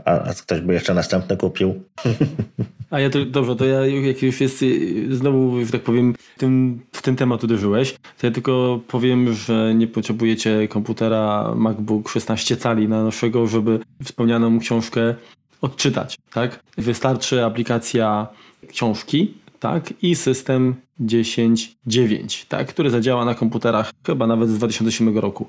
a 0.05 0.35
ktoś 0.35 0.61
by 0.61 0.74
jeszcze 0.74 0.95
następny 0.95 1.36
kupił. 1.36 1.74
A 2.90 3.01
ja 3.01 3.11
to, 3.11 3.24
dobrze, 3.24 3.57
to 3.57 3.65
ja 3.65 3.86
jak 3.86 4.23
już 4.23 4.40
jest 4.40 4.65
znowu, 5.11 5.65
że 5.65 5.73
tak 5.73 5.82
powiem, 5.82 6.15
tym, 6.36 6.81
w 6.93 7.03
ten 7.03 7.16
temat 7.16 7.45
uderzyłeś, 7.45 7.93
to 7.93 8.27
ja 8.27 8.31
tylko 8.31 8.81
powiem, 8.89 9.32
że 9.32 9.74
nie 9.74 9.86
potrzebujecie 9.86 10.69
komputera 10.69 11.55
MacBook 11.57 12.09
16 12.09 12.57
cali 12.57 12.89
na 12.89 13.05
naszego, 13.05 13.47
żeby 13.47 13.78
wspomnianą 14.05 14.59
książkę 14.59 15.15
odczytać, 15.60 16.18
tak? 16.32 16.60
Wystarczy 16.78 17.44
aplikacja 17.44 18.26
książki, 18.68 19.35
tak? 19.60 19.94
I 20.02 20.14
system 20.14 20.74
10.9, 21.01 22.47
tak? 22.48 22.68
który 22.68 22.90
zadziała 22.90 23.24
na 23.24 23.35
komputerach 23.35 23.90
chyba 24.06 24.26
nawet 24.26 24.48
z 24.48 24.56
2007 24.59 25.18
roku, 25.18 25.48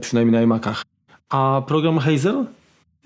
przynajmniej 0.00 0.32
na 0.32 0.42
iMacach. 0.42 0.84
A 1.28 1.62
program 1.66 1.98
Hazel 1.98 2.46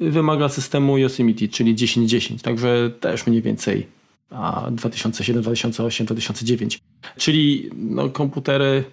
wymaga 0.00 0.48
systemu 0.48 0.98
Yosemite, 0.98 1.48
czyli 1.48 1.74
10.10, 1.74 2.40
także 2.40 2.90
też 3.00 3.26
mniej 3.26 3.42
więcej 3.42 3.86
a 4.30 4.70
2007, 4.70 5.42
2008, 5.42 6.06
2009. 6.06 6.80
Czyli 7.16 7.70
no, 7.76 8.08
komputery 8.08 8.84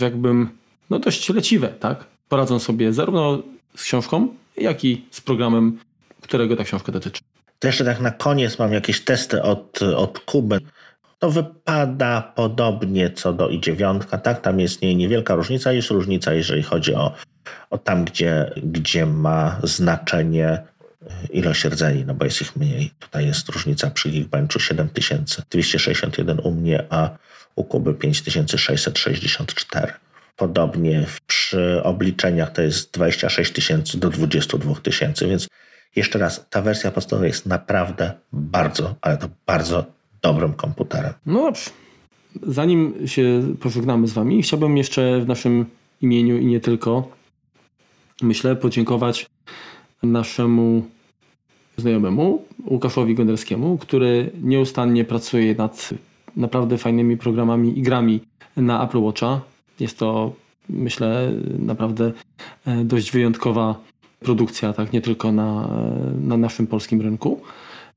jakbym 0.00 0.48
no, 0.90 0.98
dość 0.98 1.28
leciwe, 1.28 1.68
tak? 1.68 2.06
Poradzą 2.28 2.58
sobie 2.58 2.92
zarówno 2.92 3.42
z 3.76 3.82
książką, 3.82 4.28
jak 4.56 4.84
i 4.84 5.04
z 5.10 5.20
programem, 5.20 5.78
którego 6.30 6.56
ta 6.56 6.64
książka 6.64 6.92
dotyczy. 6.92 7.20
To 7.58 7.68
jeszcze 7.68 7.84
tak 7.84 8.00
na 8.00 8.10
koniec 8.10 8.58
mam 8.58 8.72
jakieś 8.72 9.00
testy 9.00 9.42
od, 9.42 9.82
od 9.82 10.18
Kuby. 10.18 10.58
To 11.18 11.30
wypada 11.30 12.32
podobnie 12.36 13.10
co 13.10 13.32
do 13.32 13.48
i9, 13.48 14.18
tak? 14.18 14.40
Tam 14.40 14.60
jest 14.60 14.82
nie, 14.82 14.94
niewielka 14.94 15.34
różnica, 15.34 15.72
jest 15.72 15.90
różnica, 15.90 16.34
jeżeli 16.34 16.62
chodzi 16.62 16.94
o, 16.94 17.14
o 17.70 17.78
tam, 17.78 18.04
gdzie, 18.04 18.50
gdzie 18.56 19.06
ma 19.06 19.60
znaczenie 19.62 20.62
ilość 21.30 21.64
rdzeni, 21.64 22.04
no 22.06 22.14
bo 22.14 22.24
jest 22.24 22.40
ich 22.40 22.56
mniej. 22.56 22.90
Tutaj 22.98 23.26
jest 23.26 23.48
różnica 23.48 23.90
przy 23.90 24.10
Geekbenchu 24.10 24.60
7261 24.60 26.38
u 26.38 26.50
mnie, 26.50 26.84
a 26.90 27.10
u 27.54 27.64
Kuby 27.64 27.94
5664. 27.94 29.92
Podobnie 30.36 31.06
przy 31.26 31.82
obliczeniach 31.82 32.52
to 32.52 32.62
jest 32.62 32.94
26 32.94 33.52
tysięcy 33.52 33.98
do 33.98 34.10
22 34.10 34.74
tysięcy, 34.74 35.28
więc 35.28 35.48
jeszcze 35.96 36.18
raz, 36.18 36.46
ta 36.50 36.62
wersja 36.62 36.90
podstawowa 36.90 37.26
jest 37.26 37.46
naprawdę 37.46 38.12
bardzo, 38.32 38.94
ale 39.00 39.16
to 39.16 39.28
bardzo 39.46 39.84
dobrym 40.22 40.52
komputerem. 40.52 41.12
No 41.26 41.42
dobrze. 41.42 41.70
Zanim 42.42 42.94
się 43.06 43.54
pożegnamy 43.60 44.08
z 44.08 44.12
Wami, 44.12 44.42
chciałbym 44.42 44.76
jeszcze 44.76 45.20
w 45.20 45.28
naszym 45.28 45.66
imieniu 46.00 46.38
i 46.38 46.46
nie 46.46 46.60
tylko, 46.60 47.08
myślę, 48.22 48.56
podziękować 48.56 49.26
naszemu 50.02 50.82
znajomemu, 51.76 52.44
Łukaszowi 52.66 53.14
Gonderskiemu, 53.14 53.78
który 53.78 54.30
nieustannie 54.42 55.04
pracuje 55.04 55.54
nad 55.54 55.90
naprawdę 56.36 56.78
fajnymi 56.78 57.16
programami 57.16 57.78
i 57.78 57.82
grami 57.82 58.20
na 58.56 58.84
Apple 58.84 58.98
Watcha. 58.98 59.40
Jest 59.80 59.98
to, 59.98 60.32
myślę, 60.68 61.32
naprawdę 61.58 62.12
e, 62.66 62.84
dość 62.84 63.12
wyjątkowa 63.12 63.89
produkcja, 64.20 64.72
tak 64.72 64.92
nie 64.92 65.00
tylko 65.00 65.32
na, 65.32 65.68
na 66.20 66.36
naszym 66.36 66.66
polskim 66.66 67.00
rynku. 67.00 67.40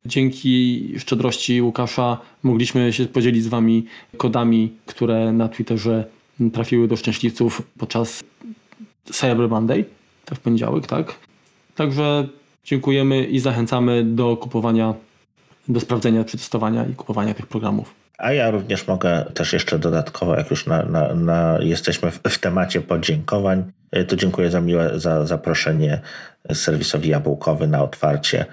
Dzięki 0.05 0.93
szczodrości 0.99 1.61
Łukasza 1.61 2.17
mogliśmy 2.43 2.93
się 2.93 3.05
podzielić 3.05 3.43
z 3.43 3.47
Wami 3.47 3.85
kodami, 4.17 4.73
które 4.85 5.33
na 5.33 5.49
Twitterze 5.49 6.05
trafiły 6.53 6.87
do 6.87 6.95
szczęśliwców 6.95 7.61
podczas 7.77 8.23
Cyber 9.05 9.49
Monday, 9.49 9.85
to 10.25 10.35
w 10.35 10.39
poniedziałek, 10.39 10.87
tak? 10.87 11.15
Także 11.75 12.27
dziękujemy 12.65 13.25
i 13.25 13.39
zachęcamy 13.39 14.03
do 14.03 14.37
kupowania, 14.37 14.93
do 15.67 15.79
sprawdzenia, 15.79 16.23
przetestowania 16.23 16.85
i 16.85 16.95
kupowania 16.95 17.33
tych 17.33 17.47
programów. 17.47 18.02
A 18.23 18.33
ja 18.33 18.51
również 18.51 18.87
mogę 18.87 19.25
też 19.33 19.53
jeszcze 19.53 19.79
dodatkowo, 19.79 20.35
jak 20.35 20.49
już 20.49 20.65
na, 20.65 20.83
na, 20.83 21.13
na 21.13 21.57
jesteśmy 21.61 22.11
w, 22.11 22.19
w, 22.29 22.39
temacie 22.39 22.81
podziękowań, 22.81 23.71
y, 23.97 24.05
to 24.05 24.15
dziękuję 24.15 24.51
za 24.51 24.61
miłe 24.61 24.99
za 24.99 25.25
zaproszenie 25.25 26.01
serwisowi 26.53 27.09
Jabłkowy 27.09 27.67
na 27.67 27.83
otwarcie. 27.83 28.45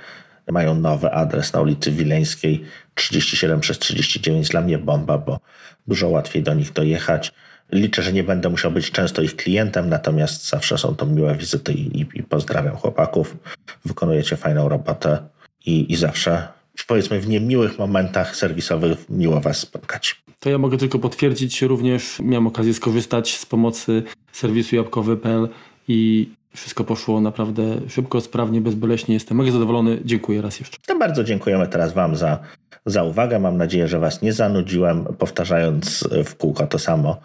Mają 0.48 0.74
nowy 0.74 1.10
adres 1.10 1.52
na 1.52 1.60
ulicy 1.60 1.90
Wileńskiej 1.90 2.64
37 2.94 3.60
przez 3.60 3.78
39. 3.78 4.48
Dla 4.48 4.60
mnie 4.60 4.78
bomba, 4.78 5.18
bo 5.18 5.40
dużo 5.86 6.08
łatwiej 6.08 6.42
do 6.42 6.54
nich 6.54 6.72
dojechać. 6.72 7.32
Liczę, 7.72 8.02
że 8.02 8.12
nie 8.12 8.24
będę 8.24 8.48
musiał 8.48 8.70
być 8.70 8.90
często 8.90 9.22
ich 9.22 9.36
klientem, 9.36 9.88
natomiast 9.88 10.48
zawsze 10.48 10.78
są 10.78 10.96
to 10.96 11.06
miłe 11.06 11.34
wizyty 11.34 11.72
i, 11.72 12.00
i 12.14 12.22
pozdrawiam 12.22 12.76
chłopaków. 12.76 13.36
Wykonujecie 13.84 14.36
fajną 14.36 14.68
robotę 14.68 15.18
i, 15.66 15.92
i 15.92 15.96
zawsze 15.96 16.48
powiedzmy 16.84 17.20
w 17.20 17.28
niemiłych 17.28 17.78
momentach 17.78 18.36
serwisowych 18.36 19.10
miło 19.10 19.40
Was 19.40 19.58
spotkać. 19.58 20.22
To 20.40 20.50
ja 20.50 20.58
mogę 20.58 20.78
tylko 20.78 20.98
potwierdzić, 20.98 21.62
również 21.62 22.18
miałem 22.22 22.46
okazję 22.46 22.74
skorzystać 22.74 23.36
z 23.36 23.46
pomocy 23.46 24.02
serwisu 24.32 24.76
jabłkowy.pl 24.76 25.48
i 25.88 26.28
wszystko 26.54 26.84
poszło 26.84 27.20
naprawdę 27.20 27.80
szybko, 27.88 28.20
sprawnie, 28.20 28.60
bezboleśnie. 28.60 29.14
Jestem 29.14 29.36
mega 29.36 29.50
zadowolony. 29.50 29.98
Dziękuję 30.04 30.42
raz 30.42 30.60
jeszcze. 30.60 30.78
To 30.86 30.98
bardzo 30.98 31.24
dziękujemy 31.24 31.68
teraz 31.68 31.92
Wam 31.92 32.16
za, 32.16 32.38
za 32.86 33.02
uwagę. 33.02 33.38
Mam 33.38 33.56
nadzieję, 33.56 33.88
że 33.88 33.98
Was 33.98 34.22
nie 34.22 34.32
zanudziłem, 34.32 35.04
powtarzając 35.04 36.08
w 36.24 36.34
kółko 36.34 36.66
to 36.66 36.78
samo. 36.78 37.20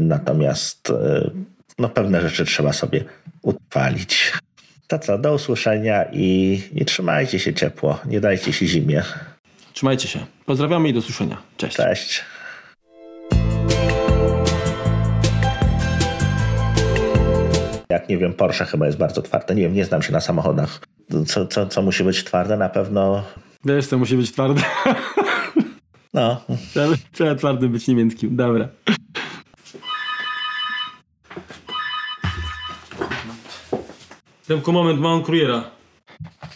Natomiast 0.00 0.92
no, 1.78 1.88
pewne 1.88 2.20
rzeczy 2.20 2.44
trzeba 2.44 2.72
sobie 2.72 3.04
utrwalić. 3.42 4.32
To 4.90 4.98
co, 4.98 5.18
do 5.18 5.34
usłyszenia 5.34 6.04
i, 6.12 6.60
i 6.74 6.84
trzymajcie 6.84 7.38
się 7.38 7.54
ciepło. 7.54 7.98
Nie 8.06 8.20
dajcie 8.20 8.52
się 8.52 8.66
zimie. 8.66 9.02
Trzymajcie 9.72 10.08
się. 10.08 10.18
Pozdrawiamy 10.46 10.88
i 10.88 10.92
do 10.92 10.98
usłyszenia. 10.98 11.42
Cześć. 11.56 11.76
Cześć. 11.76 12.24
Jak 17.90 18.08
nie 18.08 18.18
wiem, 18.18 18.32
Porsche 18.32 18.64
chyba 18.64 18.86
jest 18.86 18.98
bardzo 18.98 19.22
twarde. 19.22 19.54
Nie 19.54 19.62
wiem, 19.62 19.74
nie 19.74 19.84
znam 19.84 20.02
się 20.02 20.12
na 20.12 20.20
samochodach. 20.20 20.80
Co, 21.26 21.46
co, 21.46 21.66
co 21.66 21.82
musi 21.82 22.04
być 22.04 22.24
twarde? 22.24 22.56
Na 22.56 22.68
pewno. 22.68 23.24
Wiesz, 23.64 23.86
co 23.86 23.98
musi 23.98 24.16
być 24.16 24.32
twarde. 24.32 24.62
No. 26.14 26.44
Trzeba, 26.72 26.94
trzeba 27.12 27.34
twardy 27.34 27.68
być 27.68 27.88
niemieckim. 27.88 28.36
Dobra. 28.36 28.68
Demku, 34.50 34.72
moment, 34.72 35.00
mam 35.00 35.22
kuriera. 35.22 35.70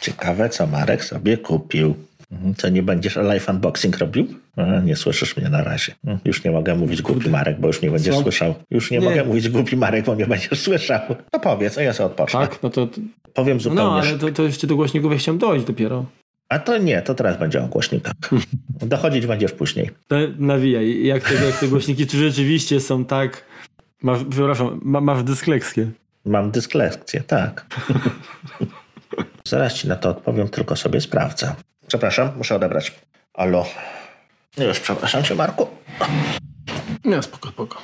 Ciekawe, 0.01 0.49
co 0.49 0.66
Marek 0.66 1.05
sobie 1.05 1.39
kupił. 1.39 1.95
Mhm, 2.33 2.55
co, 2.55 2.69
nie 2.69 2.83
będziesz 2.83 3.16
live 3.16 3.49
unboxing 3.49 3.99
robił? 3.99 4.27
A, 4.57 4.81
nie 4.81 4.97
słyszysz 4.97 5.37
mnie 5.37 5.49
na 5.49 5.62
razie. 5.62 5.95
Mhm, 6.05 6.21
już 6.25 6.45
nie 6.45 6.51
mogę 6.51 6.75
mówić 6.75 7.03
głupi 7.03 7.31
Marek, 7.31 7.61
bo 7.61 7.66
już 7.66 7.83
nie 7.83 7.91
będziesz 7.91 8.15
co? 8.15 8.23
słyszał. 8.23 8.55
Już 8.71 8.91
nie, 8.91 8.99
nie, 8.99 9.09
mogę 9.09 9.25
mówić 9.25 9.49
głupi 9.49 9.77
Marek, 9.77 10.05
bo 10.05 10.15
nie 10.15 10.27
będziesz 10.27 10.61
słyszał. 10.61 11.01
No 11.33 11.41
powiedz, 11.41 11.79
a 11.79 11.83
ja 11.83 11.93
sobie 11.93 12.07
odpocznę. 12.07 12.41
Tak? 12.41 12.62
No 12.62 12.71
to... 12.71 12.89
Powiem 13.35 13.61
zupełnie... 13.61 13.83
No, 13.83 14.01
ale 14.01 14.19
to, 14.19 14.31
to 14.31 14.43
jeszcze 14.43 14.66
do 14.66 14.77
głośników 14.77 15.12
ja 15.12 15.19
chciałem 15.19 15.39
dojść 15.39 15.66
dopiero. 15.66 16.05
A 16.49 16.59
to 16.59 16.79
nie, 16.79 17.03
to 17.03 17.15
teraz 17.15 17.39
będzie 17.39 17.62
o 17.62 17.66
głośnikach. 17.66 18.15
Dochodzić 18.95 19.27
będziesz 19.27 19.53
później. 19.53 19.91
To 20.09 20.16
nawijaj. 20.39 21.05
Jak 21.05 21.29
te, 21.29 21.35
jak 21.47 21.61
te 21.61 21.69
głośniki 21.69 22.07
czy 22.07 22.19
rzeczywiście 22.19 22.81
są 22.81 23.05
tak... 23.05 23.45
Masz, 24.03 24.19
przepraszam, 24.31 24.81
ma, 24.83 25.01
masz 25.01 25.23
dyskleksję. 25.23 25.91
Mam 26.25 26.51
dyslekcję, 26.51 27.21
tak. 27.21 27.67
Zaraz 29.49 29.75
ci 29.75 29.89
na 29.89 29.97
to 29.97 30.09
odpowiem, 30.09 30.49
tylko 30.49 30.77
sobie 30.77 31.01
sprawdzę. 31.01 31.55
Przepraszam, 31.87 32.31
muszę 32.37 32.55
odebrać. 32.55 32.93
Alo. 33.35 33.67
Już 34.59 34.81
przepraszam 34.81 35.25
cię, 35.25 35.35
Marku. 35.35 35.67
Nie, 37.05 37.23
spoko, 37.23 37.49
spoko. 37.49 37.79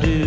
Do 0.00 0.25